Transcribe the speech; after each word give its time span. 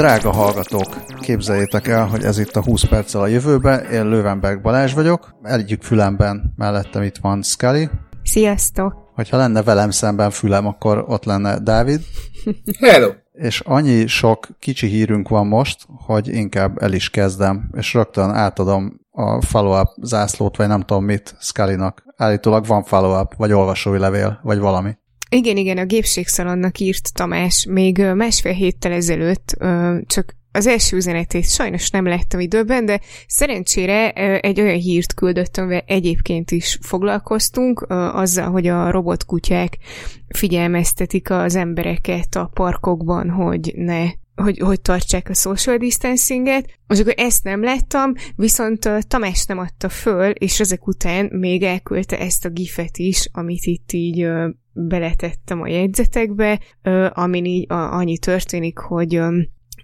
Drága 0.00 0.32
hallgatók, 0.32 1.04
képzeljétek 1.20 1.88
el, 1.88 2.06
hogy 2.06 2.24
ez 2.24 2.38
itt 2.38 2.56
a 2.56 2.62
20 2.62 2.84
perccel 2.84 3.20
a 3.20 3.26
jövőbe, 3.26 3.76
én 3.76 4.08
Löwenberg 4.08 4.60
Balázs 4.62 4.92
vagyok, 4.92 5.34
egyik 5.42 5.82
fülemben 5.82 6.52
mellettem 6.56 7.02
itt 7.02 7.16
van 7.16 7.42
Scully. 7.42 7.88
Sziasztok! 8.22 8.94
Hogyha 9.14 9.36
lenne 9.36 9.62
velem 9.62 9.90
szemben 9.90 10.30
fülem, 10.30 10.66
akkor 10.66 11.04
ott 11.08 11.24
lenne 11.24 11.58
Dávid. 11.58 12.00
Hello! 12.90 13.10
És 13.32 13.60
annyi 13.60 14.06
sok 14.06 14.48
kicsi 14.58 14.86
hírünk 14.86 15.28
van 15.28 15.46
most, 15.46 15.86
hogy 16.06 16.28
inkább 16.28 16.82
el 16.82 16.92
is 16.92 17.10
kezdem, 17.10 17.70
és 17.76 17.94
rögtön 17.94 18.30
átadom 18.30 19.00
a 19.10 19.42
follow-up 19.42 19.88
zászlót, 20.02 20.56
vagy 20.56 20.68
nem 20.68 20.80
tudom 20.80 21.04
mit 21.04 21.34
Scully-nak. 21.40 22.04
Állítólag 22.16 22.66
van 22.66 22.82
follow-up, 22.82 23.34
vagy 23.36 23.52
olvasói 23.52 23.98
levél, 23.98 24.40
vagy 24.42 24.58
valami. 24.58 24.96
Igen, 25.32 25.56
igen, 25.56 25.78
a 25.78 25.84
gépségszalonnak 25.84 26.78
írt 26.78 27.14
Tamás 27.14 27.66
még 27.68 27.98
másfél 27.98 28.52
héttel 28.52 28.92
ezelőtt, 28.92 29.56
csak 30.06 30.34
az 30.52 30.66
első 30.66 30.96
üzenetét 30.96 31.50
sajnos 31.50 31.90
nem 31.90 32.06
láttam 32.06 32.40
időben, 32.40 32.84
de 32.84 33.00
szerencsére 33.26 34.12
egy 34.40 34.60
olyan 34.60 34.78
hírt 34.78 35.14
küldött, 35.14 35.56
amivel 35.56 35.82
egyébként 35.86 36.50
is 36.50 36.78
foglalkoztunk, 36.80 37.84
azzal, 38.12 38.50
hogy 38.50 38.66
a 38.66 38.90
robotkutyák 38.90 39.78
figyelmeztetik 40.28 41.30
az 41.30 41.54
embereket 41.54 42.34
a 42.34 42.50
parkokban, 42.54 43.30
hogy 43.30 43.72
ne 43.76 44.18
hogy, 44.34 44.58
hogy 44.58 44.80
tartsák 44.80 45.28
a 45.28 45.34
social 45.34 45.76
distancinget, 45.76 46.78
és 46.88 47.00
akkor 47.00 47.14
ezt 47.16 47.44
nem 47.44 47.62
láttam, 47.62 48.12
viszont 48.36 48.90
Tamás 49.08 49.44
nem 49.44 49.58
adta 49.58 49.88
föl, 49.88 50.30
és 50.30 50.60
ezek 50.60 50.86
után 50.86 51.28
még 51.32 51.62
elküldte 51.62 52.18
ezt 52.18 52.44
a 52.44 52.48
gifet 52.48 52.98
is, 52.98 53.28
amit 53.32 53.64
itt 53.64 53.92
így 53.92 54.26
beletettem 54.72 55.60
a 55.60 55.68
jegyzetekbe, 55.68 56.60
amin 57.12 57.44
így 57.44 57.66
uh, 57.72 57.94
annyi 57.94 58.18
történik, 58.18 58.78
hogy 58.78 59.20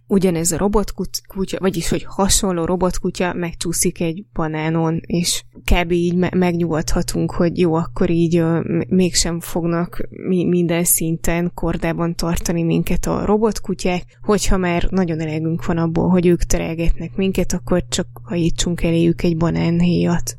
ugyanez 0.06 0.52
a 0.52 0.56
robotkutya, 0.56 1.58
vagyis 1.58 1.88
hogy 1.88 2.04
hasonló 2.04 2.64
robotkutya 2.64 3.32
megcsúszik 3.34 4.00
egy 4.00 4.24
banánon, 4.32 5.00
és 5.06 5.44
kb. 5.64 5.92
így 5.92 6.14
me- 6.16 6.34
megnyugodhatunk, 6.34 7.32
hogy 7.32 7.58
jó, 7.58 7.74
akkor 7.74 8.10
így 8.10 8.42
mégsem 8.88 9.40
fognak 9.40 10.08
mi- 10.10 10.44
minden 10.44 10.84
szinten 10.84 11.50
kordában 11.54 12.14
tartani 12.14 12.62
minket 12.62 13.06
a 13.06 13.24
robotkutyák, 13.24 14.18
hogyha 14.22 14.56
már 14.56 14.86
nagyon 14.90 15.20
elegünk 15.20 15.66
van 15.66 15.78
abból, 15.78 16.08
hogy 16.08 16.26
ők 16.26 16.42
terelgetnek 16.42 17.16
minket, 17.16 17.52
akkor 17.52 17.84
csak 17.88 18.06
hajítsunk 18.22 18.82
eléjük 18.82 19.22
egy 19.22 19.36
banánhéjat. 19.36 20.38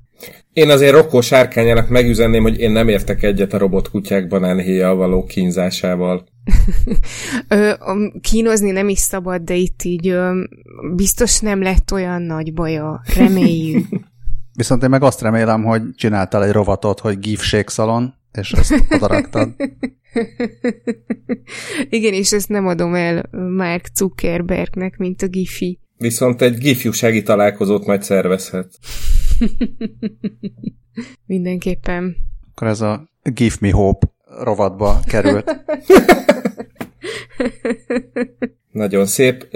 Én 0.53 0.69
azért 0.69 0.93
Rokkó 0.93 1.21
sárkányának 1.21 1.89
megüzenném, 1.89 2.41
hogy 2.41 2.59
én 2.59 2.71
nem 2.71 2.87
értek 2.87 3.23
egyet 3.23 3.53
a 3.53 3.57
robotkutyák 3.57 4.27
banánhéjjal 4.27 4.95
való 4.95 5.23
kínzásával. 5.23 6.25
ö, 7.47 7.71
kínozni 8.21 8.71
nem 8.71 8.89
is 8.89 8.99
szabad, 8.99 9.41
de 9.41 9.53
itt 9.53 9.83
így 9.83 10.07
ö, 10.07 10.43
biztos 10.95 11.39
nem 11.39 11.61
lett 11.61 11.91
olyan 11.91 12.21
nagy 12.21 12.53
baja. 12.53 13.01
Reméljük. 13.15 13.85
Viszont 14.57 14.83
én 14.83 14.89
meg 14.89 15.03
azt 15.03 15.21
remélem, 15.21 15.63
hogy 15.63 15.81
csináltál 15.95 16.43
egy 16.43 16.51
rovatot, 16.51 16.99
hogy 16.99 17.19
gifség 17.19 17.67
szalon, 17.67 18.13
és 18.31 18.51
ezt 18.51 18.83
odaraktad. 18.89 19.49
Igen, 21.89 22.13
és 22.13 22.31
ezt 22.31 22.49
nem 22.49 22.67
adom 22.67 22.95
el 22.95 23.29
Mark 23.31 23.85
Zuckerbergnek, 23.95 24.97
mint 24.97 25.21
a 25.21 25.27
Gifi. 25.27 25.79
Viszont 25.97 26.41
egy 26.41 26.57
gifjúsági 26.57 27.23
találkozót 27.23 27.85
majd 27.85 28.03
szervezhet. 28.03 28.69
Mindenképpen. 31.25 32.15
Akkor 32.51 32.67
ez 32.67 32.81
a 32.81 33.09
Give 33.23 33.55
Me 33.59 33.71
Hope 33.71 34.07
rovatba 34.39 34.99
került. 35.05 35.55
Nagyon 38.71 39.05
szép. 39.05 39.47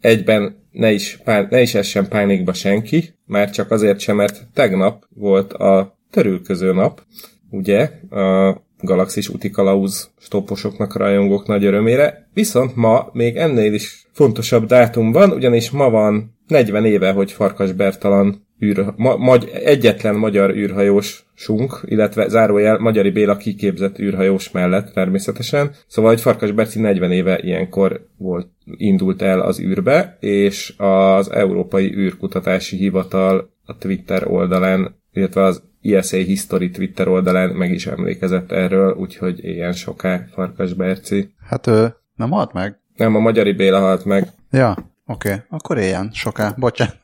Egyben 0.00 0.60
ne 0.70 0.92
is, 0.92 1.20
pán, 1.24 1.46
ne 1.50 1.60
is 1.60 1.74
essen 1.74 2.08
pánikba 2.08 2.52
senki, 2.52 3.14
már 3.26 3.50
csak 3.50 3.70
azért 3.70 3.98
sem, 3.98 4.16
mert 4.16 4.48
tegnap 4.54 5.04
volt 5.14 5.52
a 5.52 5.98
törülköző 6.10 6.72
nap, 6.72 7.02
ugye, 7.50 7.90
a 8.10 8.56
galaxis 8.80 9.28
utikalauz 9.28 10.10
stoposoknak, 10.18 10.96
rajongók 10.96 11.46
nagy 11.46 11.64
örömére, 11.64 12.28
viszont 12.34 12.76
ma 12.76 13.10
még 13.12 13.36
ennél 13.36 13.74
is 13.74 14.06
fontosabb 14.12 14.66
dátum 14.66 15.12
van, 15.12 15.30
ugyanis 15.30 15.70
ma 15.70 15.90
van 15.90 16.36
40 16.46 16.84
éve, 16.84 17.12
hogy 17.12 17.32
Farkas 17.32 17.72
Bertalan 17.72 18.46
űr, 18.62 18.92
ma, 18.96 19.16
magy, 19.16 19.50
egyetlen 19.64 20.14
magyar 20.14 20.50
űrhajósunk, 20.50 21.80
illetve 21.84 22.28
zárójel 22.28 22.78
Magyari 22.78 23.10
Béla 23.10 23.36
kiképzett 23.36 23.98
űrhajós 23.98 24.50
mellett 24.50 24.92
természetesen. 24.92 25.70
Szóval, 25.86 26.10
hogy 26.10 26.20
Farkas 26.20 26.52
Berci 26.52 26.80
40 26.80 27.12
éve 27.12 27.38
ilyenkor 27.38 28.06
volt, 28.16 28.48
indult 28.76 29.22
el 29.22 29.40
az 29.40 29.60
űrbe, 29.60 30.16
és 30.20 30.74
az 30.76 31.30
Európai 31.30 31.94
űrkutatási 31.94 32.76
Hivatal 32.76 33.50
a 33.64 33.76
Twitter 33.76 34.30
oldalán, 34.30 34.94
illetve 35.12 35.42
az 35.42 35.62
ISA 35.80 36.16
History 36.16 36.70
Twitter 36.70 37.08
oldalán 37.08 37.50
meg 37.50 37.72
is 37.72 37.86
emlékezett 37.86 38.52
erről, 38.52 38.94
úgyhogy 38.94 39.44
ilyen 39.44 39.72
soká 39.72 40.26
Farkas 40.32 40.74
Berci. 40.74 41.34
Hát 41.48 41.66
ő 41.66 41.94
nem 42.16 42.30
halt 42.30 42.52
meg? 42.52 42.78
Nem, 42.96 43.16
a 43.16 43.18
Magyari 43.18 43.52
Béla 43.52 43.78
halt 43.78 44.04
meg. 44.04 44.28
Ja, 44.50 44.76
oké, 45.06 45.28
okay. 45.28 45.40
akkor 45.48 45.78
ilyen 45.78 46.10
soká. 46.12 46.54
Bocsánat. 46.56 46.98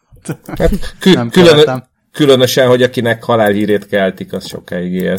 Hát, 0.46 0.96
kü- 0.98 1.14
nem 1.14 1.30
külön, 1.30 1.88
különösen, 2.12 2.68
hogy 2.68 2.82
akinek 2.82 3.22
halálhírét 3.22 3.86
keltik, 3.86 4.32
az 4.32 4.46
sokáig 4.46 4.92
él. 4.92 5.16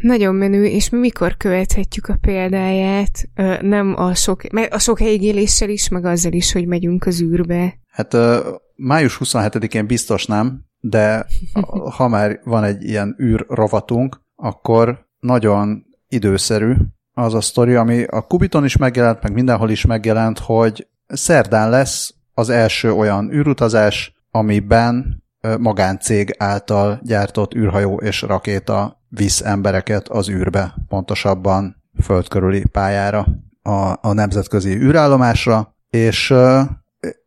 Nagyon 0.00 0.34
menő, 0.34 0.64
és 0.64 0.90
mi 0.90 0.98
mikor 0.98 1.36
követhetjük 1.36 2.06
a 2.06 2.16
példáját? 2.20 3.28
Ö, 3.34 3.54
nem 3.60 3.94
a 3.96 4.14
sok, 4.14 4.42
a 4.70 4.78
sok 4.78 5.00
éléssel 5.00 5.68
is, 5.68 5.88
meg 5.88 6.04
azzal 6.04 6.32
is, 6.32 6.52
hogy 6.52 6.66
megyünk 6.66 7.06
az 7.06 7.22
űrbe. 7.22 7.74
Hát 7.90 8.14
ö, 8.14 8.50
május 8.76 9.18
27-én 9.24 9.86
biztos 9.86 10.26
nem, 10.26 10.64
de 10.80 11.26
ha 11.96 12.08
már 12.08 12.40
van 12.44 12.64
egy 12.64 12.82
ilyen 12.82 13.16
űr 13.22 13.46
rovatunk, 13.48 14.20
akkor 14.34 15.06
nagyon 15.20 15.84
időszerű 16.08 16.74
az 17.12 17.34
a 17.34 17.40
sztori, 17.40 17.74
ami 17.74 18.02
a 18.02 18.20
Kubiton 18.20 18.64
is 18.64 18.76
megjelent, 18.76 19.22
meg 19.22 19.32
mindenhol 19.32 19.70
is 19.70 19.86
megjelent, 19.86 20.38
hogy 20.38 20.86
szerdán 21.06 21.70
lesz 21.70 22.13
az 22.34 22.48
első 22.48 22.92
olyan 22.92 23.32
űrutazás, 23.32 24.14
amiben 24.30 25.22
magáncég 25.58 26.34
által 26.38 27.00
gyártott 27.02 27.54
űrhajó 27.54 27.96
és 27.96 28.22
rakéta 28.22 29.02
visz 29.08 29.40
embereket 29.40 30.08
az 30.08 30.30
űrbe, 30.30 30.74
pontosabban 30.88 31.82
földkörüli 32.02 32.64
pályára, 32.72 33.26
a, 33.62 33.98
a 34.00 34.12
nemzetközi 34.12 34.76
űrállomásra, 34.76 35.76
és, 35.90 36.34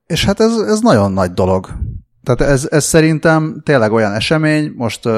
és 0.06 0.26
hát 0.26 0.40
ez, 0.40 0.58
ez 0.58 0.80
nagyon 0.80 1.12
nagy 1.12 1.32
dolog. 1.32 1.70
Tehát 2.24 2.54
ez, 2.54 2.68
ez 2.72 2.84
szerintem 2.84 3.62
tényleg 3.66 3.92
olyan 3.92 4.14
esemény, 4.14 4.74
most 4.76 5.10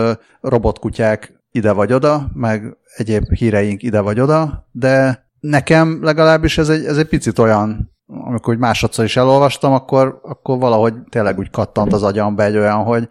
robotkutyák 0.41 1.33
ide 1.51 1.71
vagy 1.71 1.93
oda, 1.93 2.29
meg 2.33 2.77
egyéb 2.95 3.33
híreink 3.33 3.83
ide 3.83 3.99
vagy 3.99 4.19
oda, 4.19 4.67
de 4.71 5.25
nekem 5.39 6.03
legalábbis 6.03 6.57
ez 6.57 6.69
egy, 6.69 6.85
ez 6.85 6.97
egy 6.97 7.07
picit 7.07 7.39
olyan 7.39 7.97
amikor 8.09 8.53
úgy 8.53 8.59
másodszor 8.59 9.05
is 9.05 9.17
elolvastam, 9.17 9.73
akkor, 9.73 10.19
akkor 10.23 10.59
valahogy 10.59 10.93
tényleg 11.09 11.37
úgy 11.37 11.49
kattant 11.49 11.93
az 11.93 12.03
agyamba 12.03 12.43
egy 12.43 12.57
olyan, 12.57 12.83
hogy 12.83 13.09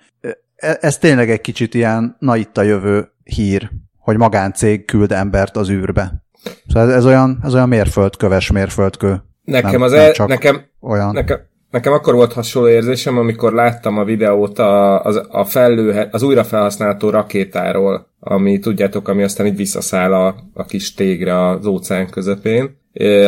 e, 0.56 0.78
ez 0.81 0.98
tényleg 0.98 1.31
egy 1.31 1.41
kicsit 1.41 1.75
ilyen 1.75 2.16
na 2.19 2.36
itt 2.36 2.59
a 2.59 2.62
jövő 2.62 3.12
hír, 3.25 3.70
hogy 3.98 4.16
magáncég 4.16 4.84
küld 4.84 5.12
embert 5.12 5.56
az 5.56 5.70
űrbe. 5.70 6.25
Szóval 6.66 6.88
ez, 6.88 6.94
ez 6.94 7.06
olyan, 7.06 7.38
ez 7.42 7.54
olyan 7.54 7.69
mérföldköves 7.69 8.50
mérföldkő. 8.50 9.22
Nekem 9.44 9.70
nem, 9.70 9.82
az 9.82 9.92
el, 9.92 10.12
nem 10.16 10.26
nekem, 10.26 10.64
olyan. 10.81 11.12
Nekem, 11.12 11.41
nekem 11.70 11.92
akkor 11.92 12.14
volt 12.14 12.32
hasonló 12.32 12.68
érzésem, 12.68 13.18
amikor 13.18 13.52
láttam 13.52 13.98
a 13.98 14.04
videót 14.04 14.58
a, 14.58 15.04
az, 15.04 15.22
a 15.28 15.44
fellő, 15.44 16.09
az 16.10 16.22
újra 16.22 16.44
felhasználható 16.44 17.10
rakétáról, 17.10 18.06
ami 18.20 18.59
tudjátok, 18.59 19.09
ami 19.09 19.22
aztán 19.22 19.47
így 19.47 19.56
visszaszáll 19.56 20.15
a, 20.15 20.34
a 20.54 20.65
kis 20.65 20.94
tégre 20.94 21.48
az 21.48 21.66
óceán 21.66 22.10
közepén, 22.10 22.76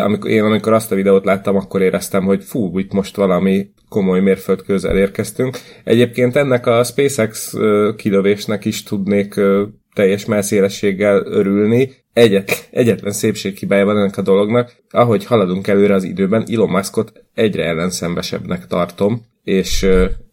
amikor, 0.02 0.30
én 0.30 0.42
amikor 0.42 0.72
azt 0.72 0.92
a 0.92 0.94
videót 0.94 1.24
láttam, 1.24 1.56
akkor 1.56 1.82
éreztem, 1.82 2.24
hogy 2.24 2.44
fú, 2.44 2.78
itt 2.78 2.92
most 2.92 3.16
valami 3.16 3.70
komoly 3.88 4.20
mérföldköz 4.20 4.84
elérkeztünk. 4.84 5.58
Egyébként 5.84 6.36
ennek 6.36 6.66
a 6.66 6.84
SpaceX 6.84 7.54
kilövésnek 7.96 8.64
is 8.64 8.82
tudnék 8.82 9.40
teljes 9.94 10.24
messzélességgel 10.24 11.26
örülni. 11.26 11.90
Egyet, 12.12 12.68
egyetlen 12.70 13.12
szépséghibája 13.12 13.84
van 13.84 13.98
ennek 13.98 14.16
a 14.16 14.22
dolognak. 14.22 14.72
Ahogy 14.90 15.24
haladunk 15.24 15.66
előre 15.66 15.94
az 15.94 16.04
időben, 16.04 16.44
Elon 16.52 16.70
Muskot 16.70 17.24
egyre 17.34 17.64
ellenszenvesebbnek 17.64 18.66
tartom, 18.66 19.22
és, 19.44 19.86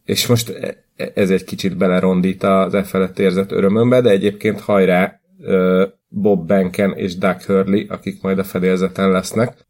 és 0.06 0.28
most 0.28 0.50
e, 0.50 0.84
e, 0.96 1.12
ez 1.16 1.30
egy 1.30 1.44
kicsit 1.44 1.78
belerondít 1.78 2.44
az 2.44 2.74
e 2.74 2.84
felett 2.84 3.20
érzett 3.20 3.52
örömömbe, 3.52 4.02
de 4.02 4.10
egyébként 4.10 4.60
hajrá, 4.60 5.20
Bob 6.10 6.48
Benken 6.48 6.94
és 6.96 7.18
Doug 7.18 7.42
Hurley, 7.42 7.86
akik 7.88 8.22
majd 8.22 8.40
a 8.40 8.44
fedélzeten 8.44 9.12
lesznek, 9.12 9.68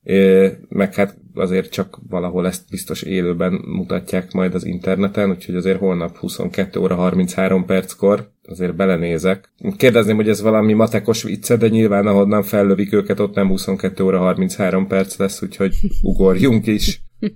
meg 0.69 0.93
hát 0.95 1.17
azért 1.33 1.71
csak 1.71 1.99
valahol 2.09 2.47
ezt 2.47 2.69
biztos 2.69 3.01
élőben 3.01 3.61
mutatják 3.65 4.31
majd 4.31 4.55
az 4.55 4.65
interneten, 4.65 5.29
úgyhogy 5.29 5.55
azért 5.55 5.79
holnap 5.79 6.17
22 6.17 6.79
óra 6.79 6.95
33 6.95 7.65
perckor 7.65 8.31
azért 8.49 8.75
belenézek. 8.75 9.51
Kérdezném, 9.77 10.15
hogy 10.15 10.29
ez 10.29 10.41
valami 10.41 10.73
matekos 10.73 11.23
vicce, 11.23 11.55
de 11.57 11.67
nyilván 11.67 12.07
ahonnan 12.07 12.43
fellövik 12.43 12.93
őket, 12.93 13.19
ott 13.19 13.35
nem 13.35 13.47
22 13.47 14.03
óra 14.03 14.19
33 14.19 14.87
perc 14.87 15.17
lesz, 15.17 15.41
úgyhogy 15.41 15.75
ugorjunk 16.01 16.67
is. 16.67 17.01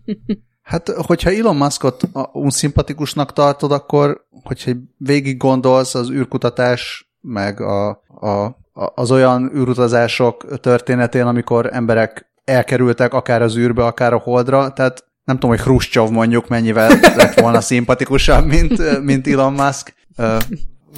Hát, 0.61 0.89
hogyha 0.89 1.31
Elon 1.31 1.55
Muskot 1.55 2.09
unszimpatikusnak 2.31 3.33
tartod, 3.33 3.71
akkor, 3.71 4.25
hogyha 4.43 4.71
végig 4.97 5.37
gondolsz 5.37 5.95
az 5.95 6.09
űrkutatás, 6.09 7.11
meg 7.21 7.61
a, 7.61 7.89
a, 8.07 8.57
az 8.95 9.11
olyan 9.11 9.51
űrutazások 9.55 10.59
történetén, 10.59 11.25
amikor 11.25 11.69
emberek 11.71 12.31
elkerültek 12.43 13.13
akár 13.13 13.41
az 13.41 13.57
űrbe, 13.57 13.85
akár 13.85 14.13
a 14.13 14.17
holdra, 14.17 14.73
tehát 14.73 15.05
nem 15.23 15.35
tudom, 15.35 15.49
hogy 15.49 15.65
Khrushchev 15.65 16.09
mondjuk 16.09 16.47
mennyivel 16.47 16.99
lett 17.15 17.39
volna 17.39 17.61
szimpatikusabb, 17.61 18.45
mint, 18.45 19.01
mint 19.03 19.27
Elon 19.27 19.53
Musk, 19.53 19.93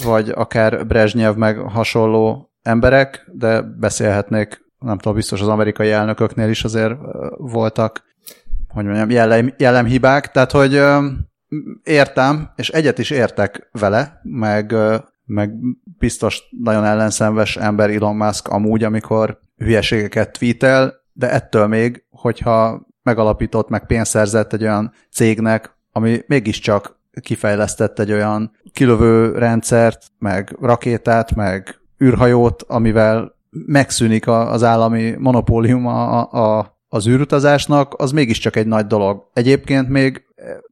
vagy 0.02 0.28
akár 0.28 0.86
Brezsnyev 0.86 1.36
meg 1.36 1.58
hasonló 1.58 2.52
emberek, 2.62 3.30
de 3.32 3.62
beszélhetnék, 3.62 4.64
nem 4.78 4.98
tudom, 4.98 5.14
biztos 5.14 5.40
az 5.40 5.48
amerikai 5.48 5.90
elnököknél 5.90 6.48
is 6.48 6.64
azért 6.64 6.94
voltak, 7.36 8.02
hogy 8.68 8.84
mondjam, 8.84 9.10
jellem, 9.10 9.54
jellemhibák, 9.56 10.30
tehát 10.30 10.52
hogy 10.52 10.82
értem, 11.82 12.50
és 12.56 12.68
egyet 12.68 12.98
is 12.98 13.10
értek 13.10 13.68
vele, 13.72 14.20
meg, 14.22 14.74
meg 15.24 15.52
biztos 15.98 16.42
nagyon 16.62 16.84
ellenszenves 16.84 17.56
ember 17.56 17.90
Elon 17.90 18.16
Musk 18.16 18.48
amúgy, 18.48 18.84
amikor 18.84 19.38
hülyeségeket 19.56 20.38
tweetel, 20.38 20.94
de 21.12 21.30
ettől 21.30 21.66
még, 21.66 22.04
hogyha 22.10 22.86
megalapított, 23.02 23.68
meg 23.68 23.86
pénzt 23.86 24.10
szerzett 24.10 24.52
egy 24.52 24.62
olyan 24.62 24.92
cégnek, 25.10 25.76
ami 25.92 26.20
mégiscsak 26.26 26.93
kifejlesztett 27.20 27.98
egy 27.98 28.12
olyan 28.12 28.50
kilövő 28.72 29.38
rendszert, 29.38 30.02
meg 30.18 30.56
rakétát, 30.60 31.34
meg 31.34 31.80
űrhajót, 32.04 32.62
amivel 32.62 33.34
megszűnik 33.50 34.26
az 34.26 34.62
állami 34.62 35.14
monopólium 35.18 35.86
a, 35.86 36.30
a, 36.30 36.78
az 36.88 37.08
űrutazásnak, 37.08 37.94
az 37.98 38.12
mégiscsak 38.12 38.56
egy 38.56 38.66
nagy 38.66 38.86
dolog. 38.86 39.30
Egyébként 39.32 39.88
még, 39.88 40.22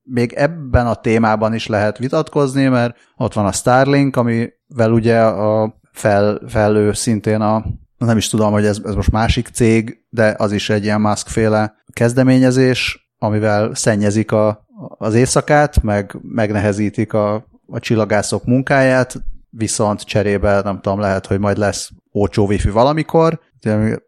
még 0.03 0.33
ebben 0.33 0.87
a 0.87 0.95
témában 0.95 1.55
is 1.55 1.67
lehet 1.67 1.99
vitatkozni, 1.99 2.67
mert 2.67 2.97
ott 3.17 3.33
van 3.33 3.47
a 3.47 3.53
Starlink, 3.53 4.17
amivel 4.17 4.93
ugye 4.93 5.21
a 5.21 5.81
fel, 5.93 6.41
felő 6.47 6.93
szintén 6.93 7.41
a 7.41 7.65
nem 8.07 8.17
is 8.17 8.29
tudom, 8.29 8.53
hogy 8.53 8.65
ez, 8.65 8.81
ez 8.85 8.95
most 8.95 9.11
másik 9.11 9.49
cég, 9.49 10.07
de 10.11 10.35
az 10.39 10.53
is 10.53 10.71
egy 10.71 10.85
ilyen 10.85 11.01
Musk-féle 11.01 11.75
kezdeményezés, 11.93 13.11
amivel 13.19 13.75
szennyezik 13.75 14.33
a, 14.33 14.67
az 14.89 15.15
éjszakát, 15.15 15.83
meg 15.83 16.17
megnehezítik 16.23 17.13
a, 17.13 17.35
a 17.67 17.79
csillagászok 17.79 18.45
munkáját, 18.45 19.23
viszont 19.51 20.01
cserébe 20.01 20.61
nem 20.65 20.81
tudom, 20.81 21.01
lehet, 21.01 21.27
hogy 21.27 21.39
majd 21.39 21.57
lesz 21.57 21.91
olcsó 22.11 22.47
wifi 22.47 22.71
valamikor, 22.71 23.41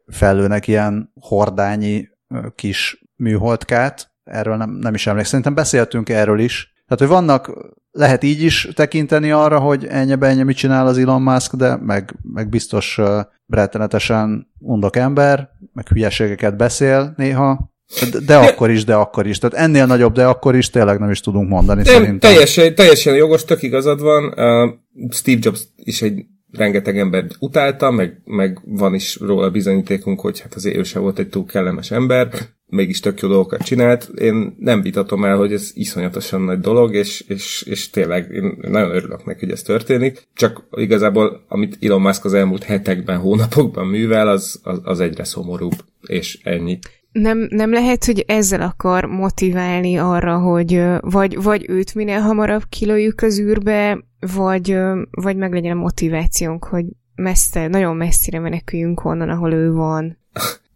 fellőnek 0.06 0.66
ilyen 0.66 1.12
hordányi 1.20 2.08
kis 2.54 3.04
műholdkát, 3.16 4.10
erről 4.24 4.56
nem, 4.56 4.70
nem 4.70 4.94
is 4.94 5.06
emlékszem, 5.06 5.30
szerintem 5.30 5.54
beszéltünk 5.54 6.08
erről 6.08 6.38
is, 6.38 6.74
tehát, 6.86 6.98
hogy 6.98 7.08
vannak, 7.08 7.52
lehet 7.90 8.22
így 8.22 8.42
is 8.42 8.68
tekinteni 8.74 9.30
arra, 9.30 9.58
hogy 9.58 9.86
ennyi 9.86 10.16
ennyi 10.20 10.42
mit 10.42 10.56
csinál 10.56 10.86
az 10.86 10.98
Elon 10.98 11.22
Musk, 11.22 11.54
de 11.54 11.76
meg, 11.76 12.16
meg 12.22 12.48
biztos 12.48 13.00
rettenetesen 13.46 14.52
undok 14.58 14.96
ember, 14.96 15.48
meg 15.72 15.88
hülyeségeket 15.88 16.56
beszél 16.56 17.12
néha, 17.16 17.73
de, 18.10 18.18
de 18.26 18.36
akkor 18.36 18.70
is, 18.70 18.84
de 18.84 18.94
akkor 18.94 19.26
is. 19.26 19.38
Tehát 19.38 19.56
ennél 19.56 19.86
nagyobb, 19.86 20.14
de 20.14 20.26
akkor 20.26 20.56
is 20.56 20.70
tényleg 20.70 20.98
nem 20.98 21.10
is 21.10 21.20
tudunk 21.20 21.48
mondani 21.48 21.82
nem, 21.82 21.92
szerintem. 21.92 22.18
Teljesen, 22.18 22.74
teljesen 22.74 23.14
jogos, 23.14 23.44
tök 23.44 23.62
igazad 23.62 24.00
van. 24.00 24.24
Uh, 24.24 24.70
Steve 25.10 25.38
Jobs 25.42 25.60
is 25.76 26.02
egy 26.02 26.24
rengeteg 26.52 26.98
ember 26.98 27.26
utálta, 27.38 27.90
meg, 27.90 28.20
meg 28.24 28.60
van 28.64 28.94
is 28.94 29.16
róla 29.16 29.50
bizonyítékunk, 29.50 30.20
hogy 30.20 30.40
hát 30.40 30.54
azért 30.54 30.76
ő 30.76 30.82
se 30.82 30.98
volt 30.98 31.18
egy 31.18 31.28
túl 31.28 31.44
kellemes 31.44 31.90
ember, 31.90 32.28
mégis 32.66 33.00
tök 33.00 33.20
jó 33.20 33.28
dolgokat 33.28 33.62
csinált. 33.62 34.10
Én 34.14 34.56
nem 34.58 34.82
vitatom 34.82 35.24
el, 35.24 35.36
hogy 35.36 35.52
ez 35.52 35.70
iszonyatosan 35.74 36.40
nagy 36.40 36.60
dolog, 36.60 36.94
és, 36.94 37.24
és, 37.28 37.62
és 37.62 37.90
tényleg 37.90 38.30
én 38.30 38.58
nagyon 38.60 38.94
örülök 38.94 39.24
neki, 39.24 39.44
hogy 39.44 39.54
ez 39.54 39.62
történik. 39.62 40.28
Csak 40.34 40.66
igazából, 40.70 41.44
amit 41.48 41.78
Elon 41.80 42.00
Musk 42.00 42.24
az 42.24 42.34
elmúlt 42.34 42.62
hetekben, 42.62 43.18
hónapokban 43.18 43.86
művel, 43.86 44.28
az, 44.28 44.60
az, 44.62 44.80
az 44.82 45.00
egyre 45.00 45.24
szomorúbb, 45.24 45.84
és 46.06 46.38
ennyi. 46.42 46.78
Nem, 47.14 47.46
nem 47.50 47.72
lehet, 47.72 48.04
hogy 48.04 48.24
ezzel 48.26 48.60
akar 48.60 49.04
motiválni 49.04 49.96
arra, 49.96 50.38
hogy 50.38 50.84
vagy, 51.00 51.42
vagy 51.42 51.64
őt 51.68 51.94
minél 51.94 52.20
hamarabb 52.20 52.62
kilőjük 52.68 53.20
az 53.20 53.38
űrbe, 53.38 54.04
vagy, 54.34 54.78
vagy 55.10 55.36
meg 55.36 55.52
legyen 55.52 55.76
a 55.76 55.80
motivációnk, 55.80 56.64
hogy 56.64 56.84
messze, 57.14 57.68
nagyon 57.68 57.96
messzire 57.96 58.38
meneküljünk 58.38 59.04
onnan, 59.04 59.28
ahol 59.28 59.52
ő 59.52 59.72
van. 59.72 60.18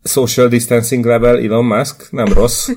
Social 0.02 0.48
distancing 0.48 1.04
level 1.04 1.38
Elon 1.38 1.64
Musk, 1.64 2.10
nem 2.10 2.26
rossz. 2.26 2.68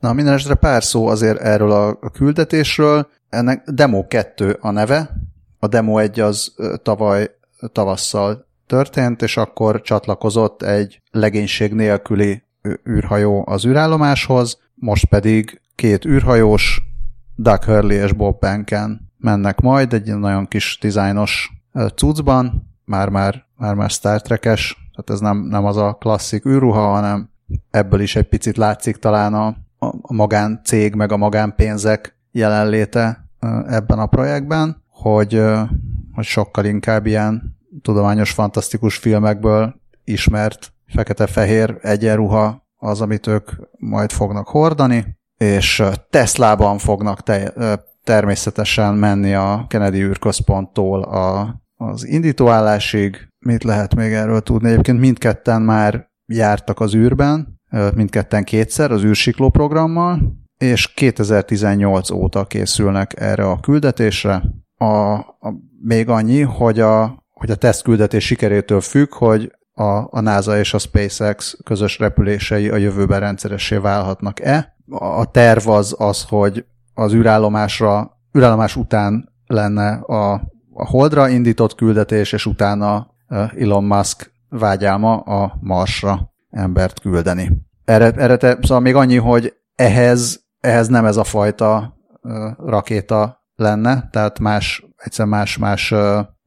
Na, 0.00 0.12
minden 0.12 0.34
esetre 0.34 0.54
pár 0.54 0.84
szó 0.84 1.06
azért 1.06 1.40
erről 1.40 1.70
a, 1.70 1.88
a 1.88 2.10
küldetésről. 2.10 3.08
Ennek 3.28 3.70
Demo 3.70 4.06
2 4.06 4.56
a 4.60 4.70
neve. 4.70 5.10
A 5.58 5.66
Demo 5.66 5.98
1 5.98 6.20
az 6.20 6.54
tavaly 6.82 7.30
tavasszal 7.72 8.46
történt, 8.72 9.22
és 9.22 9.36
akkor 9.36 9.80
csatlakozott 9.80 10.62
egy 10.62 11.00
legénység 11.10 11.72
nélküli 11.72 12.42
űrhajó 12.88 13.44
az 13.46 13.66
űrállomáshoz, 13.66 14.58
most 14.74 15.04
pedig 15.04 15.60
két 15.74 16.04
űrhajós, 16.04 16.82
Doug 17.34 17.64
Hurley 17.64 18.04
és 18.04 18.12
Bob 18.12 18.38
Benken 18.38 19.12
mennek 19.18 19.60
majd 19.60 19.92
egy 19.92 20.16
nagyon 20.16 20.48
kis 20.48 20.78
dizájnos 20.80 21.52
cuccban, 21.94 22.70
már-már, 22.84 23.44
már-már 23.56 23.90
Star 23.90 24.22
Trek-es, 24.22 24.76
tehát 24.90 25.10
ez 25.10 25.20
nem, 25.20 25.38
nem 25.38 25.64
az 25.64 25.76
a 25.76 25.92
klasszik 25.92 26.46
űrruha, 26.46 26.86
hanem 26.86 27.30
ebből 27.70 28.00
is 28.00 28.16
egy 28.16 28.28
picit 28.28 28.56
látszik 28.56 28.96
talán 28.96 29.34
a, 29.34 29.46
a 29.78 30.12
magáncég 30.12 30.94
meg 30.94 31.12
a 31.12 31.16
magánpénzek 31.16 32.16
jelenléte 32.30 33.28
ebben 33.66 33.98
a 33.98 34.06
projektben, 34.06 34.82
hogy, 34.88 35.42
hogy 36.12 36.24
sokkal 36.24 36.64
inkább 36.64 37.06
ilyen 37.06 37.60
tudományos, 37.82 38.30
fantasztikus 38.30 38.96
filmekből 38.96 39.74
ismert 40.04 40.72
fekete-fehér 40.86 41.78
egyenruha 41.80 42.66
az, 42.76 43.00
amit 43.00 43.26
ők 43.26 43.50
majd 43.78 44.10
fognak 44.10 44.48
hordani, 44.48 45.18
és 45.36 45.82
Teslában 46.10 46.78
fognak 46.78 47.22
te, 47.22 47.52
természetesen 48.04 48.94
menni 48.94 49.34
a 49.34 49.64
Kennedy 49.68 50.02
űrközponttól 50.02 51.02
a, 51.02 51.54
az 51.76 52.06
indítóállásig. 52.06 53.28
Mit 53.38 53.64
lehet 53.64 53.94
még 53.94 54.12
erről 54.12 54.40
tudni? 54.40 54.70
Egyébként 54.70 55.00
mindketten 55.00 55.62
már 55.62 56.10
jártak 56.26 56.80
az 56.80 56.94
űrben, 56.94 57.60
mindketten 57.94 58.44
kétszer 58.44 58.92
az 58.92 59.04
űrsikló 59.04 59.50
programmal, 59.50 60.40
és 60.56 60.92
2018 60.94 62.10
óta 62.10 62.44
készülnek 62.44 63.20
erre 63.20 63.44
a 63.44 63.60
küldetésre. 63.60 64.42
A, 64.76 64.84
a, 64.84 65.54
még 65.80 66.08
annyi, 66.08 66.40
hogy 66.40 66.80
a, 66.80 67.21
hogy 67.42 67.50
a 67.50 67.54
tesztküldetés 67.54 68.24
sikerétől 68.24 68.80
függ, 68.80 69.14
hogy 69.14 69.52
a, 69.72 69.84
a 69.84 70.20
NASA 70.20 70.58
és 70.58 70.74
a 70.74 70.78
SpaceX 70.78 71.56
közös 71.64 71.98
repülései 71.98 72.68
a 72.68 72.76
jövőben 72.76 73.20
rendszeressé 73.20 73.76
válhatnak-e. 73.76 74.76
A 74.90 75.30
terv 75.30 75.68
az 75.68 75.94
az, 75.98 76.24
hogy 76.28 76.64
az 76.94 77.14
űrállomásra, 77.14 78.18
űrállomás 78.38 78.76
után 78.76 79.32
lenne 79.46 79.92
a, 79.92 80.32
a 80.72 80.86
Holdra 80.86 81.28
indított 81.28 81.74
küldetés, 81.74 82.32
és 82.32 82.46
utána 82.46 83.14
Elon 83.58 83.84
Musk 83.84 84.32
vágyálma 84.48 85.16
a 85.16 85.58
Marsra 85.60 86.32
embert 86.50 87.00
küldeni. 87.00 87.50
Erre, 87.84 88.10
erre 88.10 88.36
te, 88.36 88.58
szóval 88.60 88.80
még 88.80 88.94
annyi, 88.94 89.16
hogy 89.16 89.54
ehhez, 89.74 90.40
ehhez 90.60 90.88
nem 90.88 91.04
ez 91.04 91.16
a 91.16 91.24
fajta 91.24 91.96
rakéta 92.58 93.44
lenne, 93.54 94.08
tehát 94.10 94.38
más, 94.38 94.86
egyszer 94.96 95.26
más, 95.26 95.58
más 95.58 95.94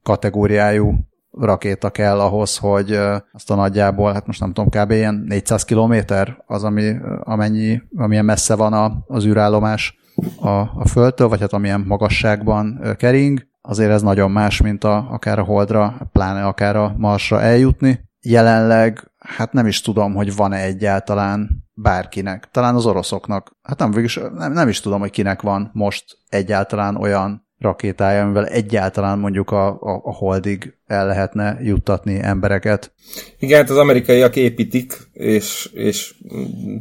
kategóriájú 0.06 0.94
rakéta 1.32 1.90
kell 1.90 2.20
ahhoz, 2.20 2.58
hogy 2.58 2.92
azt 3.32 3.52
a 3.52 3.56
nagyjából, 3.56 4.14
hát 4.14 4.28
most 4.28 4.40
nem 4.40 4.54
tudom, 4.54 4.70
kb. 4.70 4.92
ilyen 4.92 5.24
400 5.28 5.66
kilométer 5.66 6.44
az, 6.46 6.64
ami, 6.64 6.96
amennyi, 7.24 7.82
amilyen 7.96 8.26
messze 8.26 8.56
van 8.56 8.74
a, 8.74 9.04
az 9.08 9.26
űrállomás 9.26 9.98
a, 10.40 10.50
a 10.58 10.88
Földtől, 10.88 11.28
vagy 11.28 11.40
hát 11.40 11.54
amilyen 11.54 11.84
magasságban 11.88 12.96
kering, 12.98 13.48
azért 13.62 13.92
ez 13.92 14.02
nagyon 14.02 14.32
más, 14.32 14.62
mint 14.62 14.84
a, 14.84 15.08
akár 15.12 15.40
a 15.40 15.44
Holdra, 15.44 16.10
pláne 16.12 16.46
akár 16.46 16.76
a 16.76 16.96
Marsra 16.98 17.42
eljutni. 17.42 18.00
Jelenleg, 18.22 19.12
hát 19.18 19.54
nem 19.54 19.68
is 19.68 19.82
tudom, 19.82 20.14
hogy 20.14 20.36
van-e 20.36 20.62
egyáltalán 20.62 21.64
bárkinek, 21.74 22.50
talán 22.52 22.76
az 22.76 22.86
oroszoknak. 22.86 23.52
Hát 23.62 23.80
nem, 23.80 23.92
nem, 24.36 24.52
nem 24.52 24.68
is 24.68 24.80
tudom, 24.80 25.00
hogy 25.00 25.10
kinek 25.12 25.42
van 25.42 25.70
most 25.74 26.18
egyáltalán 26.30 26.96
olyan 26.96 27.45
rakétája, 27.60 28.24
amivel 28.24 28.46
egyáltalán 28.46 29.20
mondjuk 29.20 29.52
a, 29.52 29.68
a, 29.68 30.02
a 30.04 30.14
holdig 30.14 30.74
el 30.86 31.08
lehetne 31.08 31.58
juttatni 31.62 32.20
embereket. 32.22 32.94
Igen, 33.40 33.60
hát 33.60 33.70
az 33.70 33.78
amerikaiak 33.78 34.36
építik, 34.36 34.98
és, 35.14 35.70
és 35.74 36.14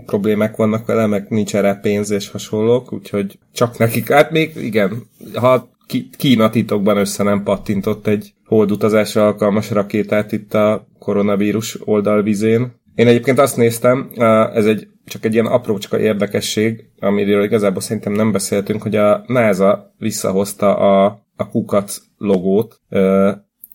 problémák 0.07 0.57
vannak 0.57 0.87
vele, 0.87 1.07
meg 1.07 1.27
nincs 1.29 1.57
erre 1.57 1.75
pénz 1.75 2.11
és 2.11 2.31
hasonlók, 2.31 2.93
úgyhogy 2.93 3.39
csak 3.53 3.79
nekik, 3.79 4.13
hát 4.13 4.31
még 4.31 4.57
igen, 4.57 5.03
ha 5.35 5.73
Kína 6.17 6.51
titokban 6.51 6.97
össze 6.97 7.23
nem 7.23 7.43
pattintott 7.43 8.07
egy 8.07 8.35
holdutazásra 8.45 9.27
alkalmas 9.27 9.71
rakétát 9.71 10.33
itt 10.33 10.55
a 10.55 10.87
koronavírus 10.99 11.79
oldalvizén. 11.85 12.83
Én 12.95 13.07
egyébként 13.07 13.39
azt 13.39 13.57
néztem, 13.57 14.11
ez 14.55 14.67
egy 14.67 14.89
csak 15.05 15.25
egy 15.25 15.33
ilyen 15.33 15.47
aprócska 15.47 16.01
érdekesség, 16.01 16.85
amiről 17.01 17.45
igazából 17.45 17.81
szerintem 17.81 18.13
nem 18.13 18.33
beszéltünk, 18.33 18.83
hogy 18.83 18.97
a 18.97 19.25
NASA 19.27 19.95
visszahozta 19.99 20.77
a, 20.77 21.25
a 21.37 21.49
kukat 21.49 21.93
logót, 22.19 22.81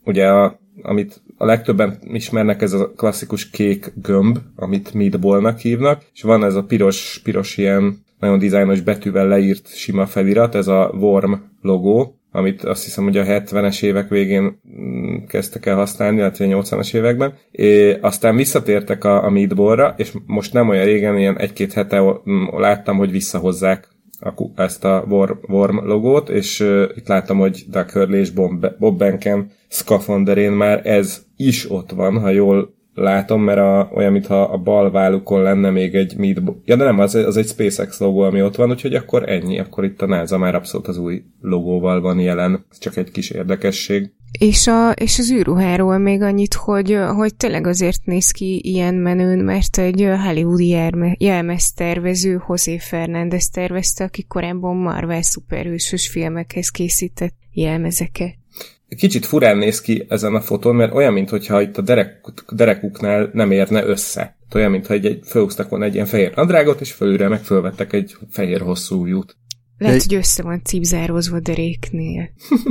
ugye 0.05 0.27
a, 0.27 0.59
amit 0.81 1.21
a 1.37 1.45
legtöbben 1.45 1.99
ismernek, 2.01 2.61
ez 2.61 2.73
a 2.73 2.91
klasszikus 2.91 3.49
kék 3.49 3.93
gömb, 3.95 4.37
amit 4.55 4.93
meatballnak 4.93 5.59
hívnak, 5.59 6.05
és 6.13 6.21
van 6.21 6.43
ez 6.43 6.55
a 6.55 6.63
piros, 6.63 7.21
piros 7.23 7.57
ilyen 7.57 7.97
nagyon 8.19 8.39
dizájnos 8.39 8.81
betűvel 8.81 9.27
leírt 9.27 9.75
sima 9.75 10.05
felirat, 10.05 10.55
ez 10.55 10.67
a 10.67 10.91
Worm 10.99 11.33
logó, 11.61 12.18
amit 12.31 12.63
azt 12.63 12.83
hiszem, 12.83 13.03
hogy 13.03 13.17
a 13.17 13.23
70-es 13.23 13.83
évek 13.83 14.09
végén 14.09 14.61
mm, 14.79 15.15
kezdtek 15.27 15.65
el 15.65 15.75
használni, 15.75 16.17
illetve 16.17 16.45
a 16.45 16.61
80-as 16.61 16.93
években. 16.93 17.33
É, 17.51 17.91
aztán 18.01 18.35
visszatértek 18.35 19.03
a, 19.03 19.23
a 19.23 19.29
Meatballra, 19.29 19.93
és 19.97 20.13
most 20.25 20.53
nem 20.53 20.69
olyan 20.69 20.85
régen, 20.85 21.17
ilyen 21.17 21.37
egy-két 21.37 21.73
hete 21.73 22.01
mm, 22.01 22.45
láttam, 22.57 22.97
hogy 22.97 23.11
visszahozzák 23.11 23.87
a, 24.19 24.61
ezt 24.61 24.85
a 24.85 25.05
Worm, 25.47 25.85
logót, 25.85 26.29
és 26.29 26.59
uh, 26.59 26.83
itt 26.95 27.07
láttam, 27.07 27.37
hogy 27.37 27.65
Doug 27.67 27.89
Hurley 27.89 28.19
és 28.19 28.29
Bob, 28.29 28.97
Benken 28.97 29.51
szkafanderén 29.67 30.51
már 30.51 30.81
ez 30.83 31.21
is 31.37 31.71
ott 31.71 31.91
van, 31.91 32.19
ha 32.19 32.29
jól 32.29 32.73
látom, 32.99 33.41
mert 33.43 33.59
a, 33.59 33.91
olyan, 33.93 34.11
mintha 34.11 34.41
a 34.41 34.57
bal 34.57 34.91
vállukon 34.91 35.41
lenne 35.41 35.69
még 35.69 35.95
egy 35.95 36.17
Meet... 36.17 36.41
Ja, 36.65 36.75
de 36.75 36.83
nem, 36.83 36.99
az, 36.99 37.15
az 37.15 37.37
egy 37.37 37.47
SpaceX 37.47 37.99
logó, 37.99 38.21
ami 38.21 38.41
ott 38.41 38.55
van, 38.55 38.69
úgyhogy 38.69 38.95
akkor 38.95 39.29
ennyi. 39.29 39.59
Akkor 39.59 39.83
itt 39.83 40.01
a 40.01 40.05
NASA 40.05 40.37
már 40.37 40.55
abszolút 40.55 40.87
az 40.87 40.97
új 40.97 41.21
logóval 41.41 42.01
van 42.01 42.19
jelen. 42.19 42.65
Ez 42.71 42.79
csak 42.79 42.97
egy 42.97 43.11
kis 43.11 43.29
érdekesség. 43.29 44.11
És, 44.39 44.67
a, 44.67 44.91
és 44.91 45.19
az 45.19 45.31
űrruháról 45.31 45.97
még 45.97 46.21
annyit, 46.21 46.53
hogy, 46.53 46.97
hogy 47.15 47.35
tényleg 47.35 47.67
azért 47.67 48.05
néz 48.05 48.31
ki 48.31 48.61
ilyen 48.63 48.95
menőn, 48.95 49.39
mert 49.39 49.77
egy 49.77 50.07
hollywoodi 50.25 50.77
jelmeztervező 51.17 52.41
José 52.47 52.77
Fernández 52.77 53.49
tervezte, 53.49 54.03
aki 54.03 54.25
korábban 54.27 54.75
Marvel 54.75 55.21
szuperhősös 55.21 56.09
filmekhez 56.09 56.69
készített 56.69 57.35
jelmezeket. 57.51 58.38
Kicsit 58.97 59.25
furán 59.25 59.57
néz 59.57 59.81
ki 59.81 60.05
ezen 60.09 60.35
a 60.35 60.41
fotón, 60.41 60.75
mert 60.75 60.93
olyan, 60.93 61.13
mintha 61.13 61.61
itt 61.61 61.77
a 61.77 61.81
derek, 61.81 62.21
derekuknál 62.51 63.29
nem 63.33 63.51
érne 63.51 63.85
össze. 63.85 64.37
Olyan, 64.55 64.71
mintha 64.71 64.93
egy, 64.93 65.05
egy 65.05 65.19
felhúztak 65.23 65.69
volna 65.69 65.85
egy 65.85 65.93
ilyen 65.93 66.05
fehér 66.05 66.35
nadrágot, 66.35 66.81
és 66.81 66.91
fölülre 66.91 67.27
meg 67.27 67.43
fölvettek 67.43 67.93
egy 67.93 68.17
fehér 68.29 68.61
hosszú 68.61 69.01
ujjút. 69.01 69.37
Lehet, 69.77 70.03
hogy 70.03 70.13
össze 70.13 70.43
van 70.43 70.61
cipzározva 70.63 71.39
deréknél. 71.39 72.29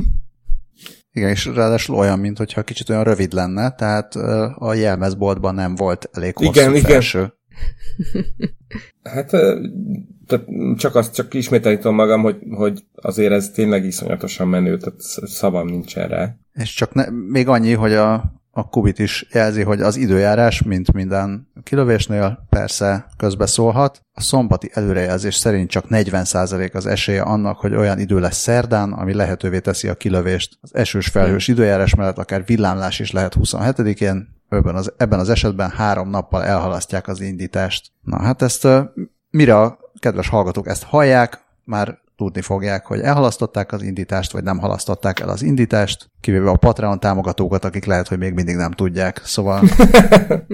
Igen, 1.12 1.30
és 1.30 1.46
ráadásul 1.46 1.96
olyan, 1.96 2.18
mintha 2.18 2.62
kicsit 2.62 2.88
olyan 2.88 3.04
rövid 3.04 3.32
lenne, 3.32 3.70
tehát 3.70 4.14
a 4.54 4.74
jelmezboltban 4.74 5.54
nem 5.54 5.74
volt 5.74 6.10
elég 6.12 6.36
hosszú 6.36 6.50
igen, 6.50 6.74
felső. 6.74 7.18
Igen. 7.18 7.37
Hát 9.02 9.30
tehát 10.28 10.46
csak 10.76 10.94
azt 10.94 11.14
csak 11.14 11.34
ismételítom 11.34 11.94
magam, 11.94 12.22
hogy, 12.22 12.36
hogy 12.50 12.84
azért 12.94 13.32
ez 13.32 13.50
tényleg 13.50 13.84
iszonyatosan 13.84 14.48
menő, 14.48 14.76
tehát 14.76 15.00
szavam 15.26 15.66
nincsen 15.66 16.08
rá. 16.08 16.36
És 16.52 16.74
csak 16.74 16.94
ne, 16.94 17.10
még 17.10 17.48
annyi, 17.48 17.72
hogy 17.72 17.92
a, 17.92 18.38
a 18.50 18.68
Kubit 18.68 18.98
is 18.98 19.26
jelzi, 19.32 19.62
hogy 19.62 19.80
az 19.80 19.96
időjárás, 19.96 20.62
mint 20.62 20.92
minden 20.92 21.48
kilövésnél, 21.62 22.46
persze 22.48 23.06
közbeszólhat. 23.16 24.00
A 24.12 24.20
szombati 24.20 24.70
előrejelzés 24.72 25.34
szerint 25.34 25.70
csak 25.70 25.84
40% 25.88 26.74
az 26.74 26.86
esélye 26.86 27.22
annak, 27.22 27.58
hogy 27.58 27.74
olyan 27.74 27.98
idő 27.98 28.18
lesz 28.18 28.38
szerdán, 28.38 28.92
ami 28.92 29.14
lehetővé 29.14 29.58
teszi 29.58 29.88
a 29.88 29.94
kilövést. 29.94 30.58
Az 30.60 30.74
esős 30.74 31.06
felhős 31.06 31.48
időjárás 31.48 31.94
mellett 31.94 32.18
akár 32.18 32.44
villámlás 32.44 32.98
is 32.98 33.10
lehet 33.10 33.36
27-én, 33.40 34.36
ebben 34.48 34.74
az, 34.74 34.92
ebben 34.96 35.18
az 35.18 35.28
esetben 35.28 35.70
három 35.70 36.10
nappal 36.10 36.44
elhalasztják 36.44 37.08
az 37.08 37.20
indítást. 37.20 37.92
Na 38.02 38.20
hát 38.22 38.42
ezt 38.42 38.68
mire 39.30 39.60
a 39.60 39.78
kedves 39.98 40.28
hallgatók 40.28 40.68
ezt 40.68 40.82
hallják, 40.82 41.40
már 41.64 41.98
tudni 42.16 42.40
fogják, 42.40 42.86
hogy 42.86 43.00
elhalasztották 43.00 43.72
az 43.72 43.82
indítást, 43.82 44.32
vagy 44.32 44.42
nem 44.42 44.58
halasztották 44.58 45.20
el 45.20 45.28
az 45.28 45.42
indítást, 45.42 46.10
kivéve 46.20 46.50
a 46.50 46.56
Patreon 46.56 47.00
támogatókat, 47.00 47.64
akik 47.64 47.84
lehet, 47.84 48.08
hogy 48.08 48.18
még 48.18 48.32
mindig 48.32 48.56
nem 48.56 48.72
tudják. 48.72 49.20
Szóval 49.24 49.62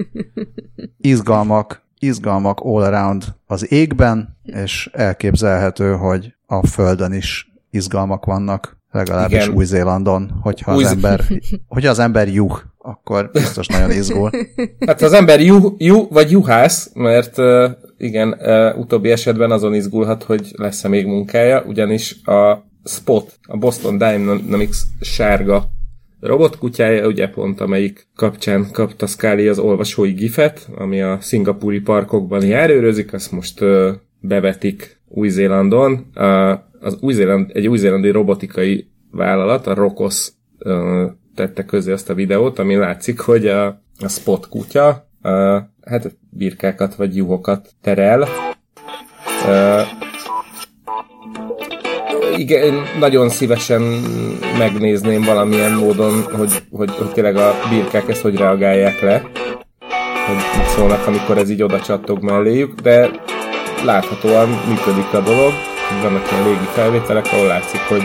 izgalmak, 0.97 1.81
izgalmak 1.99 2.59
all 2.59 2.83
around 2.83 3.35
az 3.45 3.71
égben, 3.71 4.37
és 4.43 4.89
elképzelhető, 4.93 5.95
hogy 5.95 6.35
a 6.45 6.67
Földön 6.67 7.13
is 7.13 7.51
izgalmak 7.69 8.25
vannak, 8.25 8.77
legalábbis 8.91 9.47
Új-Zélandon, 9.47 10.39
hogyha 10.41 10.75
Új- 10.75 10.85
az 10.85 10.91
ember, 10.91 11.21
hogyha 11.67 11.89
az 11.89 11.99
ember 11.99 12.27
juh, 12.27 12.59
akkor 12.85 13.29
biztos 13.31 13.67
nagyon 13.67 13.91
izgul. 13.91 14.29
Hát 14.87 15.01
az 15.01 15.13
ember 15.13 15.41
juh, 15.41 15.73
juh 15.77 16.09
vagy 16.09 16.31
juhász, 16.31 16.91
mert 16.93 17.37
igen, 17.97 18.39
utóbbi 18.77 19.11
esetben 19.11 19.51
azon 19.51 19.73
izgulhat, 19.73 20.23
hogy 20.23 20.51
lesz-e 20.55 20.87
még 20.87 21.05
munkája, 21.05 21.63
ugyanis 21.67 22.23
a 22.23 22.65
Spot, 22.83 23.33
a 23.47 23.57
Boston 23.57 23.97
Dynamics 23.97 24.77
sárga 24.99 25.65
robotkutyája, 26.19 27.07
ugye 27.07 27.29
pont 27.29 27.61
amelyik 27.61 28.07
kapcsán 28.15 28.71
kapta 28.71 29.07
Scully 29.07 29.47
az 29.47 29.59
olvasói 29.59 30.11
gifet, 30.11 30.69
ami 30.77 31.01
a 31.01 31.17
szingapúri 31.21 31.79
parkokban 31.79 32.45
járőrözik, 32.45 33.13
azt 33.13 33.31
most 33.31 33.59
bevetik 34.19 34.99
Új-Zélandon. 35.07 36.05
az 36.79 36.97
Új-Zéland, 36.99 37.51
egy 37.53 37.67
új-zélandi 37.67 38.09
robotikai 38.09 38.87
vállalat, 39.11 39.67
a 39.67 39.73
Rokos 39.73 40.31
tette 41.35 41.65
közé 41.65 41.91
azt 41.91 42.09
a 42.09 42.13
videót, 42.13 42.59
ami 42.59 42.75
látszik, 42.75 43.19
hogy 43.19 43.47
a, 43.47 43.65
a 43.99 44.07
Spot 44.07 44.47
kutya 44.47 45.07
ö, 45.21 45.57
hát 45.85 46.17
birkákat 46.29 46.95
vagy 46.95 47.15
juhokat 47.15 47.69
terel. 47.81 48.27
Uh, 49.45 49.81
igen, 52.37 52.73
nagyon 52.99 53.29
szívesen 53.29 53.81
megnézném 54.57 55.21
valamilyen 55.21 55.73
módon, 55.73 56.23
hogy, 56.23 56.51
hogy, 56.71 56.89
hogy 56.89 57.11
tényleg 57.11 57.35
a 57.35 57.53
birkák 57.69 58.09
ezt 58.09 58.21
hogy 58.21 58.35
reagálják 58.35 59.01
le, 59.01 59.21
hogy 60.25 60.35
mit 60.57 60.67
szólnak, 60.67 61.07
amikor 61.07 61.37
ez 61.37 61.49
így 61.49 61.63
oda 61.63 61.81
csattog 61.81 62.23
melléjük, 62.23 62.79
de 62.79 63.09
láthatóan 63.85 64.49
működik 64.49 65.13
a 65.13 65.21
dolog, 65.21 65.51
vannak 66.01 66.31
ilyen 66.31 66.43
légi 66.43 66.67
felvételek, 66.73 67.25
ahol 67.31 67.47
látszik, 67.47 67.79
hogy 67.79 68.03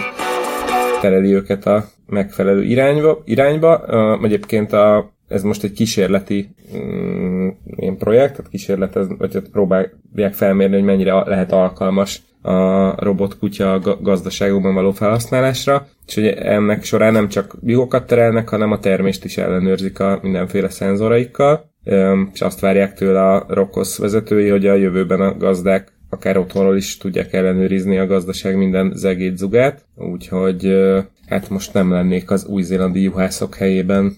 tereli 1.00 1.34
őket 1.34 1.66
a 1.66 1.84
megfelelő 2.10 2.62
irányba. 2.62 3.22
irányba. 3.24 3.84
Egyébként 4.22 4.72
a 4.72 5.10
ez 5.30 5.42
most 5.42 5.64
egy 5.64 5.72
kísérleti 5.72 6.54
mm, 6.76 7.48
ilyen 7.76 7.96
projekt, 7.96 8.36
tehát 8.36 8.50
kísérletez, 8.50 9.06
vagy 9.18 9.38
próbálják 9.52 10.32
felmérni, 10.32 10.74
hogy 10.74 10.84
mennyire 10.84 11.12
lehet 11.12 11.52
alkalmas 11.52 12.22
a 12.42 13.04
robotkutya 13.04 13.72
a 13.72 13.98
gazdaságokban 14.02 14.74
való 14.74 14.90
felhasználásra, 14.90 15.86
és 16.06 16.14
hogy 16.14 16.26
ennek 16.26 16.84
során 16.84 17.12
nem 17.12 17.28
csak 17.28 17.56
biokat 17.60 18.06
terelnek, 18.06 18.48
hanem 18.48 18.72
a 18.72 18.78
termést 18.78 19.24
is 19.24 19.36
ellenőrzik 19.36 20.00
a 20.00 20.18
mindenféle 20.22 20.68
szenzoraikkal, 20.68 21.70
és 22.32 22.40
azt 22.40 22.60
várják 22.60 22.94
tőle 22.94 23.32
a 23.32 23.44
Rokosz 23.48 23.98
vezetői, 23.98 24.48
hogy 24.48 24.66
a 24.66 24.74
jövőben 24.74 25.20
a 25.20 25.36
gazdák 25.36 25.92
akár 26.08 26.36
otthonról 26.36 26.76
is 26.76 26.96
tudják 26.96 27.32
ellenőrizni 27.32 27.98
a 27.98 28.06
gazdaság 28.06 28.56
minden 28.56 28.92
zegét 28.94 29.36
zugát, 29.36 29.84
úgyhogy 29.96 30.74
hát 31.30 31.48
most 31.48 31.72
nem 31.72 31.90
lennék 31.90 32.30
az 32.30 32.44
új-zélandi 32.44 33.02
juhászok 33.02 33.54
helyében. 33.54 34.16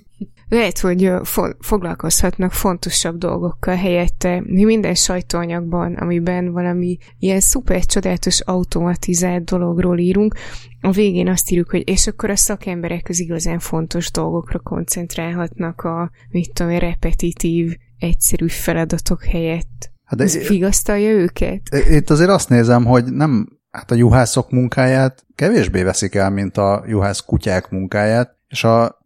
Lehet, 0.49 0.79
hogy 0.79 1.13
fo- 1.23 1.57
foglalkozhatnak 1.61 2.53
fontosabb 2.53 3.19
dolgokkal 3.19 3.75
helyette. 3.75 4.43
Mi 4.47 4.65
minden 4.65 4.95
sajtóanyagban, 4.95 5.95
amiben 5.95 6.53
valami 6.53 6.97
ilyen 7.19 7.41
szuper 7.41 7.85
csodálatos 7.85 8.41
automatizált 8.41 9.45
dologról 9.45 9.99
írunk, 9.99 10.35
a 10.81 10.91
végén 10.91 11.29
azt 11.29 11.51
írjuk, 11.51 11.71
hogy 11.71 11.89
és 11.89 12.07
akkor 12.07 12.31
a 12.31 12.37
szakemberek 12.37 13.07
az 13.09 13.21
igazán 13.21 13.59
fontos 13.59 14.11
dolgokra 14.11 14.59
koncentrálhatnak 14.59 15.81
a, 15.81 16.11
mit 16.31 16.53
tudom, 16.53 16.79
repetitív, 16.79 17.77
egyszerű 17.99 18.49
feladatok 18.49 19.25
helyett. 19.25 19.91
Hát 20.05 20.19
de 20.19 20.25
Ez 20.25 20.49
vigasztalja 20.49 21.11
őket? 21.11 21.61
Itt 21.91 22.11
azért 22.11 22.31
azt 22.31 22.49
nézem, 22.49 22.85
hogy 22.85 23.05
nem, 23.05 23.49
hát 23.73 23.91
a 23.91 23.95
juhászok 23.95 24.51
munkáját 24.51 25.25
kevésbé 25.35 25.83
veszik 25.83 26.15
el, 26.15 26.31
mint 26.31 26.57
a 26.57 26.85
juhász 26.87 27.21
kutyák 27.21 27.71
munkáját, 27.71 28.37
és 28.49 28.65
a 28.65 29.01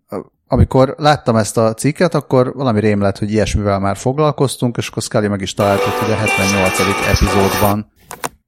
amikor 0.49 0.95
láttam 0.99 1.37
ezt 1.37 1.57
a 1.57 1.75
cikket, 1.75 2.15
akkor 2.15 2.53
valami 2.55 2.81
rém 2.81 3.01
lett, 3.01 3.19
hogy 3.19 3.31
ilyesmivel 3.31 3.79
már 3.79 3.97
foglalkoztunk, 3.97 4.77
és 4.77 4.89
akkor 4.89 5.03
Scully 5.03 5.29
meg 5.29 5.41
is 5.41 5.55
találtuk, 5.55 5.93
hogy 5.93 6.11
a 6.11 6.17
78. 6.17 6.79
epizódban 7.09 7.93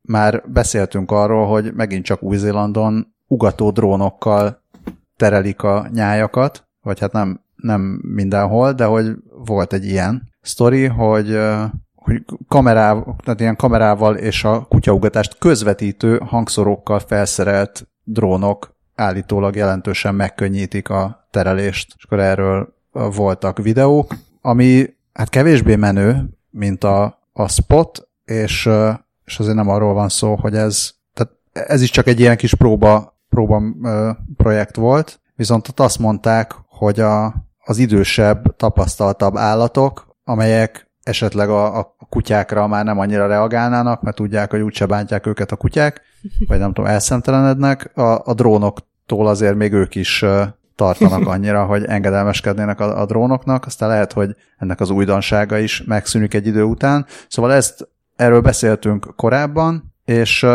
már 0.02 0.42
beszéltünk 0.46 1.10
arról, 1.10 1.46
hogy 1.46 1.74
megint 1.74 2.04
csak 2.04 2.22
Új-Zélandon 2.22 3.14
ugató 3.26 3.70
drónokkal 3.70 4.62
terelik 5.16 5.62
a 5.62 5.88
nyájakat, 5.92 6.68
vagy 6.82 7.00
hát 7.00 7.12
nem, 7.12 7.40
nem 7.56 8.00
mindenhol, 8.02 8.72
de 8.72 8.84
hogy 8.84 9.16
volt 9.44 9.72
egy 9.72 9.84
ilyen 9.84 10.28
sztori, 10.40 10.86
hogy, 10.86 11.38
hogy 12.08 12.24
kamerával, 12.48 13.16
tehát 13.24 13.40
ilyen 13.40 13.56
kamerával 13.56 14.16
és 14.16 14.44
a 14.44 14.66
kutyaugatást 14.68 15.38
közvetítő 15.38 16.18
hangszorokkal 16.18 16.98
felszerelt 16.98 17.88
drónok 18.04 18.74
állítólag 18.94 19.56
jelentősen 19.56 20.14
megkönnyítik 20.14 20.88
a 20.88 21.28
terelést, 21.30 21.94
és 21.96 22.04
akkor 22.04 22.20
erről 22.20 22.74
voltak 22.92 23.58
videók, 23.58 24.14
ami 24.40 24.94
hát 25.12 25.28
kevésbé 25.28 25.76
menő, 25.76 26.28
mint 26.50 26.84
a, 26.84 27.18
a 27.32 27.48
spot, 27.48 28.08
és, 28.24 28.68
és 29.24 29.38
azért 29.38 29.56
nem 29.56 29.68
arról 29.68 29.94
van 29.94 30.08
szó, 30.08 30.34
hogy 30.34 30.54
ez, 30.54 30.90
tehát 31.14 31.32
ez 31.52 31.82
is 31.82 31.90
csak 31.90 32.06
egy 32.06 32.20
ilyen 32.20 32.36
kis 32.36 32.54
próba, 32.54 33.18
próba 33.28 33.62
projekt 34.36 34.76
volt, 34.76 35.20
viszont 35.34 35.68
ott 35.68 35.80
azt 35.80 35.98
mondták, 35.98 36.54
hogy 36.68 37.00
a, 37.00 37.34
az 37.64 37.78
idősebb, 37.78 38.56
tapasztaltabb 38.56 39.36
állatok, 39.36 40.16
amelyek 40.24 40.87
esetleg 41.08 41.48
a, 41.48 41.78
a 41.78 41.96
kutyákra 42.08 42.66
már 42.66 42.84
nem 42.84 42.98
annyira 42.98 43.26
reagálnának, 43.26 44.02
mert 44.02 44.16
tudják, 44.16 44.50
hogy 44.50 44.60
úgyse 44.60 44.86
bántják 44.86 45.26
őket 45.26 45.52
a 45.52 45.56
kutyák, 45.56 46.02
vagy 46.48 46.58
nem 46.58 46.72
tudom, 46.72 46.90
elszemtelenednek, 46.90 47.90
a, 47.96 48.22
a 48.24 48.34
drónoktól 48.34 49.26
azért 49.26 49.54
még 49.54 49.72
ők 49.72 49.94
is 49.94 50.24
tartanak 50.74 51.26
annyira, 51.34 51.64
hogy 51.64 51.84
engedelmeskednének 51.84 52.80
a, 52.80 53.00
a 53.00 53.06
drónoknak, 53.06 53.66
aztán 53.66 53.88
lehet, 53.88 54.12
hogy 54.12 54.36
ennek 54.58 54.80
az 54.80 54.90
újdonsága 54.90 55.58
is 55.58 55.82
megszűnik 55.86 56.34
egy 56.34 56.46
idő 56.46 56.62
után. 56.62 57.06
Szóval 57.28 57.52
ezt 57.52 57.88
erről 58.16 58.40
beszéltünk 58.40 59.12
korábban, 59.16 59.94
és, 60.04 60.46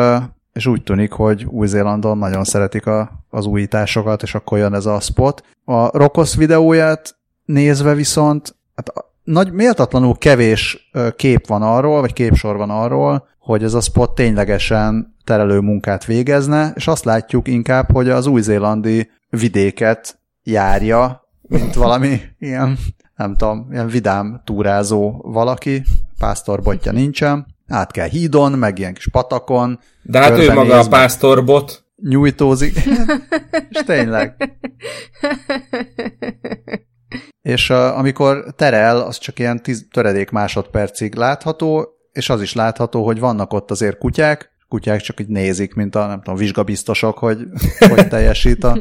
és 0.53 0.65
úgy 0.65 0.83
tűnik, 0.83 1.11
hogy 1.11 1.45
Új-Zélandon 1.45 2.17
nagyon 2.17 2.43
szeretik 2.43 2.85
a, 2.85 3.11
az 3.29 3.45
újításokat, 3.45 4.23
és 4.23 4.35
akkor 4.35 4.57
jön 4.57 4.73
ez 4.73 4.85
a 4.85 4.99
spot. 4.99 5.43
A 5.65 5.97
Rokos 5.97 6.35
videóját 6.35 7.15
nézve 7.45 7.93
viszont 7.93 8.55
hát 8.75 8.93
nagy, 9.23 9.51
méltatlanul 9.51 10.17
kevés 10.17 10.91
kép 11.15 11.47
van 11.47 11.61
arról, 11.61 12.01
vagy 12.01 12.13
képsor 12.13 12.57
van 12.57 12.69
arról, 12.69 13.27
hogy 13.39 13.63
ez 13.63 13.73
a 13.73 13.81
spot 13.81 14.15
ténylegesen 14.15 15.15
terelő 15.23 15.59
munkát 15.59 16.05
végezne, 16.05 16.71
és 16.75 16.87
azt 16.87 17.03
látjuk 17.03 17.47
inkább, 17.47 17.91
hogy 17.91 18.09
az 18.09 18.25
új-zélandi 18.25 19.09
vidéket 19.29 20.19
járja, 20.43 21.27
mint 21.41 21.73
valami 21.73 22.21
ilyen, 22.39 22.77
nem 23.15 23.35
tudom, 23.35 23.67
ilyen 23.71 23.87
vidám 23.87 24.41
túrázó 24.43 25.21
valaki, 25.23 25.83
pásztorbotja 26.19 26.91
nincsen, 26.91 27.45
át 27.67 27.91
kell 27.91 28.07
hídon, 28.07 28.51
meg 28.51 28.79
ilyen 28.79 28.93
kis 28.93 29.07
patakon. 29.07 29.79
De 30.01 30.19
hát 30.19 30.37
ő 30.37 30.53
maga 30.53 30.79
a 30.79 30.87
pásztorbot. 30.87 31.81
Nyújtózik. 31.95 32.75
és 33.69 33.81
tényleg. 33.85 34.35
És 37.41 37.69
uh, 37.69 37.97
amikor 37.97 38.45
terel, 38.55 39.01
az 39.01 39.17
csak 39.17 39.39
ilyen 39.39 39.63
tíz, 39.63 39.87
töredék 39.91 40.29
másodpercig 40.29 41.15
látható, 41.15 41.87
és 42.11 42.29
az 42.29 42.41
is 42.41 42.53
látható, 42.53 43.05
hogy 43.05 43.19
vannak 43.19 43.53
ott 43.53 43.71
azért 43.71 43.97
kutyák, 43.97 44.51
kutyák 44.67 45.01
csak 45.01 45.19
így 45.19 45.27
nézik, 45.27 45.73
mint 45.73 45.95
a, 45.95 46.07
nem 46.07 46.21
tudom, 46.21 46.35
vizsgabiztosok, 46.35 47.17
hogy 47.17 47.47
hogy 47.95 48.07
teljesít 48.07 48.63
a, 48.63 48.79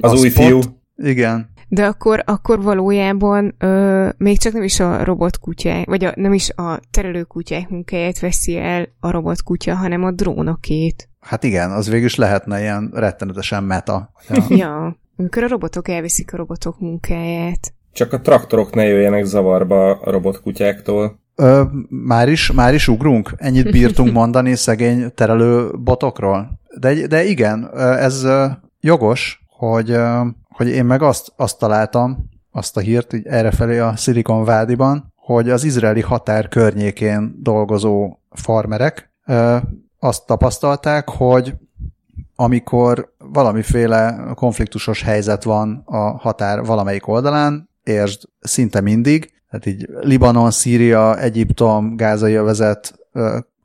az 0.00 0.12
a 0.12 0.16
új 0.16 0.28
spot. 0.28 0.44
fiú. 0.44 0.60
Igen. 0.96 1.52
De 1.68 1.86
akkor, 1.86 2.22
akkor 2.26 2.62
valójában 2.62 3.54
ö, 3.58 4.08
még 4.16 4.38
csak 4.38 4.52
nem 4.52 4.62
is 4.62 4.80
a 4.80 5.04
robotkutyák, 5.04 5.86
vagy 5.86 6.04
a, 6.04 6.12
nem 6.16 6.32
is 6.32 6.50
a 6.50 6.80
terelőkutyák 6.90 7.68
munkáját 7.68 8.20
veszi 8.20 8.56
el 8.58 8.88
a 9.00 9.10
robotkutya, 9.10 9.74
hanem 9.74 10.04
a 10.04 10.10
drónokét. 10.10 11.08
Hát 11.20 11.44
igen, 11.44 11.70
az 11.70 11.88
végül 11.88 12.06
is 12.06 12.14
lehetne 12.14 12.60
ilyen 12.60 12.90
rettenetesen 12.92 13.64
meta. 13.64 14.12
Ja. 14.28 14.44
ja, 14.48 14.96
amikor 15.16 15.42
a 15.42 15.48
robotok 15.48 15.88
elviszik 15.88 16.32
a 16.32 16.36
robotok 16.36 16.80
munkáját. 16.80 17.74
Csak 17.92 18.12
a 18.12 18.20
traktorok 18.20 18.74
ne 18.74 18.84
jöjjenek 18.84 19.24
zavarba 19.24 19.90
a 19.90 20.10
robotkutyáktól. 20.10 21.18
Ö, 21.34 21.62
már, 21.88 22.28
is, 22.28 22.52
már 22.52 22.74
is 22.74 22.88
ugrunk? 22.88 23.34
Ennyit 23.36 23.70
bírtunk 23.70 24.12
mondani 24.22 24.54
szegény 24.54 25.14
terelő 25.14 25.70
botokról? 25.78 26.60
De, 26.80 27.06
de 27.06 27.24
igen, 27.24 27.70
ez 27.78 28.26
jogos, 28.80 29.44
hogy, 29.48 29.96
hogy 30.48 30.68
én 30.68 30.84
meg 30.84 31.02
azt, 31.02 31.32
azt 31.36 31.58
találtam, 31.58 32.30
azt 32.50 32.76
a 32.76 32.80
hírt 32.80 33.12
így 33.12 33.26
errefelé 33.26 33.78
a 33.78 33.96
Silicon 33.96 34.44
Vádiban, 34.44 35.12
hogy 35.16 35.50
az 35.50 35.64
izraeli 35.64 36.00
határ 36.00 36.48
környékén 36.48 37.34
dolgozó 37.42 38.18
farmerek 38.30 39.12
azt 39.98 40.26
tapasztalták, 40.26 41.08
hogy 41.08 41.54
amikor 42.36 43.12
valamiféle 43.18 44.30
konfliktusos 44.34 45.02
helyzet 45.02 45.42
van 45.42 45.82
a 45.84 45.98
határ 45.98 46.64
valamelyik 46.64 47.08
oldalán, 47.08 47.68
értsd 47.82 48.22
szinte 48.40 48.80
mindig, 48.80 49.32
tehát 49.50 49.66
így 49.66 49.88
Libanon, 50.00 50.50
Szíria, 50.50 51.18
Egyiptom, 51.18 51.96
Gázai 51.96 52.34
övezet 52.34 52.98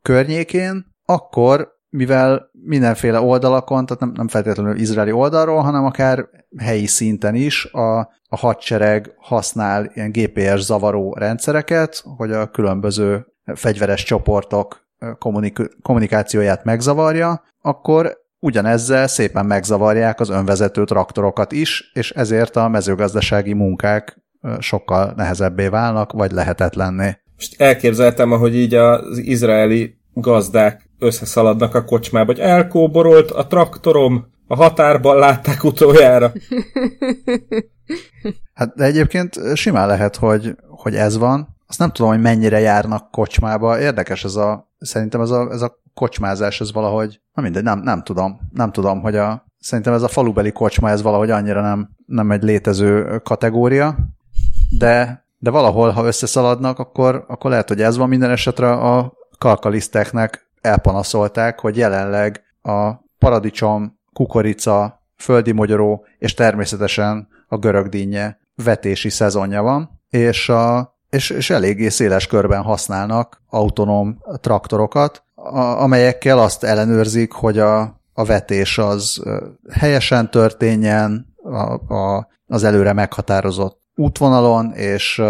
környékén, 0.01 0.85
akkor 1.05 1.77
mivel 1.89 2.49
mindenféle 2.51 3.19
oldalakon, 3.19 3.85
tehát 3.85 4.01
nem, 4.01 4.11
nem 4.15 4.27
feltétlenül 4.27 4.75
izraeli 4.75 5.11
oldalról, 5.11 5.61
hanem 5.61 5.85
akár 5.85 6.29
helyi 6.57 6.85
szinten 6.85 7.35
is 7.35 7.65
a, 7.65 7.97
a 8.29 8.37
hadsereg 8.37 9.13
használ 9.17 9.91
ilyen 9.93 10.11
GPS 10.11 10.59
zavaró 10.59 11.13
rendszereket, 11.13 12.03
hogy 12.17 12.31
a 12.31 12.49
különböző 12.49 13.25
fegyveres 13.55 14.03
csoportok 14.03 14.87
kommunik- 15.19 15.77
kommunikációját 15.81 16.63
megzavarja, 16.63 17.43
akkor 17.61 18.17
ugyanezzel 18.39 19.07
szépen 19.07 19.45
megzavarják 19.45 20.19
az 20.19 20.29
önvezető 20.29 20.83
traktorokat 20.83 21.51
is, 21.51 21.91
és 21.93 22.11
ezért 22.11 22.55
a 22.55 22.67
mezőgazdasági 22.67 23.53
munkák 23.53 24.21
sokkal 24.59 25.13
nehezebbé 25.15 25.67
válnak, 25.67 26.11
vagy 26.11 26.31
lehetetlenné. 26.31 27.17
Most 27.35 27.61
elképzeltem, 27.61 28.31
ahogy 28.31 28.55
így 28.55 28.73
az 28.73 29.17
izraeli 29.17 29.97
gazdák 30.13 30.89
összeszaladnak 30.99 31.75
a 31.75 31.83
kocsmába, 31.83 32.25
hogy 32.25 32.41
elkóborolt 32.41 33.31
a 33.31 33.47
traktorom, 33.47 34.27
a 34.47 34.55
határban 34.55 35.17
látták 35.17 35.63
utoljára. 35.63 36.31
Hát 38.53 38.75
de 38.75 38.83
egyébként 38.83 39.55
simán 39.55 39.87
lehet, 39.87 40.15
hogy, 40.15 40.55
hogy 40.67 40.95
ez 40.95 41.17
van. 41.17 41.57
Azt 41.67 41.79
nem 41.79 41.91
tudom, 41.91 42.11
hogy 42.11 42.21
mennyire 42.21 42.59
járnak 42.59 43.11
kocsmába. 43.11 43.79
Érdekes 43.79 44.23
ez 44.23 44.35
a, 44.35 44.71
szerintem 44.79 45.21
ez 45.21 45.29
a, 45.29 45.49
ez 45.51 45.61
a 45.61 45.81
kocsmázás, 45.99 46.61
ez 46.61 46.73
valahogy, 46.73 47.21
na 47.33 47.41
mindegy, 47.41 47.63
nem, 47.63 47.79
nem 47.79 48.03
tudom. 48.03 48.39
Nem 48.53 48.71
tudom, 48.71 49.01
hogy 49.01 49.15
a, 49.15 49.45
szerintem 49.59 49.93
ez 49.93 50.01
a 50.01 50.07
falubeli 50.07 50.51
kocsma, 50.51 50.89
ez 50.89 51.01
valahogy 51.01 51.29
annyira 51.29 51.61
nem, 51.61 51.89
nem 52.05 52.31
egy 52.31 52.43
létező 52.43 53.21
kategória 53.23 53.95
de, 54.69 55.25
de 55.37 55.49
valahol, 55.49 55.89
ha 55.89 56.05
összeszaladnak, 56.05 56.79
akkor, 56.79 57.25
akkor 57.27 57.49
lehet, 57.49 57.67
hogy 57.67 57.81
ez 57.81 57.97
van 57.97 58.09
minden 58.09 58.31
esetre 58.31 58.71
a 58.71 59.13
kalkaliszteknek 59.37 60.47
elpanaszolták, 60.61 61.59
hogy 61.59 61.77
jelenleg 61.77 62.43
a 62.61 62.91
paradicsom, 63.19 63.99
kukorica, 64.13 65.01
földi 65.17 65.51
mogyoró 65.51 66.05
és 66.17 66.33
természetesen 66.33 67.27
a 67.47 67.57
görögdínje 67.57 68.39
vetési 68.55 69.09
szezonja 69.09 69.61
van, 69.61 70.01
és, 70.09 70.49
a, 70.49 70.95
és, 71.09 71.29
és 71.29 71.49
eléggé 71.49 71.89
széles 71.89 72.27
körben 72.27 72.61
használnak 72.61 73.41
autonóm 73.49 74.21
traktorokat, 74.41 75.23
amelyekkel 75.55 76.39
azt 76.39 76.63
ellenőrzik, 76.63 77.31
hogy 77.31 77.59
a, 77.59 78.01
a 78.13 78.25
vetés 78.25 78.77
az 78.77 79.23
helyesen 79.71 80.31
történjen, 80.31 81.35
a, 81.43 81.93
a, 81.93 82.27
az 82.47 82.63
előre 82.63 82.93
meghatározott 82.93 83.81
útvonalon, 83.95 84.73
és, 84.73 85.21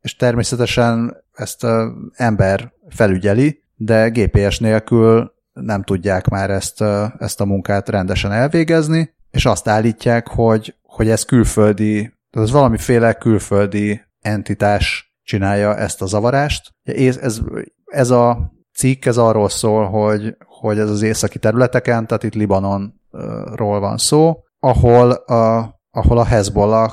és 0.00 0.16
természetesen 0.16 1.16
ezt 1.32 1.66
ember 2.12 2.72
felügyeli, 2.88 3.62
de 3.74 4.08
GPS 4.08 4.58
nélkül 4.58 5.32
nem 5.52 5.82
tudják 5.82 6.28
már 6.28 6.50
ezt, 6.50 6.84
ezt 7.18 7.40
a 7.40 7.44
munkát 7.44 7.88
rendesen 7.88 8.32
elvégezni, 8.32 9.14
és 9.30 9.46
azt 9.46 9.68
állítják, 9.68 10.28
hogy, 10.28 10.76
hogy 10.82 11.08
ez 11.08 11.24
külföldi, 11.24 12.12
ez 12.30 12.50
valamiféle 12.50 13.12
külföldi 13.12 14.00
entitás 14.20 15.14
csinálja 15.22 15.76
ezt 15.76 16.02
a 16.02 16.06
zavarást. 16.06 16.74
Ez, 16.82 17.40
ez 17.84 18.10
a 18.10 18.52
cikk, 18.82 19.04
ez 19.04 19.16
arról 19.16 19.48
szól, 19.48 19.86
hogy, 19.86 20.36
hogy 20.46 20.78
ez 20.78 20.90
az 20.90 21.02
északi 21.02 21.38
területeken, 21.38 22.06
tehát 22.06 22.22
itt 22.22 22.34
Libanonról 22.34 23.80
van 23.80 23.98
szó, 23.98 24.44
ahol 24.58 25.10
a, 25.10 25.74
ahol 25.90 26.18
a 26.18 26.24
Hezbollah 26.24 26.92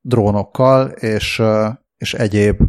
drónokkal 0.00 0.86
és, 0.86 1.42
és 1.96 2.14
egyéb 2.14 2.60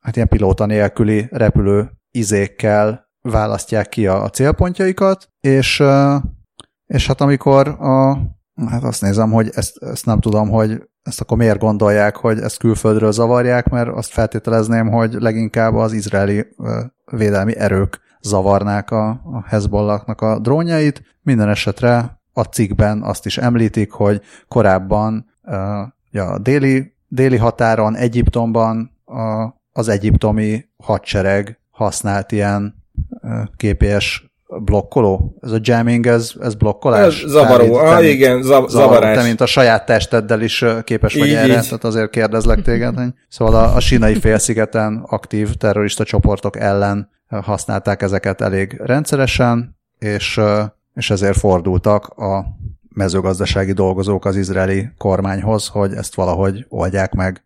hát 0.00 0.16
ilyen 0.16 0.28
pilóta 0.28 0.66
nélküli 0.66 1.28
repülő 1.30 1.90
izékkel 2.10 3.08
választják 3.22 3.88
ki 3.88 4.06
a, 4.06 4.22
a 4.22 4.30
célpontjaikat, 4.30 5.28
és, 5.40 5.82
és 6.86 7.06
hát 7.06 7.20
amikor 7.20 7.68
a, 7.68 8.18
hát 8.68 8.82
azt 8.82 9.02
nézem, 9.02 9.30
hogy 9.30 9.50
ezt, 9.54 9.82
ezt 9.82 10.06
nem 10.06 10.20
tudom, 10.20 10.48
hogy 10.48 10.88
ezt 11.02 11.20
akkor 11.20 11.36
miért 11.36 11.58
gondolják, 11.58 12.16
hogy 12.16 12.38
ezt 12.38 12.58
külföldről 12.58 13.12
zavarják, 13.12 13.68
mert 13.68 13.88
azt 13.88 14.10
feltételezném, 14.10 14.90
hogy 14.90 15.12
leginkább 15.12 15.74
az 15.74 15.92
izraeli 15.92 16.46
védelmi 17.10 17.56
erők 17.56 18.00
zavarnák 18.20 18.90
a, 18.90 19.08
a 19.08 19.44
Hezbollahnak 19.46 20.20
a 20.20 20.38
drónjait. 20.38 21.02
Minden 21.22 21.48
esetre 21.48 22.20
a 22.32 22.42
cikkben 22.42 23.02
azt 23.02 23.26
is 23.26 23.38
említik, 23.38 23.90
hogy 23.90 24.20
korábban 24.48 25.26
a 26.12 26.38
déli, 26.38 26.92
déli 27.08 27.36
határon, 27.36 27.96
Egyiptomban 27.96 28.90
az 29.72 29.88
egyiptomi 29.88 30.68
hadsereg 30.76 31.60
használt 31.70 32.32
ilyen 32.32 32.74
GPS 33.56 34.29
blokkoló? 34.58 35.36
Ez 35.40 35.50
a 35.50 35.58
jamming, 35.60 36.06
ez, 36.06 36.32
ez 36.40 36.54
blokkolás? 36.54 37.22
Ez 37.22 37.30
zavaró, 37.30 37.74
ah, 37.74 37.98
te, 37.98 38.08
igen, 38.08 38.42
zav- 38.42 38.68
zavaró, 38.68 38.92
zavarás. 38.92 39.16
Te, 39.16 39.22
mint 39.22 39.40
a 39.40 39.46
saját 39.46 39.86
testeddel 39.86 40.40
is 40.40 40.64
képes 40.84 41.14
vagy 41.14 41.26
így, 41.26 41.34
erre, 41.34 41.56
így. 41.56 41.62
tehát 41.62 41.84
azért 41.84 42.10
kérdezlek 42.10 42.62
téged. 42.62 42.96
Hogy... 42.96 43.08
Szóval 43.28 43.54
a, 43.54 43.74
a 43.74 43.80
sinai 43.80 44.14
félszigeten 44.14 45.04
aktív 45.06 45.54
terrorista 45.54 46.04
csoportok 46.04 46.58
ellen 46.58 47.10
használták 47.28 48.02
ezeket 48.02 48.40
elég 48.40 48.80
rendszeresen, 48.84 49.76
és, 49.98 50.40
és 50.94 51.10
ezért 51.10 51.38
fordultak 51.38 52.06
a 52.06 52.44
mezőgazdasági 52.94 53.72
dolgozók 53.72 54.24
az 54.24 54.36
izraeli 54.36 54.88
kormányhoz, 54.98 55.66
hogy 55.66 55.92
ezt 55.92 56.14
valahogy 56.14 56.66
oldják 56.68 57.12
meg. 57.12 57.44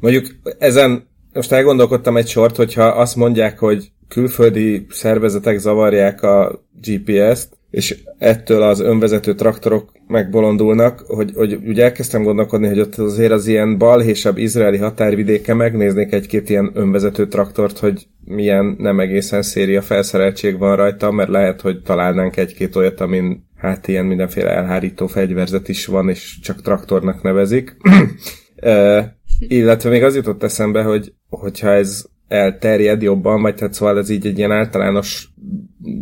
Mondjuk 0.00 0.26
ezen 0.58 1.10
most 1.32 1.52
elgondolkodtam 1.52 2.16
egy 2.16 2.28
sort, 2.28 2.56
hogyha 2.56 2.84
azt 2.84 3.16
mondják, 3.16 3.58
hogy 3.58 3.92
külföldi 4.12 4.86
szervezetek 4.90 5.58
zavarják 5.58 6.22
a 6.22 6.64
GPS-t, 6.82 7.56
és 7.70 8.02
ettől 8.18 8.62
az 8.62 8.80
önvezető 8.80 9.34
traktorok 9.34 9.92
megbolondulnak, 10.06 11.00
hogy, 11.06 11.32
hogy 11.34 11.58
ugye 11.66 11.82
elkezdtem 11.82 12.22
gondolkodni, 12.22 12.66
hogy 12.68 12.80
ott 12.80 12.94
azért 12.94 13.32
az 13.32 13.46
ilyen 13.46 13.78
balhésabb 13.78 14.38
izraeli 14.38 14.76
határvidéke 14.76 15.54
megnéznék 15.54 16.12
egy-két 16.12 16.50
ilyen 16.50 16.70
önvezető 16.74 17.28
traktort, 17.28 17.78
hogy 17.78 18.06
milyen 18.24 18.74
nem 18.78 19.00
egészen 19.00 19.42
széria 19.42 19.82
felszereltség 19.82 20.58
van 20.58 20.76
rajta, 20.76 21.10
mert 21.10 21.30
lehet, 21.30 21.60
hogy 21.60 21.82
találnánk 21.82 22.36
egy-két 22.36 22.76
olyat, 22.76 23.00
amin 23.00 23.48
hát 23.56 23.88
ilyen 23.88 24.04
mindenféle 24.04 24.50
elhárító 24.50 25.06
fegyverzet 25.06 25.68
is 25.68 25.86
van, 25.86 26.08
és 26.08 26.38
csak 26.42 26.62
traktornak 26.62 27.22
nevezik. 27.22 27.76
e, 28.56 29.16
illetve 29.38 29.90
még 29.90 30.02
az 30.02 30.14
jutott 30.14 30.42
eszembe, 30.42 30.82
hogy 30.82 31.12
hogyha 31.28 31.70
ez 31.70 32.04
elterjed 32.32 33.02
jobban, 33.02 33.42
vagy 33.42 33.54
tehát 33.54 33.72
szóval 33.72 33.98
ez 33.98 34.10
így 34.10 34.26
egy 34.26 34.38
ilyen 34.38 34.52
általános 34.52 35.28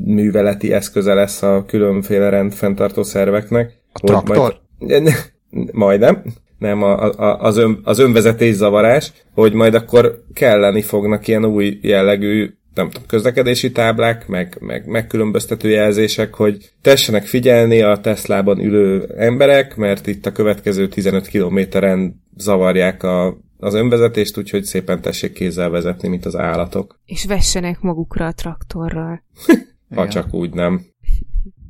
műveleti 0.04 0.72
eszköze 0.72 1.14
lesz 1.14 1.42
a 1.42 1.64
különféle 1.66 2.28
rendfenntartó 2.28 3.02
szerveknek. 3.02 3.72
A 3.92 4.00
traktor? 4.00 4.60
Majd, 4.78 5.12
majdnem. 5.72 6.22
Nem, 6.58 6.82
a, 6.82 7.10
a, 7.10 7.40
az, 7.40 7.56
ön, 7.56 7.80
az 7.82 7.98
önvezetés 7.98 8.54
zavarás, 8.54 9.12
hogy 9.34 9.52
majd 9.52 9.74
akkor 9.74 10.24
kelleni 10.34 10.82
fognak 10.82 11.28
ilyen 11.28 11.44
új 11.44 11.78
jellegű 11.82 12.50
nem 12.74 12.90
tudom, 12.90 13.08
közlekedési 13.08 13.72
táblák, 13.72 14.28
meg, 14.28 14.56
meg 14.60 14.86
megkülönböztető 14.86 15.68
jelzések, 15.68 16.34
hogy 16.34 16.70
tessenek 16.82 17.26
figyelni 17.26 17.82
a 17.82 18.00
Teslában 18.00 18.58
ülő 18.58 19.14
emberek, 19.16 19.76
mert 19.76 20.06
itt 20.06 20.26
a 20.26 20.32
következő 20.32 20.88
15 20.88 21.26
kilométeren 21.26 22.22
zavarják 22.36 23.02
a 23.02 23.38
az 23.60 23.74
önvezetést, 23.74 24.38
úgyhogy 24.38 24.64
szépen 24.64 25.00
tessék 25.00 25.32
kézzel 25.32 25.70
vezetni, 25.70 26.08
mint 26.08 26.26
az 26.26 26.36
állatok. 26.36 26.98
És 27.04 27.24
vessenek 27.24 27.80
magukra 27.80 28.26
a 28.26 28.32
traktorral. 28.32 29.22
ha 29.94 30.08
csak 30.08 30.34
úgy 30.34 30.54
nem. 30.54 30.84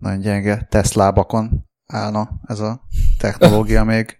Nagyon 0.00 0.20
gyenge 0.20 0.66
Teslábakon 0.70 1.68
állna 1.86 2.40
ez 2.46 2.60
a 2.60 2.80
technológia 3.18 3.84
még. 3.84 4.18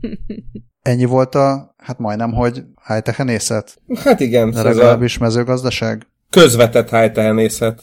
Ennyi 0.82 1.04
volt 1.04 1.34
a, 1.34 1.74
hát 1.76 1.98
majdnem, 1.98 2.32
hogy 2.32 2.64
high-tech 2.86 3.76
Hát 3.94 4.20
igen. 4.20 4.50
De 4.50 4.62
legalábbis 4.62 5.18
a... 5.18 5.22
mezőgazdaság. 5.22 6.06
Közvetett 6.30 6.90
high-tech 6.90 7.74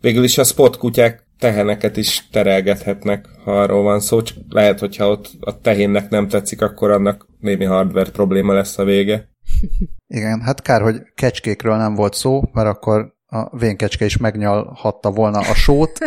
Végül 0.00 0.24
is 0.24 0.38
a 0.38 0.44
spot 0.44 0.76
kutyák 0.76 1.25
teheneket 1.38 1.96
is 1.96 2.28
terelgethetnek, 2.30 3.28
ha 3.44 3.60
arról 3.60 3.82
van 3.82 4.00
szó, 4.00 4.22
csak 4.22 4.36
lehet, 4.48 4.78
hogyha 4.78 5.08
ott 5.08 5.30
a 5.40 5.60
tehénnek 5.60 6.08
nem 6.08 6.28
tetszik, 6.28 6.62
akkor 6.62 6.90
annak 6.90 7.26
némi 7.40 7.64
hardware 7.64 8.10
probléma 8.10 8.52
lesz 8.52 8.78
a 8.78 8.84
vége. 8.84 9.28
Igen, 10.08 10.40
hát 10.40 10.62
kár, 10.62 10.82
hogy 10.82 11.02
kecskékről 11.14 11.76
nem 11.76 11.94
volt 11.94 12.14
szó, 12.14 12.42
mert 12.52 12.68
akkor 12.68 13.14
a 13.26 13.56
vénkecske 13.56 14.04
is 14.04 14.16
megnyalhatta 14.16 15.10
volna 15.10 15.38
a 15.38 15.54
sót, 15.54 15.98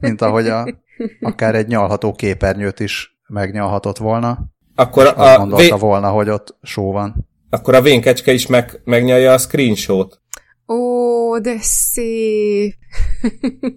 mint 0.00 0.20
ahogy 0.20 0.48
a, 0.48 0.66
akár 1.20 1.54
egy 1.54 1.66
nyalható 1.66 2.12
képernyőt 2.12 2.80
is 2.80 3.18
megnyalhatott 3.26 3.96
volna. 3.96 4.38
Akkor 4.74 5.06
a 5.16 5.36
gondolta 5.36 5.74
vé... 5.74 5.80
volna, 5.80 6.10
hogy 6.10 6.28
ott 6.28 6.56
só 6.62 6.92
van. 6.92 7.28
Akkor 7.50 7.74
a 7.74 7.82
vénkecske 7.82 8.32
is 8.32 8.46
meg, 8.46 8.80
megnyalja 8.84 9.32
a 9.32 9.38
screenshot. 9.38 10.20
Ó, 10.68 11.38
de 11.38 11.56
szép! 11.60 12.74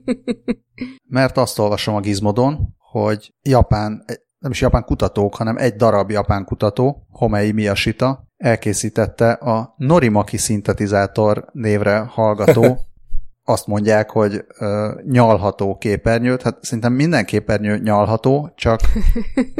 Mert 1.07 1.37
azt 1.37 1.59
olvasom 1.59 1.95
a 1.95 1.99
Gizmodon, 1.99 2.75
hogy 2.77 3.33
Japán, 3.41 4.05
nem 4.39 4.51
is 4.51 4.61
japán 4.61 4.83
kutatók, 4.83 5.35
hanem 5.35 5.57
egy 5.57 5.75
darab 5.75 6.11
japán 6.11 6.45
kutató, 6.45 7.07
Homei 7.09 7.51
Miyashita, 7.51 8.27
elkészítette 8.37 9.31
a 9.31 9.73
Norimaki 9.77 10.37
szintetizátor 10.37 11.45
névre 11.51 11.97
hallgató, 11.97 12.77
azt 13.43 13.67
mondják, 13.67 14.09
hogy 14.09 14.45
ö, 14.59 14.91
nyalható 15.05 15.77
képernyőt, 15.77 16.41
hát 16.41 16.57
szerintem 16.61 16.93
minden 16.93 17.25
képernyő 17.25 17.77
nyalható, 17.77 18.51
csak 18.55 18.79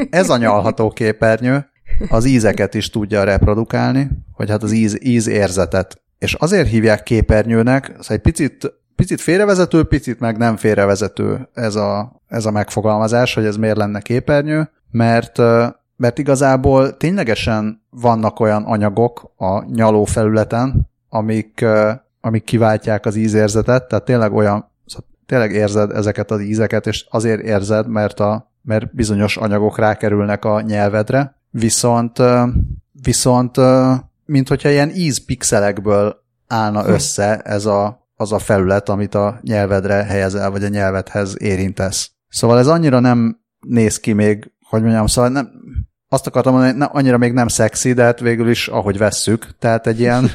ez 0.10 0.30
a 0.30 0.38
nyalható 0.38 0.90
képernyő 0.90 1.66
az 2.10 2.26
ízeket 2.26 2.74
is 2.74 2.90
tudja 2.90 3.24
reprodukálni, 3.24 4.10
hogy 4.32 4.50
hát 4.50 4.64
az 4.64 4.72
íz, 4.72 4.98
íz 5.02 5.28
érzetet. 5.28 6.02
És 6.20 6.34
azért 6.34 6.68
hívják 6.68 7.04
képernyőnek, 7.04 7.86
szóval 7.86 8.06
egy 8.08 8.22
picit, 8.22 8.74
picit 8.96 9.22
félrevezető, 9.22 9.84
picit 9.84 10.20
meg 10.20 10.38
nem 10.38 10.58
félrevezető 10.58 11.50
ez 11.54 11.76
a, 11.76 12.22
ez 12.28 12.46
a 12.46 12.52
megfogalmazás, 12.52 13.34
hogy 13.34 13.46
ez 13.46 13.58
miért 13.58 13.78
lenne 13.78 14.00
képernyő, 14.00 14.70
mert 14.92 15.42
mert 16.00 16.18
igazából 16.18 16.98
ténylegesen 16.98 17.82
vannak 17.90 18.40
olyan 18.40 18.64
anyagok 18.64 19.32
a 19.38 19.64
nyaló 19.64 20.06
felületen, 20.06 20.90
amik, 21.10 21.66
amik 22.22 22.44
kiváltják 22.44 23.06
az 23.06 23.16
ízérzetet, 23.16 23.88
tehát 23.88 24.06
tényleg 24.06 24.34
olyan, 24.34 24.72
szóval 24.86 25.08
tényleg 25.26 25.52
érzed 25.52 25.92
ezeket 25.92 26.32
az 26.32 26.42
ízeket, 26.42 26.88
és 26.88 27.06
azért 27.10 27.42
érzed, 27.42 27.88
mert, 27.88 28.20
a, 28.20 28.52
mert 28.62 28.96
bizonyos 28.96 29.38
anyagok 29.38 29.78
rákerülnek 29.78 30.46
a 30.46 30.62
nyelvedre, 30.62 31.36
viszont, 31.50 32.22
viszont 33.04 33.58
mint 34.30 34.48
hogyha 34.48 34.70
ilyen 34.70 34.92
ízpixelekből 34.96 36.16
állna 36.48 36.84
hm. 36.84 36.90
össze 36.90 37.38
ez 37.40 37.66
a, 37.66 38.08
az 38.16 38.32
a 38.32 38.40
felület, 38.40 38.90
amit 38.90 39.16
a 39.16 39.40
nyelvedre 39.42 40.04
helyezel, 40.04 40.52
vagy 40.52 40.64
a 40.64 40.68
nyelvedhez 40.68 41.36
érintesz. 41.38 42.12
Szóval 42.28 42.60
ez 42.60 42.68
annyira 42.68 43.00
nem 43.00 43.40
néz 43.60 44.00
ki 44.00 44.14
még, 44.14 44.52
hogy 44.70 44.82
mondjam, 44.82 45.08
szóval 45.08 45.30
nem, 45.30 45.50
azt 46.10 46.28
akartam 46.28 46.54
mondani, 46.54 46.78
hogy 46.80 46.90
annyira 46.92 47.18
még 47.18 47.34
nem 47.34 47.48
szexi, 47.48 47.94
de 47.94 48.04
hát 48.04 48.20
végül 48.20 48.50
is 48.50 48.68
ahogy 48.68 48.98
vesszük, 48.98 49.48
tehát 49.60 49.88
egy 49.88 50.00
ilyen 50.00 50.32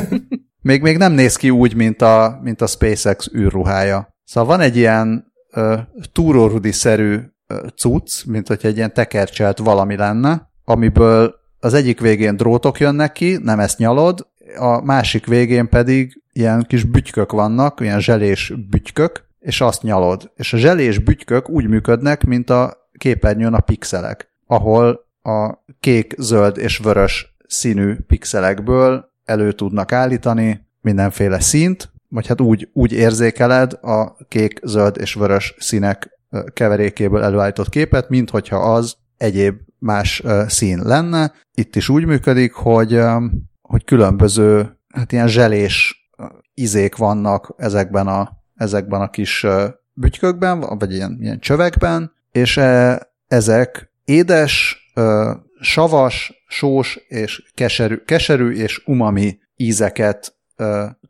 még, 0.68 0.82
még 0.82 0.96
nem 0.96 1.12
néz 1.12 1.36
ki 1.36 1.50
úgy, 1.50 1.74
mint 1.74 2.02
a, 2.02 2.38
mint 2.42 2.60
a 2.60 2.66
SpaceX 2.66 3.28
űrruhája. 3.34 4.14
Szóval 4.24 4.56
van 4.56 4.60
egy 4.66 4.76
ilyen 4.76 5.32
uh, 5.54 5.78
túrórudi-szerű 6.12 7.14
uh, 7.14 7.68
cucc, 7.76 8.24
mint 8.24 8.48
hogy 8.48 8.60
egy 8.62 8.76
ilyen 8.76 8.94
tekercselt 8.94 9.58
valami 9.58 9.96
lenne, 9.96 10.50
amiből 10.64 11.39
az 11.60 11.74
egyik 11.74 12.00
végén 12.00 12.36
drótok 12.36 12.80
jönnek 12.80 13.12
ki, 13.12 13.38
nem 13.42 13.60
ezt 13.60 13.78
nyalod, 13.78 14.26
a 14.58 14.84
másik 14.84 15.26
végén 15.26 15.68
pedig 15.68 16.22
ilyen 16.32 16.64
kis 16.68 16.84
bütykök 16.84 17.32
vannak, 17.32 17.80
ilyen 17.80 18.00
zselés 18.00 18.52
bütykök, 18.70 19.28
és 19.40 19.60
azt 19.60 19.82
nyalod. 19.82 20.30
És 20.34 20.52
a 20.52 20.56
zselés 20.56 20.98
bütykök 20.98 21.48
úgy 21.48 21.68
működnek, 21.68 22.24
mint 22.24 22.50
a 22.50 22.88
képernyőn 22.98 23.54
a 23.54 23.60
pixelek, 23.60 24.30
ahol 24.46 25.08
a 25.22 25.64
kék, 25.80 26.14
zöld 26.18 26.58
és 26.58 26.78
vörös 26.78 27.36
színű 27.46 27.96
pixelekből 28.06 29.10
elő 29.24 29.52
tudnak 29.52 29.92
állítani 29.92 30.66
mindenféle 30.80 31.40
színt, 31.40 31.92
vagy 32.08 32.26
hát 32.26 32.40
úgy, 32.40 32.68
úgy 32.72 32.92
érzékeled 32.92 33.72
a 33.72 34.16
kék, 34.28 34.60
zöld 34.62 34.96
és 35.00 35.14
vörös 35.14 35.54
színek 35.58 36.20
keverékéből 36.52 37.22
előállított 37.22 37.68
képet, 37.68 38.08
mint 38.08 38.30
hogyha 38.30 38.56
az 38.56 38.96
egyéb 39.20 39.60
más 39.78 40.22
szín 40.46 40.80
lenne. 40.82 41.32
Itt 41.54 41.76
is 41.76 41.88
úgy 41.88 42.04
működik, 42.04 42.52
hogy, 42.52 43.00
hogy 43.62 43.84
különböző 43.84 44.78
hát 44.94 45.12
ilyen 45.12 45.28
zselés 45.28 45.94
izék 46.54 46.96
vannak 46.96 47.54
ezekben 47.56 48.06
a, 48.06 48.30
ezekben 48.54 49.00
a 49.00 49.10
kis 49.10 49.46
bütykökben, 49.92 50.60
vagy 50.60 50.92
ilyen, 50.92 51.18
ilyen 51.20 51.40
csövekben, 51.40 52.12
és 52.32 52.60
ezek 53.26 53.92
édes, 54.04 54.76
savas, 55.60 56.44
sós 56.48 56.98
és 57.08 57.50
keserű, 57.54 57.96
keserű 57.96 58.50
és 58.50 58.82
umami 58.86 59.38
ízeket 59.56 60.34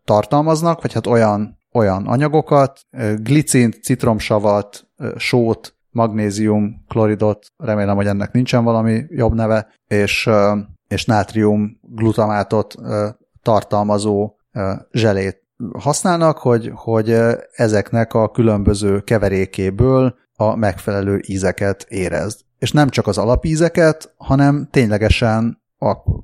tartalmaznak, 0.05 0.83
vagy 0.83 0.93
hát 0.93 1.07
olyan, 1.07 1.59
olyan 1.73 2.07
anyagokat, 2.07 2.81
glicint, 3.17 3.83
citromsavat, 3.83 4.87
sót, 5.17 5.75
magnézium, 5.91 6.85
kloridot, 6.89 7.47
remélem, 7.57 7.97
hogy 7.97 8.07
ennek 8.07 8.33
nincsen 8.33 8.65
valami 8.65 9.05
jobb 9.09 9.35
neve, 9.35 9.69
és, 9.87 10.29
és 10.89 11.05
nátrium 11.05 11.79
glutamátot 11.83 12.75
tartalmazó 13.43 14.37
zselét 14.93 15.43
használnak, 15.79 16.39
hogy, 16.39 16.71
hogy 16.75 17.17
ezeknek 17.53 18.15
a 18.15 18.31
különböző 18.31 19.01
keverékéből 19.01 20.15
a 20.37 20.57
megfelelő 20.57 21.21
ízeket 21.27 21.87
érezd. 21.89 22.41
És 22.59 22.73
nem 22.73 22.89
csak 22.89 23.07
az 23.07 23.19
alapízeket, 23.19 24.15
hanem 24.17 24.69
ténylegesen 24.71 25.63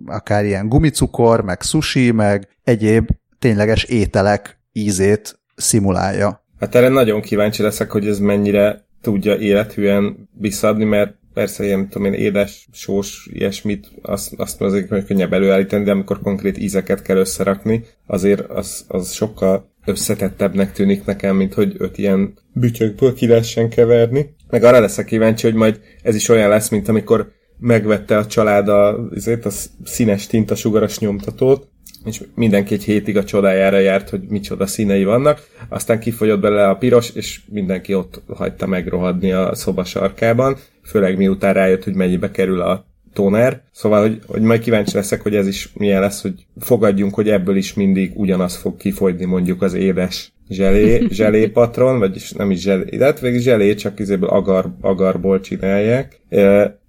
akár 0.07 0.45
ilyen 0.45 0.69
gumicukor, 0.69 1.43
meg 1.43 1.63
sushi, 1.63 2.11
meg 2.11 2.49
egyéb 2.65 3.09
tényleges 3.39 3.85
ételek 3.85 4.61
ízét 4.73 5.39
szimulálja. 5.55 6.45
Hát 6.61 6.75
erre 6.75 6.89
nagyon 6.89 7.21
kíváncsi 7.21 7.63
leszek, 7.63 7.91
hogy 7.91 8.07
ez 8.07 8.19
mennyire 8.19 8.86
tudja 9.07 9.37
élethűen 9.37 10.29
visszadni, 10.39 10.85
mert 10.85 11.15
persze 11.35 11.65
ilyen, 11.65 11.89
tudom 11.89 12.07
én, 12.07 12.13
édes, 12.13 12.69
sós, 12.73 13.29
ilyesmit, 13.33 13.91
azt, 14.03 14.35
azt 14.37 14.61
azért 14.61 15.07
könnyebb 15.07 15.33
előállítani, 15.33 15.85
de 15.85 15.91
amikor 15.91 16.21
konkrét 16.21 16.59
ízeket 16.59 17.03
kell 17.03 17.17
összerakni, 17.17 17.85
azért 18.07 18.41
az, 18.41 18.85
az 18.89 19.13
sokkal 19.13 19.71
összetettebbnek 19.85 20.73
tűnik 20.73 21.05
nekem, 21.05 21.37
mint 21.37 21.55
hogy 21.55 21.75
öt 21.79 21.99
ilyen 21.99 22.39
bütyökből 22.53 23.15
ki 23.15 23.27
lehessen 23.27 23.69
keverni. 23.69 24.35
Meg 24.51 24.65
arra 24.65 24.81
leszek 24.81 25.05
kíváncsi, 25.05 25.47
hogy 25.47 25.57
majd 25.57 25.81
ez 26.03 26.15
is 26.15 26.29
olyan 26.29 26.49
lesz, 26.49 26.69
mint 26.69 26.89
amikor 26.89 27.33
megvette 27.59 28.17
a 28.17 28.27
család 28.27 28.69
a, 28.69 29.09
azért 29.15 29.45
a 29.45 29.51
színes 29.85 30.27
tintasugaras 30.27 30.99
nyomtatót, 30.99 31.69
és 32.07 32.23
mindenki 32.35 32.75
egy 32.75 32.85
hétig 32.85 33.17
a 33.17 33.25
csodájára 33.25 33.79
járt, 33.79 34.11
hogy 34.11 34.21
micsoda 34.29 34.67
színei 34.67 35.05
vannak, 35.05 35.47
aztán 35.69 36.01
kifogyott 36.01 36.41
bele 36.41 36.69
a 36.69 36.77
piros, 36.77 37.11
és 37.11 37.41
mindenki 37.49 37.95
ott 37.95 38.23
hagyta 38.29 38.67
megrohadni 38.67 39.33
a 39.33 39.55
szoba 39.55 39.85
sarkában, 39.85 40.57
főleg 40.85 41.17
miután 41.17 41.55
rájött, 41.55 41.85
hogy 41.85 41.95
mennyibe 41.95 42.31
kerül 42.31 42.61
a 42.61 42.87
toner. 43.13 43.63
Szóval, 43.73 44.01
hogy, 44.01 44.21
hogy 44.27 44.43
majd 44.43 44.61
kíváncsi 44.61 44.95
leszek, 44.95 45.23
hogy 45.23 45.35
ez 45.35 45.47
is 45.47 45.73
milyen 45.75 46.01
lesz, 46.01 46.23
hogy 46.23 46.47
fogadjunk, 46.61 47.15
hogy 47.15 47.29
ebből 47.29 47.57
is 47.57 47.75
mindig 47.75 48.13
ugyanaz 48.15 48.57
fog 48.57 48.77
kifogyni 48.77 49.25
mondjuk 49.25 49.63
az 49.63 49.75
édes 49.75 50.33
zselé, 50.49 51.07
zselé 51.11 51.47
patron, 51.47 51.99
vagyis 51.99 52.33
nem 52.33 52.51
is 52.51 52.61
zselé, 52.61 52.97
de 52.97 53.05
hát 53.05 53.21
végig 53.21 53.41
zselé, 53.41 53.75
csak 53.75 53.99
izéből 54.01 54.29
agar, 54.29 54.73
agarból 54.81 55.41
csinálják 55.41 56.21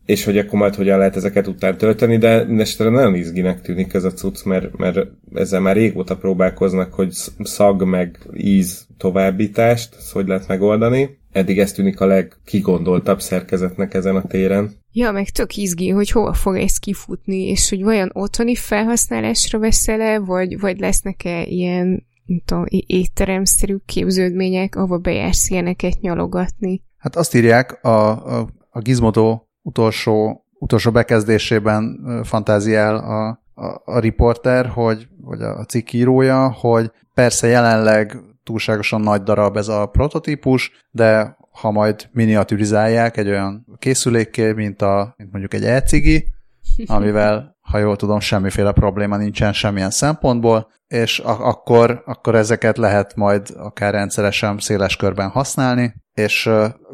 és 0.07 0.23
hogy 0.23 0.37
akkor 0.37 0.59
majd 0.59 0.75
hogyan 0.75 0.97
lehet 0.97 1.15
ezeket 1.15 1.47
után 1.47 1.77
tölteni, 1.77 2.17
de 2.17 2.43
mindestre 2.43 2.89
nagyon 2.89 3.15
izginek 3.15 3.61
tűnik 3.61 3.93
ez 3.93 4.03
a 4.03 4.11
cucc, 4.11 4.43
mert, 4.43 4.77
mert 4.77 4.99
ezzel 5.33 5.59
már 5.59 5.75
régóta 5.75 6.17
próbálkoznak, 6.17 6.93
hogy 6.93 7.11
szag 7.39 7.83
meg 7.83 8.19
íz 8.33 8.87
továbbítást, 8.97 9.95
ezt 9.97 10.11
hogy 10.11 10.27
lehet 10.27 10.47
megoldani. 10.47 11.17
Eddig 11.31 11.59
ez 11.59 11.71
tűnik 11.71 11.99
a 11.99 12.05
legkigondoltabb 12.05 13.21
szerkezetnek 13.21 13.93
ezen 13.93 14.15
a 14.15 14.21
téren. 14.21 14.71
Ja, 14.91 15.11
meg 15.11 15.29
tök 15.29 15.55
izgi, 15.55 15.89
hogy 15.89 16.09
hova 16.11 16.33
fog 16.33 16.55
ez 16.55 16.77
kifutni, 16.77 17.47
és 17.47 17.69
hogy 17.69 17.83
vajon 17.83 18.09
otthoni 18.13 18.55
felhasználásra 18.55 19.59
veszel-e, 19.59 20.19
vagy, 20.19 20.59
vagy 20.59 20.79
lesznek-e 20.79 21.43
ilyen 21.43 22.07
tudom, 22.45 22.63
étteremszerű 22.69 23.75
képződmények, 23.85 24.75
ahova 24.75 24.97
bejársz 24.97 25.49
ilyeneket 25.49 25.99
nyalogatni. 25.99 26.83
Hát 26.97 27.15
azt 27.15 27.35
írják 27.35 27.83
a, 27.83 28.09
a, 28.39 28.47
a 28.69 28.79
Gizmodo 28.79 29.45
utolsó, 29.67 30.45
utolsó 30.59 30.91
bekezdésében 30.91 31.99
fantáziál 32.23 32.95
a, 32.95 33.27
a, 33.53 33.81
a 33.85 33.99
riporter, 33.99 34.67
hogy, 34.67 35.07
vagy 35.21 35.41
a 35.41 35.63
cikkírója, 35.63 36.51
hogy 36.51 36.91
persze 37.13 37.47
jelenleg 37.47 38.17
túlságosan 38.43 39.01
nagy 39.01 39.23
darab 39.23 39.57
ez 39.57 39.67
a 39.67 39.85
prototípus, 39.85 40.71
de 40.91 41.37
ha 41.51 41.71
majd 41.71 42.09
miniaturizálják 42.11 43.17
egy 43.17 43.27
olyan 43.27 43.65
készülékké, 43.77 44.51
mint, 44.51 44.81
a, 44.81 45.13
mint 45.17 45.31
mondjuk 45.31 45.53
egy 45.53 45.63
e-cigi, 45.63 46.27
amivel, 46.85 47.57
ha 47.61 47.77
jól 47.77 47.95
tudom, 47.95 48.19
semmiféle 48.19 48.71
probléma 48.71 49.17
nincsen 49.17 49.53
semmilyen 49.53 49.89
szempontból, 49.89 50.71
és 50.87 51.19
akkor, 51.19 52.03
akkor 52.05 52.35
ezeket 52.35 52.77
lehet 52.77 53.15
majd 53.15 53.49
akár 53.57 53.93
rendszeresen 53.93 54.57
széles 54.59 54.95
körben 54.95 55.29
használni, 55.29 55.93
és 56.13 56.49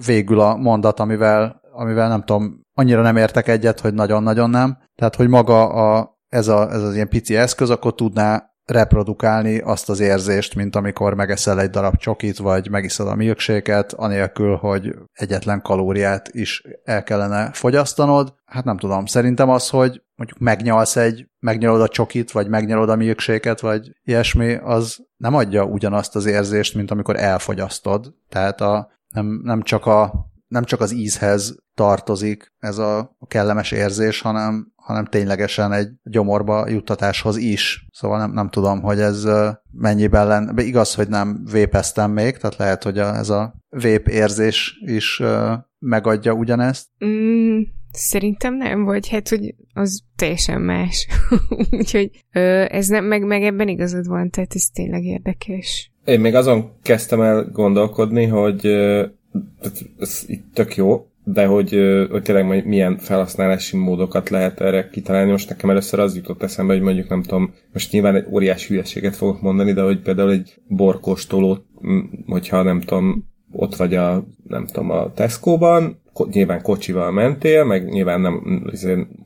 végül 0.05 0.39
a 0.39 0.55
mondat, 0.55 0.99
amivel, 0.99 1.61
amivel 1.71 2.07
nem 2.07 2.23
tudom, 2.23 2.62
annyira 2.73 3.01
nem 3.01 3.17
értek 3.17 3.47
egyet, 3.47 3.79
hogy 3.79 3.93
nagyon-nagyon 3.93 4.49
nem. 4.49 4.77
Tehát, 4.95 5.15
hogy 5.15 5.27
maga 5.27 5.67
a, 5.67 6.17
ez, 6.27 6.47
a, 6.47 6.71
ez 6.71 6.81
az 6.81 6.95
ilyen 6.95 7.09
pici 7.09 7.35
eszköz, 7.35 7.69
akkor 7.69 7.95
tudná 7.95 8.53
reprodukálni 8.65 9.59
azt 9.59 9.89
az 9.89 9.99
érzést, 9.99 10.55
mint 10.55 10.75
amikor 10.75 11.13
megeszel 11.13 11.59
egy 11.59 11.69
darab 11.69 11.95
csokit, 11.95 12.37
vagy 12.37 12.69
megiszod 12.69 13.07
a 13.07 13.15
milkshake 13.15 13.85
anélkül, 13.95 14.55
hogy 14.55 14.95
egyetlen 15.11 15.61
kalóriát 15.61 16.29
is 16.31 16.63
el 16.83 17.03
kellene 17.03 17.51
fogyasztanod. 17.53 18.33
Hát 18.45 18.63
nem 18.63 18.77
tudom, 18.77 19.05
szerintem 19.05 19.49
az, 19.49 19.69
hogy 19.69 20.01
mondjuk 20.15 20.39
megnyalsz 20.39 20.95
egy, 20.95 21.27
megnyalod 21.39 21.81
a 21.81 21.87
csokit, 21.87 22.31
vagy 22.31 22.49
megnyalod 22.49 22.89
a 22.89 22.95
milkshake 22.95 23.55
vagy 23.61 23.91
ilyesmi, 24.03 24.55
az 24.55 24.97
nem 25.17 25.35
adja 25.35 25.63
ugyanazt 25.63 26.15
az 26.15 26.25
érzést, 26.25 26.75
mint 26.75 26.91
amikor 26.91 27.15
elfogyasztod. 27.15 28.13
Tehát 28.29 28.61
a, 28.61 28.91
nem, 29.07 29.41
nem 29.43 29.61
csak 29.61 29.85
a 29.85 30.31
nem 30.47 30.63
csak 30.63 30.79
az 30.79 30.91
ízhez 30.91 31.55
tartozik 31.75 32.53
ez 32.59 32.77
a 32.77 33.17
kellemes 33.27 33.71
érzés, 33.71 34.21
hanem, 34.21 34.71
hanem 34.75 35.05
ténylegesen 35.05 35.71
egy 35.71 35.89
gyomorba 36.03 36.69
juttatáshoz 36.69 37.37
is. 37.37 37.87
Szóval 37.91 38.17
nem, 38.17 38.31
nem 38.31 38.49
tudom, 38.49 38.81
hogy 38.81 38.99
ez 38.99 39.27
mennyiben 39.71 40.27
lenne. 40.27 40.63
Igaz, 40.63 40.95
hogy 40.95 41.07
nem 41.07 41.45
vépeztem 41.51 42.11
még, 42.11 42.37
tehát 42.37 42.57
lehet, 42.57 42.83
hogy 42.83 42.97
a, 42.97 43.15
ez 43.15 43.29
a 43.29 43.55
vép 43.69 44.07
érzés 44.07 44.79
is 44.85 45.21
megadja 45.79 46.33
ugyanezt. 46.33 46.87
Mm, 47.05 47.61
szerintem 47.91 48.55
nem, 48.55 48.83
vagy 48.83 49.09
hát, 49.09 49.29
hogy 49.29 49.55
az 49.73 50.03
teljesen 50.15 50.61
más. 50.61 51.07
Úgyhogy 51.79 52.09
ez 52.67 52.87
nem, 52.87 53.05
meg, 53.05 53.25
meg 53.25 53.43
ebben 53.43 53.67
igazad 53.67 54.07
van, 54.07 54.29
tehát 54.29 54.55
ez 54.55 54.63
tényleg 54.63 55.03
érdekes. 55.03 55.91
Én 56.05 56.19
még 56.19 56.35
azon 56.35 56.71
kezdtem 56.81 57.21
el 57.21 57.49
gondolkodni, 57.51 58.25
hogy 58.25 58.65
ez 59.99 60.23
itt 60.25 60.53
tök 60.53 60.75
jó, 60.75 61.07
de 61.23 61.45
hogy, 61.45 61.69
hogy 62.09 62.21
tényleg 62.21 62.65
milyen 62.65 62.97
felhasználási 62.97 63.77
módokat 63.77 64.29
lehet 64.29 64.61
erre 64.61 64.89
kitalálni. 64.89 65.31
Most 65.31 65.49
nekem 65.49 65.69
először 65.69 65.99
az 65.99 66.15
jutott 66.15 66.43
eszembe, 66.43 66.73
hogy 66.73 66.81
mondjuk 66.81 67.09
nem 67.09 67.21
tudom, 67.21 67.53
most 67.73 67.91
nyilván 67.91 68.15
egy 68.15 68.25
óriás 68.31 68.67
hülyeséget 68.67 69.15
fogok 69.15 69.41
mondani, 69.41 69.73
de 69.73 69.81
hogy 69.81 70.01
például 70.01 70.31
egy 70.31 70.55
borkóstoló, 70.67 71.57
hogyha 72.27 72.61
nem 72.61 72.81
tudom, 72.81 73.31
ott 73.51 73.75
vagy 73.75 73.95
a, 73.95 74.25
nem 74.47 74.65
tudom, 74.65 74.89
a 74.89 75.11
Tesco-ban, 75.13 76.01
nyilván 76.31 76.61
kocsival 76.61 77.11
mentél, 77.11 77.63
meg 77.63 77.89
nyilván 77.89 78.21
nem, 78.21 78.63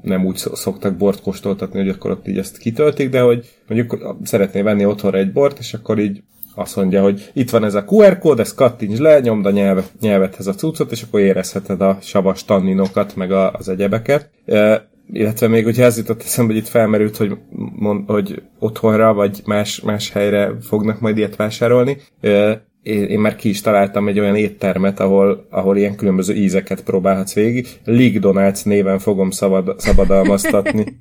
nem 0.01 0.25
úgy 0.25 0.35
szoktak 0.35 0.95
bort 0.95 1.21
kóstoltatni, 1.21 1.79
hogy 1.79 1.89
akkor 1.89 2.11
ott 2.11 2.27
így 2.27 2.37
ezt 2.37 2.57
kitöltik, 2.57 3.09
de 3.09 3.21
hogy 3.21 3.49
mondjuk 3.67 4.15
szeretné 4.23 4.61
venni 4.61 4.85
otthonra 4.85 5.17
egy 5.17 5.31
bort, 5.31 5.59
és 5.59 5.73
akkor 5.73 5.99
így 5.99 6.23
azt 6.57 6.75
mondja, 6.75 7.01
hogy 7.01 7.29
itt 7.33 7.49
van 7.49 7.63
ez 7.63 7.73
a 7.73 7.83
QR 7.87 8.17
kód, 8.17 8.39
ezt 8.39 8.55
kattints 8.55 8.97
le, 8.97 9.19
nyomd 9.19 9.45
a 9.45 9.51
nyelvet, 9.51 9.91
nyelvethez 9.99 10.47
a 10.47 10.53
cuccot, 10.53 10.91
és 10.91 11.01
akkor 11.01 11.19
érezheted 11.19 11.81
a 11.81 11.97
savas 12.01 12.45
tanninokat, 12.45 13.15
meg 13.15 13.31
a, 13.31 13.51
az 13.51 13.69
egyebeket. 13.69 14.29
E, 14.45 14.87
illetve 15.11 15.47
még 15.47 15.63
hogyha 15.63 15.83
ez 15.83 15.97
jutott 15.97 16.21
eszembe, 16.21 16.53
hogy 16.53 16.61
itt 16.61 16.67
felmerült, 16.67 17.17
hogy, 17.17 17.37
mond, 17.75 18.09
hogy 18.09 18.41
otthonra, 18.59 19.13
vagy 19.13 19.41
más, 19.45 19.81
más 19.81 20.11
helyre 20.11 20.55
fognak 20.61 20.99
majd 20.99 21.17
ilyet 21.17 21.35
vásárolni. 21.35 21.97
E, 22.21 22.65
én 22.87 23.19
már 23.19 23.35
ki 23.35 23.49
is 23.49 23.61
találtam 23.61 24.07
egy 24.07 24.19
olyan 24.19 24.35
éttermet, 24.35 24.99
ahol, 24.99 25.47
ahol 25.49 25.77
ilyen 25.77 25.95
különböző 25.95 26.33
ízeket 26.33 26.83
próbálhatsz 26.83 27.33
végig. 27.33 27.67
Lig 27.83 28.19
Donalds 28.19 28.63
néven 28.63 28.99
fogom 28.99 29.29
szabad, 29.29 29.79
szabadalmaztatni. 29.79 30.97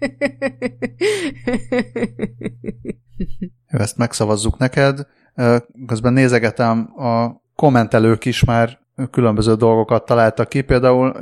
Ezt 3.67 3.97
megszavazzuk 3.97 4.59
neked. 4.59 5.07
Közben 5.87 6.13
nézegetem, 6.13 6.93
a 6.97 7.41
kommentelők 7.55 8.25
is 8.25 8.45
már 8.45 8.79
különböző 9.11 9.55
dolgokat 9.55 10.05
találtak 10.05 10.49
ki. 10.49 10.61
Például 10.61 11.15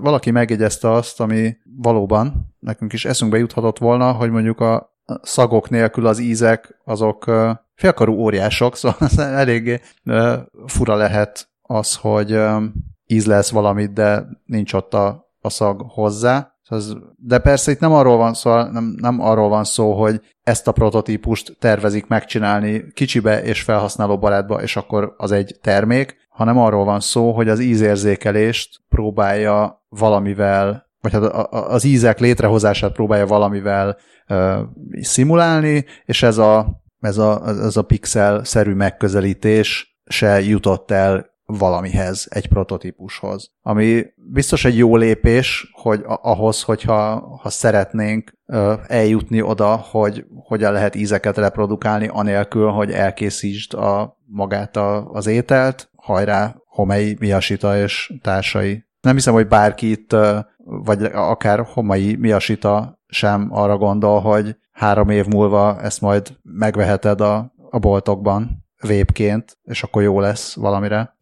valaki 0.00 0.30
megjegyezte 0.30 0.90
azt, 0.90 1.20
ami 1.20 1.56
valóban 1.76 2.54
nekünk 2.58 2.92
is 2.92 3.04
eszünkbe 3.04 3.38
juthatott 3.38 3.78
volna, 3.78 4.12
hogy 4.12 4.30
mondjuk 4.30 4.60
a 4.60 4.96
szagok 5.22 5.70
nélkül 5.70 6.06
az 6.06 6.18
ízek 6.18 6.80
azok 6.84 7.30
félkarú 7.74 8.14
óriások, 8.14 8.76
szóval 8.76 9.08
eléggé 9.18 9.80
fura 10.66 10.94
lehet 10.94 11.48
az, 11.62 11.96
hogy 11.96 12.38
íz 13.06 13.26
lesz 13.26 13.50
valamit, 13.50 13.92
de 13.92 14.26
nincs 14.44 14.72
ott 14.72 14.94
a, 14.94 15.32
a 15.40 15.50
szag 15.50 15.82
hozzá. 15.88 16.52
De 17.16 17.38
persze 17.38 17.70
itt 17.70 17.80
nem 17.80 17.92
arról 17.92 18.16
van 18.16 18.34
szó, 18.34 18.50
nem, 18.50 18.94
nem 19.00 19.20
arról 19.20 19.48
van 19.48 19.64
szó, 19.64 19.92
hogy 19.92 20.20
ezt 20.42 20.68
a 20.68 20.72
prototípust 20.72 21.56
tervezik 21.58 22.06
megcsinálni 22.06 22.84
kicsibe 22.94 23.42
és 23.42 23.62
felhasználó 23.62 24.18
barátba, 24.18 24.62
és 24.62 24.76
akkor 24.76 25.14
az 25.16 25.32
egy 25.32 25.56
termék, 25.62 26.16
hanem 26.28 26.58
arról 26.58 26.84
van 26.84 27.00
szó, 27.00 27.32
hogy 27.32 27.48
az 27.48 27.60
ízérzékelést 27.60 28.80
próbálja 28.88 29.84
valamivel, 29.88 30.86
vagy 31.00 31.12
hát 31.12 31.22
az 31.50 31.84
ízek 31.84 32.18
létrehozását 32.18 32.92
próbálja 32.92 33.26
valamivel 33.26 33.96
uh, 34.28 34.58
szimulálni, 35.00 35.84
és 36.04 36.22
ez 36.22 36.38
a, 36.38 36.82
ez 37.00 37.18
a, 37.18 37.42
ez 37.46 37.76
a 37.76 37.82
pixel-szerű 37.82 38.74
megközelítés 38.74 39.98
se 40.04 40.40
jutott 40.40 40.90
el 40.90 41.37
valamihez, 41.52 42.26
egy 42.30 42.48
prototípushoz. 42.48 43.50
Ami 43.62 44.04
biztos 44.16 44.64
egy 44.64 44.76
jó 44.76 44.96
lépés, 44.96 45.70
hogy 45.72 46.02
ahhoz, 46.04 46.62
hogyha 46.62 47.18
ha 47.42 47.50
szeretnénk 47.50 48.32
eljutni 48.86 49.42
oda, 49.42 49.76
hogy 49.76 50.24
hogyan 50.34 50.72
lehet 50.72 50.94
ízeket 50.94 51.36
reprodukálni, 51.36 52.08
anélkül, 52.12 52.68
hogy 52.68 52.90
elkészítsd 52.90 53.74
a, 53.74 54.18
magát 54.24 54.76
a, 54.76 55.10
az 55.10 55.26
ételt, 55.26 55.90
hajrá, 55.96 56.54
Homei, 56.66 57.16
Miasita 57.20 57.76
és 57.76 58.12
társai. 58.22 58.84
Nem 59.00 59.14
hiszem, 59.14 59.34
hogy 59.34 59.48
bárki 59.48 59.90
itt, 59.90 60.16
vagy 60.64 61.02
akár 61.04 61.60
Homei, 61.60 62.16
Miasita 62.16 63.00
sem 63.06 63.48
arra 63.50 63.76
gondol, 63.76 64.20
hogy 64.20 64.56
három 64.72 65.08
év 65.08 65.26
múlva 65.26 65.80
ezt 65.80 66.00
majd 66.00 66.36
megveheted 66.42 67.20
a, 67.20 67.54
a 67.70 67.78
boltokban 67.78 68.66
vépként, 68.82 69.58
és 69.62 69.82
akkor 69.82 70.02
jó 70.02 70.20
lesz 70.20 70.54
valamire. 70.54 71.16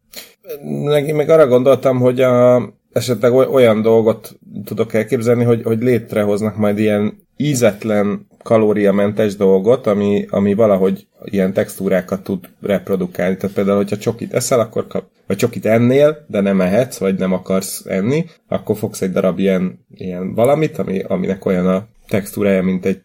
Meg, 0.83 1.15
meg 1.15 1.29
arra 1.29 1.47
gondoltam, 1.47 1.99
hogy 1.99 2.21
a, 2.21 2.61
esetleg 2.91 3.33
olyan 3.33 3.81
dolgot 3.81 4.39
tudok 4.65 4.93
elképzelni, 4.93 5.43
hogy, 5.43 5.63
hogy 5.63 5.81
létrehoznak 5.81 6.57
majd 6.57 6.79
ilyen 6.79 7.25
ízetlen, 7.37 8.27
kalóriamentes 8.43 9.35
dolgot, 9.35 9.87
ami, 9.87 10.25
ami 10.29 10.53
valahogy 10.53 11.07
ilyen 11.23 11.53
textúrákat 11.53 12.23
tud 12.23 12.49
reprodukálni. 12.61 13.37
Tehát 13.37 13.55
például, 13.55 13.77
hogyha 13.77 13.97
csokit 13.97 14.33
eszel, 14.33 14.59
akkor 14.59 14.87
kap, 14.87 15.03
vagy 15.27 15.37
csokit 15.37 15.65
ennél, 15.65 16.25
de 16.27 16.41
nem 16.41 16.61
ehetsz, 16.61 16.97
vagy 16.97 17.17
nem 17.17 17.33
akarsz 17.33 17.85
enni, 17.85 18.25
akkor 18.47 18.77
fogsz 18.77 19.01
egy 19.01 19.11
darab 19.11 19.39
ilyen, 19.39 19.85
ilyen 19.95 20.33
valamit, 20.33 20.77
ami, 20.77 20.99
aminek 20.99 21.45
olyan 21.45 21.67
a 21.67 21.87
textúrája, 22.07 22.63
mint 22.63 22.85
egy 22.85 23.01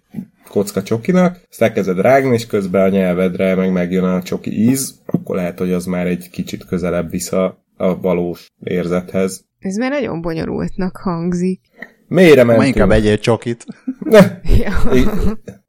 kocka 0.49 0.83
csokinak, 0.83 1.41
ezt 1.51 1.63
elkezded 1.63 2.01
rágni, 2.01 2.35
és 2.35 2.47
közben 2.47 2.83
a 2.83 2.89
nyelvedre 2.89 3.55
meg 3.55 3.73
megjön 3.73 4.05
a 4.05 4.23
csoki 4.23 4.51
íz, 4.51 5.01
akkor 5.07 5.37
lehet, 5.37 5.59
hogy 5.59 5.73
az 5.73 5.85
már 5.85 6.07
egy 6.07 6.31
kicsit 6.31 6.65
közelebb 6.65 7.11
vissza 7.11 7.65
a 7.77 8.01
valós 8.01 8.53
érzethez. 8.61 9.45
Ez 9.59 9.77
már 9.77 9.91
nagyon 9.91 10.21
bonyolultnak 10.21 10.97
hangzik. 10.97 11.61
Mélyre 12.09 12.45
mentünk. 12.45 12.59
Ma 12.59 12.67
inkább 12.67 12.91
egyél 12.91 13.19
csokit. 13.19 13.65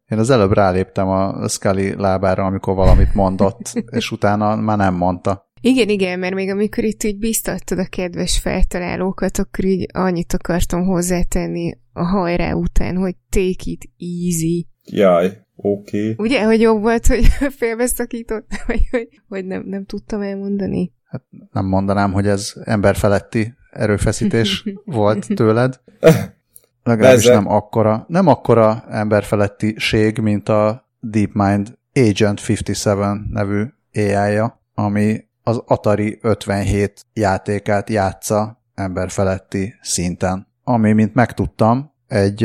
Én 0.10 0.20
az 0.20 0.30
előbb 0.30 0.54
ráléptem 0.54 1.08
a 1.08 1.48
Scully 1.48 1.94
lábára, 1.98 2.46
amikor 2.46 2.76
valamit 2.76 3.14
mondott, 3.14 3.72
és 3.92 4.12
utána 4.12 4.56
már 4.56 4.78
nem 4.78 4.94
mondta. 4.94 5.52
Igen, 5.66 5.90
igen, 5.90 6.20
mert 6.20 6.34
még 6.34 6.50
amikor 6.50 6.84
itt 6.84 7.04
így 7.04 7.18
biztattad 7.18 7.80
a 7.80 7.86
kedves 7.86 8.40
feltalálókat, 8.40 9.38
akkor 9.38 9.66
így 9.66 9.88
annyit 9.94 10.34
akartam 10.34 10.86
hozzátenni 10.86 11.78
a 11.94 12.04
hajrá 12.04 12.54
után, 12.54 12.96
hogy 12.96 13.16
take 13.30 13.64
it 13.64 13.90
easy. 13.98 14.68
Jaj, 14.86 15.26
oké. 15.56 16.12
Okay. 16.12 16.26
Ugye, 16.26 16.44
hogy 16.44 16.62
jobb 16.62 16.82
volt, 16.82 17.08
hogy 17.08 17.26
félbeszakított, 17.60 18.52
vagy 18.68 18.88
hogy, 18.92 19.08
hogy 19.28 19.46
nem, 19.46 19.64
nem 19.66 19.86
tudtam 19.86 20.22
elmondani? 20.22 20.94
Hát 21.06 21.24
nem 21.52 21.66
mondanám, 21.66 22.12
hogy 22.12 22.28
ez 22.28 22.54
emberfeletti 22.64 23.54
erőfeszítés 23.72 24.64
volt 24.86 25.28
tőled. 25.36 25.80
Legalábbis 26.84 27.26
nem 27.26 27.48
akkora, 27.48 28.06
nem 28.08 28.28
akkora 28.28 28.86
emberfelettiség, 28.90 30.18
mint 30.18 30.50
a 30.50 30.90
DeepMind 31.00 31.78
Agent 31.94 32.42
57 32.50 33.30
nevű 33.30 33.64
AI-ja, 33.94 34.62
ami 34.74 35.32
az 35.44 35.62
Atari 35.66 36.20
57 36.22 37.06
játékát 37.14 37.90
játsza 37.90 38.62
emberfeletti 38.76 39.74
szinten. 39.82 40.48
Ami, 40.64 40.92
mint 40.92 41.14
megtudtam, 41.14 41.92
egy, 42.08 42.44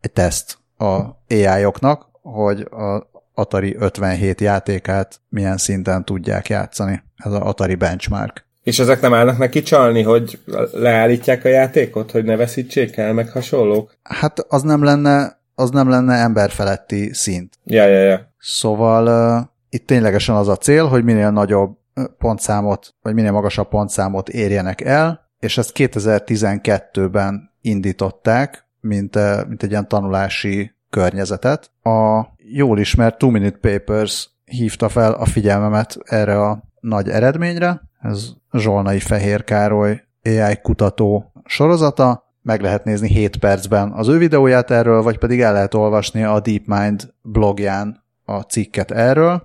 egy 0.00 0.12
teszt 0.12 0.58
a 0.76 1.00
AI-oknak, 1.28 2.08
hogy 2.22 2.60
a 2.60 3.12
Atari 3.34 3.76
57 3.78 4.40
játékát 4.40 5.20
milyen 5.28 5.56
szinten 5.56 6.04
tudják 6.04 6.48
játszani. 6.48 7.02
Ez 7.16 7.32
az 7.32 7.40
Atari 7.40 7.74
benchmark. 7.74 8.46
És 8.62 8.78
ezek 8.78 9.00
nem 9.00 9.14
állnak 9.14 9.38
neki 9.38 9.62
csalni, 9.62 10.02
hogy 10.02 10.38
leállítják 10.72 11.44
a 11.44 11.48
játékot, 11.48 12.10
hogy 12.10 12.24
ne 12.24 12.36
veszítsék 12.36 12.96
el, 12.96 13.12
meg 13.12 13.30
hasonlók? 13.30 13.96
Hát 14.02 14.38
az 14.48 14.62
nem 14.62 14.84
lenne, 14.84 15.40
az 15.54 15.70
nem 15.70 15.88
lenne 15.88 16.14
emberfeletti 16.14 17.12
szint. 17.12 17.58
Ja, 17.64 17.86
ja, 17.86 18.00
ja. 18.00 18.32
Szóval 18.38 19.38
uh, 19.38 19.46
itt 19.68 19.86
ténylegesen 19.86 20.34
az 20.34 20.48
a 20.48 20.56
cél, 20.56 20.86
hogy 20.86 21.04
minél 21.04 21.30
nagyobb 21.30 21.76
pontszámot, 22.18 22.94
vagy 23.02 23.14
minél 23.14 23.32
magasabb 23.32 23.68
pontszámot 23.68 24.28
érjenek 24.28 24.80
el, 24.80 25.30
és 25.38 25.58
ezt 25.58 25.72
2012-ben 25.74 27.50
indították, 27.60 28.66
mint, 28.80 29.18
mint 29.48 29.62
egy 29.62 29.70
ilyen 29.70 29.88
tanulási 29.88 30.74
környezetet. 30.90 31.70
A 31.82 32.26
jól 32.36 32.78
ismert 32.78 33.18
Two 33.18 33.30
Minute 33.30 33.58
Papers 33.70 34.30
hívta 34.44 34.88
fel 34.88 35.12
a 35.12 35.24
figyelmemet 35.24 35.98
erre 36.04 36.40
a 36.40 36.62
nagy 36.80 37.08
eredményre. 37.08 37.82
Ez 38.00 38.28
Zsolnai 38.52 39.00
Fehér 39.00 39.44
Károly 39.44 40.02
AI 40.24 40.58
kutató 40.62 41.32
sorozata. 41.44 42.32
Meg 42.42 42.60
lehet 42.60 42.84
nézni 42.84 43.08
7 43.08 43.36
percben 43.36 43.92
az 43.92 44.08
ő 44.08 44.18
videóját 44.18 44.70
erről, 44.70 45.02
vagy 45.02 45.18
pedig 45.18 45.40
el 45.40 45.52
lehet 45.52 45.74
olvasni 45.74 46.22
a 46.22 46.40
DeepMind 46.40 47.14
blogján 47.22 48.04
a 48.24 48.40
cikket 48.40 48.90
erről, 48.90 49.42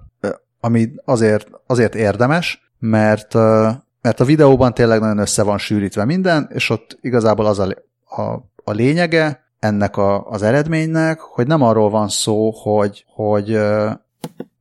ami 0.60 0.92
azért, 1.06 1.48
azért 1.68 1.96
érdemes, 1.96 2.72
mert, 2.80 3.34
mert 4.02 4.20
a 4.20 4.26
videóban 4.26 4.74
tényleg 4.74 5.00
nagyon 5.00 5.18
össze 5.18 5.44
van 5.44 5.58
sűrítve 5.58 6.06
minden, 6.06 6.50
és 6.54 6.70
ott 6.70 6.98
igazából 7.02 7.46
az 7.46 7.60
a, 7.60 7.68
a, 8.06 8.22
a 8.64 8.72
lényege 8.72 9.44
ennek 9.60 9.98
a, 9.98 10.26
az 10.26 10.42
eredménynek, 10.42 11.20
hogy 11.20 11.48
nem 11.48 11.62
arról 11.62 11.90
van 11.90 12.08
szó, 12.10 12.52
hogy, 12.52 13.06
hogy 13.08 13.60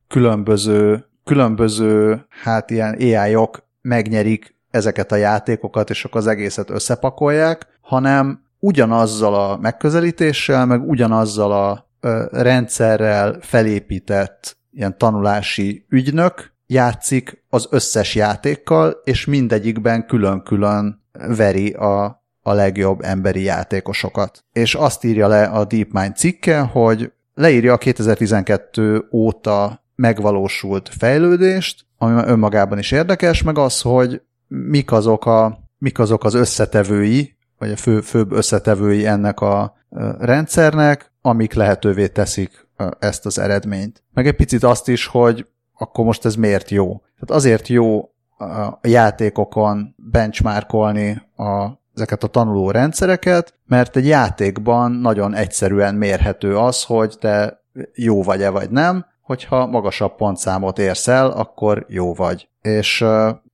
különböző, 0.07 1.05
különböző 1.23 2.25
hát 2.43 2.69
ilyen 2.69 2.93
AI-ok 2.99 3.67
megnyerik 3.81 4.55
ezeket 4.71 5.11
a 5.11 5.15
játékokat, 5.15 5.89
és 5.89 6.05
akkor 6.05 6.19
az 6.19 6.27
egészet 6.27 6.69
összepakolják, 6.69 7.67
hanem 7.81 8.43
ugyanazzal 8.59 9.35
a 9.35 9.57
megközelítéssel, 9.57 10.65
meg 10.65 10.89
ugyanazzal 10.89 11.51
a 11.51 11.87
rendszerrel 12.31 13.37
felépített 13.41 14.57
ilyen 14.71 14.97
tanulási 14.97 15.85
ügynök 15.89 16.51
játszik 16.67 17.43
az 17.49 17.67
összes 17.69 18.15
játékkal, 18.15 19.01
és 19.03 19.25
mindegyikben 19.25 20.05
külön-külön 20.05 21.01
veri 21.11 21.71
a, 21.71 22.23
a 22.41 22.53
legjobb 22.53 23.01
emberi 23.01 23.41
játékosokat. 23.41 24.43
És 24.51 24.75
azt 24.75 25.03
írja 25.03 25.27
le 25.27 25.43
a 25.43 25.65
DeepMind 25.65 26.15
cikke, 26.15 26.59
hogy 26.59 27.11
leírja 27.33 27.73
a 27.73 27.77
2012 27.77 29.07
óta 29.11 29.83
megvalósult 29.95 30.89
fejlődést, 30.97 31.85
ami 31.97 32.21
önmagában 32.25 32.77
is 32.77 32.91
érdekes, 32.91 33.43
meg 33.43 33.57
az, 33.57 33.81
hogy 33.81 34.21
mik 34.47 34.91
azok, 34.91 35.25
a, 35.25 35.59
mik 35.77 35.99
azok 35.99 36.23
az 36.23 36.33
összetevői, 36.33 37.35
vagy 37.57 37.71
a 37.71 37.75
fő, 37.75 38.01
főbb 38.01 38.31
összetevői 38.31 39.05
ennek 39.05 39.39
a 39.39 39.77
rendszernek, 40.19 41.11
amik 41.21 41.53
lehetővé 41.53 42.07
teszik 42.07 42.67
ezt 42.99 43.25
az 43.25 43.39
eredményt. 43.39 44.03
Meg 44.13 44.27
egy 44.27 44.35
picit 44.35 44.63
azt 44.63 44.87
is, 44.87 45.05
hogy 45.05 45.47
akkor 45.77 46.05
most 46.05 46.25
ez 46.25 46.35
miért 46.35 46.69
jó. 46.69 46.87
Tehát 46.97 47.31
azért 47.31 47.67
jó 47.67 48.09
a 48.37 48.79
játékokon 48.81 49.95
benchmarkolni 49.97 51.21
a, 51.35 51.67
ezeket 51.95 52.23
a 52.23 52.27
tanuló 52.27 52.71
rendszereket, 52.71 53.53
mert 53.65 53.95
egy 53.95 54.07
játékban 54.07 54.91
nagyon 54.91 55.33
egyszerűen 55.33 55.95
mérhető 55.95 56.57
az, 56.57 56.83
hogy 56.83 57.15
te 57.19 57.63
jó 57.93 58.23
vagy-e 58.23 58.49
vagy 58.49 58.69
nem, 58.69 59.05
hogyha 59.21 59.65
magasabb 59.65 60.15
pontszámot 60.15 60.79
érsz 60.79 61.07
el, 61.07 61.29
akkor 61.29 61.85
jó 61.87 62.13
vagy. 62.13 62.49
És 62.61 63.05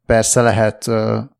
persze 0.06 0.42
lehet, 0.42 0.86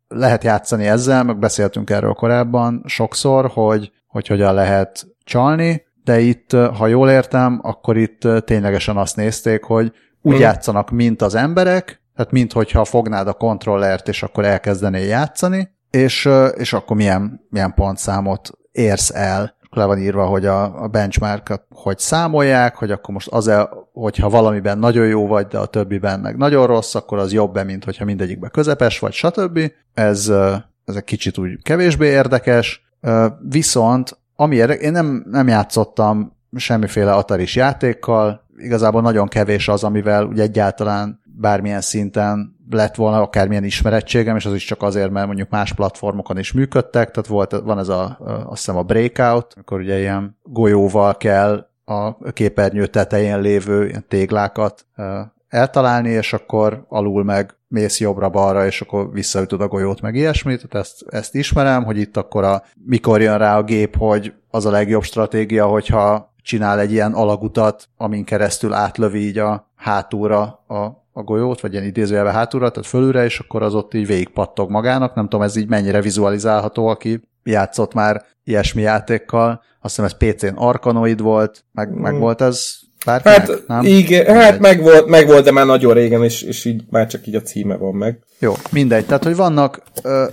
lehet 0.08 0.44
játszani 0.44 0.88
ezzel, 0.88 1.24
meg 1.24 1.40
beszéltünk 1.40 1.90
erről 1.90 2.14
korábban 2.14 2.84
sokszor, 2.86 3.50
hogy, 3.54 3.92
hogy 4.08 4.28
hogyan 4.28 4.54
lehet 4.54 5.08
csalni, 5.24 5.85
de 6.06 6.20
itt, 6.20 6.52
ha 6.52 6.88
jól 6.88 7.10
értem, 7.10 7.60
akkor 7.64 7.98
itt 7.98 8.28
ténylegesen 8.46 8.98
azt 8.98 9.16
nézték, 9.16 9.64
hogy 9.64 9.92
úgy 10.22 10.34
hmm. 10.34 10.42
játszanak, 10.42 10.90
mint 10.90 11.22
az 11.22 11.36
emberek, 11.36 12.02
tehát 12.16 12.32
mint 12.32 12.54
hogyha 12.54 12.86
fognád 12.86 13.28
a 13.28 13.34
kontrollert, 13.34 14.08
és 14.08 14.24
akkor 14.24 14.46
elkezdenél 14.46 15.06
játszani, 15.06 15.70
és, 15.90 16.30
és 16.56 16.74
akkor 16.74 16.96
milyen, 16.96 17.46
milyen 17.50 17.74
pontszámot 17.74 18.50
érsz 18.72 19.12
el. 19.14 19.56
Le 19.70 19.86
van 19.86 20.00
írva, 20.00 20.26
hogy 20.26 20.46
a, 20.46 20.84
a 20.84 20.88
benchmark 20.88 21.62
hogy 21.70 22.00
számolják, 22.00 22.76
hogy 22.76 22.92
akkor 22.92 23.14
most 23.14 23.28
az 23.28 23.52
hogyha 23.94 24.30
valamiben 24.30 24.78
nagyon 24.78 25.08
jó 25.08 25.28
vagy, 25.28 25.48
de 25.48 25.58
a 25.58 25.66
többiben 25.66 26.20
meg 26.20 26.38
nagyon 26.38 26.68
rossz, 26.68 26.96
akkor 26.96 27.18
az 27.18 27.34
jobb 27.34 27.64
mint 27.66 27.84
hogyha 27.84 28.06
mindegyikben 28.06 28.50
közepes 28.52 29.00
vagy, 29.00 29.14
stb. 29.14 29.60
Ez, 29.94 30.32
ez 30.86 30.96
egy 30.96 31.04
kicsit 31.04 31.38
úgy 31.38 31.62
kevésbé 31.62 32.08
érdekes, 32.08 32.86
viszont 33.50 34.18
ami 34.36 34.56
érdekes, 34.56 34.84
én 34.84 34.92
nem, 34.92 35.26
nem 35.30 35.48
játszottam 35.48 36.34
semmiféle 36.56 37.14
Ataris 37.14 37.56
játékkal, 37.56 38.44
igazából 38.58 39.02
nagyon 39.02 39.28
kevés 39.28 39.68
az, 39.68 39.84
amivel 39.84 40.26
ugye 40.26 40.44
egyáltalán 40.44 41.22
bármilyen 41.24 41.82
szinten 41.82 42.56
lett 42.70 42.96
volna 42.96 43.22
akármilyen 43.22 43.64
ismerettségem, 43.64 44.36
és 44.36 44.46
az 44.46 44.54
is 44.54 44.66
csak 44.66 44.82
azért, 44.82 45.12
mert 45.12 45.26
mondjuk 45.26 45.50
más 45.50 45.74
platformokon 45.74 46.38
is 46.38 46.52
működtek, 46.52 47.12
tehát 47.12 47.30
volt, 47.30 47.52
van 47.52 47.80
ez 47.80 47.90
a, 47.90 48.18
azt 48.46 48.66
hiszem 48.66 48.78
a 48.78 48.84
Breakout, 48.84 49.54
amikor 49.56 49.80
ugye 49.80 50.00
ilyen 50.00 50.38
golyóval 50.44 51.18
kell 51.18 51.68
a 51.86 52.32
képernyő 52.32 52.86
tetején 52.86 53.40
lévő 53.40 54.04
téglákat 54.08 54.86
eltalálni, 55.56 56.10
és 56.10 56.34
akkor 56.34 56.86
alul 56.88 57.24
meg 57.24 57.56
mész 57.68 58.00
jobbra-balra, 58.00 58.66
és 58.66 58.82
akkor 58.82 59.12
visszaütöd 59.12 59.62
a 59.62 59.68
golyót, 59.68 60.02
meg 60.02 60.16
ilyesmit, 60.16 60.68
tehát 60.68 60.86
ezt, 60.86 61.04
ezt 61.08 61.36
ismerem, 61.36 61.84
hogy 61.84 61.98
itt 61.98 62.18
akkor 62.18 62.44
a, 62.44 62.64
mikor 62.86 63.22
jön 63.22 63.38
rá 63.38 63.58
a 63.58 63.64
gép, 63.64 63.96
hogy 63.98 64.34
az 64.50 64.66
a 64.66 64.72
legjobb 64.72 65.04
stratégia, 65.04 65.66
hogyha 65.66 66.34
csinál 66.42 66.80
egy 66.80 66.92
ilyen 66.92 67.14
alagutat, 67.14 67.90
amin 67.98 68.24
keresztül 68.24 68.74
átlövi 68.74 69.20
így 69.20 69.38
a 69.38 69.72
hátúra 69.76 70.64
a, 70.68 70.76
a 71.12 71.24
golyót, 71.24 71.62
vagy 71.62 71.74
ilyen 71.74 71.86
idézőjelve 71.86 72.32
hátúra, 72.32 72.70
tehát 72.70 72.90
fölülre, 72.90 73.24
és 73.24 73.40
akkor 73.40 73.64
az 73.64 73.74
ott 73.74 73.94
így 73.94 74.08
végigpattog 74.08 74.70
magának. 74.70 75.16
Nem 75.16 75.24
tudom, 75.24 75.42
ez 75.42 75.56
így 75.56 75.68
mennyire 75.68 76.02
vizualizálható, 76.02 76.88
aki 76.88 77.22
játszott 77.44 77.94
már 77.94 78.26
ilyesmi 78.44 78.82
játékkal. 78.82 79.64
Azt 79.82 79.96
hiszem 79.96 80.06
ez 80.06 80.34
PC-n 80.34 80.56
Arkanoid 80.56 81.22
volt, 81.22 81.66
meg, 81.72 81.90
mm. 81.90 82.02
meg 82.02 82.20
volt 82.20 82.42
ez 82.42 82.76
Bárkinek, 83.06 83.38
hát, 83.38 83.68
nem? 83.68 83.84
Igen, 83.84 84.36
hát 84.36 84.60
megvolt, 84.60 85.08
megvolt, 85.08 85.44
de 85.44 85.52
már 85.52 85.66
nagyon 85.66 85.94
régen, 85.94 86.24
és, 86.24 86.42
és 86.42 86.66
így 86.66 86.84
már 86.90 87.08
csak 87.08 87.28
így 87.28 87.36
a 87.36 87.42
címe 87.42 87.76
van 87.76 87.96
meg. 87.96 88.20
Jó, 88.40 88.54
mindegy. 88.72 89.06
Tehát, 89.06 89.24
hogy 89.24 89.36
vannak, 89.36 89.82
ö, 90.04 90.26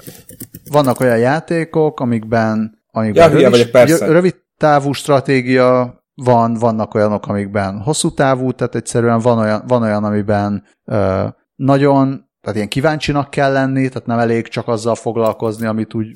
vannak 0.70 1.00
olyan 1.00 1.18
játékok, 1.18 2.00
amikben, 2.00 2.78
amikben 2.90 3.24
ja, 3.24 3.32
rövid, 3.32 3.50
vagyok, 3.50 3.70
persze. 3.70 4.06
rövid 4.06 4.34
távú 4.56 4.92
stratégia 4.92 6.00
van, 6.14 6.54
vannak 6.54 6.94
olyanok, 6.94 7.26
amikben 7.26 7.80
hosszú 7.80 8.14
távú, 8.14 8.52
tehát 8.52 8.74
egyszerűen 8.74 9.18
van 9.18 9.38
olyan, 9.38 9.62
van 9.66 9.82
olyan 9.82 10.04
amiben 10.04 10.64
ö, 10.84 11.24
nagyon, 11.54 12.28
tehát 12.40 12.56
ilyen 12.56 12.68
kíváncsinak 12.68 13.30
kell 13.30 13.52
lenni, 13.52 13.88
tehát 13.88 14.06
nem 14.06 14.18
elég 14.18 14.48
csak 14.48 14.68
azzal 14.68 14.94
foglalkozni, 14.94 15.66
amit 15.66 15.94
úgy 15.94 16.12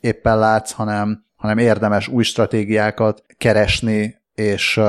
éppen 0.00 0.38
látsz, 0.38 0.72
hanem, 0.72 1.24
hanem 1.36 1.58
érdemes 1.58 2.08
új 2.08 2.22
stratégiákat 2.22 3.24
keresni, 3.38 4.14
és 4.34 4.80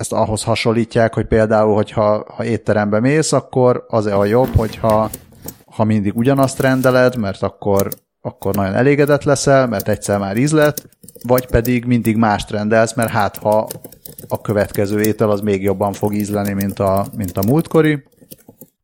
ezt 0.00 0.12
ahhoz 0.12 0.42
hasonlítják, 0.42 1.14
hogy 1.14 1.26
például, 1.26 1.74
hogyha 1.74 2.24
ha 2.36 2.44
étterembe 2.44 3.00
mész, 3.00 3.32
akkor 3.32 3.84
az 3.88 4.06
a 4.06 4.24
jobb, 4.24 4.56
hogyha 4.56 5.10
ha 5.66 5.84
mindig 5.84 6.16
ugyanazt 6.16 6.60
rendeled, 6.60 7.16
mert 7.16 7.42
akkor, 7.42 7.88
akkor 8.20 8.54
nagyon 8.54 8.74
elégedett 8.74 9.24
leszel, 9.24 9.66
mert 9.66 9.88
egyszer 9.88 10.18
már 10.18 10.36
ízlet, 10.36 10.88
vagy 11.26 11.46
pedig 11.46 11.84
mindig 11.84 12.16
mást 12.16 12.50
rendelsz, 12.50 12.94
mert 12.94 13.10
hát 13.10 13.36
ha 13.36 13.66
a 14.28 14.40
következő 14.40 15.00
étel 15.00 15.30
az 15.30 15.40
még 15.40 15.62
jobban 15.62 15.92
fog 15.92 16.14
ízleni, 16.14 16.52
mint 16.52 16.78
a, 16.78 17.06
mint 17.16 17.38
a 17.38 17.46
múltkori. 17.46 18.02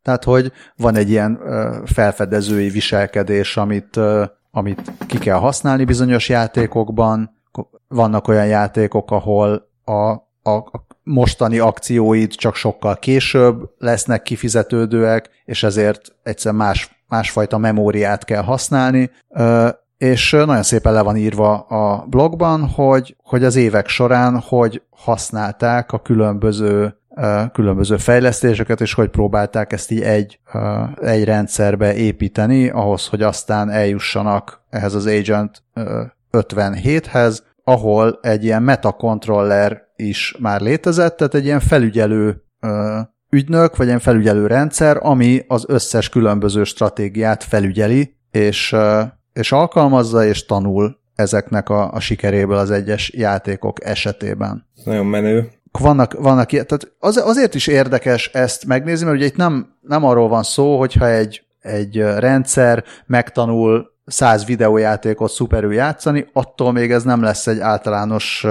Tehát, 0.03 0.25
hogy 0.25 0.53
van 0.77 0.97
egy 0.97 1.11
ilyen 1.11 1.41
felfedezői 1.85 2.69
viselkedés, 2.69 3.57
amit, 3.57 4.01
amit 4.51 4.93
ki 5.07 5.19
kell 5.19 5.39
használni 5.39 5.85
bizonyos 5.85 6.29
játékokban. 6.29 7.31
Vannak 7.89 8.29
olyan 8.29 8.47
játékok, 8.47 9.11
ahol 9.11 9.69
a, 9.85 10.11
a, 10.43 10.51
a 10.51 10.87
mostani 11.07 11.59
akcióid 11.59 12.35
csak 12.35 12.55
sokkal 12.55 12.97
később 12.97 13.71
lesznek 13.79 14.23
kifizetődőek, 14.23 15.31
és 15.45 15.63
ezért 15.63 16.01
egyszer 16.23 16.53
más, 16.53 17.03
másfajta 17.09 17.59
memóriát 17.59 18.25
kell 18.25 18.43
használni, 18.43 19.11
és 19.99 20.31
nagyon 20.31 20.63
szépen 20.63 20.93
le 20.93 21.03
van 21.03 21.17
írva 21.17 21.59
a 21.59 22.05
blogban, 22.09 22.69
hogy, 22.69 23.17
hogy 23.23 23.45
az 23.45 23.57
évek 23.57 23.89
során 23.89 24.39
hogy 24.39 24.83
használták 24.91 25.93
a 25.93 25.99
különböző 25.99 26.97
különböző 27.53 27.97
fejlesztéseket, 27.97 28.81
és 28.81 28.95
hogy 28.95 29.09
próbálták 29.09 29.73
ezt 29.73 29.91
így 29.91 30.01
egy, 30.01 30.39
egy 31.01 31.25
rendszerbe 31.25 31.95
építeni, 31.95 32.69
ahhoz, 32.69 33.07
hogy 33.07 33.23
aztán 33.23 33.71
eljussanak 33.71 34.61
ehhez 34.71 34.95
az 34.95 35.07
Agent 35.07 35.63
57-hez, 36.33 37.39
ahol 37.69 38.19
egy 38.23 38.45
ilyen 38.45 38.63
metacontroller 38.63 39.83
is 39.97 40.37
már 40.39 40.61
létezett, 40.61 41.17
tehát 41.17 41.35
egy 41.35 41.45
ilyen 41.45 41.61
felügyelő 41.61 42.45
ügynök, 43.31 43.77
vagy 43.77 43.87
ilyen 43.87 43.99
felügyelő 43.99 44.47
rendszer, 44.47 44.99
ami 45.01 45.45
az 45.49 45.65
összes 45.69 46.09
különböző 46.09 46.65
stratégiát 46.65 47.45
felügyeli, 47.45 48.17
és, 48.31 48.77
és 49.33 49.53
alkalmazza, 49.53 50.25
és 50.25 50.45
tanul 50.45 50.99
ezeknek 51.15 51.69
a, 51.69 51.93
a 51.93 52.01
sikeréből 52.01 52.57
az 52.57 52.71
egyes 52.71 53.13
játékok 53.15 53.85
esetében. 53.85 54.67
Nagyon 54.85 55.07
menő. 55.07 55.51
Vannak, 55.73 56.13
vannak 56.13 56.53
ilyen, 56.53 56.67
tehát 56.67 56.95
az, 56.99 57.17
azért 57.17 57.55
is 57.55 57.67
érdekes 57.67 58.31
ezt 58.33 58.67
megnézni, 58.67 59.05
mert 59.05 59.17
ugye 59.17 59.27
itt 59.27 59.37
nem, 59.37 59.77
nem 59.81 60.05
arról 60.05 60.29
van 60.29 60.43
szó, 60.43 60.79
hogyha 60.79 61.09
egy, 61.09 61.43
egy 61.61 61.97
rendszer 61.99 62.85
megtanul 63.07 63.95
száz 64.07 64.45
videójátékot 64.45 65.31
szuperül 65.31 65.73
játszani, 65.73 66.27
attól 66.33 66.73
még 66.73 66.93
ez 66.93 67.03
nem 67.03 67.23
lesz 67.23 67.47
egy 67.47 67.61
általános, 67.61 68.47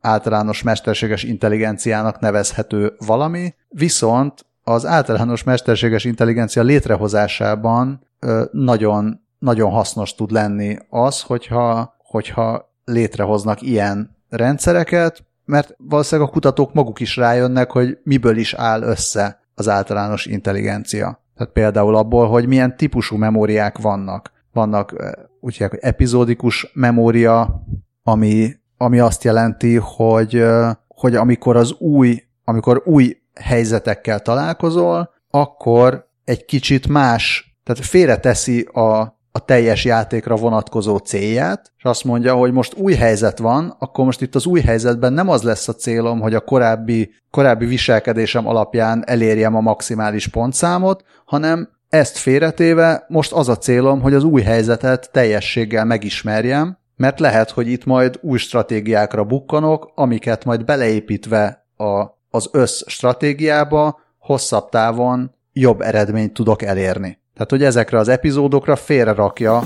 általános 0.00 0.62
mesterséges 0.62 1.22
intelligenciának 1.22 2.20
nevezhető 2.20 2.92
valami, 3.06 3.54
viszont 3.68 4.46
az 4.64 4.86
általános 4.86 5.42
mesterséges 5.42 6.04
intelligencia 6.04 6.62
létrehozásában 6.62 8.06
nagyon, 8.50 9.20
nagyon 9.38 9.70
hasznos 9.70 10.14
tud 10.14 10.30
lenni 10.30 10.78
az, 10.90 11.20
hogyha, 11.20 11.96
hogyha 12.02 12.72
létrehoznak 12.84 13.62
ilyen 13.62 14.16
rendszereket, 14.28 15.24
mert 15.44 15.74
valószínűleg 15.78 16.28
a 16.28 16.32
kutatók 16.32 16.72
maguk 16.74 17.00
is 17.00 17.16
rájönnek, 17.16 17.70
hogy 17.70 17.98
miből 18.02 18.36
is 18.36 18.54
áll 18.54 18.82
össze 18.82 19.40
az 19.54 19.68
általános 19.68 20.26
intelligencia. 20.26 21.22
Tehát 21.36 21.52
például 21.52 21.96
abból, 21.96 22.28
hogy 22.28 22.46
milyen 22.46 22.76
típusú 22.76 23.16
memóriák 23.16 23.78
vannak 23.78 24.32
vannak 24.52 24.94
úgy 25.40 25.52
hívják, 25.52 25.70
hogy 25.70 25.80
epizódikus 25.82 26.70
memória, 26.74 27.62
ami, 28.02 28.54
ami 28.76 28.98
azt 28.98 29.24
jelenti, 29.24 29.76
hogy, 29.76 30.44
hogy 30.88 31.14
amikor 31.14 31.56
az 31.56 31.72
új, 31.72 32.22
amikor 32.44 32.82
új 32.84 33.16
helyzetekkel 33.34 34.20
találkozol, 34.20 35.10
akkor 35.30 36.08
egy 36.24 36.44
kicsit 36.44 36.88
más, 36.88 37.56
tehát 37.64 37.84
félreteszi 37.84 38.60
a, 38.60 39.18
a 39.32 39.44
teljes 39.44 39.84
játékra 39.84 40.36
vonatkozó 40.36 40.96
célját, 40.96 41.72
és 41.76 41.84
azt 41.84 42.04
mondja, 42.04 42.34
hogy 42.34 42.52
most 42.52 42.74
új 42.74 42.94
helyzet 42.94 43.38
van, 43.38 43.76
akkor 43.78 44.04
most 44.04 44.22
itt 44.22 44.34
az 44.34 44.46
új 44.46 44.60
helyzetben 44.60 45.12
nem 45.12 45.28
az 45.28 45.42
lesz 45.42 45.68
a 45.68 45.74
célom, 45.74 46.20
hogy 46.20 46.34
a 46.34 46.40
korábbi, 46.40 47.10
korábbi 47.30 47.66
viselkedésem 47.66 48.46
alapján 48.46 49.02
elérjem 49.06 49.54
a 49.56 49.60
maximális 49.60 50.28
pontszámot, 50.28 51.04
hanem 51.24 51.68
ezt 51.88 52.16
félretéve 52.16 53.04
most 53.08 53.32
az 53.32 53.48
a 53.48 53.56
célom, 53.56 54.00
hogy 54.00 54.14
az 54.14 54.24
új 54.24 54.42
helyzetet 54.42 55.10
teljességgel 55.12 55.84
megismerjem, 55.84 56.78
mert 56.96 57.20
lehet, 57.20 57.50
hogy 57.50 57.68
itt 57.68 57.84
majd 57.84 58.18
új 58.22 58.38
stratégiákra 58.38 59.24
bukkanok, 59.24 59.92
amiket 59.94 60.44
majd 60.44 60.64
beleépítve 60.64 61.66
a, 61.76 62.04
az 62.30 62.48
össz 62.52 62.82
stratégiába 62.86 64.00
hosszabb 64.18 64.68
távon 64.68 65.34
jobb 65.52 65.80
eredményt 65.80 66.32
tudok 66.32 66.62
elérni. 66.62 67.18
Tehát, 67.34 67.50
hogy 67.50 67.62
ezekre 67.62 67.98
az 67.98 68.08
epizódokra 68.08 68.76
félrerakja 68.76 69.62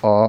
a, 0.00 0.24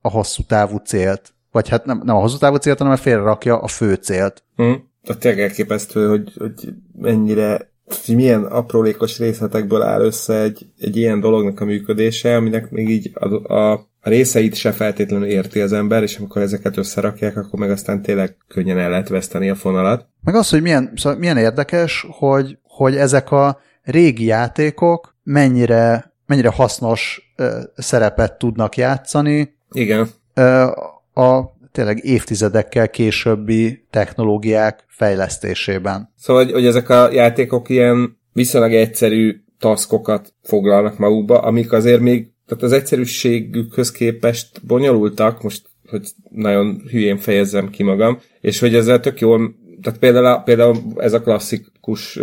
a 0.00 0.10
hosszú 0.10 0.42
távú 0.42 0.76
célt. 0.76 1.34
Vagy 1.50 1.68
hát 1.68 1.84
nem, 1.84 2.02
nem 2.04 2.16
a 2.16 2.20
hosszú 2.20 2.36
távú 2.36 2.56
célt, 2.56 2.78
hanem 2.78 2.96
félrerakja 2.96 3.58
a 3.58 3.66
fő 3.66 3.94
célt. 3.94 4.44
Mm. 4.62 4.72
A 5.04 5.18
tényleg 5.18 5.40
elképesztő, 5.40 6.08
hogy, 6.08 6.32
hogy 6.38 6.74
mennyire 6.92 7.71
milyen 8.06 8.44
aprólékos 8.44 9.18
részletekből 9.18 9.82
áll 9.82 10.00
össze 10.00 10.40
egy, 10.40 10.66
egy 10.78 10.96
ilyen 10.96 11.20
dolognak 11.20 11.60
a 11.60 11.64
működése, 11.64 12.36
aminek 12.36 12.70
még 12.70 12.88
így 12.88 13.10
a, 13.14 13.54
a, 13.54 13.72
a 13.72 13.88
részeit 14.00 14.54
se 14.54 14.72
feltétlenül 14.72 15.26
érti 15.26 15.60
az 15.60 15.72
ember, 15.72 16.02
és 16.02 16.16
amikor 16.16 16.42
ezeket 16.42 16.76
összerakják, 16.76 17.36
akkor 17.36 17.58
meg 17.58 17.70
aztán 17.70 18.02
tényleg 18.02 18.36
könnyen 18.48 18.78
el 18.78 18.90
lehet 18.90 19.08
veszteni 19.08 19.50
a 19.50 19.54
fonalat. 19.54 20.06
Meg 20.20 20.34
az, 20.34 20.50
hogy 20.50 20.62
milyen, 20.62 20.92
szóval 20.96 21.18
milyen 21.18 21.36
érdekes, 21.36 22.06
hogy, 22.10 22.58
hogy 22.62 22.96
ezek 22.96 23.30
a 23.30 23.60
régi 23.82 24.24
játékok 24.24 25.16
mennyire, 25.22 26.12
mennyire 26.26 26.48
hasznos 26.48 27.32
ö, 27.36 27.60
szerepet 27.76 28.38
tudnak 28.38 28.76
játszani. 28.76 29.54
Igen. 29.70 30.08
Ö, 30.34 30.66
a 31.14 31.51
tényleg 31.72 32.04
évtizedekkel 32.04 32.90
későbbi 32.90 33.84
technológiák 33.90 34.84
fejlesztésében. 34.88 36.12
Szóval, 36.16 36.44
hogy, 36.44 36.52
hogy 36.52 36.66
ezek 36.66 36.88
a 36.88 37.12
játékok 37.12 37.68
ilyen 37.68 38.18
viszonylag 38.32 38.72
egyszerű 38.72 39.40
taszkokat 39.58 40.34
foglalnak 40.42 40.98
magukba, 40.98 41.38
amik 41.38 41.72
azért 41.72 42.00
még 42.00 42.30
tehát 42.46 42.62
az 42.62 42.72
egyszerűségükhöz 42.72 43.90
képest 43.90 44.66
bonyolultak, 44.66 45.42
most 45.42 45.70
hogy 45.88 46.08
nagyon 46.30 46.82
hülyén 46.90 47.16
fejezzem 47.16 47.70
ki 47.70 47.82
magam, 47.82 48.20
és 48.40 48.58
hogy 48.60 48.74
ezzel 48.74 49.00
tök 49.00 49.20
jól, 49.20 49.54
tehát 49.82 49.98
például, 49.98 50.42
például 50.42 50.76
ez 50.96 51.12
a 51.12 51.20
klasszikus 51.20 52.18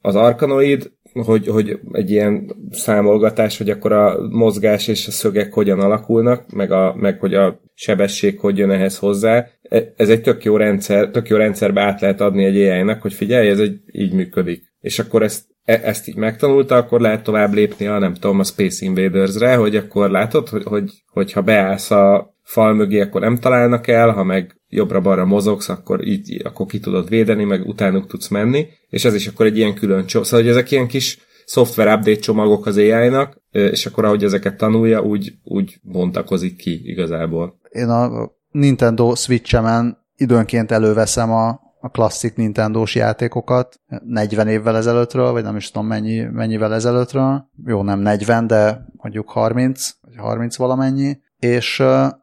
az 0.00 0.14
arkanoid, 0.14 0.92
hogy, 1.12 1.46
hogy 1.46 1.78
egy 1.92 2.10
ilyen 2.10 2.56
számolgatás, 2.70 3.58
hogy 3.58 3.70
akkor 3.70 3.92
a 3.92 4.28
mozgás 4.30 4.88
és 4.88 5.06
a 5.06 5.10
szögek 5.10 5.52
hogyan 5.52 5.80
alakulnak, 5.80 6.52
meg, 6.52 6.72
a, 6.72 6.94
meg 6.96 7.20
hogy 7.20 7.34
a 7.34 7.60
sebesség 7.74 8.38
hogy 8.38 8.58
jön 8.58 8.70
ehhez 8.70 8.98
hozzá. 8.98 9.46
E, 9.62 9.92
ez 9.96 10.08
egy 10.08 10.22
tök 10.22 10.44
jó 10.44 10.56
rendszer, 10.56 11.10
tök 11.10 11.28
jó 11.28 11.36
rendszerbe 11.36 11.80
át 11.80 12.00
lehet 12.00 12.20
adni 12.20 12.44
egy 12.44 12.56
ai 12.56 12.96
hogy 13.00 13.12
figyelj, 13.12 13.48
ez 13.48 13.58
egy, 13.58 13.80
így 13.92 14.12
működik. 14.12 14.62
És 14.80 14.98
akkor 14.98 15.22
ezt, 15.22 15.44
e, 15.64 15.80
ezt 15.84 16.08
így 16.08 16.16
megtanulta, 16.16 16.76
akkor 16.76 17.00
lehet 17.00 17.22
tovább 17.22 17.52
lépni 17.52 17.86
a, 17.86 17.98
nem 17.98 18.14
tudom, 18.14 18.38
a 18.38 18.44
Space 18.44 18.84
Invaders-re, 18.84 19.54
hogy 19.54 19.76
akkor 19.76 20.10
látod, 20.10 20.48
hogy, 20.48 20.64
hogy, 20.64 20.90
hogyha 21.06 21.42
beállsz 21.42 21.90
a 21.90 22.31
fal 22.42 22.74
mögé, 22.74 23.00
akkor 23.00 23.20
nem 23.20 23.36
találnak 23.36 23.86
el, 23.86 24.10
ha 24.10 24.24
meg 24.24 24.60
jobbra-balra 24.68 25.24
mozogsz, 25.24 25.68
akkor 25.68 26.06
így, 26.06 26.40
akkor 26.44 26.66
ki 26.66 26.80
tudod 26.80 27.08
védeni, 27.08 27.44
meg 27.44 27.66
utánuk 27.66 28.06
tudsz 28.06 28.28
menni, 28.28 28.66
és 28.88 29.04
ez 29.04 29.14
is 29.14 29.26
akkor 29.26 29.46
egy 29.46 29.56
ilyen 29.56 29.74
külön 29.74 30.06
csomag. 30.06 30.26
Szóval, 30.26 30.44
hogy 30.44 30.54
ezek 30.54 30.70
ilyen 30.70 30.86
kis 30.86 31.18
szoftver 31.44 31.86
update 31.86 32.18
csomagok 32.18 32.66
az 32.66 32.76
AI-nak, 32.76 33.40
és 33.50 33.86
akkor 33.86 34.04
ahogy 34.04 34.24
ezeket 34.24 34.56
tanulja, 34.56 35.02
úgy, 35.02 35.32
úgy 35.44 35.78
bontakozik 35.82 36.56
ki 36.56 36.80
igazából. 36.84 37.60
Én 37.68 37.88
a 37.88 38.30
Nintendo 38.50 39.14
Switch-emen 39.14 39.98
időnként 40.16 40.70
előveszem 40.70 41.32
a, 41.32 41.48
a 41.80 41.88
klasszik 41.90 42.34
Nintendo-s 42.34 42.94
játékokat 42.94 43.80
40 44.04 44.48
évvel 44.48 44.76
ezelőttről, 44.76 45.32
vagy 45.32 45.42
nem 45.42 45.56
is 45.56 45.70
tudom 45.70 45.88
mennyi, 45.88 46.20
mennyivel 46.20 46.74
ezelőttről. 46.74 47.48
Jó, 47.64 47.82
nem 47.82 48.00
40, 48.00 48.46
de 48.46 48.86
mondjuk 48.96 49.30
30, 49.30 49.90
vagy 50.00 50.16
30 50.16 50.56
valamennyi. 50.56 51.20
És 51.38 51.82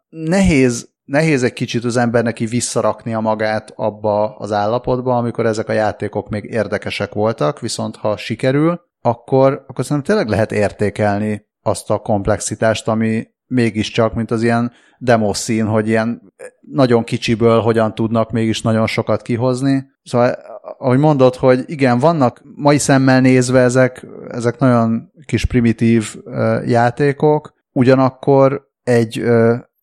nehéz 0.10 0.90
nehéz 1.10 1.44
egy 1.44 1.54
kicsit 1.54 1.84
az 1.84 1.98
embernek 1.98 2.38
visszarakni 2.38 3.14
a 3.14 3.20
magát 3.20 3.74
abba 3.76 4.36
az 4.36 4.52
állapotba, 4.52 5.18
amikor 5.18 5.46
ezek 5.46 5.70
a 5.70 5.74
játékok 5.74 6.30
még 6.30 6.44
érdekesek 6.44 7.14
voltak, 7.14 7.60
viszont 7.60 7.96
ha 7.96 8.18
sikerül, 8.18 8.82
akkor, 9.02 9.66
akkor 9.68 9.86
szerintem 9.86 10.16
tényleg 10.16 10.30
lehet 10.30 10.52
értékelni 10.52 11.46
azt 11.64 11.90
a 11.90 11.98
komplexitást, 11.98 12.88
ami 12.88 13.28
mégiscsak, 13.48 14.14
mint 14.14 14.32
az 14.32 14.44
ilyen 14.44 14.72
demo 14.98 15.34
szín, 15.34 15.66
hogy 15.66 15.88
ilyen 15.88 16.22
nagyon 16.60 17.04
kicsiből 17.04 17.60
hogyan 17.60 17.96
tudnak 17.96 18.32
mégis 18.32 18.62
nagyon 18.62 18.88
sokat 18.88 19.22
kihozni. 19.22 19.86
Szóval, 20.04 20.36
ahogy 20.78 21.00
mondod, 21.00 21.36
hogy 21.36 21.64
igen, 21.66 22.00
vannak 22.00 22.42
mai 22.56 22.78
szemmel 22.78 23.22
nézve 23.22 23.60
ezek, 23.60 24.08
ezek 24.28 24.60
nagyon 24.60 25.12
kis 25.26 25.46
primitív 25.46 26.16
játékok, 26.66 27.54
ugyanakkor 27.72 28.68
egy 28.84 29.24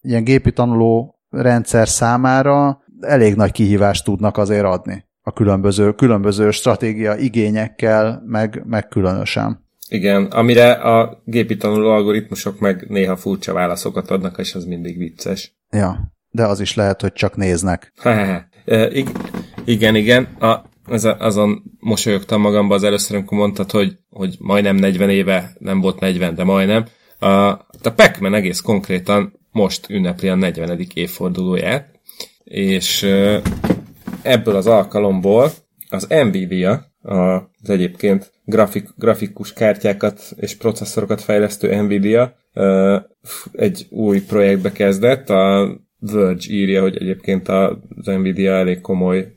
ilyen 0.06 0.24
gépi 0.24 0.52
tanuló 0.52 1.18
rendszer 1.30 1.88
számára 1.88 2.82
elég 3.00 3.34
nagy 3.34 3.52
kihívást 3.52 4.04
tudnak 4.04 4.36
azért 4.36 4.64
adni 4.64 5.04
a 5.28 5.32
különböző, 5.32 5.92
különböző 5.92 6.50
stratégia 6.50 7.16
igényekkel, 7.16 8.22
meg, 8.26 8.62
meg 8.66 8.88
különösen. 8.88 9.64
Igen, 9.88 10.24
amire 10.24 10.72
a 10.72 11.22
gépi 11.24 11.56
tanuló 11.56 11.90
algoritmusok 11.90 12.60
meg 12.60 12.86
néha 12.88 13.16
furcsa 13.16 13.52
válaszokat 13.52 14.10
adnak, 14.10 14.38
és 14.38 14.54
az 14.54 14.64
mindig 14.64 14.98
vicces. 14.98 15.56
Ja, 15.70 16.12
de 16.30 16.46
az 16.46 16.60
is 16.60 16.74
lehet, 16.74 17.00
hogy 17.00 17.12
csak 17.12 17.36
néznek. 17.36 17.92
igen, 19.64 19.94
igen. 19.94 20.24
A, 20.24 20.62
ez 20.88 21.04
a, 21.04 21.16
azon 21.18 21.62
mosolyogtam 21.78 22.40
magamba 22.40 22.74
az 22.74 22.82
először, 22.82 23.16
amikor 23.16 23.38
mondtad, 23.38 23.70
hogy, 23.70 23.98
hogy 24.08 24.36
majdnem 24.38 24.76
40 24.76 25.10
éve, 25.10 25.52
nem 25.58 25.80
volt 25.80 26.00
40, 26.00 26.34
de 26.34 26.44
majdnem. 26.44 26.84
A, 27.18 27.26
a 27.26 27.90
Pac-Man 27.96 28.34
egész 28.34 28.60
konkrétan 28.60 29.38
most 29.56 29.90
ünnepli 29.90 30.28
a 30.28 30.34
40. 30.34 30.86
évfordulóját, 30.94 32.00
és 32.44 33.02
ebből 34.22 34.56
az 34.56 34.66
alkalomból 34.66 35.50
az 35.88 36.06
Nvidia, 36.08 36.86
az 37.02 37.70
egyébként 37.70 38.32
grafik, 38.44 38.88
grafikus 38.96 39.52
kártyákat 39.52 40.20
és 40.36 40.56
processzorokat 40.56 41.22
fejlesztő 41.22 41.82
Nvidia 41.82 42.36
egy 43.52 43.86
új 43.90 44.20
projektbe 44.20 44.72
kezdett, 44.72 45.30
a 45.30 45.76
Verge 45.98 46.44
írja, 46.48 46.80
hogy 46.80 46.96
egyébként 46.96 47.48
az 47.48 47.76
Nvidia 48.04 48.52
elég 48.52 48.80
komoly 48.80 49.34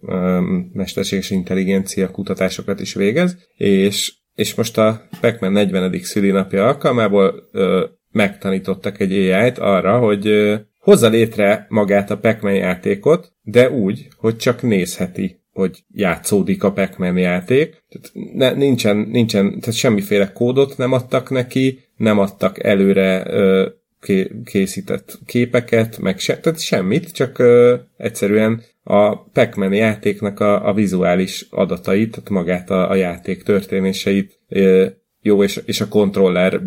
mesterséges 0.74 1.30
intelligencia 1.30 2.12
kutatásokat 2.12 2.80
is 2.80 2.94
végez, 2.94 3.38
és, 3.56 4.14
és 4.34 4.56
most 4.56 4.78
a 4.78 5.08
Pac-Man 5.22 5.52
40. 5.52 6.00
szülinapja 6.02 6.66
alkalmából 6.66 7.50
megtanítottak 8.12 9.00
egy 9.00 9.12
AI-t 9.12 9.58
arra, 9.58 10.00
hogy 10.00 10.30
hozza 10.80 11.08
létre 11.10 11.66
magát 11.70 12.12
a 12.12 12.18
pac 12.18 12.44
játékot, 12.44 13.34
de 13.42 13.70
úgy, 13.70 14.08
hogy 14.18 14.38
csak 14.38 14.62
nézheti 14.62 15.40
hogy 15.60 15.84
játszódik 15.94 16.64
a 16.64 16.72
pac 16.72 17.18
játék. 17.18 17.84
Tehát 17.90 18.12
ne, 18.34 18.52
nincsen, 18.52 18.98
nincsen, 18.98 19.60
tehát 19.60 19.76
semmiféle 19.76 20.32
kódot 20.32 20.78
nem 20.78 20.92
adtak 20.92 21.30
neki, 21.30 21.80
nem 21.98 22.20
adtak 22.20 22.64
előre 22.64 23.24
ö, 23.28 23.68
készített 24.44 25.20
képeket, 25.26 25.98
meg 25.98 26.20
se, 26.20 26.40
tehát 26.40 26.60
semmit, 26.60 27.12
csak 27.12 27.40
ö, 27.40 27.76
egyszerűen 27.98 28.62
a 28.84 29.24
pac 29.24 29.74
játéknak 29.74 30.40
a, 30.40 30.68
a 30.68 30.74
vizuális 30.74 31.48
adatait, 31.50 32.12
tehát 32.12 32.30
magát 32.30 32.70
a, 32.70 32.90
a 32.90 32.96
játék 32.96 33.44
történéseit 33.44 34.40
ö, 34.48 34.86
jó, 35.22 35.44
és, 35.44 35.62
és 35.66 35.82
a 35.82 35.88
kontroller 35.88 36.62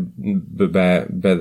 be, 0.72 1.06
be, 1.20 1.38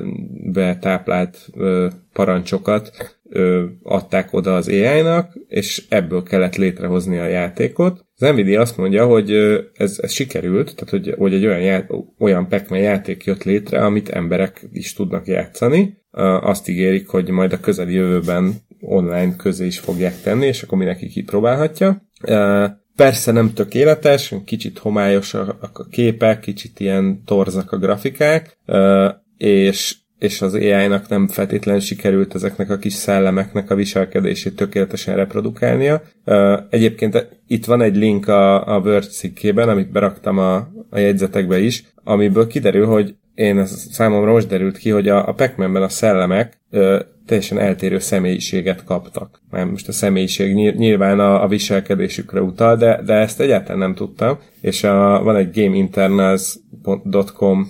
betáplált 0.52 1.50
ö, 1.54 1.88
parancsokat 2.14 2.92
ö, 3.30 3.66
adták 3.84 4.34
oda 4.34 4.56
az 4.56 4.68
AI-nak, 4.68 5.34
és 5.48 5.86
ebből 5.90 6.24
kellett 6.24 6.56
létrehozni 6.56 7.18
a 7.18 7.28
játékot. 7.28 8.06
Az 8.18 8.30
Nvidia 8.30 8.62
azt 8.62 8.78
mondja, 8.78 9.06
hogy 9.06 9.32
ez, 9.74 10.00
ez 10.02 10.12
sikerült, 10.12 10.76
tehát 10.76 10.90
hogy, 10.90 11.16
hogy 11.18 11.34
egy 11.34 11.46
olyan, 11.46 11.62
já, 11.62 11.86
olyan 12.20 12.48
pac 12.48 12.70
játék 12.70 13.24
jött 13.24 13.44
létre, 13.44 13.86
amit 13.86 14.10
emberek 14.10 14.68
is 14.72 14.94
tudnak 14.94 15.28
játszani. 15.28 15.98
Azt 16.42 16.70
ígérik, 16.70 17.08
hogy 17.08 17.30
majd 17.30 17.54
a 17.54 17.60
közeli 17.60 17.94
jövőben 17.94 18.54
online 18.80 19.36
közé 19.36 19.66
is 19.66 19.80
fogják 19.80 20.22
tenni, 20.22 20.46
és 20.46 20.62
akkor 20.62 20.78
mindenki 20.78 21.08
kipróbálhatja. 21.08 22.02
Persze 23.02 23.32
nem 23.32 23.54
tökéletes, 23.54 24.34
kicsit 24.46 24.78
homályosak 24.78 25.70
a 25.80 25.88
képek, 25.90 26.40
kicsit 26.40 26.80
ilyen 26.80 27.24
torzak 27.26 27.72
a 27.72 27.78
grafikák, 27.78 28.58
és, 29.38 29.96
és 30.20 30.42
az 30.42 30.54
AI-nak 30.54 31.08
nem 31.10 31.28
feltétlenül 31.28 31.82
sikerült 31.82 32.36
ezeknek 32.36 32.70
a 32.70 32.78
kis 32.78 32.94
szellemeknek 32.94 33.72
a 33.72 33.76
viselkedését 33.76 34.56
tökéletesen 34.56 35.16
reprodukálnia. 35.16 36.02
Egyébként 36.70 37.28
itt 37.48 37.66
van 37.66 37.82
egy 37.82 37.96
link 37.96 38.28
a, 38.28 38.76
a 38.76 38.80
Word 38.80 39.10
cikkében, 39.10 39.70
amit 39.70 39.92
beraktam 39.92 40.38
a, 40.38 40.56
a 40.90 40.98
jegyzetekbe 40.98 41.60
is, 41.60 41.84
amiből 42.04 42.48
kiderül, 42.48 42.86
hogy 42.86 43.16
én 43.34 43.58
ez 43.58 43.88
számomra 43.92 44.32
most 44.32 44.48
derült 44.48 44.78
ki, 44.78 44.90
hogy 44.90 45.08
a, 45.08 45.28
a 45.28 45.34
pac 45.34 45.76
a 45.76 45.90
szellemek 45.90 46.60
teljesen 47.26 47.60
eltérő 47.60 48.00
személyiséget 48.00 48.84
kaptak. 48.84 49.42
Már 49.50 49.66
most 49.66 49.88
a 49.88 49.92
személyiség 49.92 50.54
nyilván 50.54 51.20
a, 51.20 51.44
a 51.44 51.48
viselkedésükre 51.48 52.42
utal, 52.42 52.76
de, 52.76 53.02
de 53.06 53.14
ezt 53.14 53.40
egyáltalán 53.40 53.78
nem 53.78 53.94
tudtam, 53.94 54.40
és 54.62 54.84
a, 54.84 55.24
van 55.24 55.36
egy 55.36 55.50
gameinternals.com 55.54 57.68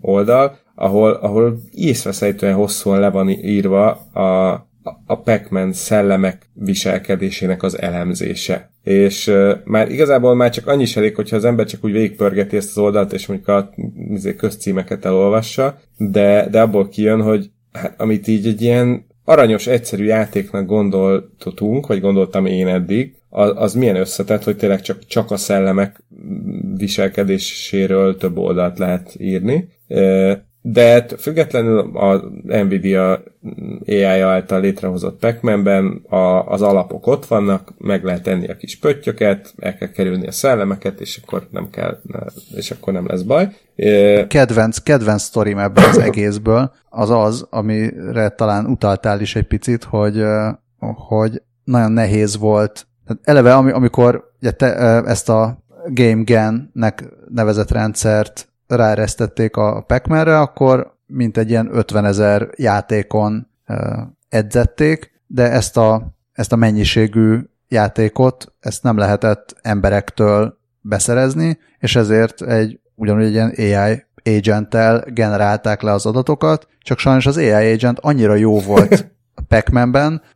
oldal, 0.00 0.58
ahol, 0.74 1.12
ahol 1.12 1.58
észveszejtően 1.70 2.54
hosszúan 2.54 3.00
le 3.00 3.10
van 3.10 3.28
írva 3.28 3.90
a, 4.12 4.68
a 5.06 5.20
Pac-Man 5.20 5.72
szellemek 5.72 6.50
viselkedésének 6.54 7.62
az 7.62 7.78
elemzése. 7.78 8.70
És 8.82 9.32
már 9.64 9.90
igazából 9.90 10.34
már 10.34 10.50
csak 10.50 10.66
annyi 10.66 10.82
is 10.82 10.96
elég, 10.96 11.14
hogyha 11.14 11.36
az 11.36 11.44
ember 11.44 11.66
csak 11.66 11.84
úgy 11.84 11.92
végigpörgeti 11.92 12.56
ezt 12.56 12.70
az 12.70 12.78
oldalt, 12.78 13.12
és 13.12 13.26
mondjuk 13.26 13.48
a 13.48 13.70
izé, 14.10 14.34
közcímeket 14.34 15.04
elolvassa, 15.04 15.80
de, 15.96 16.48
de 16.50 16.60
abból 16.60 16.88
kijön, 16.88 17.22
hogy 17.22 17.50
hát, 17.72 18.00
amit 18.00 18.28
így 18.28 18.46
egy 18.46 18.62
ilyen 18.62 19.06
aranyos, 19.24 19.66
egyszerű 19.66 20.04
játéknak 20.04 20.66
gondoltunk, 20.66 21.86
vagy 21.86 22.00
gondoltam 22.00 22.46
én 22.46 22.68
eddig, 22.68 23.14
az, 23.28 23.52
az 23.54 23.74
milyen 23.74 23.96
összetett, 23.96 24.44
hogy 24.44 24.56
tényleg 24.56 24.80
csak, 24.80 25.06
csak 25.06 25.30
a 25.30 25.36
szellemek 25.36 26.02
viselkedéséről 26.76 28.16
több 28.16 28.36
oldalt 28.36 28.78
lehet 28.78 29.14
írni. 29.18 29.68
De 30.62 31.06
függetlenül 31.18 31.96
a 31.96 32.22
Nvidia 32.42 33.22
AI 33.86 34.20
által 34.20 34.60
létrehozott 34.60 35.20
pac 35.20 35.66
a, 36.08 36.46
az 36.46 36.62
alapok 36.62 37.06
ott 37.06 37.26
vannak, 37.26 37.72
meg 37.78 38.04
lehet 38.04 38.22
tenni 38.22 38.48
a 38.48 38.56
kis 38.56 38.78
pöttyöket, 38.78 39.54
el 39.58 39.76
kell 39.76 39.90
kerülni 39.90 40.26
a 40.26 40.32
szellemeket, 40.32 41.00
és 41.00 41.20
akkor 41.24 41.46
nem 41.50 41.70
kell, 41.70 42.00
és 42.54 42.70
akkor 42.70 42.92
nem 42.92 43.06
lesz 43.06 43.22
baj. 43.22 43.48
Kedvenc, 44.28 44.78
kedvenc 44.78 45.22
sztorim 45.22 45.58
ebből 45.58 45.84
az 45.84 45.98
egészből 45.98 46.72
az 46.88 47.10
az, 47.10 47.46
amire 47.50 48.28
talán 48.28 48.66
utaltál 48.66 49.20
is 49.20 49.36
egy 49.36 49.46
picit, 49.46 49.84
hogy, 49.84 50.22
hogy 51.08 51.42
nagyon 51.64 51.92
nehéz 51.92 52.38
volt. 52.38 52.86
Eleve, 53.22 53.54
amikor 53.54 54.32
ugye 54.40 54.50
te, 54.50 54.74
ezt 55.04 55.28
a 55.28 55.58
Game 55.86 56.22
Gen-nek 56.22 57.04
nevezett 57.28 57.70
rendszert 57.70 58.49
ráeresztették 58.76 59.56
a 59.56 59.80
pac 59.80 60.10
akkor 60.28 60.98
mint 61.06 61.36
egy 61.36 61.50
ilyen 61.50 61.68
50 61.72 62.04
ezer 62.04 62.48
játékon 62.56 63.48
edzették, 64.28 65.12
de 65.26 65.50
ezt 65.50 65.76
a, 65.76 66.14
ezt 66.32 66.52
a 66.52 66.56
mennyiségű 66.56 67.38
játékot, 67.68 68.52
ezt 68.60 68.82
nem 68.82 68.96
lehetett 68.96 69.56
emberektől 69.62 70.58
beszerezni, 70.80 71.58
és 71.78 71.96
ezért 71.96 72.42
egy 72.42 72.80
ugyanúgy 72.94 73.24
egy 73.24 73.32
ilyen 73.32 73.54
AI 73.56 74.04
agent 74.36 74.76
generálták 75.14 75.82
le 75.82 75.92
az 75.92 76.06
adatokat, 76.06 76.68
csak 76.78 76.98
sajnos 76.98 77.26
az 77.26 77.36
AI 77.36 77.72
agent 77.72 77.98
annyira 77.98 78.34
jó 78.34 78.60
volt 78.60 79.10
a 79.34 79.42
pac 79.48 79.70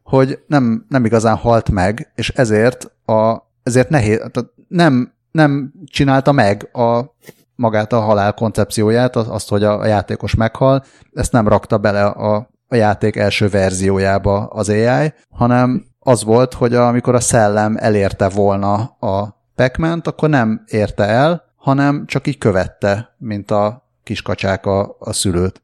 hogy 0.02 0.38
nem, 0.46 0.86
nem 0.88 1.04
igazán 1.04 1.36
halt 1.36 1.70
meg, 1.70 2.12
és 2.14 2.28
ezért, 2.28 2.90
a, 3.04 3.36
ezért 3.62 3.88
nehéz, 3.88 4.16
tehát 4.16 4.50
nem, 4.68 5.12
nem 5.30 5.72
csinálta 5.86 6.32
meg 6.32 6.68
a 6.72 7.14
magát 7.56 7.92
a 7.92 8.00
halál 8.00 8.32
koncepcióját, 8.32 9.16
azt, 9.16 9.48
hogy 9.48 9.64
a 9.64 9.86
játékos 9.86 10.34
meghal, 10.34 10.84
ezt 11.12 11.32
nem 11.32 11.48
rakta 11.48 11.78
bele 11.78 12.04
a, 12.04 12.48
a 12.68 12.74
játék 12.74 13.16
első 13.16 13.48
verziójába 13.48 14.46
az 14.46 14.68
AI, 14.68 15.12
hanem 15.30 15.84
az 15.98 16.24
volt, 16.24 16.54
hogy 16.54 16.74
amikor 16.74 17.14
a 17.14 17.20
szellem 17.20 17.76
elérte 17.78 18.28
volna 18.28 18.74
a 19.00 19.42
pac 19.54 20.06
akkor 20.06 20.28
nem 20.28 20.64
érte 20.66 21.04
el, 21.04 21.44
hanem 21.56 22.04
csak 22.06 22.26
így 22.26 22.38
követte, 22.38 23.14
mint 23.18 23.50
a 23.50 23.88
kiskacsák 24.02 24.66
a, 24.66 24.96
a 24.98 25.12
szülőt. 25.12 25.60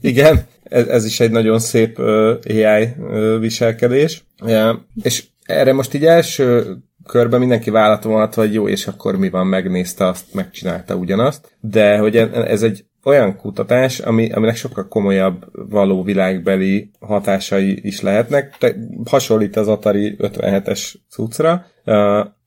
Igen, 0.00 0.46
ez, 0.62 0.86
ez 0.86 1.04
is 1.04 1.20
egy 1.20 1.30
nagyon 1.30 1.58
szép 1.58 1.98
uh, 1.98 2.38
AI 2.44 2.88
uh, 2.98 3.38
viselkedés. 3.38 4.24
Yeah. 4.44 4.76
És 5.02 5.24
erre 5.44 5.72
most 5.72 5.94
így 5.94 6.04
első 6.04 6.76
körben 7.06 7.40
mindenki 7.40 7.70
vállalatom 7.70 8.14
alatt, 8.14 8.34
hogy 8.34 8.54
jó, 8.54 8.68
és 8.68 8.86
akkor 8.86 9.16
mi 9.16 9.30
van, 9.30 9.46
megnézte 9.46 10.06
azt, 10.06 10.34
megcsinálta 10.34 10.94
ugyanazt, 10.94 11.56
de 11.60 11.98
hogy 11.98 12.16
ez 12.16 12.62
egy 12.62 12.84
olyan 13.04 13.36
kutatás, 13.36 13.98
ami, 13.98 14.32
aminek 14.32 14.56
sokkal 14.56 14.88
komolyabb 14.88 15.44
való 15.70 16.02
világbeli 16.02 16.90
hatásai 17.00 17.86
is 17.86 18.00
lehetnek. 18.00 18.56
Te, 18.58 18.74
hasonlít 19.04 19.56
az 19.56 19.68
Atari 19.68 20.16
57-es 20.18 20.94
cuccra, 21.10 21.66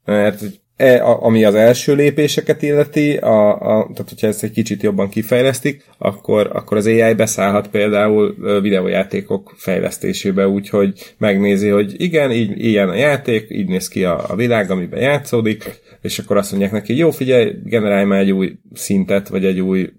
mert 0.05 0.43
E, 0.77 1.05
ami 1.05 1.43
az 1.43 1.55
első 1.55 1.95
lépéseket 1.95 2.61
illeti, 2.61 3.15
a, 3.17 3.49
a, 3.49 3.83
tehát 3.93 4.09
hogyha 4.09 4.27
ezt 4.27 4.43
egy 4.43 4.51
kicsit 4.51 4.83
jobban 4.83 5.09
kifejlesztik, 5.09 5.83
akkor, 5.97 6.49
akkor 6.53 6.77
az 6.77 6.85
AI 6.85 7.13
beszállhat 7.13 7.67
például 7.67 8.35
videójátékok 8.61 9.53
fejlesztésébe, 9.57 10.47
úgyhogy 10.47 11.15
megnézi, 11.17 11.69
hogy 11.69 11.93
igen, 11.97 12.31
így 12.31 12.65
ilyen 12.65 12.89
a 12.89 12.95
játék, 12.95 13.45
így 13.49 13.67
néz 13.67 13.87
ki 13.87 14.03
a, 14.03 14.29
a 14.29 14.35
világ, 14.35 14.71
amiben 14.71 15.01
játszódik, 15.01 15.81
és 16.01 16.19
akkor 16.19 16.37
azt 16.37 16.51
mondják 16.51 16.71
neki, 16.71 16.97
jó, 16.97 17.11
figyelj, 17.11 17.51
generálj 17.63 18.05
már 18.05 18.19
egy 18.19 18.31
új 18.31 18.55
szintet, 18.73 19.27
vagy 19.27 19.45
egy 19.45 19.59
új 19.59 19.89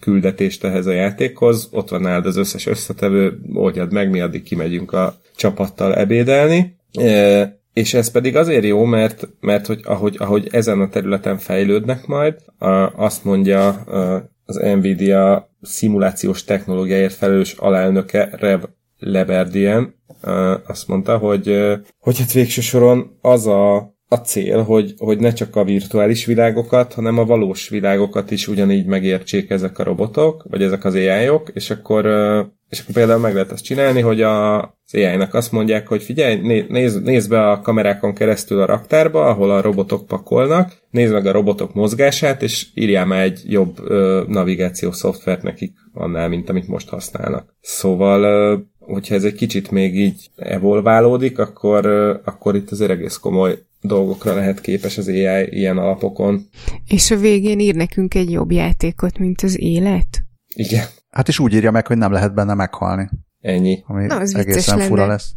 küldetést 0.00 0.64
ehhez 0.64 0.86
a 0.86 0.92
játékhoz, 0.92 1.68
ott 1.72 1.88
van 1.88 2.00
nálad 2.00 2.26
az 2.26 2.36
összes 2.36 2.66
összetevő, 2.66 3.38
oldjad 3.52 3.92
meg, 3.92 4.10
mi 4.10 4.20
addig 4.20 4.42
kimegyünk 4.42 4.92
a 4.92 5.16
csapattal 5.36 5.94
ebédelni. 5.94 6.76
E, 6.92 7.62
és 7.74 7.94
ez 7.94 8.10
pedig 8.10 8.36
azért 8.36 8.64
jó, 8.64 8.84
mert, 8.84 9.28
mert 9.40 9.66
hogy 9.66 9.80
ahogy, 9.84 10.16
ahogy 10.18 10.48
ezen 10.50 10.80
a 10.80 10.88
területen 10.88 11.38
fejlődnek 11.38 12.06
majd, 12.06 12.36
a, 12.58 12.66
azt 13.04 13.24
mondja 13.24 13.68
a, 13.68 14.30
az 14.44 14.56
Nvidia 14.56 15.50
szimulációs 15.62 16.44
technológiáért 16.44 17.14
felelős 17.14 17.52
alelnöke 17.52 18.28
Rev. 18.32 18.62
Leberdien, 18.98 19.94
azt 20.66 20.88
mondta, 20.88 21.18
hogy, 21.18 21.74
hogy 21.98 22.18
hát 22.18 22.32
végső 22.32 22.60
soron 22.60 23.18
az 23.20 23.46
a 23.46 23.93
a 24.08 24.16
cél, 24.16 24.62
hogy, 24.62 24.94
hogy 24.98 25.18
ne 25.18 25.32
csak 25.32 25.56
a 25.56 25.64
virtuális 25.64 26.24
világokat, 26.24 26.92
hanem 26.92 27.18
a 27.18 27.24
valós 27.24 27.68
világokat 27.68 28.30
is 28.30 28.48
ugyanígy 28.48 28.86
megértsék 28.86 29.50
ezek 29.50 29.78
a 29.78 29.84
robotok, 29.84 30.44
vagy 30.50 30.62
ezek 30.62 30.84
az 30.84 30.94
ai 30.94 31.28
-ok, 31.28 31.50
és 31.54 31.70
akkor, 31.70 32.06
és 32.68 32.80
akkor 32.80 32.94
például 32.94 33.20
meg 33.20 33.34
lehet 33.34 33.52
azt 33.52 33.64
csinálni, 33.64 34.00
hogy 34.00 34.22
a, 34.22 34.60
az 34.62 34.94
AI-nak 34.94 35.34
azt 35.34 35.52
mondják, 35.52 35.88
hogy 35.88 36.02
figyelj, 36.02 36.64
nézd, 36.68 37.02
nézd 37.02 37.30
be 37.30 37.50
a 37.50 37.60
kamerákon 37.60 38.14
keresztül 38.14 38.60
a 38.60 38.66
raktárba, 38.66 39.26
ahol 39.26 39.50
a 39.50 39.60
robotok 39.60 40.06
pakolnak, 40.06 40.72
nézd 40.90 41.12
meg 41.12 41.26
a 41.26 41.32
robotok 41.32 41.74
mozgását, 41.74 42.42
és 42.42 42.66
írjál 42.74 43.06
már 43.06 43.22
egy 43.22 43.42
jobb 43.46 43.78
ö, 43.84 44.24
navigációs 44.28 44.96
szoftvert 44.96 45.42
nekik 45.42 45.72
annál, 45.92 46.28
mint 46.28 46.48
amit 46.48 46.68
most 46.68 46.88
használnak. 46.88 47.56
Szóval 47.60 48.22
ö, 48.22 48.56
hogyha 48.78 49.14
ez 49.14 49.24
egy 49.24 49.34
kicsit 49.34 49.70
még 49.70 49.96
így 49.96 50.30
evolválódik, 50.36 51.38
akkor, 51.38 51.86
akkor 52.24 52.56
itt 52.56 52.70
azért 52.70 52.90
egész 52.90 53.16
komoly 53.16 53.58
dolgokra 53.86 54.34
lehet 54.34 54.60
képes 54.60 54.98
az 54.98 55.08
AI 55.08 55.48
ilyen 55.50 55.78
alapokon. 55.78 56.48
És 56.86 57.10
a 57.10 57.16
végén 57.16 57.58
ír 57.58 57.74
nekünk 57.74 58.14
egy 58.14 58.30
jobb 58.30 58.52
játékot, 58.52 59.18
mint 59.18 59.40
az 59.40 59.60
élet? 59.60 60.24
Igen. 60.54 60.86
Hát 61.10 61.28
is 61.28 61.38
úgy 61.38 61.54
írja 61.54 61.70
meg, 61.70 61.86
hogy 61.86 61.98
nem 61.98 62.12
lehet 62.12 62.34
benne 62.34 62.54
meghalni. 62.54 63.10
Ennyi. 63.40 63.82
Ami 63.86 64.06
Na, 64.06 64.16
az 64.16 64.34
egészen 64.34 64.78
fura 64.78 65.00
lenne. 65.00 65.12
lesz. 65.12 65.32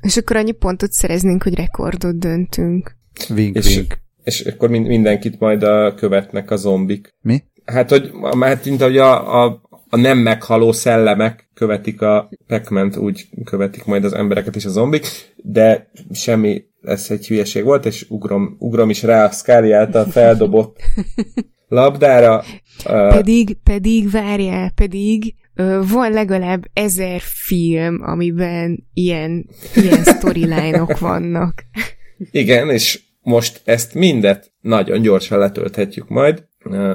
És 0.00 0.16
akkor 0.16 0.36
annyi 0.36 0.52
pontot 0.52 0.92
szereznénk, 0.92 1.42
hogy 1.42 1.54
rekordot 1.54 2.18
döntünk. 2.18 2.96
Vink, 3.28 3.56
és, 3.56 3.74
vink. 3.74 3.98
És 4.22 4.40
akkor 4.40 4.68
mindenkit 4.68 5.38
majd 5.38 5.62
a 5.62 5.94
követnek 5.94 6.50
a 6.50 6.56
zombik. 6.56 7.14
Mi? 7.20 7.42
Hát, 7.64 7.90
hogy, 7.90 8.10
hát, 8.40 8.64
mint 8.64 8.80
ahogy 8.80 8.96
a, 8.96 9.42
a, 9.44 9.62
a 9.90 9.96
nem 9.96 10.18
meghaló 10.18 10.72
szellemek 10.72 11.50
követik 11.54 12.02
a 12.02 12.28
pac 12.46 12.96
úgy 12.96 13.28
követik 13.44 13.84
majd 13.84 14.04
az 14.04 14.12
embereket 14.12 14.56
és 14.56 14.64
a 14.64 14.70
zombik, 14.70 15.06
de 15.36 15.90
semmi, 16.12 16.64
ez 16.82 17.06
egy 17.10 17.26
hülyeség 17.26 17.64
volt, 17.64 17.86
és 17.86 18.06
ugrom, 18.08 18.56
ugrom 18.58 18.90
is 18.90 19.02
rá 19.02 19.24
a 19.24 19.30
Scully 19.30 19.72
által 19.72 20.04
feldobott 20.04 20.80
labdára. 21.68 22.44
Pedig, 22.84 23.56
pedig, 23.62 24.10
várjál, 24.10 24.70
pedig 24.70 25.34
van 25.90 26.12
legalább 26.12 26.64
ezer 26.72 27.20
film, 27.20 28.00
amiben 28.02 28.88
ilyen, 28.94 29.46
ilyen 29.74 30.02
storyline-ok 30.02 30.98
vannak. 30.98 31.64
Igen, 32.30 32.70
és 32.70 33.00
most 33.20 33.60
ezt 33.64 33.94
mindet 33.94 34.52
nagyon 34.60 35.00
gyorsan 35.00 35.38
letölthetjük 35.38 36.08
majd, 36.08 36.46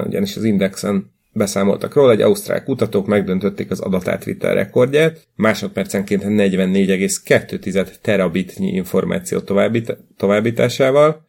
ugyanis 0.06 0.36
az 0.36 0.44
Indexen 0.44 1.13
beszámoltak 1.34 1.94
róla, 1.94 2.08
hogy 2.08 2.22
ausztrál 2.22 2.64
kutatók 2.64 3.06
megdöntötték 3.06 3.70
az 3.70 3.80
adatátvitel 3.80 4.54
rekordját, 4.54 5.28
másodpercenként 5.36 6.22
44,2 6.26 7.94
terabitnyi 8.02 8.72
információ 8.72 9.40
továbbít, 9.40 9.96
továbbításával, 10.16 11.26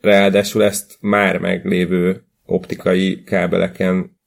ráadásul 0.00 0.64
ezt 0.64 0.96
már 1.00 1.38
meglévő 1.38 2.22
optikai 2.46 3.22
kábeleken 3.22 4.18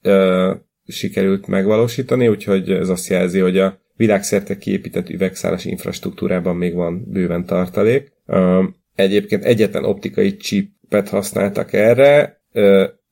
sikerült 0.87 1.47
megvalósítani, 1.47 2.27
úgyhogy 2.27 2.69
ez 2.69 2.89
azt 2.89 3.07
jelzi, 3.07 3.39
hogy 3.39 3.57
a 3.57 3.81
világszerte 3.95 4.57
kiépített 4.57 5.09
üvegszálas 5.09 5.65
infrastruktúrában 5.65 6.55
még 6.55 6.73
van 6.73 7.05
bőven 7.07 7.45
tartalék. 7.45 8.11
Egyébként 8.95 9.43
egyetlen 9.43 9.85
optikai 9.85 10.35
chipet 10.35 11.09
használtak 11.09 11.73
erre, 11.73 12.41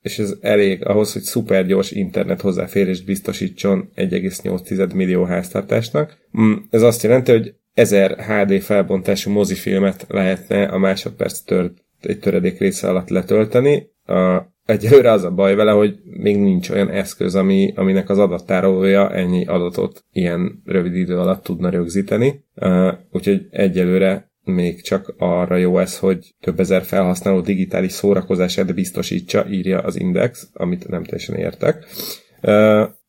és 0.02 0.18
ez 0.18 0.34
elég 0.40 0.86
ahhoz, 0.86 1.12
hogy 1.12 1.22
szupergyors 1.22 1.90
internet 1.90 2.40
hozzáférést 2.40 3.04
biztosítson 3.04 3.90
1,8 3.96 4.94
millió 4.94 5.24
háztartásnak. 5.24 6.18
Mm, 6.40 6.52
ez 6.70 6.82
azt 6.82 7.02
jelenti, 7.02 7.30
hogy 7.32 7.54
1000 7.74 8.24
HD 8.24 8.60
felbontású 8.60 9.30
mozifilmet 9.30 10.06
lehetne 10.08 10.64
a 10.64 10.78
másodperc 10.78 11.38
tört, 11.38 11.72
egy 12.00 12.18
töredék 12.18 12.58
része 12.58 12.88
alatt 12.88 13.08
letölteni. 13.08 13.90
A, 14.06 14.42
egyelőre 14.64 15.10
az 15.10 15.24
a 15.24 15.30
baj 15.30 15.54
vele, 15.54 15.72
hogy 15.72 15.98
még 16.04 16.38
nincs 16.38 16.70
olyan 16.70 16.90
eszköz, 16.90 17.34
ami, 17.34 17.72
aminek 17.76 18.08
az 18.08 18.18
adattárolója 18.18 19.10
ennyi 19.10 19.46
adatot 19.46 20.04
ilyen 20.12 20.62
rövid 20.64 20.94
idő 20.96 21.18
alatt 21.18 21.42
tudna 21.42 21.68
rögzíteni. 21.68 22.44
Uh, 22.54 22.92
úgyhogy 23.10 23.46
egyelőre 23.50 24.31
még 24.44 24.82
csak 24.82 25.14
arra 25.18 25.56
jó 25.56 25.78
ez, 25.78 25.98
hogy 25.98 26.34
több 26.40 26.60
ezer 26.60 26.82
felhasználó 26.82 27.40
digitális 27.40 27.92
szórakozását 27.92 28.74
biztosítsa, 28.74 29.46
írja 29.50 29.78
az 29.78 30.00
Index, 30.00 30.48
amit 30.52 30.88
nem 30.88 31.04
teljesen 31.04 31.36
értek. 31.36 31.86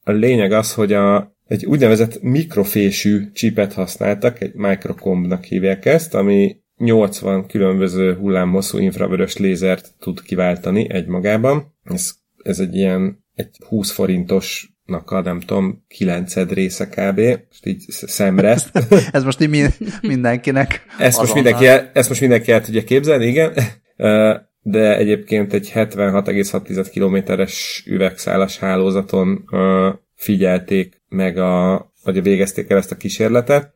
A 0.04 0.12
lényeg 0.12 0.52
az, 0.52 0.74
hogy 0.74 0.94
a, 0.94 1.36
egy 1.48 1.66
úgynevezett 1.66 2.22
mikrofésű 2.22 3.32
csipet 3.32 3.74
használtak, 3.74 4.42
egy 4.42 4.54
microcombnak 4.54 5.44
hívják 5.44 5.86
ezt, 5.86 6.14
ami 6.14 6.58
80 6.78 7.46
különböző 7.46 8.16
hullámhosszú 8.16 8.78
infravörös 8.78 9.38
lézert 9.38 9.94
tud 10.00 10.22
kiváltani 10.22 10.90
egymagában. 10.90 11.74
Ez, 11.84 12.12
ez 12.44 12.60
egy 12.60 12.76
ilyen 12.76 13.24
egy 13.36 13.58
20 13.68 13.92
forintos 13.92 14.73
a 14.86 15.22
nem 15.22 15.40
tudom, 15.40 15.86
kilenced 15.88 16.52
része 16.52 16.88
kb. 16.88 17.20
Most 17.20 17.66
így 17.66 17.84
szemre. 17.88 18.58
Ez 19.12 19.24
most 19.24 19.42
így 19.42 19.68
mindenkinek. 20.02 20.86
Ezt 20.98 21.20
most 21.20 21.34
mindenki, 21.34 21.68
el, 21.68 21.92
ezt 21.94 22.10
most 22.10 22.22
mindenki 22.22 22.52
el 22.52 22.62
tudja 22.62 22.84
képzelni, 22.84 23.26
igen. 23.26 23.54
De 24.62 24.98
egyébként 24.98 25.54
egy 25.54 25.72
76,6 25.74 26.88
kilométeres 26.92 27.84
üvegszálas 27.88 28.58
hálózaton 28.58 29.44
figyelték 30.16 31.02
meg 31.10 31.38
a 31.38 31.92
vagy 32.04 32.24
végezték 32.24 32.70
el 32.70 32.78
ezt 32.78 32.92
a 32.92 32.98
kísérletet, 32.98 33.74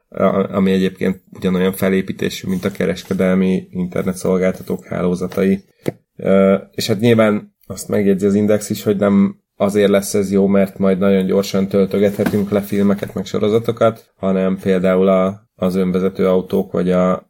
ami 0.52 0.72
egyébként 0.72 1.22
ugyanolyan 1.34 1.74
felépítésű, 1.74 2.48
mint 2.48 2.66
a 2.66 2.72
kereskedelmi 2.72 3.68
internetszolgáltatók 3.70 4.86
hálózatai. 4.86 5.64
És 6.72 6.88
hát 6.88 7.00
nyilván 7.00 7.56
azt 7.68 7.88
megjegyzi 7.88 8.26
az 8.26 8.34
Index 8.34 8.70
is, 8.70 8.84
hogy 8.84 8.98
nem 8.98 9.42
azért 9.58 9.90
lesz 9.90 10.14
ez 10.14 10.32
jó, 10.32 10.48
mert 10.48 10.78
majd 10.78 10.98
nagyon 10.98 11.26
gyorsan 11.26 11.68
töltögethetünk 11.68 12.50
le 12.50 12.62
filmeket, 12.62 13.14
meg 13.14 13.26
sorozatokat, 13.26 14.14
hanem 14.16 14.58
például 14.62 15.08
a, 15.08 15.50
az 15.56 15.76
önvezető 15.76 16.28
autók, 16.28 16.72
vagy 16.72 16.92
a 16.92 17.30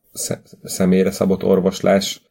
személyre 0.63 1.11
szabott 1.11 1.43
orvoslás 1.43 2.21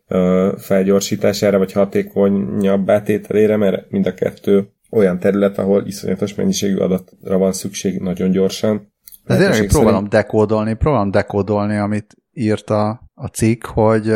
felgyorsítására, 0.57 1.59
vagy 1.59 1.73
hatékonyabb 1.73 2.91
átételére, 2.91 3.57
mert 3.57 3.91
mind 3.91 4.07
a 4.07 4.15
kettő 4.15 4.69
olyan 4.91 5.19
terület, 5.19 5.59
ahol 5.59 5.87
iszonyatos 5.87 6.35
mennyiségű 6.35 6.77
adatra 6.77 7.39
van 7.39 7.53
szükség 7.53 8.01
nagyon 8.01 8.31
gyorsan. 8.31 8.93
De 9.27 9.35
tényleg 9.35 9.53
szerint... 9.53 9.73
próbálom 9.73 10.09
dekódolni, 10.09 10.75
próbálom 10.75 11.11
dekódolni, 11.11 11.77
amit 11.77 12.17
írt 12.33 12.71
a, 12.71 13.11
a 13.15 13.27
cikk, 13.27 13.65
hogy 13.65 14.13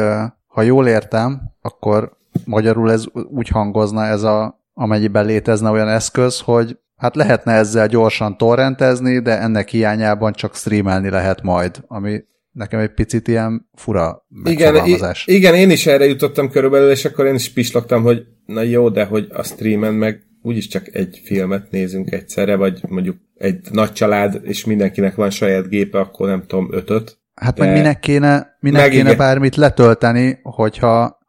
ha 0.46 0.62
jól 0.62 0.86
értem, 0.86 1.40
akkor 1.60 2.16
magyarul 2.44 2.92
ez 2.92 3.04
úgy 3.30 3.48
hangozna 3.48 4.04
ez 4.04 4.22
a 4.22 4.59
amennyiben 4.80 5.26
létezne 5.26 5.70
olyan 5.70 5.88
eszköz, 5.88 6.40
hogy 6.40 6.76
hát 6.96 7.16
lehetne 7.16 7.52
ezzel 7.52 7.86
gyorsan 7.86 8.36
torrentezni, 8.36 9.18
de 9.18 9.38
ennek 9.40 9.68
hiányában 9.68 10.32
csak 10.32 10.54
streamelni 10.54 11.10
lehet 11.10 11.42
majd, 11.42 11.84
ami 11.86 12.22
nekem 12.52 12.80
egy 12.80 12.94
picit 12.94 13.28
ilyen 13.28 13.68
fura 13.74 14.26
igen, 14.44 14.86
igen, 15.24 15.54
én 15.54 15.70
is 15.70 15.86
erre 15.86 16.04
jutottam 16.04 16.50
körülbelül, 16.50 16.90
és 16.90 17.04
akkor 17.04 17.26
én 17.26 17.34
is 17.34 17.52
pislogtam, 17.52 18.02
hogy 18.02 18.26
na 18.46 18.62
jó, 18.62 18.88
de 18.88 19.04
hogy 19.04 19.26
a 19.32 19.42
streamen 19.42 19.94
meg 19.94 20.22
úgyis 20.42 20.66
csak 20.66 20.94
egy 20.94 21.20
filmet 21.24 21.70
nézünk 21.70 22.12
egyszerre, 22.12 22.56
vagy 22.56 22.80
mondjuk 22.88 23.16
egy 23.34 23.58
nagy 23.70 23.92
család, 23.92 24.40
és 24.42 24.64
mindenkinek 24.64 25.14
van 25.14 25.30
saját 25.30 25.68
gépe, 25.68 25.98
akkor 25.98 26.28
nem 26.28 26.44
tudom, 26.46 26.68
ötöt. 26.70 27.18
Hát 27.34 27.54
de... 27.54 27.64
meg 27.64 27.72
minek 27.72 28.00
kéne, 28.00 28.56
minek 28.60 28.90
kéne 28.90 29.14
bármit 29.14 29.56
letölteni, 29.56 30.38
hogyha 30.42 30.86
ha 30.86 31.19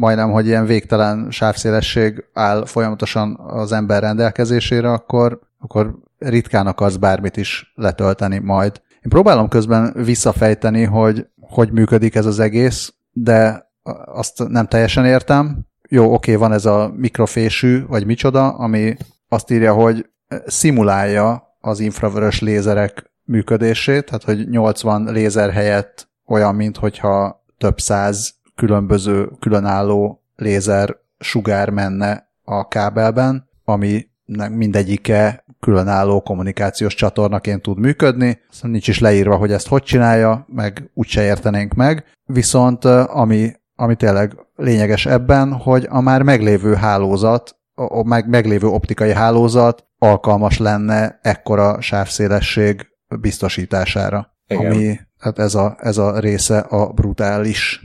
majdnem, 0.00 0.30
hogy 0.30 0.46
ilyen 0.46 0.66
végtelen 0.66 1.26
sávszélesség 1.30 2.24
áll 2.32 2.66
folyamatosan 2.66 3.40
az 3.46 3.72
ember 3.72 4.02
rendelkezésére, 4.02 4.92
akkor, 4.92 5.40
akkor 5.58 5.98
ritkán 6.18 6.66
akarsz 6.66 6.96
bármit 6.96 7.36
is 7.36 7.72
letölteni 7.74 8.38
majd. 8.38 8.82
Én 8.94 9.10
próbálom 9.10 9.48
közben 9.48 9.92
visszafejteni, 10.04 10.84
hogy 10.84 11.26
hogy 11.40 11.72
működik 11.72 12.14
ez 12.14 12.26
az 12.26 12.38
egész, 12.38 12.94
de 13.12 13.70
azt 14.04 14.48
nem 14.48 14.66
teljesen 14.66 15.06
értem. 15.06 15.58
Jó, 15.88 16.14
oké, 16.14 16.34
van 16.34 16.52
ez 16.52 16.64
a 16.64 16.92
mikrofésű, 16.96 17.86
vagy 17.86 18.06
micsoda, 18.06 18.48
ami 18.48 18.96
azt 19.28 19.50
írja, 19.50 19.74
hogy 19.74 20.10
szimulálja 20.46 21.56
az 21.60 21.80
infravörös 21.80 22.40
lézerek 22.40 23.10
működését, 23.24 24.04
tehát 24.04 24.24
hogy 24.24 24.48
80 24.48 25.12
lézer 25.12 25.52
helyett 25.52 26.08
olyan, 26.26 26.54
mint 26.54 26.76
hogyha 26.76 27.44
több 27.58 27.80
száz 27.80 28.34
különböző, 28.60 29.30
különálló 29.38 30.22
lézer 30.36 30.96
sugár 31.18 31.70
menne 31.70 32.30
a 32.44 32.68
kábelben, 32.68 33.48
ami 33.64 34.06
mindegyike 34.50 35.44
különálló 35.60 36.20
kommunikációs 36.20 36.94
csatornaként 36.94 37.62
tud 37.62 37.78
működni. 37.78 38.40
Szóval 38.50 38.70
nincs 38.70 38.88
is 38.88 38.98
leírva, 38.98 39.36
hogy 39.36 39.52
ezt 39.52 39.68
hogy 39.68 39.82
csinálja, 39.82 40.46
meg 40.48 40.90
úgyse 40.94 41.22
értenénk 41.22 41.74
meg. 41.74 42.04
Viszont 42.24 42.84
ami, 42.84 43.52
ami 43.74 43.96
tényleg 43.96 44.36
lényeges 44.56 45.06
ebben, 45.06 45.52
hogy 45.52 45.86
a 45.90 46.00
már 46.00 46.22
meglévő 46.22 46.74
hálózat, 46.74 47.58
a 47.74 48.04
meg, 48.06 48.28
meglévő 48.28 48.66
optikai 48.66 49.12
hálózat 49.12 49.86
alkalmas 49.98 50.58
lenne 50.58 51.18
ekkora 51.22 51.80
sávszélesség 51.80 52.86
biztosítására. 53.20 54.36
Igen. 54.46 54.72
Ami, 54.72 55.00
hát 55.18 55.38
ez 55.38 55.54
a, 55.54 55.76
ez 55.78 55.98
a 55.98 56.18
része 56.18 56.58
a 56.58 56.92
brutális. 56.92 57.80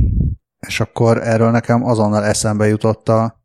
És 0.68 0.80
akkor 0.80 1.28
erről 1.28 1.51
nekem 1.51 1.86
azonnal 1.86 2.26
eszembe 2.26 2.68
jutott 2.68 3.09
a 3.09 3.43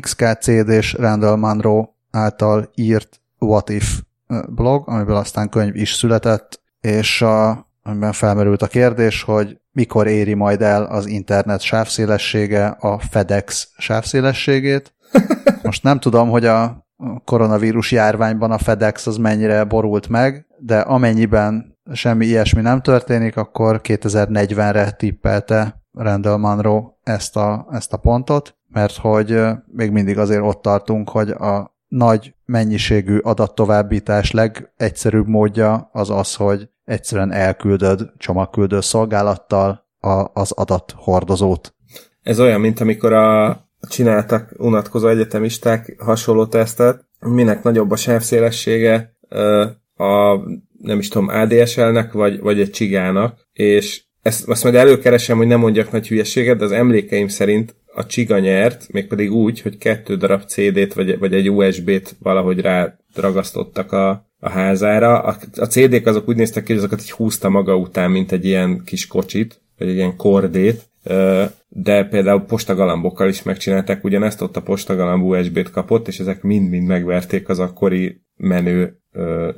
XKCD-s 0.00 0.92
Randall 0.92 1.36
Monroe 1.36 1.88
által 2.10 2.70
írt 2.74 3.20
What 3.38 3.68
If 3.68 4.00
blog, 4.48 4.88
amiből 4.88 5.16
aztán 5.16 5.48
könyv 5.48 5.76
is 5.76 5.92
született, 5.92 6.60
és 6.80 7.22
a, 7.22 7.68
amiben 7.82 8.12
felmerült 8.12 8.62
a 8.62 8.66
kérdés, 8.66 9.22
hogy 9.22 9.60
mikor 9.72 10.06
éri 10.06 10.34
majd 10.34 10.62
el 10.62 10.84
az 10.84 11.06
internet 11.06 11.60
sávszélessége 11.60 12.66
a 12.66 12.98
FedEx 12.98 13.68
sávszélességét. 13.78 14.94
Most 15.62 15.82
nem 15.82 15.98
tudom, 15.98 16.28
hogy 16.28 16.46
a 16.46 16.86
koronavírus 17.24 17.92
járványban 17.92 18.50
a 18.50 18.58
FedEx 18.58 19.06
az 19.06 19.16
mennyire 19.16 19.64
borult 19.64 20.08
meg, 20.08 20.46
de 20.58 20.78
amennyiben 20.78 21.78
semmi 21.92 22.26
ilyesmi 22.26 22.60
nem 22.60 22.82
történik, 22.82 23.36
akkor 23.36 23.80
2040-re 23.82 24.90
tippelte 24.90 25.84
Randall 25.96 26.36
Monroe 26.36 26.82
ezt 27.02 27.36
a, 27.36 27.66
ezt 27.70 27.92
a 27.92 27.96
pontot, 27.96 28.56
mert 28.68 28.96
hogy 28.96 29.40
még 29.66 29.90
mindig 29.90 30.18
azért 30.18 30.42
ott 30.42 30.62
tartunk, 30.62 31.08
hogy 31.08 31.30
a 31.30 31.74
nagy 31.88 32.34
mennyiségű 32.44 33.18
adattovábbítás 33.18 34.30
legegyszerűbb 34.30 35.26
módja 35.26 35.88
az 35.92 36.10
az, 36.10 36.34
hogy 36.34 36.68
egyszerűen 36.84 37.32
elküldöd 37.32 38.12
csomagküldő 38.16 38.80
szolgálattal 38.80 39.86
a, 40.00 40.30
az 40.32 40.52
adathordozót. 40.52 41.74
Ez 42.22 42.40
olyan, 42.40 42.60
mint 42.60 42.80
amikor 42.80 43.12
a 43.12 43.60
csináltak 43.88 44.54
unatkozó 44.58 45.08
egyetemisták 45.08 45.96
hasonló 45.98 46.46
tesztet, 46.46 47.04
minek 47.20 47.62
nagyobb 47.62 47.90
a 47.90 47.96
sávszélessége 47.96 49.16
a 49.96 50.36
nem 50.80 50.98
is 50.98 51.08
tudom, 51.08 51.28
ADSL-nek, 51.28 52.12
vagy, 52.12 52.40
vagy 52.40 52.60
egy 52.60 52.70
csigának, 52.70 53.48
és 53.52 54.05
ezt, 54.26 54.48
azt 54.48 54.62
majd 54.62 54.74
előkeresem, 54.74 55.36
hogy 55.36 55.46
nem 55.46 55.60
mondjak 55.60 55.92
nagy 55.92 56.08
hülyeséget, 56.08 56.56
de 56.56 56.64
az 56.64 56.72
emlékeim 56.72 57.28
szerint 57.28 57.74
a 57.94 58.06
csiga 58.06 58.38
nyert, 58.38 58.86
mégpedig 58.92 59.32
úgy, 59.32 59.60
hogy 59.60 59.78
kettő 59.78 60.16
darab 60.16 60.42
CD-t 60.42 60.94
vagy, 60.94 61.18
vagy 61.18 61.34
egy 61.34 61.50
USB-t 61.50 62.16
valahogy 62.18 62.60
rá 62.60 62.96
ragasztottak 63.14 63.92
a, 63.92 64.28
a 64.38 64.50
házára. 64.50 65.20
A, 65.22 65.36
a 65.56 65.64
CD-k 65.64 66.06
azok 66.06 66.28
úgy 66.28 66.36
néztek 66.36 66.64
ki, 66.64 66.72
hogy 66.72 66.82
azokat 66.82 67.00
így 67.00 67.10
húzta 67.10 67.48
maga 67.48 67.76
után, 67.76 68.10
mint 68.10 68.32
egy 68.32 68.44
ilyen 68.44 68.82
kis 68.84 69.06
kocsit, 69.06 69.60
vagy 69.78 69.88
egy 69.88 69.94
ilyen 69.94 70.16
kordét, 70.16 70.82
de 71.68 72.04
például 72.04 72.40
postagalambokkal 72.40 73.28
is 73.28 73.42
megcsinálták 73.42 74.04
ugyanezt, 74.04 74.40
ott 74.42 74.56
a 74.56 74.62
postagalamb 74.62 75.24
USB-t 75.24 75.70
kapott, 75.70 76.08
és 76.08 76.18
ezek 76.18 76.42
mind-mind 76.42 76.86
megverték 76.86 77.48
az 77.48 77.58
akkori 77.58 78.20
menő 78.36 79.00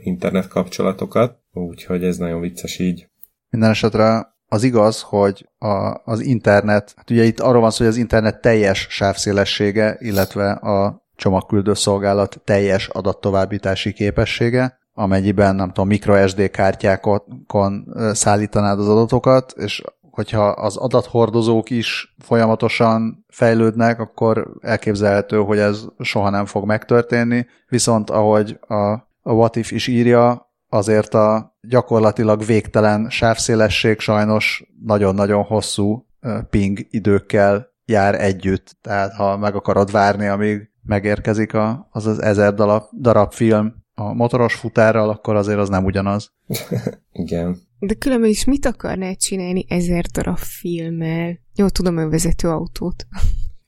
internet 0.01 0.49
kapcsolatokat, 0.49 1.39
úgyhogy 1.53 2.05
ez 2.05 2.17
nagyon 2.17 2.41
vicces 2.41 2.79
így. 2.79 3.09
Minden 3.51 3.71
esetre 3.71 4.37
az 4.49 4.63
igaz, 4.63 5.03
hogy 5.03 5.49
a, 5.59 6.01
az 6.05 6.21
internet, 6.21 6.93
hát 6.97 7.11
ugye 7.11 7.25
itt 7.25 7.41
arról 7.41 7.61
van 7.61 7.71
szó, 7.71 7.77
hogy 7.85 7.93
az 7.93 7.99
internet 7.99 8.41
teljes 8.41 8.87
sávszélessége, 8.91 9.97
illetve 9.99 10.51
a 10.51 11.07
csomagküldő 11.17 11.75
szolgálat 11.75 12.41
teljes 12.45 12.89
adattovábbítási 12.89 13.93
képessége, 13.93 14.79
amennyiben 14.95 15.55
nem 15.55 15.69
tudom, 15.69 15.89
microSD 15.89 16.51
kártyákon 16.51 17.95
szállítanád 18.13 18.79
az 18.79 18.89
adatokat, 18.89 19.55
és 19.57 19.83
hogyha 20.11 20.47
az 20.47 20.77
adathordozók 20.77 21.71
is 21.71 22.15
folyamatosan 22.19 23.25
fejlődnek, 23.29 24.01
akkor 24.01 24.51
elképzelhető, 24.61 25.37
hogy 25.37 25.59
ez 25.59 25.85
soha 25.99 26.31
nem 26.31 26.47
fog 26.47 26.65
megtörténni, 26.65 27.47
viszont 27.69 28.11
ahogy 28.11 28.59
a, 28.61 28.75
a 29.23 29.33
What 29.33 29.57
If 29.57 29.73
is 29.73 29.87
írja, 29.87 30.48
azért 30.69 31.15
a 31.15 31.57
gyakorlatilag 31.61 32.45
végtelen 32.45 33.11
sávszélesség 33.11 33.99
sajnos 33.99 34.65
nagyon-nagyon 34.85 35.43
hosszú 35.43 36.07
ping 36.51 36.87
időkkel 36.91 37.69
jár 37.85 38.21
együtt. 38.21 38.77
Tehát 38.81 39.15
ha 39.15 39.37
meg 39.37 39.55
akarod 39.55 39.91
várni, 39.91 40.27
amíg 40.27 40.71
megérkezik 40.83 41.55
a, 41.55 41.89
az 41.91 42.07
az 42.07 42.23
ezer 42.23 42.55
darab, 42.55 42.83
darab 43.01 43.33
film 43.33 43.75
a 43.95 44.13
motoros 44.13 44.55
futárral, 44.55 45.09
akkor 45.09 45.37
azért 45.37 45.59
az 45.59 45.69
nem 45.69 45.85
ugyanaz. 45.85 46.33
Igen. 47.13 47.57
De 47.79 47.95
különben 47.95 48.31
is 48.31 48.45
mit 48.45 48.67
akarnál 48.67 49.17
csinálni 49.17 49.65
ezer 49.69 50.05
darab 50.05 50.39
filmmel? 50.39 51.39
Jó, 51.55 51.69
tudom, 51.69 51.97
önvezető 51.97 52.49
autót. 52.49 53.07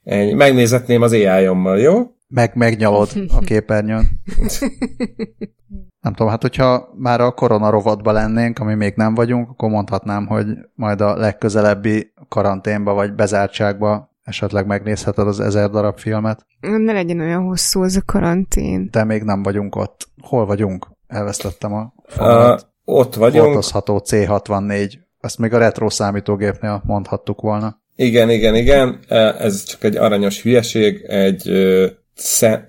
Ennyi. 0.04 0.32
Megnézetném 0.32 1.02
az 1.02 1.12
AI-ommal, 1.12 1.78
jó? 1.78 2.14
Meg, 2.28 2.54
megnyalod 2.54 3.08
a 3.28 3.38
képernyőn. 3.48 4.08
Nem 6.00 6.12
tudom, 6.14 6.28
hát 6.28 6.42
hogyha 6.42 6.88
már 6.94 7.20
a 7.20 7.32
korona 7.32 7.70
rovatban 7.70 8.14
lennénk, 8.14 8.58
ami 8.58 8.74
még 8.74 8.92
nem 8.96 9.14
vagyunk, 9.14 9.48
akkor 9.50 9.68
mondhatnám, 9.68 10.26
hogy 10.26 10.46
majd 10.74 11.00
a 11.00 11.16
legközelebbi 11.16 12.12
karanténba 12.28 12.92
vagy 12.92 13.14
bezártságba 13.14 14.10
esetleg 14.24 14.66
megnézheted 14.66 15.26
az 15.26 15.40
ezer 15.40 15.70
darab 15.70 15.98
filmet. 15.98 16.46
Ne 16.60 16.92
legyen 16.92 17.20
olyan 17.20 17.42
hosszú 17.42 17.82
az 17.82 17.96
a 17.96 18.02
karantén. 18.06 18.88
De 18.90 19.04
még 19.04 19.22
nem 19.22 19.42
vagyunk 19.42 19.76
ott. 19.76 20.08
Hol 20.22 20.46
vagyunk? 20.46 20.86
Elvesztettem 21.06 21.72
a 21.72 21.92
fonalat. 22.06 22.68
Uh, 22.84 22.96
ott 22.96 23.14
vagyunk. 23.14 23.44
Hordozható 23.44 24.02
C64. 24.04 24.92
Ezt 25.20 25.38
még 25.38 25.52
a 25.52 25.58
retro 25.58 25.90
számítógépnél 25.90 26.82
mondhattuk 26.84 27.40
volna. 27.40 27.80
Igen, 27.96 28.30
igen, 28.30 28.54
igen. 28.54 28.98
Ez 29.38 29.62
csak 29.62 29.84
egy 29.84 29.96
aranyos 29.96 30.42
hülyeség, 30.42 31.04
egy 31.08 31.50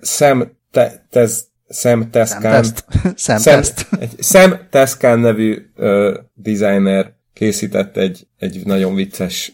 szem, 0.00 0.52
te, 0.70 1.06
tez, 1.10 1.51
Sam 1.68 2.10
Teskán. 2.10 2.64
Sam, 3.16 3.38
Sam, 3.38 3.60
egy 4.00 4.14
Sam 4.18 4.52
Teskán 4.70 5.18
nevű 5.18 5.56
uh, 5.76 6.14
designer 6.34 7.12
készített 7.32 7.96
egy, 7.96 8.26
egy 8.38 8.60
nagyon 8.64 8.94
vicces 8.94 9.52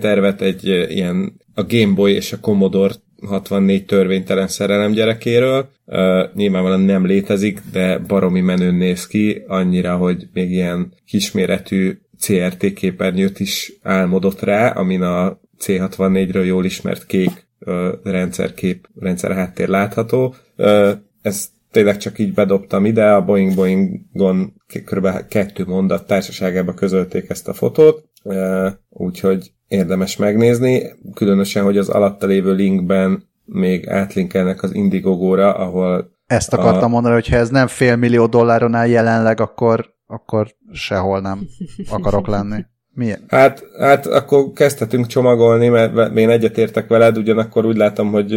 tervet, 0.00 0.42
egy 0.42 0.68
uh, 0.68 0.94
ilyen 0.94 1.40
a 1.54 1.64
Game 1.64 1.94
Boy 1.94 2.12
és 2.12 2.32
a 2.32 2.40
Commodore 2.40 2.94
64 3.26 3.84
törvénytelen 3.84 4.48
szerelem 4.48 4.92
gyerekéről. 4.92 5.68
Uh, 5.84 6.34
nyilvánvalóan 6.34 6.80
nem 6.80 7.06
létezik, 7.06 7.60
de 7.72 7.98
baromi 7.98 8.40
menőn 8.40 8.74
néz 8.74 9.06
ki, 9.06 9.42
annyira, 9.46 9.96
hogy 9.96 10.28
még 10.32 10.50
ilyen 10.50 10.92
kisméretű 11.06 11.98
CRT 12.20 12.72
képernyőt 12.72 13.40
is 13.40 13.72
álmodott 13.82 14.40
rá, 14.40 14.70
amin 14.70 15.02
a 15.02 15.40
C64-ről 15.60 16.46
jól 16.46 16.64
ismert 16.64 17.06
kék 17.06 17.46
uh, 17.58 17.88
rendszerkép, 18.02 18.88
rendszer 19.00 19.32
háttér 19.32 19.68
látható. 19.68 20.34
Uh, 20.56 20.90
ezt 21.22 21.50
tényleg 21.70 21.96
csak 21.96 22.18
így 22.18 22.34
bedobtam 22.34 22.84
ide, 22.84 23.12
a 23.12 23.24
Boeing 23.24 23.54
Boeingon 23.54 24.52
kb. 24.66 25.28
kettő 25.28 25.64
mondat 25.64 26.06
társaságában 26.06 26.74
közölték 26.74 27.30
ezt 27.30 27.48
a 27.48 27.52
fotót, 27.52 28.08
úgyhogy 28.88 29.52
érdemes 29.68 30.16
megnézni, 30.16 30.82
különösen, 31.14 31.64
hogy 31.64 31.78
az 31.78 31.88
alatta 31.88 32.26
lévő 32.26 32.54
linkben 32.54 33.28
még 33.44 33.88
átlinkelnek 33.88 34.62
az 34.62 34.74
Indiegogo-ra, 34.74 35.54
ahol 35.54 36.16
ezt 36.26 36.52
akartam 36.52 36.84
a... 36.84 36.88
mondani, 36.88 37.14
hogy 37.14 37.28
ha 37.28 37.36
ez 37.36 37.48
nem 37.48 37.66
fél 37.66 37.96
millió 37.96 38.26
dolláron 38.26 38.74
áll 38.74 38.86
jelenleg, 38.88 39.40
akkor, 39.40 39.94
akkor 40.06 40.54
sehol 40.72 41.20
nem 41.20 41.46
akarok 41.90 42.26
lenni. 42.26 42.64
Milyen? 42.98 43.24
Hát, 43.28 43.64
hát 43.78 44.06
akkor 44.06 44.52
kezdhetünk 44.52 45.06
csomagolni, 45.06 45.68
mert 45.68 46.16
én 46.16 46.30
egyetértek 46.30 46.88
veled, 46.88 47.18
ugyanakkor 47.18 47.64
úgy 47.64 47.76
látom, 47.76 48.10
hogy 48.10 48.32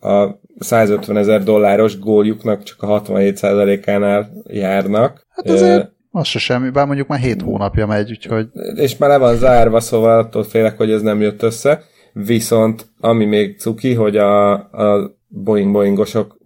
a 0.00 0.28
150 0.58 1.16
ezer 1.16 1.42
dolláros 1.42 1.98
góljuknak 1.98 2.62
csak 2.62 2.82
a 2.82 3.02
67%-ánál 3.02 4.30
járnak. 4.46 5.26
Hát 5.28 5.48
azért 5.48 5.92
az 6.10 6.26
se 6.26 6.38
semmi, 6.38 6.70
bár 6.70 6.86
mondjuk 6.86 7.08
már 7.08 7.18
7 7.18 7.42
hónapja 7.42 7.86
megy, 7.86 8.10
úgyhogy... 8.10 8.46
És 8.74 8.96
már 8.96 9.10
le 9.10 9.16
van 9.16 9.36
zárva, 9.36 9.80
szóval 9.80 10.18
attól 10.18 10.42
félek, 10.42 10.76
hogy 10.76 10.90
ez 10.90 11.02
nem 11.02 11.20
jött 11.20 11.42
össze. 11.42 11.82
Viszont 12.12 12.86
ami 13.00 13.24
még 13.24 13.58
cuki, 13.58 13.94
hogy 13.94 14.16
a, 14.16 14.52
a 14.52 15.16
Boeing-Boeingosok 15.28 16.36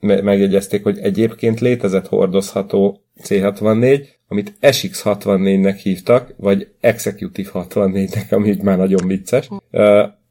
megjegyezték, 0.00 0.82
hogy 0.82 0.98
egyébként 0.98 1.60
létezett 1.60 2.06
hordozható 2.06 3.00
C64, 3.22 4.06
amit 4.32 4.54
SX64-nek 4.60 5.78
hívtak, 5.82 6.34
vagy 6.36 6.68
Executive 6.80 7.50
64-nek, 7.54 8.32
ami 8.32 8.56
már 8.62 8.76
nagyon 8.76 9.06
vicces. 9.06 9.48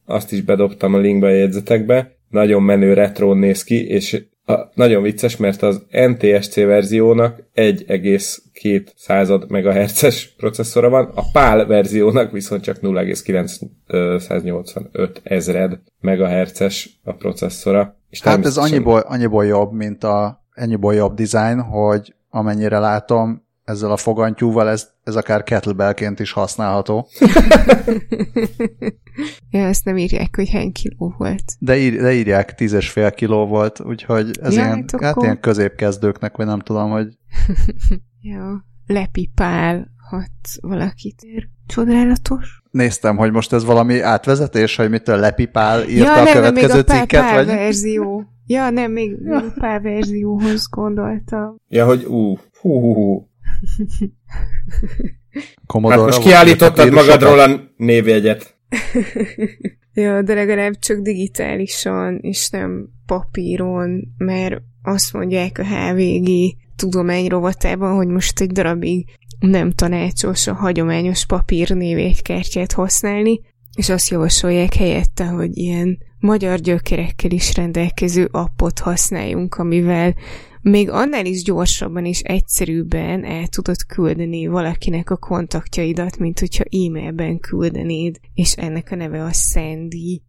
Azt 0.05 0.31
is 0.31 0.41
bedobtam 0.41 0.93
a 0.93 0.97
linkbe 0.97 1.27
a 1.27 1.29
jegyzetekbe. 1.29 2.17
Nagyon 2.29 2.63
menő 2.63 2.93
retro 2.93 3.33
néz 3.33 3.63
ki, 3.63 3.87
és 3.87 4.23
a, 4.45 4.53
nagyon 4.73 5.01
vicces, 5.01 5.37
mert 5.37 5.61
az 5.61 5.81
NTSC 5.89 6.55
verziónak 6.55 7.43
1,2 7.55 8.87
század 8.95 9.51
MHz-es 9.51 10.33
processzora 10.37 10.89
van, 10.89 11.11
a 11.15 11.21
PAL 11.31 11.65
verziónak 11.65 12.31
viszont 12.31 12.63
csak 12.63 12.81
0,985 12.81 15.21
ezred 15.23 15.79
MHz-es 15.99 16.99
a 17.03 17.13
processzora. 17.13 17.97
És 18.09 18.21
hát 18.21 18.45
ez 18.45 18.57
annyiból, 18.57 18.99
annyiból 18.99 19.45
jobb, 19.45 19.71
mint 19.71 20.03
a 20.03 20.43
ennyiból 20.53 20.93
jobb 20.93 21.13
design, 21.13 21.59
hogy 21.59 22.13
amennyire 22.29 22.79
látom, 22.79 23.47
ezzel 23.69 23.91
a 23.91 23.97
fogantyúval 23.97 24.69
ez, 24.69 24.89
ez 25.03 25.15
akár 25.15 25.43
kettlebellként 25.43 26.19
is 26.19 26.31
használható. 26.31 27.07
ja, 29.51 29.67
ezt 29.67 29.85
nem 29.85 29.97
írják, 29.97 30.35
hogy 30.35 30.49
hány 30.49 30.71
kiló 30.71 31.13
volt. 31.17 31.43
De, 31.59 31.77
ír, 31.77 32.01
de 32.01 32.13
írják, 32.13 32.55
tízes 32.55 32.89
fél 32.89 33.11
kiló 33.11 33.45
volt, 33.45 33.79
úgyhogy 33.79 34.31
ez 34.41 34.55
ja, 34.55 34.61
ilyen, 34.61 34.75
hát, 34.75 34.93
akkor... 34.93 35.05
hát 35.05 35.21
ilyen 35.21 35.39
középkezdőknek, 35.39 36.37
vagy 36.37 36.45
nem 36.45 36.59
tudom, 36.59 36.89
hogy... 36.89 37.07
Jó, 38.21 38.43
lepipál, 38.85 39.87
hat 40.09 40.61
valakit 40.61 41.21
ér. 41.21 41.47
Csodálatos. 41.67 42.61
Néztem, 42.71 43.17
hogy 43.17 43.31
most 43.31 43.53
ez 43.53 43.65
valami 43.65 44.01
átvezetés, 44.01 44.75
hogy 44.75 44.89
mitől 44.89 45.19
lepipál 45.19 45.89
írta 45.89 46.03
ja, 46.03 46.21
a 46.21 46.23
nem, 46.23 46.33
következő 46.33 46.73
még 46.73 46.87
a 46.87 46.93
cikket, 46.93 47.21
pál, 47.21 47.35
vagy... 47.35 47.45
verzió. 47.45 48.23
Ja, 48.45 48.69
nem, 48.69 48.91
még, 48.91 49.17
még 49.21 49.33
a 49.43 49.53
pál 49.59 49.79
verzióhoz 49.79 50.69
gondoltam. 50.69 51.55
Ja, 51.67 51.85
hogy 51.85 52.03
ú, 52.03 52.37
hú, 52.61 52.79
hú, 52.79 52.93
hú. 52.93 53.28
Hát 55.89 55.99
most 55.99 56.19
kiállítottad 56.19 56.93
magadról 56.93 57.39
a 57.39 57.73
névjegyet. 57.77 58.57
ja, 59.93 60.21
de 60.21 60.33
legalább 60.33 60.79
csak 60.79 60.99
digitálisan, 60.99 62.17
és 62.21 62.49
nem 62.49 62.89
papíron, 63.05 64.13
mert 64.17 64.61
azt 64.83 65.13
mondják 65.13 65.57
a 65.57 65.65
HVG 65.65 66.29
tudomány 66.75 67.27
rovatában, 67.27 67.95
hogy 67.95 68.07
most 68.07 68.39
egy 68.39 68.51
darabig 68.51 69.05
nem 69.39 69.71
tanácsos 69.71 70.47
a 70.47 70.53
hagyományos 70.53 71.25
papír 71.25 71.69
névjegykártyát 71.69 72.71
használni, 72.71 73.39
és 73.79 73.89
azt 73.89 74.09
javasolják 74.09 74.73
helyette, 74.73 75.25
hogy 75.25 75.57
ilyen 75.57 75.97
magyar 76.19 76.59
gyökerekkel 76.59 77.31
is 77.31 77.55
rendelkező 77.55 78.27
appot 78.31 78.79
használjunk, 78.79 79.55
amivel 79.55 80.15
még 80.61 80.89
annál 80.89 81.25
is 81.25 81.43
gyorsabban 81.43 82.05
és 82.05 82.21
egyszerűbben 82.21 83.25
el 83.25 83.47
tudod 83.47 83.85
küldeni 83.87 84.47
valakinek 84.47 85.09
a 85.09 85.17
kontaktjaidat, 85.17 86.17
mint 86.17 86.39
hogyha 86.39 86.63
e-mailben 86.63 87.39
küldenéd, 87.39 88.19
és 88.33 88.53
ennek 88.53 88.91
a 88.91 88.95
neve 88.95 89.23
a 89.23 89.31
Sandy. 89.31 90.21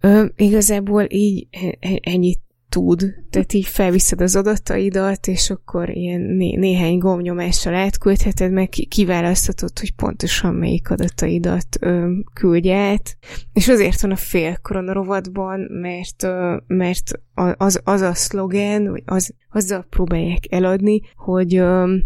Ö, 0.00 0.24
igazából 0.36 1.06
így 1.08 1.46
e, 1.50 1.76
e, 1.80 1.98
ennyit 2.02 2.40
tud, 2.72 3.14
tehát 3.30 3.52
így 3.52 3.66
felviszed 3.66 4.20
az 4.20 4.36
adataidat, 4.36 5.26
és 5.26 5.50
akkor 5.50 5.90
ilyen 5.90 6.20
né- 6.20 6.56
néhány 6.56 6.98
gombnyomással 6.98 7.74
átküldheted, 7.74 8.52
meg 8.52 8.68
kiválaszthatod, 8.68 9.78
hogy 9.78 9.94
pontosan 9.94 10.54
melyik 10.54 10.90
adataidat 10.90 11.66
ö, 11.80 12.12
küldj 12.34 12.70
át. 12.70 13.16
És 13.52 13.68
azért 13.68 14.00
van 14.00 14.10
a 14.10 14.16
fél 14.16 14.58
rovatban, 14.70 15.60
mert, 15.60 16.22
ö, 16.22 16.56
mert 16.66 17.10
az, 17.56 17.80
az 17.84 18.00
a 18.00 18.14
szlogen, 18.14 18.90
vagy 18.90 19.02
az, 19.04 19.34
azzal 19.50 19.86
próbálják 19.90 20.42
eladni, 20.50 21.00
hogy, 21.16 21.56
ö, 21.56 21.96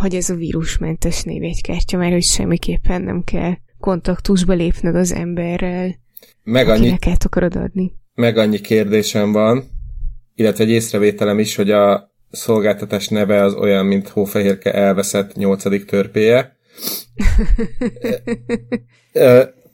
hogy 0.00 0.14
ez 0.14 0.30
a 0.30 0.34
vírusmentes 0.34 1.22
névjegykártya, 1.22 1.96
mert 1.96 2.12
hogy 2.12 2.22
semmiképpen 2.22 3.02
nem 3.02 3.22
kell 3.24 3.54
kontaktusba 3.80 4.52
lépned 4.52 4.94
az 4.94 5.12
emberrel, 5.12 6.00
meg 6.44 6.68
annyi, 6.68 6.96
akarod 7.24 7.56
adni. 7.56 7.92
Meg 8.14 8.36
annyi 8.36 8.60
kérdésem 8.60 9.32
van, 9.32 9.64
illetve 10.34 10.64
egy 10.64 10.70
észrevételem 10.70 11.38
is, 11.38 11.56
hogy 11.56 11.70
a 11.70 12.10
szolgáltatás 12.30 13.08
neve 13.08 13.42
az 13.42 13.54
olyan, 13.54 13.86
mint 13.86 14.08
Hófehérke 14.08 14.72
elveszett 14.72 15.34
nyolcadik 15.34 15.84
törpéje. 15.84 16.56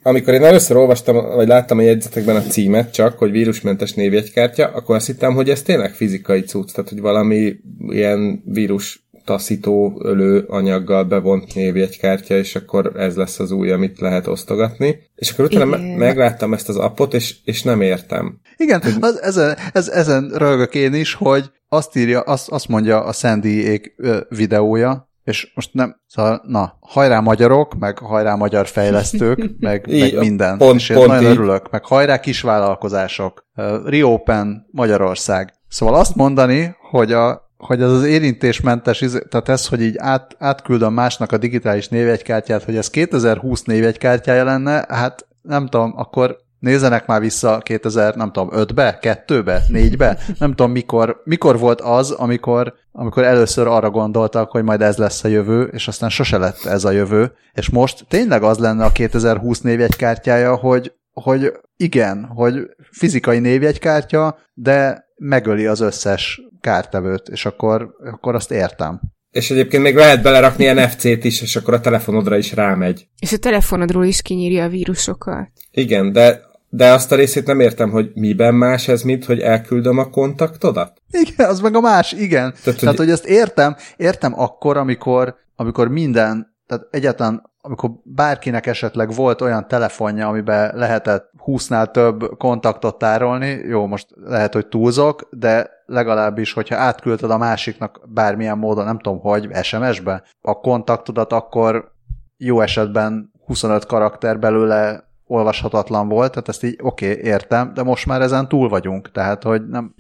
Amikor 0.03 0.35
én 0.35 0.45
először 0.45 0.77
olvastam, 0.77 1.35
vagy 1.35 1.49
láttam 1.49 1.79
a 1.79 1.83
jegyzetekben 1.83 2.37
a 2.37 2.43
címet 2.43 2.93
csak, 2.93 3.19
hogy 3.19 3.31
vírusmentes 3.31 3.93
névjegykártya, 3.93 4.67
akkor 4.67 4.97
azt 4.97 5.07
hittem, 5.07 5.35
hogy 5.35 5.51
ez 5.51 5.63
tényleg 5.63 5.95
fizikai 5.95 6.41
cucc, 6.41 6.73
tehát 6.73 6.91
hogy 6.91 7.01
valami 7.01 7.57
ilyen 7.89 8.43
vírus 8.45 9.08
taszító 9.29 10.01
ölő 10.05 10.45
anyaggal 10.49 11.05
bevont 11.05 11.55
névjegykártya, 11.55 12.37
és 12.37 12.55
akkor 12.55 12.93
ez 12.97 13.17
lesz 13.17 13.39
az 13.39 13.51
új, 13.51 13.71
amit 13.71 14.01
lehet 14.01 14.27
osztogatni. 14.27 14.99
És 15.15 15.31
akkor 15.31 15.45
utána 15.45 15.79
Igen. 15.79 15.99
megláttam 15.99 16.53
ezt 16.53 16.69
az 16.69 16.77
appot, 16.77 17.15
és, 17.15 17.37
és 17.45 17.63
nem 17.63 17.81
értem. 17.81 18.41
Igen, 18.57 18.83
hogy... 18.83 18.97
az, 19.01 19.23
ezen, 19.23 19.57
ez, 19.73 19.89
ezen 19.89 20.33
rögök 20.35 20.75
én 20.75 20.95
is, 20.95 21.15
hogy 21.15 21.51
azt 21.69 21.97
írja, 21.97 22.21
azt, 22.21 22.49
azt 22.49 22.69
mondja 22.69 23.05
a 23.05 23.13
Sandy 23.13 23.81
videója, 24.29 25.09
és 25.25 25.53
most 25.55 25.75
nem, 25.75 26.01
szóval, 26.07 26.43
na, 26.47 26.77
hajrá 26.81 27.21
magyarok, 27.21 27.79
meg 27.79 27.99
hajrá 27.99 28.35
magyar 28.35 28.67
fejlesztők, 28.67 29.39
meg, 29.61 29.87
meg 29.87 30.19
minden. 30.19 30.59
Pont, 30.59 30.81
és 30.81 30.89
én 30.89 30.97
pont 30.97 31.09
nagyon 31.09 31.31
így. 31.31 31.37
örülök, 31.37 31.71
meg 31.71 31.85
hajrá 31.85 32.21
kisvállalkozások, 32.21 33.47
uh, 33.57 33.89
Reopen 33.89 34.67
Magyarország. 34.71 35.53
Szóval 35.69 35.95
azt 35.95 36.15
mondani, 36.15 36.77
hogy 36.91 37.13
a 37.13 37.48
hogy 37.59 37.83
ez 37.83 37.91
az 37.91 38.05
érintésmentes, 38.05 39.05
tehát 39.29 39.49
ez, 39.49 39.67
hogy 39.67 39.83
így 39.83 39.97
át, 39.99 40.37
átküldöm 40.39 40.93
másnak 40.93 41.33
a 41.33 41.39
digitális 41.39 41.89
névjegykártyát, 41.89 42.65
hogy 42.65 42.77
ez 42.77 42.91
2020 42.91 43.63
névjegykártyája 43.63 44.45
lenne, 44.45 44.87
hát 44.89 45.27
nem 45.43 45.67
tudom, 45.67 45.93
akkor 45.97 46.39
nézzenek 46.59 47.07
már 47.07 47.21
vissza 47.21 47.59
2000, 47.59 48.15
nem 48.15 48.33
tudom, 48.33 48.49
5-be, 48.53 48.99
2-be, 49.03 49.63
4-be, 49.73 50.19
nem 50.39 50.51
tudom 50.51 50.71
mikor, 50.71 51.23
mikor 51.25 51.59
volt 51.59 51.81
az, 51.81 52.11
amikor, 52.11 52.75
amikor 52.93 53.25
először 53.25 53.67
arra 53.67 53.91
gondoltak, 53.91 54.51
hogy 54.51 54.63
majd 54.63 54.83
ez 54.83 54.97
lesz 54.97 55.25
a 55.25 55.29
jövő, 55.29 55.63
és 55.63 55.89
aztán 55.89 56.09
sose 56.11 56.39
lett 56.39 56.65
ez 56.65 56.85
a 56.85 56.91
jövő, 56.91 57.33
és 57.53 57.71
most 57.71 58.05
tényleg 58.09 58.43
az 58.43 58.59
lenne 58.59 58.85
a 58.85 58.93
2020 58.93 59.61
névjegykártyája, 59.61 60.55
hogy, 60.55 60.93
hogy 61.23 61.53
igen, 61.77 62.25
hogy 62.25 62.55
fizikai 62.91 63.39
névjegykártya, 63.39 64.39
de 64.55 65.07
megöli 65.17 65.67
az 65.67 65.81
összes 65.81 66.41
kártevőt, 66.61 67.29
és 67.29 67.47
akkor, 67.47 67.95
akkor 68.05 68.35
azt 68.35 68.51
értem. 68.51 69.01
És 69.31 69.51
egyébként 69.51 69.83
még 69.83 69.95
lehet 69.95 70.23
belerakni 70.23 70.73
NFC-t 70.73 71.25
is, 71.25 71.43
és 71.43 71.57
akkor 71.57 71.75
a 71.75 71.81
telefonodra 71.81 72.37
is 72.37 72.53
rámegy. 72.53 73.09
És 73.19 73.33
a 73.33 73.39
telefonodról 73.39 74.05
is 74.05 74.23
kinyírja 74.23 74.65
a 74.65 74.69
vírusokat. 74.69 75.51
Igen, 75.71 76.13
de, 76.13 76.41
de 76.69 76.93
azt 76.93 77.13
a 77.13 77.17
részét 77.17 77.47
nem 77.47 77.61
értem, 77.61 77.91
hogy 77.91 78.11
miben 78.15 78.55
más 78.55 78.89
ez, 78.89 79.03
mint 79.03 79.25
hogy 79.25 79.41
elküldöm 79.41 79.99
a 79.99 80.11
kontaktodat? 80.11 81.03
Igen, 81.11 81.49
az 81.49 81.61
meg 81.61 81.75
a 81.75 81.81
más, 81.81 82.13
igen. 82.13 82.55
Tehát, 82.63 82.81
Tehát 82.81 82.97
hogy... 82.97 82.97
hogy 82.97 83.11
ezt 83.11 83.27
értem, 83.27 83.77
értem 83.97 84.41
akkor, 84.41 84.77
amikor, 84.77 85.37
amikor 85.57 85.89
minden, 85.89 86.57
tehát 86.67 86.87
egyáltalán 86.91 87.51
amikor 87.61 87.91
bárkinek 88.03 88.67
esetleg 88.67 89.15
volt 89.15 89.41
olyan 89.41 89.69
telefonja, 89.69 90.29
amiben 90.29 90.77
lehetett 90.77 91.31
20-nál 91.47 91.91
több 91.91 92.37
kontaktot 92.37 92.99
tárolni, 92.99 93.47
jó, 93.47 93.87
most 93.87 94.07
lehet, 94.25 94.53
hogy 94.53 94.67
túlzok, 94.67 95.29
de 95.31 95.71
legalábbis, 95.87 96.53
hogyha 96.53 96.77
átküldted 96.77 97.31
a 97.31 97.39
másiknak 97.39 98.01
bármilyen 98.09 98.59
módon, 98.59 98.85
nem 98.85 98.99
tudom, 98.99 99.21
hogy 99.21 99.49
SMS-be 99.63 100.23
a 100.41 100.61
kontaktodat, 100.61 101.33
akkor 101.33 101.93
jó 102.37 102.61
esetben 102.61 103.33
25 103.47 103.87
karakter 103.87 104.39
belőle 104.39 105.09
olvashatatlan 105.27 106.09
volt, 106.09 106.31
tehát 106.31 106.49
ezt 106.49 106.65
így 106.65 106.79
oké, 106.83 107.11
okay, 107.11 107.25
értem, 107.25 107.75
de 107.75 107.83
most 107.83 108.07
már 108.07 108.21
ezen 108.21 108.49
túl 108.49 108.69
vagyunk, 108.69 109.11
tehát 109.11 109.43
hogy 109.43 109.69
nem... 109.69 109.95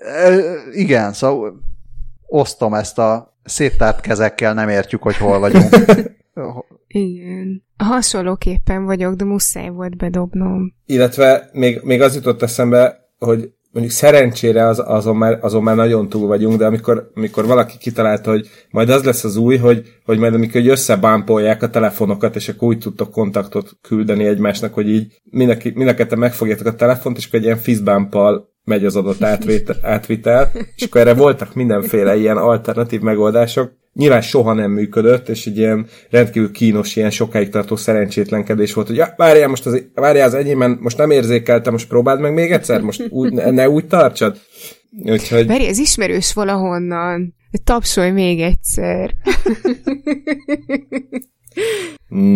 Igen, 0.72 1.12
szóval 1.12 1.60
osztom 2.26 2.74
ezt 2.74 2.98
a 2.98 3.36
széttárt 3.44 4.00
kezekkel, 4.00 4.54
nem 4.54 4.68
értjük, 4.68 5.02
hogy 5.02 5.16
hol 5.16 5.38
vagyunk. 5.38 5.68
Igen. 6.88 7.62
Hasonlóképpen 7.76 8.84
vagyok, 8.84 9.14
de 9.14 9.24
muszáj 9.24 9.68
volt 9.68 9.96
bedobnom. 9.96 10.74
Illetve 10.86 11.48
még, 11.52 11.80
még 11.82 12.00
az 12.00 12.14
jutott 12.14 12.42
eszembe, 12.42 12.98
hogy 13.18 13.50
mondjuk 13.72 13.92
szerencsére 13.92 14.66
az, 14.66 14.82
azon, 14.86 15.16
már, 15.16 15.38
azon 15.40 15.62
már 15.62 15.76
nagyon 15.76 16.08
túl 16.08 16.26
vagyunk, 16.26 16.58
de 16.58 16.66
amikor, 16.66 17.10
amikor 17.14 17.46
valaki 17.46 17.78
kitalálta, 17.78 18.30
hogy 18.30 18.48
majd 18.70 18.90
az 18.90 19.04
lesz 19.04 19.24
az 19.24 19.36
új, 19.36 19.56
hogy, 19.56 19.82
hogy 20.04 20.18
majd 20.18 20.34
amikor 20.34 20.66
összebámpolják 20.66 21.62
a 21.62 21.70
telefonokat, 21.70 22.36
és 22.36 22.48
akkor 22.48 22.68
úgy 22.68 22.78
tudtok 22.78 23.10
kontaktot 23.10 23.78
küldeni 23.82 24.24
egymásnak, 24.24 24.74
hogy 24.74 24.88
így 24.88 25.20
mindenki, 25.30 25.72
mindenketten 25.74 26.18
megfogjátok 26.18 26.66
a 26.66 26.74
telefont, 26.74 27.16
és 27.16 27.26
akkor 27.26 27.38
egy 27.38 27.44
ilyen 27.44 27.56
fizbámpal 27.56 28.56
megy 28.68 28.84
az 28.84 28.96
adott 28.96 29.22
átvitel, 29.82 30.50
és 30.76 30.82
akkor 30.82 31.00
erre 31.00 31.14
voltak 31.14 31.54
mindenféle 31.54 32.16
ilyen 32.16 32.36
alternatív 32.36 33.00
megoldások. 33.00 33.72
Nyilván 33.92 34.20
soha 34.20 34.52
nem 34.52 34.70
működött, 34.70 35.28
és 35.28 35.46
egy 35.46 35.56
ilyen 35.56 35.86
rendkívül 36.10 36.52
kínos, 36.52 36.96
ilyen 36.96 37.10
sokáig 37.10 37.48
tartó 37.48 37.76
szerencsétlenkedés 37.76 38.74
volt, 38.74 38.86
hogy 38.86 38.96
ja, 38.96 39.14
várjál, 39.16 39.48
most 39.48 39.66
az, 39.66 39.82
várjál 39.94 40.26
az 40.26 40.34
enyémben, 40.34 40.78
most 40.80 40.98
nem 40.98 41.10
érzékeltem, 41.10 41.72
most 41.72 41.88
próbáld 41.88 42.20
meg 42.20 42.34
még 42.34 42.50
egyszer, 42.50 42.80
most 42.80 43.06
úgy, 43.10 43.32
ne, 43.32 43.50
ne 43.50 43.68
úgy 43.68 43.86
tartsad. 43.86 44.36
Úgyhogy... 45.04 45.46
Várj, 45.46 45.66
ez 45.66 45.78
ismerős 45.78 46.32
valahonnan. 46.32 47.34
Tapsolj 47.64 48.10
még 48.10 48.40
egyszer. 48.40 49.14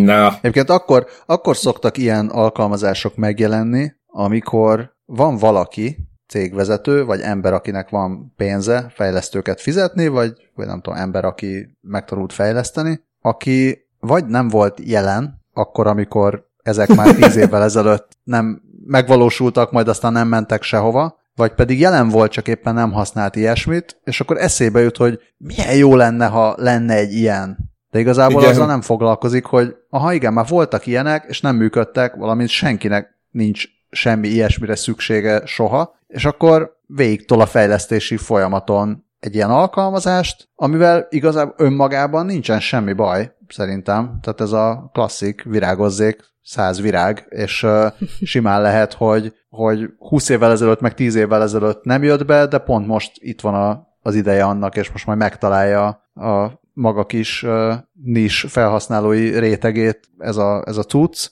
Na. 0.04 0.36
Egyébként 0.40 0.70
akkor, 0.70 1.06
akkor 1.26 1.56
szoktak 1.56 1.98
ilyen 1.98 2.28
alkalmazások 2.28 3.16
megjelenni, 3.16 3.92
amikor 4.06 4.92
van 5.04 5.36
valaki, 5.36 5.96
cégvezető, 6.32 7.04
vagy 7.04 7.20
ember, 7.20 7.52
akinek 7.52 7.88
van 7.88 8.32
pénze 8.36 8.86
fejlesztőket 8.94 9.60
fizetni, 9.60 10.08
vagy, 10.08 10.32
vagy 10.54 10.66
nem 10.66 10.80
tudom, 10.80 10.98
ember, 10.98 11.24
aki 11.24 11.78
megtanult 11.80 12.32
fejleszteni, 12.32 13.00
aki 13.20 13.86
vagy 14.00 14.26
nem 14.26 14.48
volt 14.48 14.80
jelen, 14.84 15.40
akkor, 15.52 15.86
amikor 15.86 16.46
ezek 16.62 16.88
már 16.88 17.14
tíz 17.20 17.36
évvel 17.36 17.62
ezelőtt 17.62 18.08
nem 18.22 18.62
megvalósultak, 18.86 19.72
majd 19.72 19.88
aztán 19.88 20.12
nem 20.12 20.28
mentek 20.28 20.62
sehova, 20.62 21.20
vagy 21.34 21.54
pedig 21.54 21.80
jelen 21.80 22.08
volt, 22.08 22.32
csak 22.32 22.48
éppen 22.48 22.74
nem 22.74 22.92
használt 22.92 23.36
ilyesmit, 23.36 24.00
és 24.04 24.20
akkor 24.20 24.36
eszébe 24.36 24.80
jut, 24.80 24.96
hogy 24.96 25.18
milyen 25.36 25.76
jó 25.76 25.96
lenne, 25.96 26.26
ha 26.26 26.54
lenne 26.58 26.94
egy 26.94 27.12
ilyen. 27.12 27.58
De 27.90 27.98
igazából 27.98 28.40
igen. 28.40 28.52
azzal 28.52 28.66
nem 28.66 28.80
foglalkozik, 28.80 29.44
hogy 29.44 29.74
aha 29.90 30.12
igen, 30.12 30.32
már 30.32 30.46
voltak 30.48 30.86
ilyenek, 30.86 31.24
és 31.28 31.40
nem 31.40 31.56
működtek, 31.56 32.14
valamint 32.14 32.48
senkinek 32.48 33.08
nincs 33.30 33.64
semmi 33.92 34.28
ilyesmire 34.28 34.76
szüksége 34.76 35.46
soha, 35.46 35.98
és 36.06 36.24
akkor 36.24 36.76
végig 36.86 37.26
tol 37.26 37.40
a 37.40 37.46
fejlesztési 37.46 38.16
folyamaton 38.16 39.04
egy 39.20 39.34
ilyen 39.34 39.50
alkalmazást, 39.50 40.48
amivel 40.54 41.06
igazából 41.10 41.54
önmagában 41.58 42.26
nincsen 42.26 42.60
semmi 42.60 42.92
baj, 42.92 43.32
szerintem. 43.48 44.18
Tehát 44.22 44.40
ez 44.40 44.52
a 44.52 44.90
klasszik 44.92 45.42
virágozzék 45.42 46.24
száz 46.42 46.80
virág, 46.80 47.26
és 47.28 47.62
uh, 47.62 47.86
simán 48.32 48.62
lehet, 48.62 48.92
hogy, 48.92 49.34
hogy 49.48 49.90
20 49.98 50.28
évvel 50.28 50.50
ezelőtt, 50.50 50.80
meg 50.80 50.94
10 50.94 51.14
évvel 51.14 51.42
ezelőtt 51.42 51.84
nem 51.84 52.02
jött 52.02 52.24
be, 52.26 52.46
de 52.46 52.58
pont 52.58 52.86
most 52.86 53.12
itt 53.14 53.40
van 53.40 53.54
a, 53.54 53.88
az 54.02 54.14
ideje 54.14 54.44
annak, 54.44 54.76
és 54.76 54.90
most 54.90 55.06
majd 55.06 55.18
megtalálja 55.18 55.86
a 56.14 56.60
maga 56.72 57.06
kis 57.06 57.42
uh, 57.42 57.74
nis 58.04 58.44
felhasználói 58.48 59.38
rétegét 59.38 60.00
ez 60.18 60.36
a, 60.36 60.62
ez 60.66 60.76
a 60.76 60.82
cucc. 60.82 61.30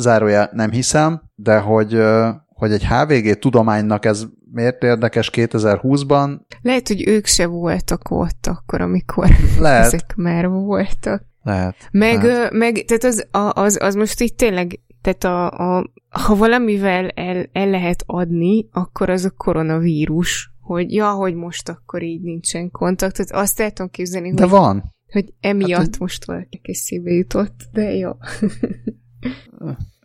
Zárója 0.00 0.48
nem 0.52 0.70
hiszem, 0.70 1.22
de 1.34 1.58
hogy, 1.58 2.02
hogy 2.48 2.72
egy 2.72 2.86
HVG 2.86 3.38
tudománynak 3.38 4.04
ez 4.04 4.26
miért 4.52 4.82
érdekes 4.82 5.30
2020-ban? 5.34 6.40
Lehet, 6.62 6.88
hogy 6.88 7.08
ők 7.08 7.26
se 7.26 7.46
voltak 7.46 8.10
ott 8.10 8.46
akkor, 8.46 8.80
amikor 8.80 9.28
Lehet. 9.58 9.84
ezek 9.84 10.14
már 10.16 10.48
voltak. 10.48 11.22
Lehet. 11.42 11.76
Meg, 11.90 12.22
lehet. 12.22 12.52
meg 12.52 12.84
tehát 12.84 13.04
az, 13.04 13.26
az, 13.52 13.78
az 13.80 13.94
most 13.94 14.20
itt 14.20 14.36
tényleg, 14.36 14.80
tehát 15.00 15.24
a, 15.24 15.50
a, 15.50 15.92
ha 16.08 16.34
valamivel 16.34 17.08
el, 17.08 17.46
el 17.52 17.68
lehet 17.68 18.02
adni, 18.06 18.68
akkor 18.72 19.10
az 19.10 19.24
a 19.24 19.30
koronavírus, 19.30 20.52
hogy 20.60 20.92
ja, 20.92 21.10
hogy 21.10 21.34
most 21.34 21.68
akkor 21.68 22.02
így 22.02 22.22
nincsen 22.22 22.70
kontakt, 22.70 23.16
tehát 23.16 23.44
azt 23.44 23.60
el 23.60 23.70
tudom 23.70 23.90
képzelni, 23.90 24.34
De 24.34 24.42
hogy, 24.42 24.50
van. 24.50 24.94
hogy 25.12 25.34
emiatt 25.40 25.80
hát, 25.80 25.98
most 25.98 26.24
valakinek 26.24 26.68
eszébe 26.68 27.10
jutott, 27.10 27.68
de 27.72 27.92
jó. 27.92 28.10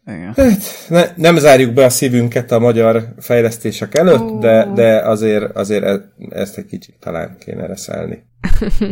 Igen. 0.07 0.33
Hát, 0.35 0.85
ne, 0.89 1.03
nem 1.15 1.37
zárjuk 1.37 1.73
be 1.73 1.85
a 1.85 1.89
szívünket 1.89 2.51
a 2.51 2.59
magyar 2.59 3.13
fejlesztések 3.17 3.95
előtt, 3.95 4.19
oh. 4.19 4.39
de, 4.39 4.71
de 4.75 4.99
azért, 4.99 5.55
azért 5.55 5.83
e, 5.83 6.11
ezt 6.29 6.57
egy 6.57 6.65
kicsit 6.65 6.95
talán 6.99 7.35
kéne 7.39 7.65
reszelni. 7.65 8.23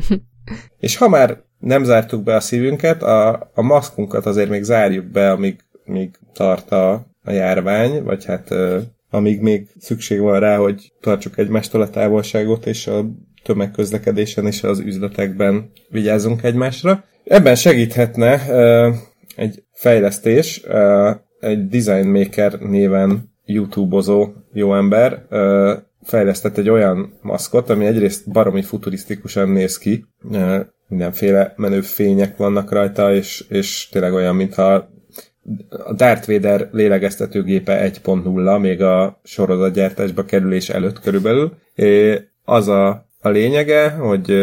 És 0.80 0.98
ha 0.98 1.10
már 1.10 1.42
nem 1.60 1.84
zártuk 1.84 2.24
be 2.24 2.36
a 2.36 2.40
szívünket, 2.40 3.04
a, 3.04 3.52
a 3.54 3.62
maszkunkat 3.62 4.26
azért 4.26 4.50
még 4.50 4.64
zárjuk 4.64 5.06
be, 5.06 5.32
amíg, 5.32 5.60
amíg 5.86 6.20
tart 6.34 6.72
a, 6.72 6.94
a 7.24 7.32
járvány, 7.32 8.04
vagy 8.04 8.26
hát 8.26 8.56
amíg 9.10 9.42
még 9.42 9.68
szükség 9.80 10.20
van 10.20 10.40
rá, 10.40 10.58
hogy 10.58 10.94
tartsuk 11.02 11.38
egymástól 11.38 11.82
a 11.82 11.90
távolságot, 11.90 12.66
és 12.66 12.88
a 12.88 13.06
tömegközlekedésen 13.44 14.46
és 14.46 14.64
az 14.64 14.80
üzletekben 14.80 15.72
vigyázzunk 15.90 16.44
egymásra. 16.44 17.04
Ebben 17.24 17.56
segíthetne 17.56 18.48
egy 19.36 19.63
fejlesztés, 19.74 20.64
egy 21.40 21.68
Design 21.68 22.08
Maker 22.08 22.60
néven 22.60 23.32
YouTube-ozó 23.46 24.30
jó 24.54 24.76
ember 24.76 25.26
fejlesztett 26.04 26.58
egy 26.58 26.70
olyan 26.70 27.14
maszkot, 27.22 27.70
ami 27.70 27.86
egyrészt 27.86 28.32
baromi 28.32 28.62
futurisztikusan 28.62 29.50
néz 29.50 29.78
ki, 29.78 30.06
mindenféle 30.88 31.54
menő 31.56 31.82
fények 31.82 32.38
vannak 32.38 32.72
rajta, 32.72 33.14
és, 33.14 33.46
és 33.50 33.90
tényleg 33.92 34.14
olyan, 34.14 34.36
mintha 34.36 34.92
a 35.70 35.94
Darth 35.94 36.28
Vader 36.28 36.70
lélegeztetőgépe 36.72 37.92
1.0, 38.04 38.60
még 38.60 38.82
a 38.82 39.20
sorozatgyártásba 39.24 40.26
kerülés 40.26 40.70
előtt 40.70 41.00
körülbelül. 41.00 41.54
Az 42.44 42.68
a, 42.68 43.08
a 43.22 43.30
lényege, 43.30 43.90
hogy 43.90 44.34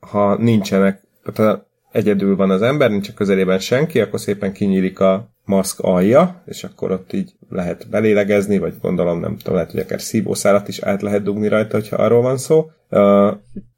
ha 0.00 0.36
nincsenek, 0.36 1.02
tehát 1.34 1.66
egyedül 1.98 2.36
van 2.36 2.50
az 2.50 2.62
ember, 2.62 2.90
nincs 2.90 3.08
a 3.08 3.12
közelében 3.12 3.58
senki, 3.58 4.00
akkor 4.00 4.20
szépen 4.20 4.52
kinyílik 4.52 5.00
a 5.00 5.28
maszk 5.44 5.80
alja, 5.80 6.42
és 6.46 6.64
akkor 6.64 6.90
ott 6.90 7.12
így 7.12 7.32
lehet 7.48 7.88
belélegezni, 7.90 8.58
vagy 8.58 8.74
gondolom 8.82 9.20
nem 9.20 9.36
tudom, 9.36 9.54
lehet, 9.54 9.70
hogy 9.70 9.80
akár 9.80 10.00
szívószálat 10.00 10.68
is 10.68 10.78
át 10.78 11.02
lehet 11.02 11.22
dugni 11.22 11.48
rajta, 11.48 11.76
hogyha 11.76 11.96
arról 11.96 12.22
van 12.22 12.36
szó. 12.36 12.70
Uh, 12.90 13.32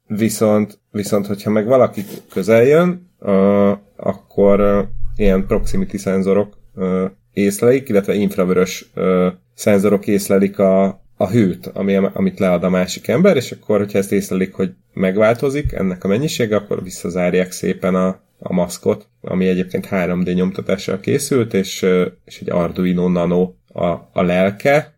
viszont, 0.07 0.79
viszont, 0.91 1.27
hogyha 1.27 1.49
meg 1.49 1.65
valaki 1.65 2.03
közel 2.29 2.63
jön, 2.63 3.09
uh, 3.19 3.71
akkor 3.95 4.59
uh, 4.59 4.87
ilyen 5.15 5.45
proximity 5.45 5.95
szenzorok 5.97 6.57
uh, 6.75 7.03
észlelik, 7.33 7.89
illetve 7.89 8.13
infravörös 8.13 8.91
uh, 8.95 9.27
szenzorok 9.53 10.07
észlelik 10.07 10.59
a, 10.59 11.01
a 11.21 11.29
hőt, 11.29 11.67
ami, 11.67 11.95
amit 11.95 12.39
lead 12.39 12.63
a 12.63 12.69
másik 12.69 13.07
ember, 13.07 13.35
és 13.35 13.51
akkor, 13.51 13.77
hogyha 13.77 13.97
ezt 13.97 14.11
észlelik, 14.11 14.53
hogy 14.53 14.71
megváltozik 14.93 15.71
ennek 15.71 16.03
a 16.03 16.07
mennyisége, 16.07 16.55
akkor 16.55 16.83
visszazárják 16.83 17.51
szépen 17.51 17.95
a, 17.95 18.19
a 18.39 18.53
maszkot, 18.53 19.07
ami 19.21 19.47
egyébként 19.47 19.87
3D 19.91 20.33
nyomtatással 20.33 20.99
készült, 20.99 21.53
és, 21.53 21.85
és 22.25 22.39
egy 22.39 22.49
Arduino 22.49 23.09
Nano 23.09 23.53
a, 23.67 23.87
a 24.13 24.21
lelke, 24.21 24.95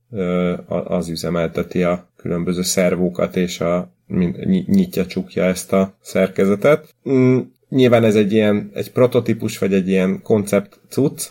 az 0.67 1.09
üzemelteti 1.09 1.83
a 1.83 2.09
különböző 2.17 2.61
szervókat, 2.61 3.35
és 3.35 3.59
a, 3.59 3.93
nyitja, 4.65 5.05
csukja 5.05 5.43
ezt 5.43 5.73
a 5.73 5.97
szerkezetet. 6.01 6.95
Mm, 7.09 7.39
nyilván 7.69 8.03
ez 8.03 8.15
egy 8.15 8.33
ilyen 8.33 8.71
egy 8.73 8.91
prototípus, 8.91 9.57
vagy 9.57 9.73
egy 9.73 9.87
ilyen 9.87 10.21
koncept 10.21 10.79
cucc. 10.89 11.29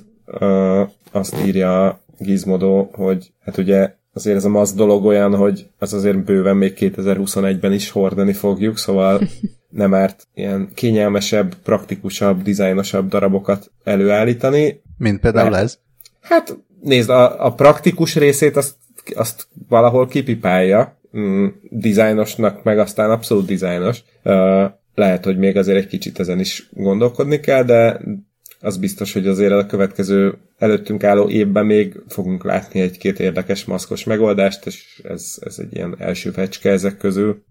Azt 1.12 1.36
írja 1.46 2.00
Gizmodo, 2.18 2.88
hogy 2.92 3.32
hát 3.40 3.56
ugye 3.56 4.00
azért 4.12 4.36
ez 4.36 4.44
a 4.44 4.48
MASZ 4.48 4.74
dolog 4.74 5.04
olyan, 5.04 5.36
hogy 5.36 5.66
az 5.78 5.92
azért 5.92 6.24
bőven 6.24 6.56
még 6.56 6.76
2021-ben 6.76 7.72
is 7.72 7.90
hordani 7.90 8.32
fogjuk, 8.32 8.78
szóval 8.78 9.20
nem 9.68 9.94
árt 9.94 10.26
ilyen 10.34 10.68
kényelmesebb, 10.74 11.54
praktikusabb, 11.54 12.42
dizájnosabb 12.42 13.08
darabokat 13.08 13.70
előállítani. 13.84 14.82
Mint 14.98 15.20
például 15.20 15.50
mert, 15.50 15.62
ez? 15.62 15.78
Hát 16.20 16.58
nézd, 16.80 17.10
a, 17.10 17.46
a 17.46 17.54
praktikus 17.54 18.16
részét 18.16 18.56
azt, 18.56 18.74
azt 19.14 19.46
valahol 19.68 20.06
kipipálja, 20.06 20.98
mm, 21.16 21.46
dizájnosnak 21.70 22.62
meg 22.62 22.78
aztán 22.78 23.10
abszolút 23.10 23.46
dizájnos. 23.46 24.02
Uh, 24.24 24.64
lehet, 24.94 25.24
hogy 25.24 25.38
még 25.38 25.56
azért 25.56 25.78
egy 25.78 25.86
kicsit 25.86 26.20
ezen 26.20 26.40
is 26.40 26.68
gondolkodni 26.72 27.40
kell, 27.40 27.62
de 27.62 28.00
az 28.62 28.76
biztos, 28.76 29.12
hogy 29.12 29.26
azért 29.26 29.52
a 29.52 29.66
következő 29.66 30.38
előttünk 30.58 31.04
álló 31.04 31.28
évben 31.28 31.66
még 31.66 32.00
fogunk 32.08 32.44
látni 32.44 32.80
egy-két 32.80 33.20
érdekes 33.20 33.64
maszkos 33.64 34.04
megoldást, 34.04 34.66
és 34.66 35.00
ez, 35.04 35.38
ez 35.40 35.58
egy 35.58 35.74
ilyen 35.74 35.94
első 35.98 36.30
fecske 36.30 36.70
ezek 36.70 36.96
közül. 36.96 37.44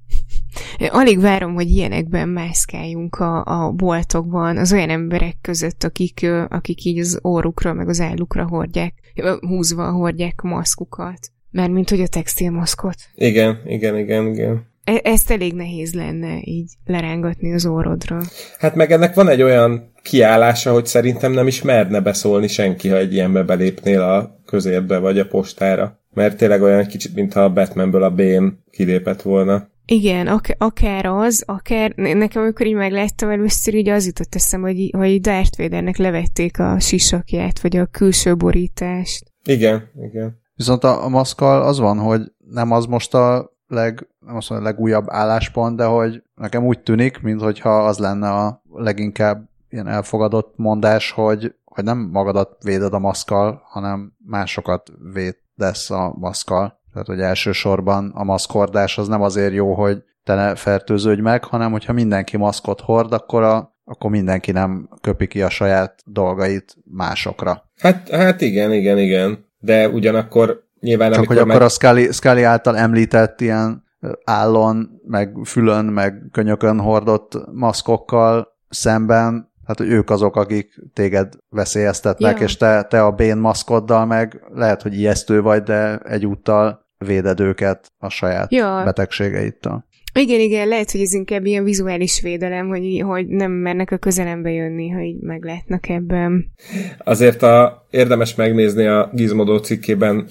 Alig 0.89 1.19
várom, 1.19 1.53
hogy 1.53 1.69
ilyenekben 1.69 2.29
mászkáljunk 2.29 3.15
a, 3.15 3.43
a 3.45 3.71
boltokban 3.71 4.57
az 4.57 4.73
olyan 4.73 4.89
emberek 4.89 5.35
között, 5.41 5.83
akik, 5.83 6.27
akik 6.47 6.83
így 6.83 6.99
az 6.99 7.19
orrukra, 7.21 7.73
meg 7.73 7.89
az 7.89 7.99
állukra 7.99 8.47
hordják, 8.47 8.93
húzva 9.39 9.91
hordják 9.91 10.41
maszkukat. 10.41 11.31
Mert 11.51 11.71
mint 11.71 11.89
hogy 11.89 12.01
a 12.01 12.07
textilmaszkot. 12.07 12.95
Igen, 13.13 13.61
igen, 13.65 13.97
igen, 13.97 14.27
igen. 14.27 14.70
E- 14.83 15.01
ezt 15.03 15.31
elég 15.31 15.53
nehéz 15.53 15.93
lenne 15.93 16.39
így 16.43 16.71
lerángatni 16.85 17.53
az 17.53 17.65
orrodra. 17.65 18.21
Hát 18.59 18.75
meg 18.75 18.91
ennek 18.91 19.13
van 19.13 19.29
egy 19.29 19.41
olyan 19.41 19.91
kiállása, 20.01 20.71
hogy 20.71 20.85
szerintem 20.85 21.31
nem 21.31 21.47
is 21.47 21.61
merne 21.61 21.99
beszólni 21.99 22.47
senki, 22.47 22.89
ha 22.89 22.97
egy 22.97 23.13
ilyenbe 23.13 23.43
belépnél 23.43 24.01
a 24.01 24.39
közérbe 24.45 24.97
vagy 24.97 25.19
a 25.19 25.27
postára. 25.27 25.99
Mert 26.13 26.37
tényleg 26.37 26.61
olyan 26.61 26.85
kicsit, 26.85 27.15
mintha 27.15 27.43
a 27.43 27.53
Batmanből 27.53 28.03
a 28.03 28.09
Bén 28.09 28.63
kilépett 28.71 29.21
volna. 29.21 29.69
Igen, 29.85 30.27
ak- 30.27 30.55
akár 30.57 31.05
az, 31.05 31.43
akár 31.45 31.91
nekem 31.95 32.41
amikor 32.41 32.65
így 32.65 32.73
megláttam 32.73 33.29
először, 33.29 33.73
így 33.73 33.89
az 33.89 34.05
jutott 34.05 34.35
eszem, 34.35 34.61
hogy, 34.61 34.89
hogy 34.97 35.21
Darth 35.21 35.57
Vadernek 35.57 35.97
levették 35.97 36.59
a 36.59 36.79
sisakját, 36.79 37.61
vagy 37.61 37.77
a 37.77 37.85
külső 37.85 38.35
borítást. 38.35 39.23
Igen, 39.43 39.89
igen. 40.01 40.39
Viszont 40.55 40.83
a, 40.83 41.03
a 41.03 41.09
maszkal 41.09 41.61
az 41.61 41.79
van, 41.79 41.97
hogy 41.97 42.21
nem 42.51 42.71
az 42.71 42.85
most 42.85 43.13
a 43.13 43.51
leg, 43.71 44.07
nem 44.19 44.35
azt 44.35 44.49
mondom, 44.49 44.67
legújabb 44.67 45.05
álláspont, 45.07 45.77
de 45.77 45.85
hogy 45.85 46.23
nekem 46.35 46.65
úgy 46.65 46.79
tűnik, 46.79 47.21
mintha 47.21 47.85
az 47.85 47.97
lenne 47.97 48.29
a 48.29 48.61
leginkább 48.73 49.49
ilyen 49.69 49.87
elfogadott 49.87 50.53
mondás, 50.55 51.11
hogy, 51.11 51.55
hogy 51.65 51.83
nem 51.83 52.09
magadat 52.11 52.63
véded 52.63 52.93
a 52.93 52.99
maszkal, 52.99 53.61
hanem 53.65 54.13
másokat 54.25 54.91
védesz 55.13 55.89
a 55.89 56.13
maszkal. 56.19 56.79
Tehát, 56.91 57.07
hogy 57.07 57.19
elsősorban 57.19 58.11
a 58.15 58.23
maszkordás 58.23 58.97
az 58.97 59.07
nem 59.07 59.21
azért 59.21 59.53
jó, 59.53 59.73
hogy 59.73 60.03
te 60.23 60.35
ne 60.35 60.55
fertőződj 60.55 61.21
meg, 61.21 61.43
hanem 61.43 61.71
hogyha 61.71 61.93
mindenki 61.93 62.37
maszkot 62.37 62.81
hord, 62.81 63.13
akkor, 63.13 63.43
a, 63.43 63.75
akkor 63.85 64.09
mindenki 64.09 64.51
nem 64.51 64.89
köpi 65.01 65.27
ki 65.27 65.41
a 65.41 65.49
saját 65.49 66.03
dolgait 66.05 66.77
másokra. 66.83 67.69
Hát, 67.77 68.09
hát 68.09 68.41
igen, 68.41 68.73
igen, 68.73 68.97
igen. 68.97 69.45
De 69.59 69.89
ugyanakkor 69.89 70.63
nyilván... 70.81 71.11
Csak 71.11 71.27
hogy 71.27 71.35
meg... 71.35 71.49
akkor 71.49 71.61
a 71.61 71.69
Scully, 71.69 72.11
Scully 72.11 72.43
által 72.43 72.77
említett 72.77 73.41
ilyen 73.41 73.83
állon, 74.23 75.01
meg 75.05 75.37
fülön, 75.43 75.85
meg 75.85 76.23
könyökön 76.31 76.79
hordott 76.79 77.37
maszkokkal 77.51 78.47
szemben, 78.69 79.51
hát 79.65 79.77
hogy 79.77 79.89
ők 79.89 80.09
azok, 80.09 80.35
akik 80.35 80.81
téged 80.93 81.33
veszélyeztetnek, 81.49 82.37
ja. 82.39 82.45
és 82.45 82.57
te, 82.57 82.83
te 82.83 83.03
a 83.03 83.11
bén 83.11 83.37
maszkoddal 83.37 84.05
meg 84.05 84.43
lehet, 84.53 84.81
hogy 84.81 84.93
ijesztő 84.93 85.41
vagy, 85.41 85.63
de 85.63 85.97
egyúttal 85.97 86.89
véded 86.97 87.39
őket 87.39 87.91
a 87.97 88.09
saját 88.09 88.51
ja. 88.51 88.81
betegségeittől. 88.85 89.85
Igen, 90.13 90.39
igen, 90.39 90.67
lehet, 90.67 90.91
hogy 90.91 91.01
ez 91.01 91.13
inkább 91.13 91.45
ilyen 91.45 91.63
vizuális 91.63 92.21
védelem, 92.21 92.67
hogy, 92.67 93.01
hogy 93.05 93.27
nem 93.27 93.51
mernek 93.51 93.91
a 93.91 93.97
közelembe 93.97 94.51
jönni, 94.51 94.89
ha 94.89 95.01
így 95.01 95.19
meglátnak 95.19 95.89
ebben. 95.89 96.51
Azért 96.97 97.41
a, 97.41 97.85
érdemes 97.89 98.35
megnézni 98.35 98.85
a 98.85 99.09
Gizmodo 99.13 99.59
cikkében 99.59 100.27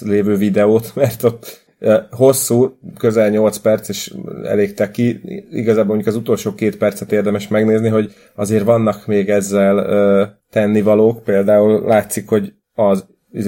lévő 0.00 0.36
videót, 0.36 0.92
mert 0.94 1.22
ott 1.22 1.62
hosszú, 2.10 2.78
közel 2.98 3.30
8 3.30 3.56
perc, 3.56 3.88
és 3.88 4.14
elég 4.42 4.74
teki. 4.74 5.20
Igazából 5.50 5.94
mondjuk 5.94 6.14
az 6.14 6.20
utolsó 6.20 6.54
két 6.54 6.76
percet 6.76 7.12
érdemes 7.12 7.48
megnézni, 7.48 7.88
hogy 7.88 8.12
azért 8.34 8.64
vannak 8.64 9.06
még 9.06 9.28
ezzel 9.28 10.38
tennivalók. 10.50 11.22
Például 11.22 11.86
látszik, 11.86 12.28
hogy 12.28 12.52
az 12.74 13.06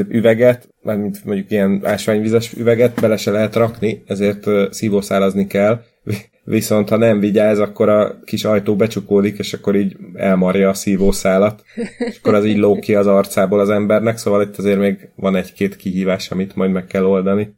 üveget, 0.09 0.69
mint 0.95 1.25
mondjuk 1.25 1.51
ilyen 1.51 1.81
ásványvizes 1.85 2.53
üveget 2.53 3.01
bele 3.01 3.17
se 3.17 3.31
lehet 3.31 3.55
rakni, 3.55 4.03
ezért 4.07 4.47
szívószálazni 4.71 5.47
kell. 5.47 5.81
Viszont 6.45 6.89
ha 6.89 6.97
nem 6.97 7.21
vigyáz, 7.21 7.59
akkor 7.59 7.89
a 7.89 8.21
kis 8.25 8.45
ajtó 8.45 8.77
becsukódik, 8.77 9.39
és 9.39 9.53
akkor 9.53 9.77
így 9.77 9.97
elmarja 10.15 10.69
a 10.69 10.75
szívószálat, 10.75 11.63
és 11.99 12.19
akkor 12.19 12.35
az 12.35 12.45
így 12.45 12.57
lók 12.57 12.81
ki 12.81 12.95
az 12.95 13.07
arcából 13.07 13.61
az 13.61 13.71
embernek, 13.71 14.19
szóval 14.19 14.43
itt 14.43 14.57
azért 14.57 14.79
még 14.79 15.09
van 15.17 15.37
egy-két 15.37 15.77
kihívás, 15.77 16.31
amit 16.31 16.57
majd 16.57 16.71
meg 16.71 16.87
kell 16.87 17.05
oldani. 17.05 17.57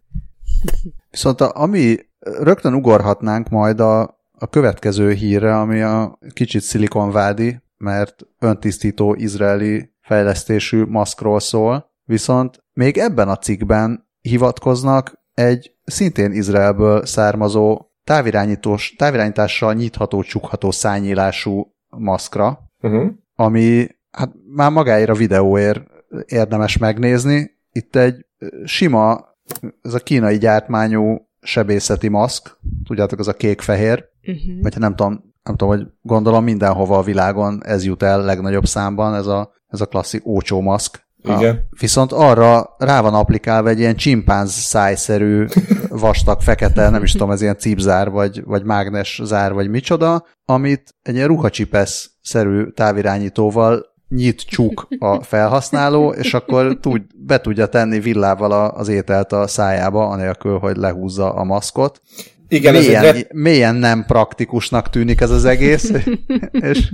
Viszont 1.11 1.41
a, 1.41 1.51
ami 1.55 1.97
rögtön 2.21 2.75
ugorhatnánk 2.75 3.49
majd 3.49 3.81
a, 3.81 4.01
a 4.33 4.47
következő 4.51 5.13
hírre, 5.13 5.59
ami 5.59 5.81
a 5.81 6.19
kicsit 6.33 6.63
szilikonvádi, 6.63 7.61
mert 7.79 8.27
öntisztító 8.39 9.15
izraeli 9.15 9.91
fejlesztésű 10.01 10.85
maszkról 10.85 11.41
szól, 11.41 11.88
viszont 12.09 12.65
még 12.73 12.99
ebben 12.99 13.29
a 13.29 13.37
cikkben 13.37 14.09
hivatkoznak 14.21 15.23
egy 15.35 15.75
szintén 15.85 16.33
Izraelből 16.33 17.07
származó 17.07 17.81
távirányítós, 18.05 18.95
távirányítással 18.99 19.75
nyitható, 19.75 20.23
csukható 20.23 20.71
szányílású 20.71 21.75
maszkra, 21.89 22.59
uh-huh. 22.81 23.11
ami 23.35 23.89
hát 24.11 24.33
már 24.55 24.71
magáért 24.71 25.09
a 25.09 25.15
videóért 25.15 25.83
érdemes 26.27 26.77
megnézni. 26.77 27.51
Itt 27.73 27.97
egy 27.97 28.27
sima 28.65 29.37
ez 29.83 29.95
a 29.95 29.99
kínai 29.99 30.39
gyártmányú 30.39 31.29
sebészeti 31.41 32.09
maszk, 32.09 32.59
tudjátok, 32.85 33.19
az 33.19 33.29
a 33.29 33.33
kék-fehér, 33.35 34.05
uh-huh. 34.23 34.63
vagy 34.63 34.79
nem 34.79 34.97
tudom, 34.97 35.13
nem 35.43 35.57
tudom, 35.57 35.77
hogy 35.77 35.87
gondolom 36.03 36.45
mindenhova 36.45 36.99
a 36.99 37.03
világon 37.03 37.65
ez 37.65 37.85
jut 37.85 38.03
el 38.03 38.23
legnagyobb 38.23 38.67
számban, 38.67 39.15
ez 39.15 39.27
a, 39.27 39.53
ez 39.67 39.81
a 39.81 39.87
klasszik 39.87 40.27
ócsó 40.27 40.61
maszk. 40.61 41.07
Igen. 41.23 41.69
Viszont 41.81 42.13
arra 42.13 42.75
rá 42.79 43.01
van 43.01 43.15
applikálva 43.15 43.69
egy 43.69 43.79
ilyen 43.79 43.97
csimpánz 43.97 44.53
szájszerű, 44.53 45.45
vastag, 45.89 46.41
fekete, 46.41 46.89
nem 46.89 47.03
is 47.03 47.13
tudom, 47.13 47.31
ez 47.31 47.43
ilyen 47.43 47.59
cipzár, 47.59 48.11
vagy, 48.11 48.45
vagy 48.45 48.65
mágnes 48.65 49.21
zár, 49.25 49.53
vagy 49.53 49.69
micsoda, 49.69 50.27
amit 50.45 50.95
egy 51.03 51.15
ilyen 51.15 51.27
ruhacsipesz-szerű 51.27 52.71
távirányítóval 52.71 53.97
nyit 54.09 54.41
csuk 54.43 54.89
a 54.99 55.23
felhasználó, 55.23 56.11
és 56.13 56.35
akkor 56.35 56.79
tud, 56.81 57.03
be 57.15 57.41
tudja 57.41 57.67
tenni 57.67 58.01
villával 58.01 58.53
az 58.53 58.89
ételt 58.89 59.33
a 59.33 59.47
szájába, 59.47 60.09
anélkül, 60.09 60.59
hogy 60.59 60.77
lehúzza 60.77 61.35
a 61.35 61.45
maszkot. 61.45 62.01
Igen, 62.49 62.73
mélyen, 62.73 63.05
ez 63.05 63.15
egy... 63.15 63.27
mélyen 63.33 63.75
nem 63.75 64.05
praktikusnak 64.07 64.91
tűnik 64.91 65.21
ez 65.21 65.31
az 65.31 65.45
egész, 65.45 65.93
és, 66.71 66.93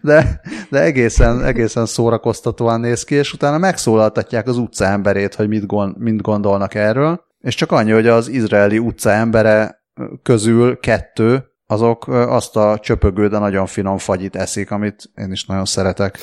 de, 0.00 0.40
de 0.70 0.80
egészen, 0.82 1.44
egészen 1.44 1.86
szórakoztatóan 1.86 2.80
néz 2.80 3.04
ki, 3.04 3.14
és 3.14 3.32
utána 3.32 3.58
megszólaltatják 3.58 4.46
az 4.46 4.56
utca 4.56 4.84
emberét, 4.84 5.34
hogy 5.34 5.48
mit, 5.48 5.66
gond, 5.66 5.98
mit 5.98 6.20
gondolnak 6.20 6.74
erről, 6.74 7.24
és 7.40 7.54
csak 7.54 7.72
annyi, 7.72 7.90
hogy 7.90 8.06
az 8.06 8.28
izraeli 8.28 8.78
utca 8.78 9.10
embere 9.10 9.84
közül 10.22 10.78
kettő 10.78 11.44
azok 11.66 12.08
azt 12.08 12.56
a 12.56 12.78
csöpögő, 12.78 13.28
de 13.28 13.38
nagyon 13.38 13.66
finom 13.66 13.98
fagyit 13.98 14.36
eszik, 14.36 14.70
amit 14.70 15.10
én 15.16 15.32
is 15.32 15.44
nagyon 15.44 15.64
szeretek. 15.64 16.22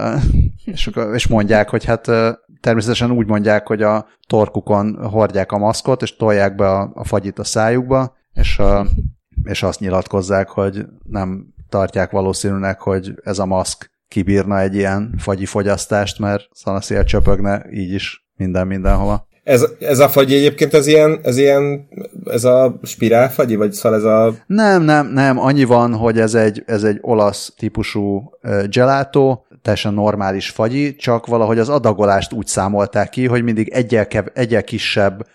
és, 0.64 0.90
és 1.12 1.26
mondják, 1.26 1.68
hogy 1.68 1.84
hát 1.84 2.10
természetesen 2.60 3.10
úgy 3.10 3.26
mondják, 3.26 3.66
hogy 3.66 3.82
a 3.82 4.06
torkukon 4.26 5.08
hordják 5.10 5.52
a 5.52 5.58
maszkot, 5.58 6.02
és 6.02 6.16
tolják 6.16 6.54
be 6.54 6.68
a, 6.68 6.90
a 6.94 7.04
fagyit 7.04 7.38
a 7.38 7.44
szájukba, 7.44 8.16
és, 8.32 8.60
és 9.44 9.62
azt 9.62 9.80
nyilatkozzák, 9.80 10.48
hogy 10.48 10.86
nem 11.02 11.54
tartják 11.72 12.10
valószínűnek, 12.10 12.80
hogy 12.80 13.14
ez 13.24 13.38
a 13.38 13.46
maszk 13.46 13.90
kibírna 14.08 14.60
egy 14.60 14.74
ilyen 14.74 15.14
fagyi 15.18 15.46
fogyasztást, 15.46 16.18
mert 16.18 16.48
szanaszél 16.52 17.04
csöpögne 17.04 17.66
így 17.70 17.92
is 17.92 18.26
minden 18.36 18.66
mindenhova. 18.66 19.26
Ez, 19.42 19.64
ez 19.80 19.98
a 19.98 20.08
fagy 20.08 20.32
egyébként 20.32 20.74
ez 20.74 20.86
ilyen, 20.86 21.20
ez 21.22 21.36
ilyen, 21.36 21.88
ez 22.24 22.44
a 22.44 22.78
spirálfagyi, 22.82 23.56
vagy 23.56 23.72
szóval 23.72 23.98
ez 23.98 24.04
a... 24.04 24.34
Nem, 24.46 24.82
nem, 24.82 25.06
nem, 25.06 25.38
annyi 25.38 25.64
van, 25.64 25.94
hogy 25.94 26.18
ez 26.18 26.34
egy, 26.34 26.62
ez 26.66 26.84
egy 26.84 26.98
olasz 27.00 27.52
típusú 27.56 28.30
gelato, 28.70 29.42
teljesen 29.62 29.94
normális 29.94 30.50
fagyi, 30.50 30.96
csak 30.96 31.26
valahogy 31.26 31.58
az 31.58 31.68
adagolást 31.68 32.32
úgy 32.32 32.46
számolták 32.46 33.08
ki, 33.08 33.26
hogy 33.26 33.42
mindig 33.42 33.68
egyel, 33.68 34.06
kev, 34.06 34.26
egyel 34.34 34.64
kisebb 34.64 35.26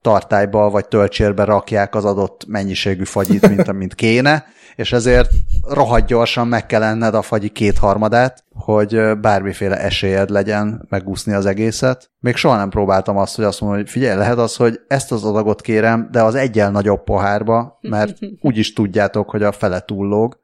tartályba 0.00 0.70
vagy 0.70 0.88
töltsérbe 0.88 1.44
rakják 1.44 1.94
az 1.94 2.04
adott 2.04 2.44
mennyiségű 2.46 3.04
fagyit, 3.04 3.48
mint 3.48 3.72
mint 3.78 3.94
kéne, 3.94 4.44
és 4.78 4.92
ezért 4.92 5.30
rohadt 5.68 6.06
gyorsan 6.06 6.48
meg 6.48 6.66
kell 6.66 6.82
enned 6.82 7.14
a 7.14 7.22
fagyi 7.22 7.48
kétharmadát, 7.48 8.44
hogy 8.54 9.18
bármiféle 9.20 9.80
esélyed 9.80 10.30
legyen 10.30 10.86
megúszni 10.88 11.32
az 11.32 11.46
egészet. 11.46 12.10
Még 12.20 12.36
soha 12.36 12.56
nem 12.56 12.68
próbáltam 12.68 13.16
azt, 13.16 13.36
hogy 13.36 13.44
azt 13.44 13.60
mondom, 13.60 13.78
hogy 13.78 13.90
figyelj, 13.90 14.16
lehet 14.16 14.38
az, 14.38 14.56
hogy 14.56 14.80
ezt 14.88 15.12
az 15.12 15.24
adagot 15.24 15.60
kérem, 15.60 16.08
de 16.12 16.22
az 16.22 16.34
egyel 16.34 16.70
nagyobb 16.70 17.04
pohárba, 17.04 17.78
mert 17.80 18.18
úgyis 18.40 18.72
tudjátok, 18.72 19.30
hogy 19.30 19.42
a 19.42 19.52
fele 19.52 19.80
túllóg. 19.80 20.38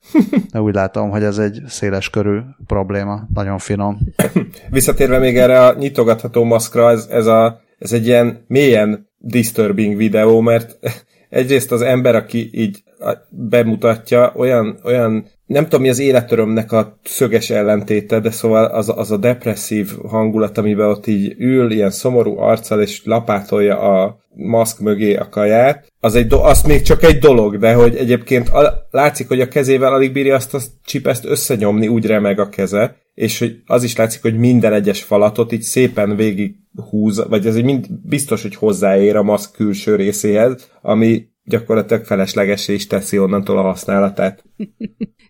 De 0.52 0.60
úgy 0.60 0.74
látom, 0.74 1.10
hogy 1.10 1.22
ez 1.22 1.38
egy 1.38 1.62
széles 1.66 2.10
körű 2.10 2.38
probléma, 2.66 3.22
nagyon 3.34 3.58
finom. 3.58 3.98
Visszatérve 4.70 5.18
még 5.18 5.38
erre 5.38 5.66
a 5.66 5.74
nyitogatható 5.74 6.44
maszkra, 6.44 6.90
ez, 6.90 7.06
ez, 7.10 7.26
a, 7.26 7.60
ez 7.78 7.92
egy 7.92 8.06
ilyen 8.06 8.44
mélyen 8.48 9.12
disturbing 9.24 9.96
videó, 9.96 10.40
mert 10.40 10.78
egyrészt 11.28 11.72
az 11.72 11.82
ember, 11.82 12.14
aki 12.14 12.50
így 12.52 12.82
bemutatja, 13.30 14.32
olyan, 14.36 14.78
olyan 14.84 15.32
nem 15.46 15.64
tudom, 15.64 15.80
mi 15.80 15.88
az 15.88 15.98
életörömnek 15.98 16.72
a 16.72 16.98
szöges 17.02 17.50
ellentéte, 17.50 18.20
de 18.20 18.30
szóval 18.30 18.64
az, 18.64 18.92
az 18.96 19.10
a 19.10 19.16
depresszív 19.16 19.90
hangulat, 20.08 20.58
amiben 20.58 20.88
ott 20.88 21.06
így 21.06 21.34
ül, 21.38 21.70
ilyen 21.70 21.90
szomorú 21.90 22.38
arccal, 22.38 22.80
és 22.80 23.04
lapátolja 23.04 23.78
a 23.78 24.18
maszk 24.34 24.80
mögé 24.80 25.16
a 25.16 25.28
kaját, 25.28 25.92
az, 26.00 26.14
egy 26.14 26.26
do- 26.26 26.44
az 26.44 26.62
még 26.62 26.82
csak 26.82 27.02
egy 27.02 27.18
dolog, 27.18 27.58
de 27.58 27.74
hogy 27.74 27.96
egyébként 27.96 28.48
a- 28.48 28.86
látszik, 28.90 29.28
hogy 29.28 29.40
a 29.40 29.48
kezével 29.48 29.92
alig 29.92 30.12
bírja 30.12 30.34
azt 30.34 30.54
a 30.54 30.60
csipeszt 30.84 31.24
összenyomni, 31.24 31.88
úgy 31.88 32.06
remeg 32.06 32.38
a 32.38 32.48
keze, 32.48 32.96
és 33.14 33.38
hogy 33.38 33.62
az 33.66 33.82
is 33.82 33.96
látszik, 33.96 34.22
hogy 34.22 34.38
minden 34.38 34.72
egyes 34.72 35.02
falatot 35.02 35.52
így 35.52 35.62
szépen 35.62 36.16
végig 36.16 36.54
húz, 36.90 37.28
vagy 37.28 37.46
ez 37.46 37.56
mind 37.56 37.86
biztos, 38.02 38.42
hogy 38.42 38.54
hozzáér 38.54 39.16
a 39.16 39.22
maszk 39.22 39.52
külső 39.52 39.96
részéhez, 39.96 40.70
ami 40.82 41.26
gyakorlatilag 41.44 42.04
feleslegesé 42.04 42.74
is 42.74 42.86
teszi 42.86 43.18
onnantól 43.18 43.58
a 43.58 43.62
használatát. 43.62 44.44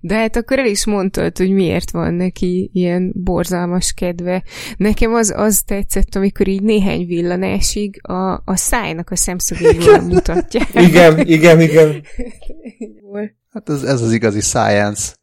De 0.01 0.15
hát 0.15 0.37
akkor 0.37 0.59
el 0.59 0.67
is 0.67 0.87
mondtad, 0.87 1.39
hogy 1.39 1.51
miért 1.51 1.91
van 1.91 2.15
neki 2.15 2.71
ilyen 2.73 3.13
borzalmas 3.15 3.93
kedve. 3.93 4.43
Nekem 4.77 5.15
az, 5.15 5.33
az 5.37 5.63
tetszett, 5.63 6.15
amikor 6.15 6.49
így 6.49 6.63
néhány 6.63 7.07
villanásig 7.07 8.01
a, 8.03 8.33
a 8.33 8.57
szájnak 8.57 9.11
a 9.11 9.17
szemszögéből 9.17 10.01
mutatja. 10.13 10.61
Igen, 10.75 11.27
igen, 11.27 11.61
igen. 11.61 12.03
Hát 13.51 13.69
ez, 13.69 13.83
ez 13.83 14.03
az 14.03 14.13
igazi 14.13 14.41
science. 14.41 15.15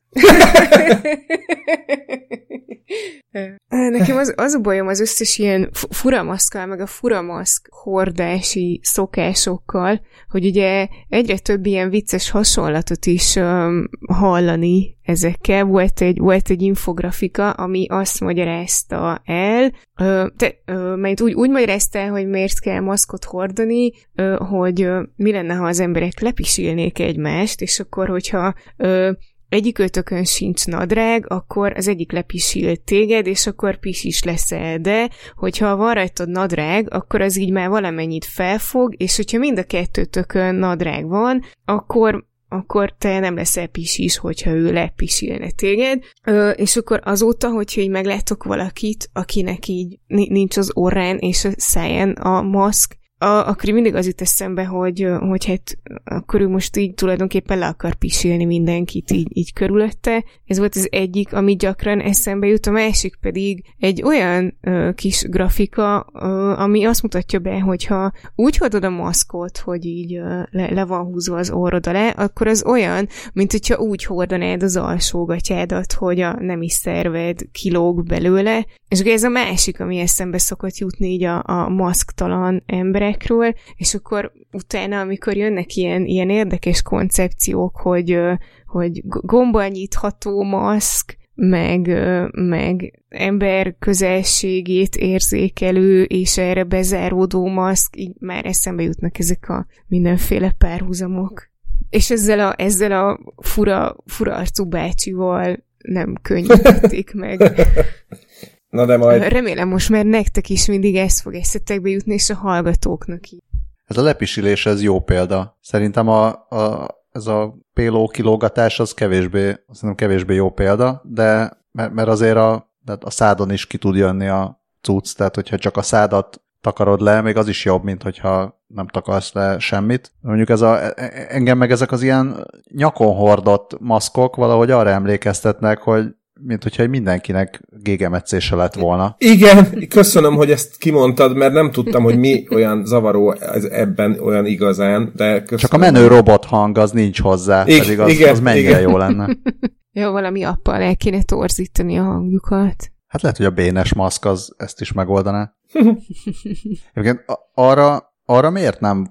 Nekem 3.69 4.17
az, 4.17 4.33
az 4.37 4.53
a 4.53 4.59
bajom 4.59 4.87
az 4.87 4.99
összes 4.99 5.37
ilyen 5.37 5.69
furamaszkal, 5.89 6.65
meg 6.65 6.79
a 6.79 6.85
furamaszk 6.85 7.67
hordási 7.69 8.79
szokásokkal, 8.83 10.01
hogy 10.29 10.45
ugye 10.45 10.87
egyre 11.09 11.37
több 11.37 11.65
ilyen 11.65 11.89
vicces 11.89 12.29
hasonlatot 12.29 13.05
is 13.05 13.35
um, 13.35 13.89
hallani 14.07 14.97
ezekkel. 15.03 15.63
Volt 15.63 16.01
egy, 16.01 16.17
volt 16.17 16.49
egy 16.49 16.61
infografika, 16.61 17.49
ami 17.49 17.85
azt 17.89 18.19
magyarázta 18.19 19.21
el, 19.25 19.71
ö, 19.99 20.27
te, 20.37 20.55
ö, 20.65 20.95
mert 20.95 21.21
úgy, 21.21 21.33
úgy 21.33 21.49
magyarázta 21.49 21.99
el, 21.99 22.09
hogy 22.09 22.27
miért 22.27 22.59
kell 22.59 22.79
maszkot 22.79 23.23
hordani, 23.23 23.91
ö, 24.15 24.35
hogy 24.49 24.81
ö, 24.81 25.01
mi 25.15 25.31
lenne, 25.31 25.53
ha 25.53 25.65
az 25.65 25.79
emberek 25.79 26.19
lepisilnék 26.19 26.99
egymást, 26.99 27.61
és 27.61 27.79
akkor, 27.79 28.07
hogyha 28.07 28.53
ö, 28.77 29.11
egyik 29.51 29.79
ötökön 29.79 30.23
sincs 30.23 30.65
nadrág, 30.65 31.25
akkor 31.31 31.73
az 31.75 31.87
egyik 31.87 32.11
lepisil 32.11 32.75
téged, 32.75 33.27
és 33.27 33.47
akkor 33.47 33.79
pisis 33.79 34.23
leszel, 34.23 34.79
de 34.79 35.09
hogyha 35.35 35.75
van 35.75 35.93
rajtad 35.93 36.29
nadrág, 36.29 36.93
akkor 36.93 37.21
az 37.21 37.37
így 37.37 37.51
már 37.51 37.69
valamennyit 37.69 38.25
felfog, 38.25 38.93
és 38.97 39.15
hogyha 39.15 39.37
mind 39.37 39.57
a 39.57 39.63
kettőtökön 39.63 40.55
nadrág 40.55 41.07
van, 41.07 41.43
akkor 41.65 42.29
akkor 42.53 42.95
te 42.97 43.19
nem 43.19 43.35
leszel 43.35 43.67
pisis, 43.67 44.17
hogyha 44.17 44.51
ő 44.51 44.71
lepisilne 44.71 45.51
téged. 45.51 46.03
Ö, 46.23 46.49
és 46.49 46.75
akkor 46.75 46.99
azóta, 47.03 47.49
hogyha 47.49 47.81
így 47.81 47.89
meglátok 47.89 48.43
valakit, 48.43 49.09
akinek 49.13 49.67
így 49.67 49.99
nincs 50.07 50.57
az 50.57 50.71
orrán 50.73 51.17
és 51.17 51.45
a 51.45 51.49
száján 51.55 52.11
a 52.11 52.41
maszk, 52.41 52.97
a, 53.21 53.47
akkor 53.47 53.73
mindig 53.73 53.95
az 53.95 54.05
jut 54.05 54.21
eszembe, 54.21 54.65
hogy, 54.65 55.07
hogy 55.19 55.45
hát 55.45 55.77
akkor 56.03 56.41
ő 56.41 56.47
most 56.47 56.77
így 56.77 56.93
tulajdonképpen 56.93 57.57
le 57.57 57.67
akar 57.67 57.95
pisilni 57.95 58.45
mindenkit 58.45 59.11
így, 59.11 59.37
így 59.37 59.53
körülötte. 59.53 60.23
Ez 60.45 60.57
volt 60.57 60.75
az 60.75 60.87
egyik, 60.91 61.33
ami 61.33 61.55
gyakran 61.55 61.99
eszembe 61.99 62.47
jut, 62.47 62.65
a 62.65 62.71
másik 62.71 63.15
pedig 63.15 63.63
egy 63.79 64.03
olyan 64.03 64.57
ö, 64.61 64.89
kis 64.95 65.23
grafika, 65.23 66.07
ö, 66.13 66.53
ami 66.57 66.83
azt 66.83 67.01
mutatja 67.01 67.39
be, 67.39 67.59
hogyha 67.59 68.11
úgy 68.35 68.57
hordod 68.57 68.83
a 68.83 68.89
maszkot, 68.89 69.57
hogy 69.57 69.85
így 69.85 70.15
ö, 70.15 70.41
le, 70.49 70.71
le 70.71 70.85
van 70.85 71.03
húzva 71.03 71.37
az 71.37 71.51
orrod 71.51 71.87
alá, 71.87 72.09
akkor 72.09 72.47
az 72.47 72.65
olyan, 72.65 73.07
mint 73.33 73.51
hogyha 73.51 73.77
úgy 73.77 74.03
hordanád 74.03 74.63
az 74.63 74.75
alsógatyádat, 74.75 75.93
hogy 75.93 76.19
a 76.19 76.35
nemi 76.39 76.69
szerved 76.69 77.39
kilóg 77.51 78.05
belőle. 78.05 78.65
És 78.87 78.99
ugye 78.99 79.13
ez 79.13 79.23
a 79.23 79.29
másik, 79.29 79.79
ami 79.79 79.97
eszembe 79.97 80.37
szokott 80.37 80.77
jutni 80.77 81.07
így 81.07 81.23
a, 81.23 81.43
a 81.45 81.69
maszktalan 81.69 82.63
emberek, 82.65 83.10
emberekről, 83.11 83.53
és 83.75 83.93
akkor 83.93 84.31
utána, 84.51 84.99
amikor 84.99 85.35
jönnek 85.35 85.75
ilyen, 85.75 86.05
ilyen 86.05 86.29
érdekes 86.29 86.81
koncepciók, 86.81 87.77
hogy, 87.77 88.19
hogy 88.65 89.01
gombbal 89.05 89.67
nyitható 89.67 90.43
maszk, 90.43 91.19
meg, 91.33 91.87
meg 92.31 93.03
ember 93.09 93.75
közelségét 93.79 94.95
érzékelő 94.95 96.03
és 96.03 96.37
erre 96.37 96.63
bezáródó 96.63 97.47
maszk, 97.47 97.95
így 97.97 98.13
már 98.19 98.45
eszembe 98.45 98.83
jutnak 98.83 99.19
ezek 99.19 99.49
a 99.49 99.65
mindenféle 99.87 100.51
párhuzamok. 100.57 101.49
És 101.89 102.11
ezzel 102.11 102.39
a, 102.39 102.53
ezzel 102.57 102.91
a 102.91 103.19
fura, 103.41 103.95
fura 104.05 104.35
arcú 104.35 104.65
bácsival 104.65 105.63
nem 105.77 106.15
könnyítették 106.21 107.13
meg. 107.13 107.41
Na 108.71 108.85
de 108.85 108.97
majd... 108.97 109.23
Remélem 109.23 109.67
most 109.67 109.89
már 109.89 110.05
nektek 110.05 110.49
is 110.49 110.65
mindig 110.65 110.95
ez 110.95 111.21
fog 111.21 111.33
eszetekbe 111.33 111.89
jutni, 111.89 112.13
és 112.13 112.29
a 112.29 112.35
hallgatóknak 112.35 113.29
is. 113.29 113.39
Ez 113.85 113.97
a 113.97 114.01
lepisilés, 114.01 114.65
ez 114.65 114.81
jó 114.81 114.99
példa. 114.99 115.57
Szerintem 115.61 116.07
a, 116.07 116.27
a, 116.27 116.87
ez 117.11 117.27
a 117.27 117.57
péló 117.73 118.07
kilógatás 118.07 118.79
az 118.79 118.93
kevésbé, 118.93 119.41
szerintem 119.71 119.95
kevésbé 119.95 120.35
jó 120.35 120.49
példa, 120.49 121.01
de 121.05 121.59
mert, 121.71 121.93
mert 121.93 122.07
azért 122.07 122.37
a, 122.37 122.71
a 122.99 123.09
szádon 123.09 123.51
is 123.51 123.67
ki 123.67 123.77
tud 123.77 123.95
jönni 123.95 124.27
a 124.27 124.63
cucc, 124.81 125.15
tehát 125.15 125.35
hogyha 125.35 125.57
csak 125.57 125.77
a 125.77 125.81
szádat 125.81 126.41
takarod 126.61 127.01
le, 127.01 127.21
még 127.21 127.37
az 127.37 127.47
is 127.47 127.65
jobb, 127.65 127.83
mint 127.83 128.03
hogyha 128.03 128.61
nem 128.67 128.87
takarsz 128.87 129.33
le 129.33 129.59
semmit. 129.59 130.11
Mondjuk 130.21 130.49
ez 130.49 130.61
a, 130.61 130.83
e, 130.83 130.93
e, 130.95 131.25
engem 131.29 131.57
meg 131.57 131.71
ezek 131.71 131.91
az 131.91 132.01
ilyen 132.01 132.47
nyakon 132.75 133.15
hordott 133.15 133.79
maszkok 133.79 134.35
valahogy 134.35 134.71
arra 134.71 134.89
emlékeztetnek, 134.89 135.79
hogy 135.79 136.15
mint 136.43 136.63
hogyha 136.63 136.87
mindenkinek 136.87 137.61
gégemetszése 137.69 138.55
lett 138.55 138.73
volna. 138.73 139.15
Igen, 139.17 139.87
köszönöm, 139.89 140.35
hogy 140.35 140.51
ezt 140.51 140.77
kimondtad, 140.77 141.35
mert 141.35 141.53
nem 141.53 141.71
tudtam, 141.71 142.03
hogy 142.03 142.19
mi 142.19 142.47
olyan 142.49 142.85
zavaró 142.85 143.31
ez 143.31 143.63
ebben 143.63 144.19
olyan 144.19 144.45
igazán, 144.45 145.11
de 145.15 145.39
köszönöm. 145.39 145.59
Csak 145.59 145.73
a 145.73 145.77
menő 145.77 146.07
robot 146.07 146.45
hang 146.45 146.77
az 146.77 146.91
nincs 146.91 147.21
hozzá, 147.21 147.63
I- 147.67 147.79
pedig 147.79 147.99
az, 147.99 148.09
igen, 148.09 148.29
az 148.29 148.39
mennyire 148.39 148.69
igen. 148.69 148.81
jó 148.81 148.97
lenne. 148.97 149.37
jó, 150.01 150.11
valami 150.11 150.43
appal 150.43 150.81
el 150.81 150.95
kéne 150.95 151.23
torzítani 151.23 151.97
a 151.97 152.03
hangjukat. 152.03 152.91
Hát 153.07 153.21
lehet, 153.21 153.37
hogy 153.37 153.45
a 153.45 153.51
bénes 153.51 153.93
maszk 153.93 154.25
az 154.25 154.53
ezt 154.57 154.81
is 154.81 154.91
megoldaná. 154.91 155.53
Egyébként 156.93 157.25
arra, 157.53 158.13
arra 158.25 158.49
miért 158.49 158.79
nem? 158.79 159.09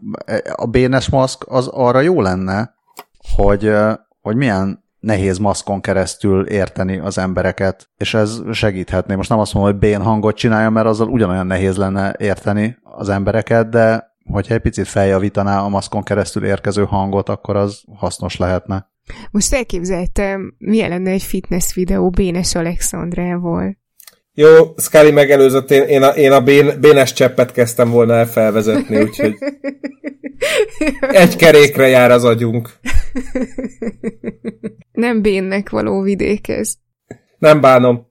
A 0.54 0.66
bénes 0.66 1.08
maszk 1.08 1.44
az 1.48 1.66
arra 1.66 2.00
jó 2.00 2.20
lenne, 2.20 2.74
hogy, 3.36 3.72
hogy 4.20 4.36
milyen 4.36 4.84
nehéz 5.00 5.38
maszkon 5.38 5.80
keresztül 5.80 6.46
érteni 6.46 6.98
az 6.98 7.18
embereket, 7.18 7.90
és 7.96 8.14
ez 8.14 8.40
segíthetné. 8.52 9.14
Most 9.14 9.28
nem 9.28 9.38
azt 9.38 9.54
mondom, 9.54 9.72
hogy 9.72 9.80
bén 9.80 10.02
hangot 10.02 10.36
csinálja, 10.36 10.70
mert 10.70 10.86
azzal 10.86 11.08
ugyanolyan 11.08 11.46
nehéz 11.46 11.76
lenne 11.76 12.14
érteni 12.18 12.78
az 12.82 13.08
embereket, 13.08 13.68
de 13.68 14.08
hogyha 14.30 14.54
egy 14.54 14.60
picit 14.60 14.88
feljavítaná 14.88 15.60
a 15.60 15.68
maszkon 15.68 16.02
keresztül 16.02 16.44
érkező 16.44 16.84
hangot, 16.84 17.28
akkor 17.28 17.56
az 17.56 17.82
hasznos 17.96 18.36
lehetne. 18.36 18.90
Most 19.30 19.54
elképzeltem, 19.54 20.54
milyen 20.58 20.88
lenne 20.88 21.10
egy 21.10 21.22
fitness 21.22 21.74
videó 21.74 22.10
Bénes 22.10 22.54
Alexandrával. 22.54 23.79
Jó, 24.40 24.74
Scully 24.76 25.10
megelőzött, 25.10 25.70
én, 25.70 25.82
én 25.82 26.02
a, 26.02 26.08
én 26.08 26.32
a 26.32 26.40
bén, 26.40 26.80
bénes 26.80 27.12
cseppet 27.12 27.52
kezdtem 27.52 27.90
volna 27.90 28.14
el 28.14 28.26
felvezetni, 28.26 29.02
úgyhogy 29.02 29.34
egy 31.22 31.36
kerékre 31.36 31.88
jár 31.88 32.10
az 32.10 32.24
agyunk. 32.24 32.70
Nem 34.92 35.22
bénnek 35.22 35.70
való 35.70 36.02
vidék 36.02 36.48
ez. 36.48 36.74
Nem 37.38 37.60
bánom. 37.60 38.06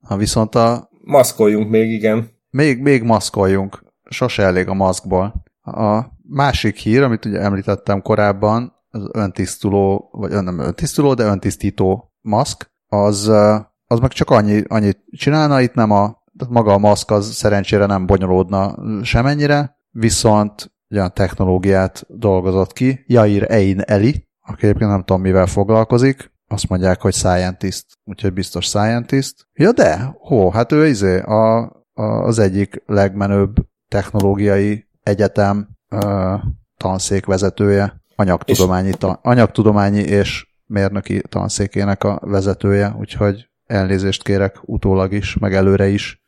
Ha 0.00 0.16
viszont 0.16 0.54
a... 0.54 0.90
Maszkoljunk 1.00 1.70
még, 1.70 1.90
igen. 1.90 2.30
Még, 2.50 2.80
még 2.80 3.02
maszkoljunk. 3.02 3.84
Sose 4.10 4.42
elég 4.42 4.68
a 4.68 4.74
maszkból. 4.74 5.44
A 5.60 6.04
másik 6.22 6.76
hír, 6.76 7.02
amit 7.02 7.24
ugye 7.24 7.40
említettem 7.40 8.02
korábban, 8.02 8.72
az 8.90 9.08
öntisztuló, 9.12 10.08
vagy 10.12 10.30
nem 10.30 10.58
öntisztuló, 10.58 11.14
de 11.14 11.24
öntisztító 11.24 12.12
maszk, 12.20 12.70
az 12.88 13.30
az 13.86 13.98
meg 13.98 14.10
csak 14.10 14.30
annyi, 14.30 14.62
annyit 14.68 15.04
csinálna, 15.10 15.60
itt 15.60 15.74
nem 15.74 15.90
a, 15.90 16.22
maga 16.48 16.72
a 16.72 16.78
maszk 16.78 17.10
az 17.10 17.32
szerencsére 17.32 17.86
nem 17.86 18.06
bonyolódna 18.06 18.74
semennyire, 19.02 19.76
viszont 19.90 20.72
olyan 20.90 21.12
technológiát 21.14 22.04
dolgozott 22.08 22.72
ki, 22.72 23.04
Jair 23.06 23.50
Ein 23.50 23.80
Eli, 23.80 24.28
aki 24.40 24.66
egyébként 24.66 24.90
nem 24.90 25.04
tudom 25.04 25.20
mivel 25.20 25.46
foglalkozik, 25.46 26.34
azt 26.48 26.68
mondják, 26.68 27.00
hogy 27.00 27.14
scientist, 27.14 27.84
úgyhogy 28.04 28.32
biztos 28.32 28.64
scientist. 28.64 29.46
Ja 29.52 29.72
de, 29.72 30.14
hó, 30.18 30.50
hát 30.50 30.72
ő 30.72 30.86
izé, 30.86 31.20
a, 31.20 31.58
a, 31.94 32.02
az 32.02 32.38
egyik 32.38 32.82
legmenőbb 32.86 33.54
technológiai 33.88 34.86
egyetem 35.02 35.68
ö, 35.88 36.34
tanszék 36.76 37.26
vezetője, 37.26 38.02
anyagtudományi, 38.16 38.90
ta, 38.90 39.18
anyagtudományi 39.22 40.00
és 40.00 40.46
mérnöki 40.66 41.22
tanszékének 41.28 42.04
a 42.04 42.20
vezetője, 42.22 42.94
úgyhogy 42.98 43.48
elnézést 43.66 44.22
kérek 44.22 44.56
utólag 44.62 45.12
is, 45.12 45.36
meg 45.38 45.54
előre 45.54 45.88
is 45.88 46.22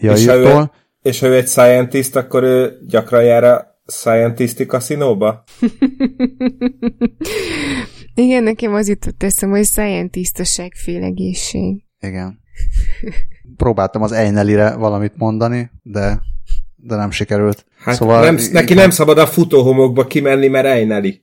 Jairtól. 0.00 0.22
És 0.22 0.26
ha 0.26 0.34
ő, 0.34 0.70
és 1.02 1.20
ha 1.20 1.26
ő 1.26 1.34
egy 1.34 1.48
scientist, 1.48 2.16
akkor 2.16 2.42
ő 2.42 2.78
gyakran 2.86 3.24
jár 3.24 3.44
a 3.44 3.80
scientisti 3.86 4.66
kaszinóba? 4.66 5.44
Igen, 8.14 8.42
nekem 8.42 8.74
az 8.74 8.88
jutott 8.88 9.22
eszem, 9.22 9.50
hogy 9.50 9.64
scientist 9.64 10.38
a 10.38 10.44
segfélegészség. 10.44 11.84
Igen. 12.00 12.40
Próbáltam 13.56 14.02
az 14.02 14.12
Einelire 14.12 14.74
valamit 14.74 15.12
mondani, 15.16 15.70
de, 15.82 16.20
de 16.76 16.96
nem 16.96 17.10
sikerült. 17.10 17.66
Hát 17.78 17.94
szóval, 17.94 18.24
nem, 18.24 18.38
neki 18.52 18.74
nem 18.74 18.90
szabad 18.90 19.18
a 19.18 19.26
futóhomokba 19.26 20.06
kimenni, 20.06 20.48
mert 20.48 20.66
Eineli. 20.66 21.22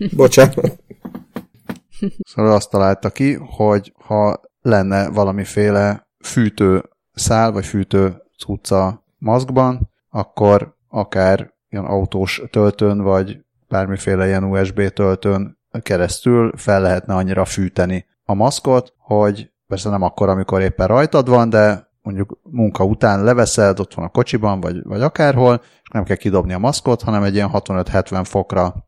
Bocsánat. 0.16 0.78
Szóval 2.20 2.52
azt 2.52 2.70
találta 2.70 3.10
ki, 3.10 3.34
hogy 3.34 3.92
ha 4.04 4.40
lenne 4.60 5.10
valamiféle 5.10 6.08
fűtő 6.24 6.82
szál, 7.14 7.52
vagy 7.52 7.66
fűtő 7.66 8.22
cucca 8.38 9.04
maszkban, 9.18 9.90
akkor 10.08 10.76
akár 10.88 11.52
ilyen 11.68 11.84
autós 11.84 12.42
töltőn, 12.50 13.02
vagy 13.02 13.38
bármiféle 13.68 14.26
ilyen 14.26 14.44
USB 14.44 14.88
töltőn 14.88 15.58
keresztül 15.82 16.52
fel 16.56 16.80
lehetne 16.80 17.14
annyira 17.14 17.44
fűteni 17.44 18.06
a 18.24 18.34
maszkot, 18.34 18.94
hogy 18.98 19.52
persze 19.66 19.90
nem 19.90 20.02
akkor, 20.02 20.28
amikor 20.28 20.60
éppen 20.60 20.86
rajtad 20.86 21.28
van, 21.28 21.50
de 21.50 21.88
mondjuk 22.02 22.38
munka 22.42 22.84
után 22.84 23.24
leveszed, 23.24 23.80
ott 23.80 23.94
van 23.94 24.04
a 24.04 24.08
kocsiban, 24.08 24.60
vagy, 24.60 24.82
vagy 24.82 25.02
akárhol, 25.02 25.60
és 25.82 25.88
nem 25.92 26.04
kell 26.04 26.16
kidobni 26.16 26.52
a 26.52 26.58
maszkot, 26.58 27.02
hanem 27.02 27.22
egy 27.22 27.34
ilyen 27.34 27.50
65-70 27.52 28.20
fokra 28.24 28.87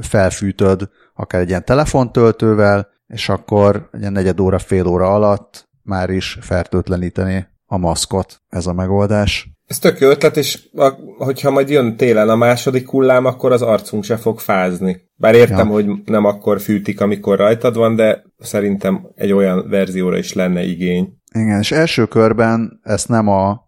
felfűtöd 0.00 0.88
akár 1.14 1.40
egy 1.40 1.48
ilyen 1.48 1.64
telefontöltővel, 1.64 2.88
és 3.06 3.28
akkor 3.28 3.88
egy 3.92 4.00
ilyen 4.00 4.12
negyed 4.12 4.40
óra, 4.40 4.58
fél 4.58 4.86
óra 4.86 5.14
alatt 5.14 5.68
már 5.82 6.10
is 6.10 6.38
fertőtleníteni 6.40 7.46
a 7.66 7.76
maszkot 7.76 8.42
ez 8.48 8.66
a 8.66 8.72
megoldás. 8.72 9.48
Ez 9.66 9.78
tök 9.78 9.98
jó 9.98 10.08
ötlet, 10.08 10.36
és 10.36 10.68
a, 10.76 10.88
hogyha 11.24 11.50
majd 11.50 11.68
jön 11.68 11.96
télen 11.96 12.28
a 12.28 12.36
második 12.36 12.88
hullám, 12.88 13.24
akkor 13.24 13.52
az 13.52 13.62
arcunk 13.62 14.04
se 14.04 14.16
fog 14.16 14.38
fázni. 14.38 15.00
Bár 15.16 15.34
értem, 15.34 15.66
ja. 15.66 15.72
hogy 15.72 15.86
nem 16.04 16.24
akkor 16.24 16.60
fűtik, 16.60 17.00
amikor 17.00 17.38
rajtad 17.38 17.76
van, 17.76 17.94
de 17.94 18.22
szerintem 18.38 19.08
egy 19.14 19.32
olyan 19.32 19.68
verzióra 19.68 20.16
is 20.16 20.32
lenne 20.32 20.62
igény. 20.62 21.12
Igen, 21.34 21.58
és 21.58 21.72
első 21.72 22.06
körben 22.06 22.80
ezt 22.82 23.08
nem 23.08 23.28
a 23.28 23.66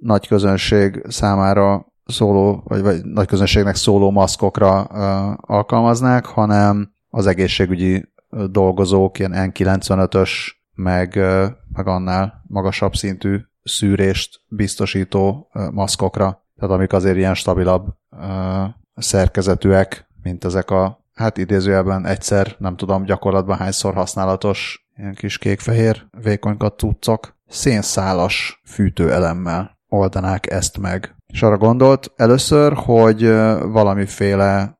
nagy 0.00 0.26
közönség 0.28 1.04
számára 1.08 1.86
szóló, 2.06 2.62
vagy, 2.64 2.82
vagy 2.82 3.04
nagy 3.04 3.26
közönségnek 3.26 3.74
szóló 3.74 4.10
maszkokra 4.10 4.80
uh, 4.90 5.54
alkalmaznák, 5.54 6.24
hanem 6.26 6.92
az 7.10 7.26
egészségügyi 7.26 8.08
dolgozók, 8.50 9.18
ilyen 9.18 9.32
N95-ös, 9.34 10.30
meg, 10.74 11.12
uh, 11.16 11.44
meg 11.72 11.86
annál 11.86 12.42
magasabb 12.46 12.94
szintű 12.94 13.40
szűrést 13.62 14.40
biztosító 14.48 15.50
uh, 15.54 15.70
maszkokra, 15.70 16.44
tehát 16.56 16.74
amik 16.74 16.92
azért 16.92 17.16
ilyen 17.16 17.34
stabilabb 17.34 17.86
szerkezetűek, 18.96 20.08
mint 20.22 20.44
ezek 20.44 20.70
a, 20.70 21.04
hát 21.14 21.38
idézőjelben 21.38 22.06
egyszer, 22.06 22.54
nem 22.58 22.76
tudom 22.76 23.04
gyakorlatban 23.04 23.56
hányszor 23.56 23.94
használatos 23.94 24.88
ilyen 24.96 25.14
kis 25.14 25.38
kék-fehér 25.38 26.06
vékonykat 26.22 26.78
cuccok, 26.78 27.36
szénszálas 27.48 28.62
fűtőelemmel 28.64 29.78
oldanák 29.88 30.50
ezt 30.50 30.78
meg. 30.78 31.15
És 31.32 31.42
arra 31.42 31.56
gondolt 31.56 32.12
először, 32.16 32.72
hogy 32.72 33.28
valamiféle 33.62 34.78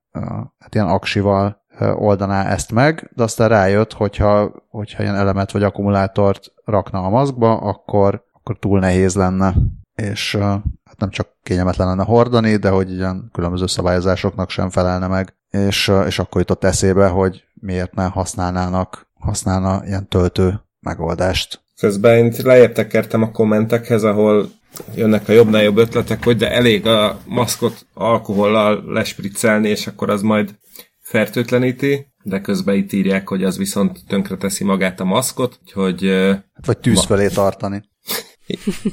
hát 0.59 0.75
ilyen 0.75 0.87
aksival 0.87 1.65
oldaná 1.95 2.45
ezt 2.45 2.73
meg, 2.73 3.11
de 3.15 3.23
aztán 3.23 3.49
rájött, 3.49 3.93
hogyha, 3.93 4.53
hogyha 4.69 5.03
ilyen 5.03 5.15
elemet 5.15 5.51
vagy 5.51 5.63
akkumulátort 5.63 6.53
rakna 6.65 7.03
a 7.03 7.09
maszkba, 7.09 7.57
akkor, 7.57 8.25
akkor 8.33 8.59
túl 8.59 8.79
nehéz 8.79 9.15
lenne. 9.15 9.55
És 9.95 10.37
hát 10.85 10.99
nem 10.99 11.11
csak 11.11 11.29
kényelmetlen 11.43 11.89
lenne 11.89 12.05
hordani, 12.05 12.57
de 12.57 12.71
hogy 12.71 12.93
ilyen 12.93 13.29
különböző 13.33 13.67
szabályozásoknak 13.67 14.51
sem 14.51 14.71
felelne 14.71 15.07
meg. 15.07 15.35
És, 15.51 15.93
és 16.07 16.19
akkor 16.19 16.41
jutott 16.41 16.65
eszébe, 16.65 17.09
hogy 17.09 17.45
miért 17.55 17.95
ne 17.95 18.05
használnának, 18.05 19.07
használna 19.21 19.83
ilyen 19.87 20.09
töltő 20.09 20.61
megoldást. 20.81 21.65
Közben 21.81 22.17
én 22.17 22.33
lejjebb 22.43 22.73
tekertem 22.73 23.23
a 23.23 23.31
kommentekhez, 23.31 24.05
ahol 24.05 24.47
jönnek 24.95 25.29
a 25.29 25.33
jobbnál 25.33 25.63
jobb 25.63 25.77
ötletek, 25.77 26.25
hogy 26.25 26.37
de 26.37 26.51
elég 26.51 26.87
a 26.87 27.21
maszkot 27.27 27.87
alkohollal 27.95 28.85
lespriccelni, 28.87 29.69
és 29.69 29.87
akkor 29.87 30.11
az 30.11 30.23
majd 30.23 30.55
fertőtleníti, 31.01 32.07
de 32.23 32.41
közben 32.41 32.75
itt 32.75 32.93
írják, 32.93 33.29
hogy 33.29 33.45
az 33.45 33.59
viszont 33.59 33.99
tönkre 34.09 34.37
teszi 34.37 34.65
magát 34.65 35.01
a 35.01 35.05
maszkot, 35.05 35.59
hogy... 35.73 36.09
Hát 36.55 36.67
vagy 36.67 36.79
tűz 36.79 37.05
felé 37.05 37.29
tartani. 37.29 37.83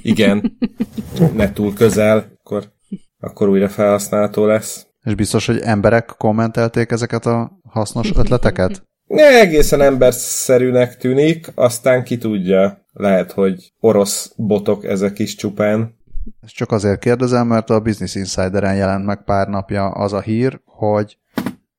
Igen, 0.01 0.57
ne 1.33 1.53
túl 1.53 1.73
közel, 1.73 2.31
akkor, 2.39 2.71
akkor 3.19 3.49
újra 3.49 3.69
felhasználható 3.69 4.45
lesz. 4.45 4.87
És 5.03 5.15
biztos, 5.15 5.45
hogy 5.45 5.59
emberek 5.59 6.05
kommentelték 6.17 6.91
ezeket 6.91 7.25
a 7.25 7.59
hasznos 7.69 8.11
ötleteket? 8.15 8.83
Egészen 9.15 9.81
emberszerűnek 9.81 10.97
tűnik, 10.97 11.51
aztán 11.55 12.03
ki 12.03 12.17
tudja. 12.17 12.85
Lehet, 12.93 13.31
hogy 13.31 13.73
orosz 13.79 14.33
botok 14.37 14.85
ezek 14.85 15.19
is 15.19 15.35
csupán. 15.35 15.97
Ezt 16.41 16.53
csak 16.53 16.71
azért 16.71 16.99
kérdezem, 16.99 17.47
mert 17.47 17.69
a 17.69 17.79
Business 17.79 18.15
Insideren 18.15 18.75
jelent 18.75 19.05
meg 19.05 19.23
pár 19.23 19.47
napja 19.47 19.89
az 19.89 20.13
a 20.13 20.21
hír, 20.21 20.61
hogy 20.65 21.17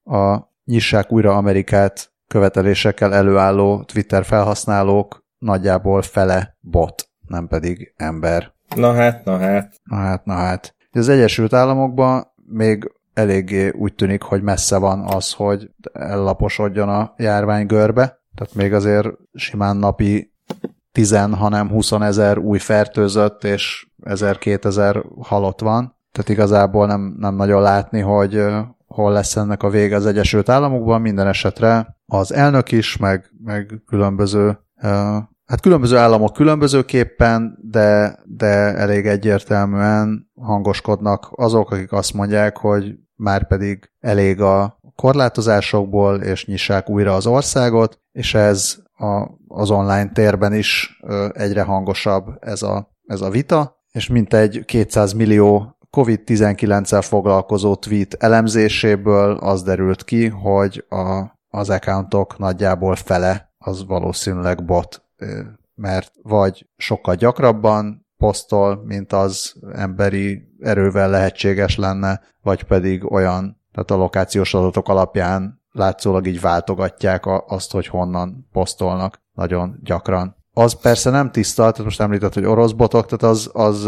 a 0.05 0.39
nyissák 0.65 1.13
újra 1.13 1.37
Amerikát 1.37 2.13
követelésekkel 2.29 3.15
előálló 3.15 3.83
Twitter 3.83 4.25
felhasználók 4.25 5.25
nagyjából 5.39 6.03
fele 6.03 6.57
bot, 6.61 7.09
nem 7.29 7.49
pedig 7.49 7.93
ember. 7.97 8.53
Na 8.77 8.93
hát, 8.93 9.25
na 9.25 9.39
hát. 9.39 9.81
Na 9.85 9.97
hát, 9.97 10.25
na 10.25 10.35
hát. 10.35 10.75
Az 10.93 11.09
Egyesült 11.09 11.53
Államokban 11.53 12.33
még 12.47 12.93
eléggé 13.15 13.71
úgy 13.71 13.95
tűnik, 13.95 14.23
hogy 14.23 14.43
messze 14.43 14.77
van 14.77 15.05
az, 15.07 15.33
hogy 15.33 15.71
ellaposodjon 15.93 16.89
a 16.89 17.15
járvány 17.17 17.67
görbe. 17.67 18.23
Tehát 18.35 18.55
még 18.55 18.73
azért 18.73 19.09
simán 19.35 19.77
napi 19.77 20.33
10, 20.93 21.19
hanem 21.31 21.69
20 21.69 21.93
ezer 21.93 22.39
új 22.39 22.59
fertőzött, 22.59 23.45
és 23.45 23.87
1000-2000 24.03 25.05
halott 25.21 25.61
van. 25.61 25.97
Tehát 26.13 26.29
igazából 26.29 26.87
nem, 26.87 27.15
nem 27.19 27.35
nagyon 27.35 27.63
látni, 27.63 28.01
hogy 28.01 28.45
hol 28.87 29.13
lesz 29.13 29.37
ennek 29.37 29.63
a 29.63 29.71
vége 29.71 29.97
az 29.97 30.07
Egyesült 30.07 30.49
Államokban. 30.49 31.01
Minden 31.01 31.27
esetre 31.27 31.97
az 32.07 32.33
elnök 32.33 32.73
is, 32.73 32.97
meg, 32.97 33.31
meg 33.45 33.83
különböző 33.87 34.59
Hát 35.45 35.61
különböző 35.61 35.97
államok 35.97 36.33
különbözőképpen, 36.33 37.59
de, 37.63 38.19
de 38.25 38.47
elég 38.77 39.07
egyértelműen 39.07 40.31
hangoskodnak 40.41 41.29
azok, 41.31 41.71
akik 41.71 41.93
azt 41.93 42.15
mondják, 42.15 42.57
hogy 42.57 42.95
már 43.17 43.47
pedig 43.47 43.91
elég 44.01 44.41
a 44.41 44.79
korlátozásokból, 44.97 46.21
és 46.21 46.47
nyissák 46.47 46.89
újra 46.89 47.15
az 47.15 47.27
országot, 47.27 48.01
és 48.13 48.35
ez 48.35 48.77
a, 48.97 49.27
az 49.49 49.71
online 49.71 50.11
térben 50.13 50.55
is 50.55 51.01
egyre 51.33 51.63
hangosabb 51.63 52.27
ez 52.41 52.63
a, 52.63 52.91
ez 53.07 53.21
a 53.21 53.31
vita, 53.31 53.83
és 53.93 54.09
mintegy 54.09 54.65
200 54.65 55.13
millió 55.13 55.77
COVID-19-el 55.91 57.03
foglalkozó 57.03 57.75
tweet 57.75 58.15
elemzéséből 58.15 59.37
az 59.37 59.63
derült 59.63 60.05
ki, 60.05 60.27
hogy 60.29 60.85
a, 60.89 61.23
az 61.49 61.71
accountok 61.71 62.39
nagyjából 62.39 62.97
fele 62.97 63.55
az 63.59 63.87
valószínűleg 63.87 64.65
bot, 64.65 65.03
mert 65.75 66.13
vagy 66.23 66.67
sokkal 66.77 67.15
gyakrabban 67.15 68.04
posztol, 68.25 68.83
mint 68.85 69.13
az 69.13 69.55
emberi 69.73 70.43
erővel 70.61 71.11
lehetséges 71.11 71.77
lenne, 71.77 72.21
vagy 72.43 72.63
pedig 72.63 73.13
olyan, 73.13 73.61
tehát 73.73 73.91
a 73.91 73.97
lokációs 73.97 74.55
adatok 74.55 74.89
alapján 74.89 75.63
látszólag 75.73 76.27
így 76.27 76.41
váltogatják 76.41 77.23
azt, 77.47 77.73
hogy 77.73 77.87
honnan 77.87 78.49
posztolnak 78.53 79.21
nagyon 79.33 79.81
gyakran. 79.83 80.37
Az 80.53 80.81
persze 80.81 81.11
nem 81.11 81.31
tiszta, 81.31 81.63
tehát 81.63 81.85
most 81.85 82.01
említett, 82.01 82.35
hogy 82.35 82.45
orosz 82.45 82.73
botok, 82.73 83.07
tehát 83.07 83.35
az, 83.35 83.51
az 83.53 83.87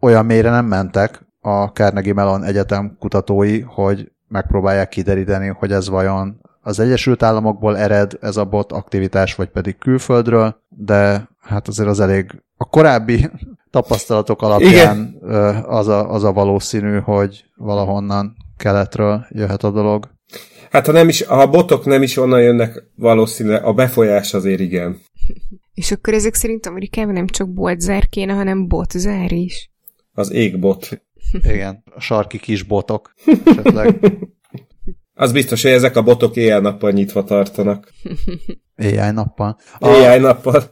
olyan 0.00 0.26
mélyre 0.26 0.50
nem 0.50 0.66
mentek 0.66 1.26
a 1.40 1.64
Carnegie 1.64 2.14
Mellon 2.14 2.44
Egyetem 2.44 2.96
kutatói, 2.98 3.60
hogy 3.60 4.12
megpróbálják 4.28 4.88
kideríteni, 4.88 5.48
hogy 5.48 5.72
ez 5.72 5.88
vajon 5.88 6.40
az 6.60 6.78
Egyesült 6.78 7.22
Államokból 7.22 7.78
ered 7.78 8.18
ez 8.20 8.36
a 8.36 8.44
bot 8.44 8.72
aktivitás, 8.72 9.34
vagy 9.34 9.48
pedig 9.48 9.78
külföldről, 9.78 10.62
de 10.68 11.28
hát 11.40 11.68
azért 11.68 11.88
az 11.88 12.00
elég 12.00 12.42
a 12.60 12.64
korábbi 12.64 13.30
tapasztalatok 13.70 14.42
alapján 14.42 15.18
Igen. 15.22 15.64
az 15.64 15.88
a, 15.88 16.10
az 16.12 16.24
a 16.24 16.32
valószínű, 16.32 16.98
hogy 16.98 17.44
valahonnan 17.56 18.36
keletről 18.56 19.26
jöhet 19.30 19.62
a 19.62 19.70
dolog. 19.70 20.10
Hát 20.70 20.86
ha, 20.86 20.92
nem 20.92 21.08
is, 21.08 21.22
ha 21.22 21.40
a 21.40 21.50
botok 21.50 21.84
nem 21.84 22.02
is 22.02 22.16
onnan 22.16 22.42
jönnek, 22.42 22.82
valószínűleg 22.94 23.64
a 23.64 23.72
befolyás 23.72 24.34
azért 24.34 24.60
igen. 24.60 25.00
És 25.74 25.92
akkor 25.92 26.14
ezek 26.14 26.34
szerint 26.34 26.66
Amerikában 26.66 27.12
nem 27.12 27.26
csak 27.26 27.48
boltzár 27.48 28.08
kéne, 28.08 28.32
hanem 28.32 28.68
botzár 28.68 29.32
is. 29.32 29.70
Az 30.12 30.32
égbot. 30.32 31.02
Igen, 31.52 31.82
a 31.94 32.00
sarki 32.00 32.38
kis 32.38 32.62
botok 32.62 33.14
esetleg. 33.44 33.98
Az 35.14 35.32
biztos, 35.32 35.62
hogy 35.62 35.70
ezek 35.70 35.96
a 35.96 36.02
botok 36.02 36.36
éjjel-nappal 36.36 36.90
nyitva 36.90 37.24
tartanak. 37.24 37.92
Éjjel-nappal. 38.76 39.58
Éjjel-nappal. 39.80 40.64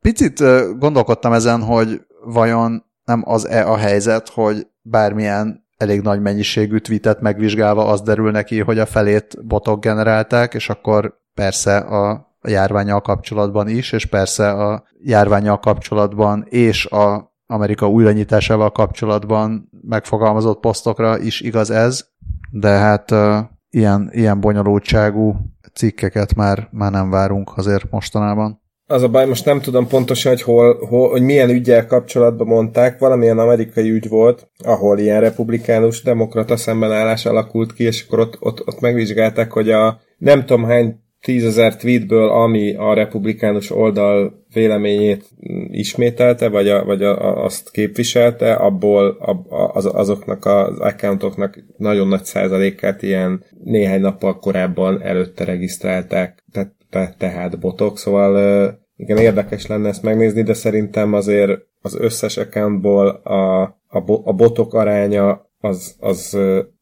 Picit 0.00 0.42
gondolkodtam 0.78 1.32
ezen, 1.32 1.62
hogy 1.62 2.00
vajon 2.24 2.84
nem 3.04 3.22
az-e 3.26 3.70
a 3.70 3.76
helyzet, 3.76 4.28
hogy 4.28 4.66
bármilyen 4.82 5.66
elég 5.76 6.00
nagy 6.00 6.20
mennyiségű 6.20 6.78
tweetet 6.78 7.20
megvizsgálva 7.20 7.86
az 7.86 8.00
derül 8.00 8.30
neki, 8.30 8.60
hogy 8.60 8.78
a 8.78 8.86
felét 8.86 9.46
botok 9.46 9.80
generálták, 9.80 10.54
és 10.54 10.68
akkor 10.68 11.20
persze 11.34 11.76
a 11.76 12.28
járványal 12.42 13.00
kapcsolatban 13.00 13.68
is, 13.68 13.92
és 13.92 14.06
persze 14.06 14.50
a 14.50 14.84
járványal 15.02 15.58
kapcsolatban 15.58 16.44
és 16.48 16.86
a 16.86 17.36
Amerika 17.46 17.88
újranyitásával 17.88 18.72
kapcsolatban 18.72 19.70
megfogalmazott 19.80 20.60
posztokra 20.60 21.18
is 21.18 21.40
igaz 21.40 21.70
ez, 21.70 22.06
de 22.50 22.68
hát 22.68 23.10
uh, 23.10 23.38
ilyen, 23.70 24.08
ilyen 24.12 24.40
bonyolultságú 24.40 25.36
cikkeket 25.74 26.34
már, 26.34 26.68
már 26.70 26.90
nem 26.90 27.10
várunk 27.10 27.56
azért 27.56 27.90
mostanában. 27.90 28.62
Az 28.90 29.02
a 29.02 29.08
baj, 29.08 29.26
most 29.26 29.44
nem 29.44 29.60
tudom 29.60 29.86
pontosan, 29.86 30.32
hogy, 30.32 30.42
hol, 30.42 30.86
hol, 30.86 31.10
hogy 31.10 31.22
milyen 31.22 31.50
ügyel 31.50 31.86
kapcsolatban 31.86 32.46
mondták, 32.46 32.98
valamilyen 32.98 33.38
amerikai 33.38 33.90
ügy 33.90 34.08
volt, 34.08 34.50
ahol 34.64 34.98
ilyen 34.98 35.20
republikánus 35.20 36.02
demokrata 36.02 36.56
szembenállás 36.56 37.26
alakult 37.26 37.72
ki, 37.72 37.84
és 37.84 38.04
akkor 38.06 38.18
ott, 38.18 38.36
ott, 38.40 38.66
ott 38.66 38.80
megvizsgálták, 38.80 39.52
hogy 39.52 39.70
a 39.70 40.00
nem 40.18 40.44
tudom 40.44 40.64
hány 40.64 41.00
tízezer 41.20 41.76
tweetből, 41.76 42.28
ami 42.28 42.74
a 42.74 42.94
republikánus 42.94 43.70
oldal 43.70 44.44
véleményét 44.52 45.24
ismételte, 45.70 46.48
vagy, 46.48 46.68
a, 46.68 46.84
vagy 46.84 47.02
a, 47.02 47.20
a, 47.20 47.44
azt 47.44 47.70
képviselte, 47.70 48.52
abból 48.52 49.06
a, 49.08 49.70
az, 49.72 49.86
azoknak 49.92 50.44
az 50.44 50.78
accountoknak 50.78 51.64
nagyon 51.76 52.08
nagy 52.08 52.24
százalékát 52.24 53.02
ilyen 53.02 53.44
néhány 53.64 54.00
nappal 54.00 54.38
korábban 54.38 55.02
előtte 55.02 55.44
regisztrálták, 55.44 56.44
tehát, 56.52 56.76
te, 56.90 57.14
tehát 57.18 57.58
botok, 57.58 57.98
szóval 57.98 58.78
Igen, 58.96 59.16
érdekes 59.16 59.66
lenne 59.66 59.88
ezt 59.88 60.02
megnézni, 60.02 60.42
de 60.42 60.54
szerintem 60.54 61.14
azért 61.14 61.60
az 61.82 61.96
összes 62.00 62.36
accountból 62.36 63.08
a, 63.08 63.62
a, 63.86 64.00
bo, 64.00 64.22
a 64.24 64.32
botok 64.32 64.74
aránya 64.74 65.50
az, 65.60 65.96
az 66.00 66.38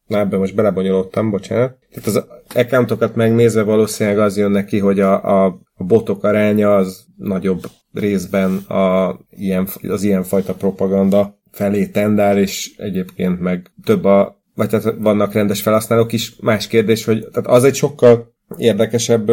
Na 0.07 0.19
ebben 0.19 0.39
most 0.39 0.55
belebonyolódtam, 0.55 1.29
bocsánat. 1.29 1.77
Tehát 1.89 2.07
az 2.07 2.23
accountokat 2.55 3.15
megnézve 3.15 3.63
valószínűleg 3.63 4.19
az 4.19 4.37
jön 4.37 4.51
neki, 4.51 4.79
hogy 4.79 4.99
a, 4.99 5.43
a, 5.43 5.59
a 5.75 5.83
botok 5.83 6.23
aránya 6.23 6.75
az 6.75 7.05
nagyobb 7.15 7.61
részben 7.93 8.55
a, 8.57 9.17
ilyen, 9.29 9.67
az 9.87 10.03
ilyenfajta 10.03 10.53
propaganda 10.53 11.39
felé 11.51 11.85
tendál, 11.85 12.37
és 12.37 12.75
egyébként 12.77 13.39
meg 13.39 13.71
több 13.83 14.03
a, 14.03 14.41
vagy 14.55 14.69
tehát 14.69 14.95
vannak 14.99 15.33
rendes 15.33 15.61
felhasználók 15.61 16.13
is. 16.13 16.35
Más 16.41 16.67
kérdés, 16.67 17.05
hogy 17.05 17.27
tehát 17.31 17.49
az 17.49 17.63
egy 17.63 17.75
sokkal 17.75 18.33
érdekesebb 18.57 19.31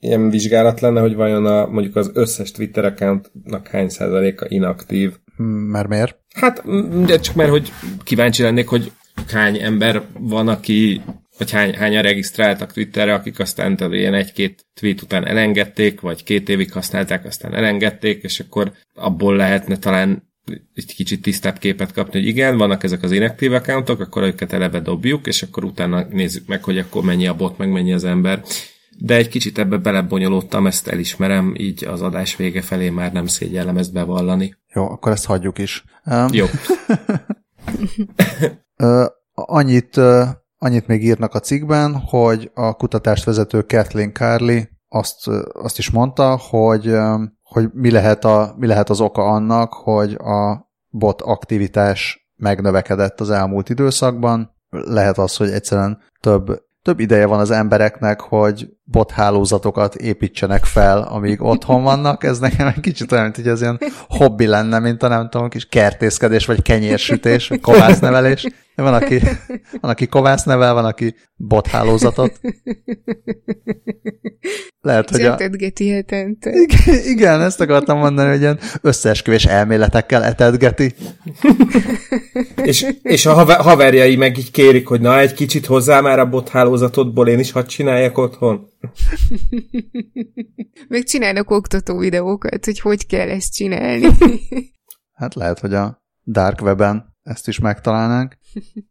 ilyen 0.00 0.30
vizsgálat 0.30 0.80
lenne, 0.80 1.00
hogy 1.00 1.14
vajon 1.14 1.46
a, 1.46 1.66
mondjuk 1.66 1.96
az 1.96 2.10
összes 2.14 2.50
Twitter 2.50 2.84
accountnak 2.84 3.68
hány 3.68 3.88
százaléka 3.88 4.46
inaktív. 4.48 5.12
Mert 5.46 5.88
miért? 5.88 6.18
Hát, 6.34 6.62
de 7.04 7.18
csak 7.18 7.34
mert, 7.34 7.50
hogy 7.50 7.72
kíváncsi 8.04 8.42
lennék, 8.42 8.68
hogy 8.68 8.92
hány 9.28 9.62
ember 9.62 10.02
van, 10.18 10.48
aki 10.48 11.02
vagy 11.38 11.50
hány, 11.50 11.74
hányan 11.74 12.02
regisztráltak 12.02 12.72
Twitterre, 12.72 13.14
akik 13.14 13.38
aztán 13.38 13.92
ilyen 13.92 14.14
egy-két 14.14 14.66
tweet 14.74 15.02
után 15.02 15.26
elengedték, 15.26 16.00
vagy 16.00 16.24
két 16.24 16.48
évig 16.48 16.72
használták, 16.72 17.24
aztán 17.24 17.54
elengedték, 17.54 18.22
és 18.22 18.40
akkor 18.40 18.72
abból 18.94 19.36
lehetne 19.36 19.76
talán 19.76 20.28
egy 20.74 20.94
kicsit 20.94 21.22
tisztább 21.22 21.58
képet 21.58 21.92
kapni, 21.92 22.18
hogy 22.18 22.28
igen, 22.28 22.56
vannak 22.56 22.82
ezek 22.82 23.02
az 23.02 23.12
inaktív 23.12 23.52
accountok, 23.52 24.00
akkor 24.00 24.22
őket 24.22 24.52
eleve 24.52 24.80
dobjuk, 24.80 25.26
és 25.26 25.42
akkor 25.42 25.64
utána 25.64 26.06
nézzük 26.10 26.46
meg, 26.46 26.64
hogy 26.64 26.78
akkor 26.78 27.02
mennyi 27.02 27.26
a 27.26 27.34
bot, 27.34 27.58
meg 27.58 27.70
mennyi 27.70 27.92
az 27.92 28.04
ember. 28.04 28.42
De 29.02 29.14
egy 29.14 29.28
kicsit 29.28 29.58
ebbe 29.58 29.76
belebonyolódtam, 29.76 30.66
ezt 30.66 30.88
elismerem, 30.88 31.54
így 31.56 31.84
az 31.84 32.02
adás 32.02 32.36
vége 32.36 32.62
felé 32.62 32.90
már 32.90 33.12
nem 33.12 33.26
szégyellem 33.26 33.76
ezt 33.76 33.92
bevallani. 33.92 34.56
Jó, 34.74 34.90
akkor 34.90 35.12
ezt 35.12 35.24
hagyjuk 35.24 35.58
is. 35.58 35.84
Um, 36.04 36.28
Jó. 36.30 36.46
annyit, 39.34 39.96
annyit 40.58 40.86
még 40.86 41.04
írnak 41.04 41.34
a 41.34 41.40
cikkben, 41.40 41.94
hogy 41.94 42.50
a 42.54 42.74
kutatást 42.74 43.24
vezető 43.24 43.62
Kathleen 43.62 44.12
Carly 44.12 44.68
azt, 44.88 45.28
azt 45.52 45.78
is 45.78 45.90
mondta, 45.90 46.36
hogy, 46.36 46.96
hogy 47.42 47.68
mi, 47.72 47.90
lehet 47.90 48.24
a, 48.24 48.54
mi 48.58 48.66
lehet 48.66 48.90
az 48.90 49.00
oka 49.00 49.22
annak, 49.22 49.72
hogy 49.72 50.12
a 50.12 50.70
bot 50.88 51.22
aktivitás 51.22 52.30
megnövekedett 52.36 53.20
az 53.20 53.30
elmúlt 53.30 53.68
időszakban. 53.68 54.54
Lehet 54.70 55.18
az, 55.18 55.36
hogy 55.36 55.50
egyszerűen 55.50 55.98
több 56.20 56.68
több 56.82 57.00
ideje 57.00 57.26
van 57.26 57.38
az 57.38 57.50
embereknek, 57.50 58.20
hogy 58.20 58.68
bothálózatokat 58.90 59.94
építsenek 59.94 60.64
fel, 60.64 61.02
amíg 61.02 61.42
otthon 61.42 61.82
vannak. 61.82 62.24
Ez 62.24 62.38
nekem 62.38 62.66
egy 62.66 62.80
kicsit 62.80 63.12
olyan, 63.12 63.24
mint 63.24 63.36
hogy 63.36 63.46
ez 63.46 63.60
ilyen 63.60 63.80
hobbi 64.08 64.46
lenne, 64.46 64.78
mint 64.78 65.02
a 65.02 65.08
nem 65.08 65.28
tudom, 65.28 65.48
kis 65.48 65.66
kertészkedés, 65.66 66.46
vagy 66.46 66.62
kenyérsütés, 66.62 67.48
vagy 67.48 67.60
kovásznevelés. 67.60 68.46
Van, 68.74 68.94
aki, 68.94 69.18
van, 69.80 69.90
aki 69.90 70.06
kovász 70.06 70.44
nevel, 70.44 70.74
van, 70.74 70.84
aki 70.84 71.14
bothálózatot. 71.36 72.40
Lehet, 74.82 75.10
hogy 75.10 75.22
a... 75.22 75.36
hetente. 75.76 76.50
Igen, 76.50 77.04
igen, 77.04 77.40
ezt 77.40 77.60
akartam 77.60 77.98
mondani, 77.98 78.28
hogy 78.28 78.40
ilyen 78.40 78.58
összeesküvés 78.80 79.44
elméletekkel 79.44 80.24
etetgeti. 80.24 80.94
és, 82.62 82.86
és 83.02 83.26
a 83.26 83.32
haverjai 83.62 84.16
meg 84.16 84.38
így 84.38 84.50
kérik, 84.50 84.86
hogy 84.86 85.00
na, 85.00 85.18
egy 85.18 85.34
kicsit 85.34 85.66
hozzá 85.66 86.00
már 86.00 86.18
a 86.18 86.28
bothálózatodból, 86.28 87.28
én 87.28 87.38
is 87.38 87.52
hadd 87.52 87.66
csináljak 87.66 88.18
otthon. 88.18 88.68
Meg 90.88 91.02
csinálnak 91.02 91.50
oktató 91.50 91.98
videókat, 91.98 92.64
hogy 92.64 92.80
hogy 92.80 93.06
kell 93.06 93.28
ezt 93.28 93.54
csinálni. 93.54 94.06
hát 95.12 95.34
lehet, 95.34 95.58
hogy 95.58 95.74
a 95.74 96.02
Dark 96.26 96.60
Web-en 96.60 97.16
ezt 97.22 97.48
is 97.48 97.58
megtalálnánk, 97.58 98.38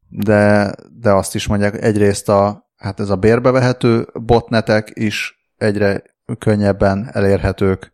de, 0.07 0.73
de 0.99 1.11
azt 1.11 1.35
is 1.35 1.47
mondják, 1.47 1.83
egyrészt 1.83 2.29
a, 2.29 2.71
hát 2.75 2.99
ez 2.99 3.09
a 3.09 3.15
bérbevehető 3.15 4.07
botnetek 4.13 4.91
is 4.93 5.39
egyre 5.55 6.03
könnyebben 6.37 7.09
elérhetők. 7.11 7.93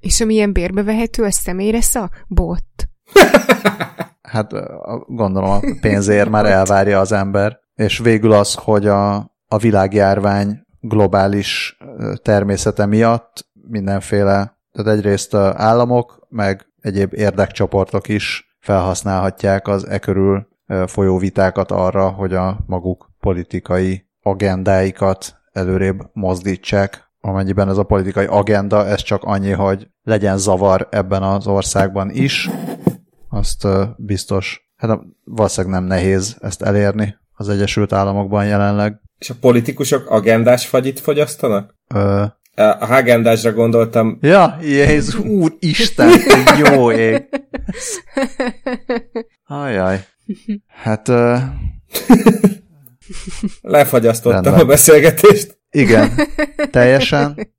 És 0.00 0.20
ami 0.20 0.34
ilyen 0.34 0.52
bérbevehető, 0.52 1.22
az 1.22 1.34
személyre 1.34 1.78
a 1.92 2.10
bot. 2.28 2.64
hát 4.32 4.52
gondolom 5.06 5.50
a 5.50 5.60
pénzért 5.80 6.30
már 6.30 6.46
elvárja 6.46 7.00
az 7.00 7.12
ember. 7.12 7.60
És 7.74 7.98
végül 7.98 8.32
az, 8.32 8.54
hogy 8.54 8.86
a, 8.86 9.14
a 9.46 9.58
világjárvány 9.58 10.66
globális 10.82 11.78
természete 12.22 12.86
miatt 12.86 13.46
mindenféle, 13.52 14.58
tehát 14.72 14.98
egyrészt 14.98 15.34
államok, 15.34 16.26
meg 16.28 16.66
egyéb 16.80 17.12
érdekcsoportok 17.14 18.08
is 18.08 18.56
felhasználhatják 18.60 19.68
az 19.68 19.86
e 19.86 19.98
körül 19.98 20.48
folyó 20.86 21.18
vitákat 21.18 21.70
arra, 21.70 22.08
hogy 22.08 22.34
a 22.34 22.58
maguk 22.66 23.10
politikai 23.20 24.06
agendáikat 24.22 25.40
előrébb 25.52 26.00
mozdítsák, 26.12 27.10
amennyiben 27.20 27.68
ez 27.68 27.76
a 27.76 27.82
politikai 27.82 28.26
agenda, 28.26 28.86
ez 28.86 29.02
csak 29.02 29.22
annyi, 29.22 29.50
hogy 29.50 29.88
legyen 30.02 30.38
zavar 30.38 30.88
ebben 30.90 31.22
az 31.22 31.46
országban 31.46 32.10
is, 32.10 32.50
azt 33.28 33.66
biztos, 33.96 34.72
hát 34.76 34.98
valószínűleg 35.24 35.80
nem 35.80 35.88
nehéz 35.88 36.36
ezt 36.40 36.62
elérni 36.62 37.16
az 37.32 37.48
Egyesült 37.48 37.92
Államokban 37.92 38.46
jelenleg. 38.46 39.00
És 39.22 39.30
a 39.30 39.34
politikusok 39.40 40.10
agendás 40.10 40.66
fagyit 40.66 41.00
fogyasztanak? 41.00 41.74
Ö... 41.94 42.24
A 42.54 42.86
hagendásra 42.86 43.52
gondoltam. 43.52 44.18
Ja, 44.20 44.58
Jézus, 44.62 45.18
úr 45.18 45.56
Isten, 45.58 46.10
jó 46.64 46.90
ég. 46.90 47.28
Ajaj. 49.44 50.04
Hát... 50.66 51.08
Uh... 51.08 51.38
Lefagyasztottam 53.60 54.42
Rendben. 54.42 54.64
a 54.64 54.68
beszélgetést. 54.68 55.58
Igen, 55.70 56.10
teljesen, 56.70 57.54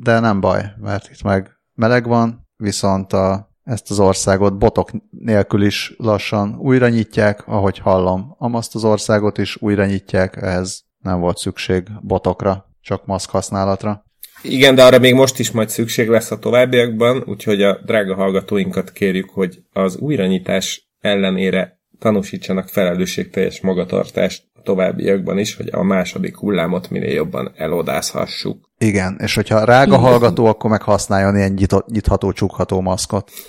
de 0.00 0.20
nem 0.20 0.40
baj, 0.40 0.64
mert 0.80 1.08
itt 1.12 1.22
meg 1.22 1.50
meleg 1.74 2.06
van, 2.06 2.48
viszont 2.56 3.12
a, 3.12 3.51
ezt 3.64 3.90
az 3.90 4.00
országot 4.00 4.58
botok 4.58 4.90
nélkül 5.10 5.62
is 5.62 5.94
lassan 5.96 6.56
újra 6.58 6.88
nyitják, 6.88 7.46
ahogy 7.46 7.78
hallom. 7.78 8.34
Amaszt 8.38 8.74
az 8.74 8.84
országot 8.84 9.38
is 9.38 9.56
újra 9.60 9.86
nyitják, 9.86 10.36
ehhez 10.36 10.84
nem 10.98 11.20
volt 11.20 11.38
szükség 11.38 11.88
botokra, 12.00 12.70
csak 12.80 13.06
maszk 13.06 13.30
használatra. 13.30 14.04
Igen, 14.42 14.74
de 14.74 14.84
arra 14.84 14.98
még 14.98 15.14
most 15.14 15.38
is 15.38 15.50
majd 15.50 15.68
szükség 15.68 16.08
lesz 16.08 16.30
a 16.30 16.38
továbbiakban, 16.38 17.22
úgyhogy 17.26 17.62
a 17.62 17.80
drága 17.84 18.14
hallgatóinkat 18.14 18.92
kérjük, 18.92 19.30
hogy 19.30 19.58
az 19.72 19.96
újranyitás 19.96 20.90
ellenére 21.00 21.80
tanúsítsanak 22.02 22.68
felelősségteljes 22.68 23.60
magatartást 23.60 24.44
a 24.54 24.62
továbbiakban 24.62 25.38
is, 25.38 25.56
hogy 25.56 25.68
a 25.72 25.82
második 25.82 26.36
hullámot 26.36 26.90
minél 26.90 27.12
jobban 27.12 27.52
elodázhassuk. 27.56 28.70
Igen, 28.78 29.16
és 29.18 29.34
hogyha 29.34 29.64
rága 29.64 29.96
hallgató, 29.96 30.46
akkor 30.46 30.70
meg 30.70 30.82
használjon 30.82 31.36
ilyen 31.36 31.58
nyitható, 31.86 32.32
csukható 32.32 32.80
maszkot. 32.80 33.30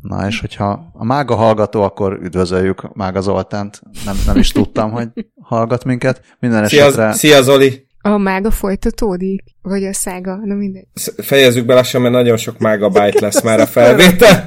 Na, 0.00 0.26
és 0.26 0.40
hogyha 0.40 0.90
a 0.92 1.04
mága 1.04 1.34
hallgató, 1.34 1.82
akkor 1.82 2.18
üdvözöljük 2.22 2.94
Mága 2.94 3.20
Zoltánt. 3.20 3.80
Nem, 4.04 4.16
nem 4.26 4.36
is 4.36 4.48
tudtam, 4.48 4.90
hogy 4.90 5.08
hallgat 5.40 5.84
minket. 5.84 6.22
Minden 6.40 6.68
szia, 6.68 6.84
esetre... 6.84 7.12
Szia, 7.12 7.42
Zoli! 7.42 7.86
A 8.06 8.18
mága 8.18 8.50
folytatódik? 8.50 9.42
Vagy 9.62 9.84
a 9.84 9.92
szága? 9.92 10.40
Na 10.44 10.54
mindegy. 10.54 10.86
Fejezzük 11.16 11.66
be 11.66 11.74
lassan, 11.74 12.00
mert 12.00 12.14
nagyon 12.14 12.36
sok 12.36 12.58
mága 12.58 12.88
byte 12.88 13.20
lesz 13.20 13.42
már 13.42 13.60
a 13.60 13.66
felvétel. 13.66 14.44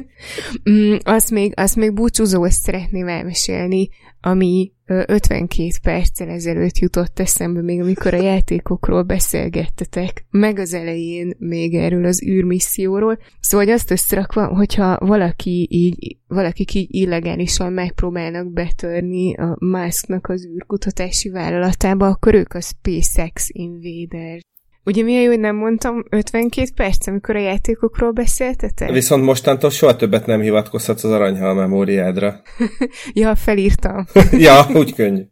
mm, 0.70 0.96
azt, 1.02 1.30
még, 1.30 1.52
azt 1.56 1.76
még 1.76 1.92
búcsúzó 1.92 2.46
szeretném 2.48 3.08
elmesélni, 3.08 3.88
ami 4.20 4.72
52 4.86 5.68
perccel 5.82 6.28
ezelőtt 6.28 6.78
jutott 6.78 7.18
eszembe, 7.18 7.62
még 7.62 7.80
amikor 7.80 8.14
a 8.14 8.22
játékokról 8.22 9.02
beszélgettetek, 9.02 10.26
meg 10.30 10.58
az 10.58 10.74
elején 10.74 11.34
még 11.38 11.74
erről 11.74 12.04
az 12.04 12.22
űrmisszióról. 12.22 13.18
Szóval 13.40 13.66
hogy 13.66 13.74
azt 13.74 13.90
összerakva, 13.90 14.46
hogyha 14.46 14.98
valaki 14.98 15.66
így, 15.70 16.16
valakik 16.26 16.74
így 16.74 16.94
illegálisan 16.94 17.72
megpróbálnak 17.72 18.52
betörni 18.52 19.36
a 19.36 19.56
Musknak 19.60 20.28
az 20.28 20.46
űrkutatási 20.46 21.28
vállalatába, 21.28 22.06
akkor 22.06 22.34
ők 22.34 22.54
a 22.54 22.60
SpaceX 22.60 23.48
Invader 23.52 24.40
Ugye 24.84 25.02
milyen 25.02 25.22
jó, 25.22 25.28
hogy 25.28 25.40
nem 25.40 25.56
mondtam 25.56 26.04
52 26.10 26.68
perc, 26.74 27.06
amikor 27.06 27.36
a 27.36 27.38
játékokról 27.38 28.10
beszéltetek? 28.10 28.90
Viszont 28.90 29.24
mostantól 29.24 29.70
soha 29.70 29.96
többet 29.96 30.26
nem 30.26 30.40
hivatkozhatsz 30.40 31.04
az 31.04 31.10
aranyhal 31.10 31.54
memóriádra. 31.54 32.40
ja, 33.12 33.34
felírtam. 33.34 34.04
ja, 34.46 34.66
úgy 34.74 34.94
könnyű. 34.94 35.22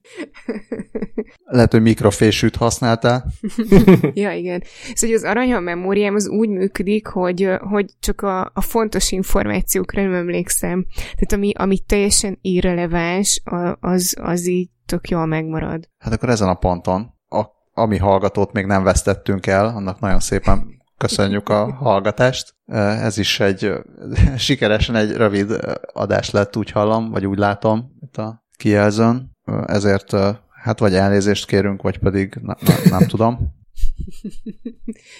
Lehet, 1.44 1.72
hogy 1.72 1.82
mikrofésűt 1.82 2.56
használtál. 2.56 3.26
ja, 4.14 4.32
igen. 4.32 4.62
Szóval 4.94 5.16
az 5.16 5.24
aranyhal 5.24 5.60
memóriám 5.60 6.14
az 6.14 6.28
úgy 6.28 6.48
működik, 6.48 7.06
hogy, 7.06 7.48
hogy 7.60 7.86
csak 8.00 8.22
a, 8.22 8.50
a 8.54 8.60
fontos 8.60 9.12
információkra 9.12 10.02
nem 10.02 10.14
emlékszem. 10.14 10.86
Tehát 10.94 11.32
ami, 11.32 11.52
ami 11.56 11.78
teljesen 11.78 12.38
irreleváns, 12.40 13.42
az, 13.80 14.16
az 14.20 14.48
így 14.48 14.68
tök 14.86 15.08
jól 15.08 15.26
megmarad. 15.26 15.88
Hát 15.98 16.12
akkor 16.12 16.28
ezen 16.28 16.48
a 16.48 16.54
ponton 16.54 17.16
ami 17.78 17.96
hallgatót 17.96 18.52
még 18.52 18.66
nem 18.66 18.82
vesztettünk 18.82 19.46
el, 19.46 19.66
annak 19.66 20.00
nagyon 20.00 20.20
szépen 20.20 20.82
köszönjük 20.96 21.48
a 21.48 21.72
hallgatást. 21.72 22.54
Ez 22.66 23.18
is 23.18 23.40
egy 23.40 23.72
sikeresen 24.36 24.94
egy 24.94 25.12
rövid 25.12 25.52
adás 25.92 26.30
lett, 26.30 26.56
úgy 26.56 26.70
hallom, 26.70 27.10
vagy 27.10 27.26
úgy 27.26 27.38
látom 27.38 27.90
itt 28.00 28.16
a 28.16 28.44
kijelzőn. 28.56 29.36
Ezért 29.66 30.16
hát 30.62 30.78
vagy 30.78 30.94
elnézést 30.94 31.46
kérünk, 31.46 31.82
vagy 31.82 31.98
pedig 31.98 32.38
ne, 32.42 32.54
ne, 32.60 32.90
nem 32.90 33.06
tudom. 33.06 33.56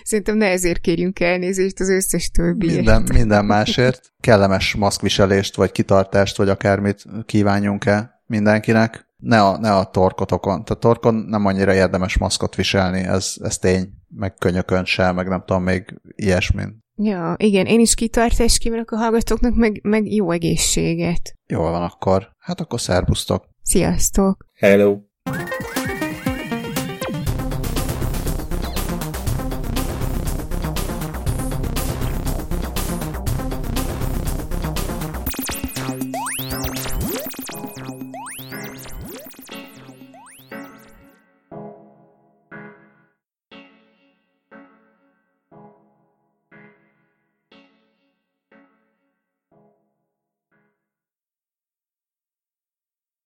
Szerintem 0.02 0.36
ne 0.36 0.46
ezért 0.46 0.80
kérjünk 0.80 1.20
elnézést 1.20 1.80
az 1.80 1.88
összes 1.88 2.30
többiért. 2.30 2.76
Minden, 2.76 3.06
minden 3.12 3.44
másért. 3.44 4.12
Kellemes 4.20 4.74
maszkviselést, 4.74 5.56
vagy 5.56 5.72
kitartást, 5.72 6.36
vagy 6.36 6.48
akármit 6.48 7.04
kívánjunk-e 7.26 8.22
mindenkinek. 8.26 9.07
Ne 9.22 9.42
a, 9.42 9.58
ne 9.58 9.76
a 9.76 9.84
torkotokon. 9.84 10.64
Tehát 10.64 10.82
torkon 10.82 11.14
nem 11.14 11.46
annyira 11.46 11.74
érdemes 11.74 12.18
maszkot 12.18 12.54
viselni, 12.54 13.00
ez, 13.00 13.34
ez 13.40 13.58
tény. 13.58 13.88
Meg 14.08 14.34
könyökön 14.34 14.84
sem, 14.84 15.14
meg 15.14 15.28
nem 15.28 15.42
tudom, 15.46 15.62
még 15.62 16.00
ilyesmin. 16.16 16.78
Ja, 16.96 17.34
igen, 17.36 17.66
én 17.66 17.80
is 17.80 17.94
kitartást 17.94 18.58
kívánok 18.58 18.90
a 18.90 18.96
hallgatóknak, 18.96 19.54
meg, 19.54 19.80
meg 19.82 20.12
jó 20.12 20.30
egészséget. 20.30 21.34
Jól 21.46 21.70
van 21.70 21.82
akkor. 21.82 22.28
Hát 22.38 22.60
akkor 22.60 22.80
szervusztok. 22.80 23.48
Sziasztok. 23.62 24.46
Hello. 24.54 24.96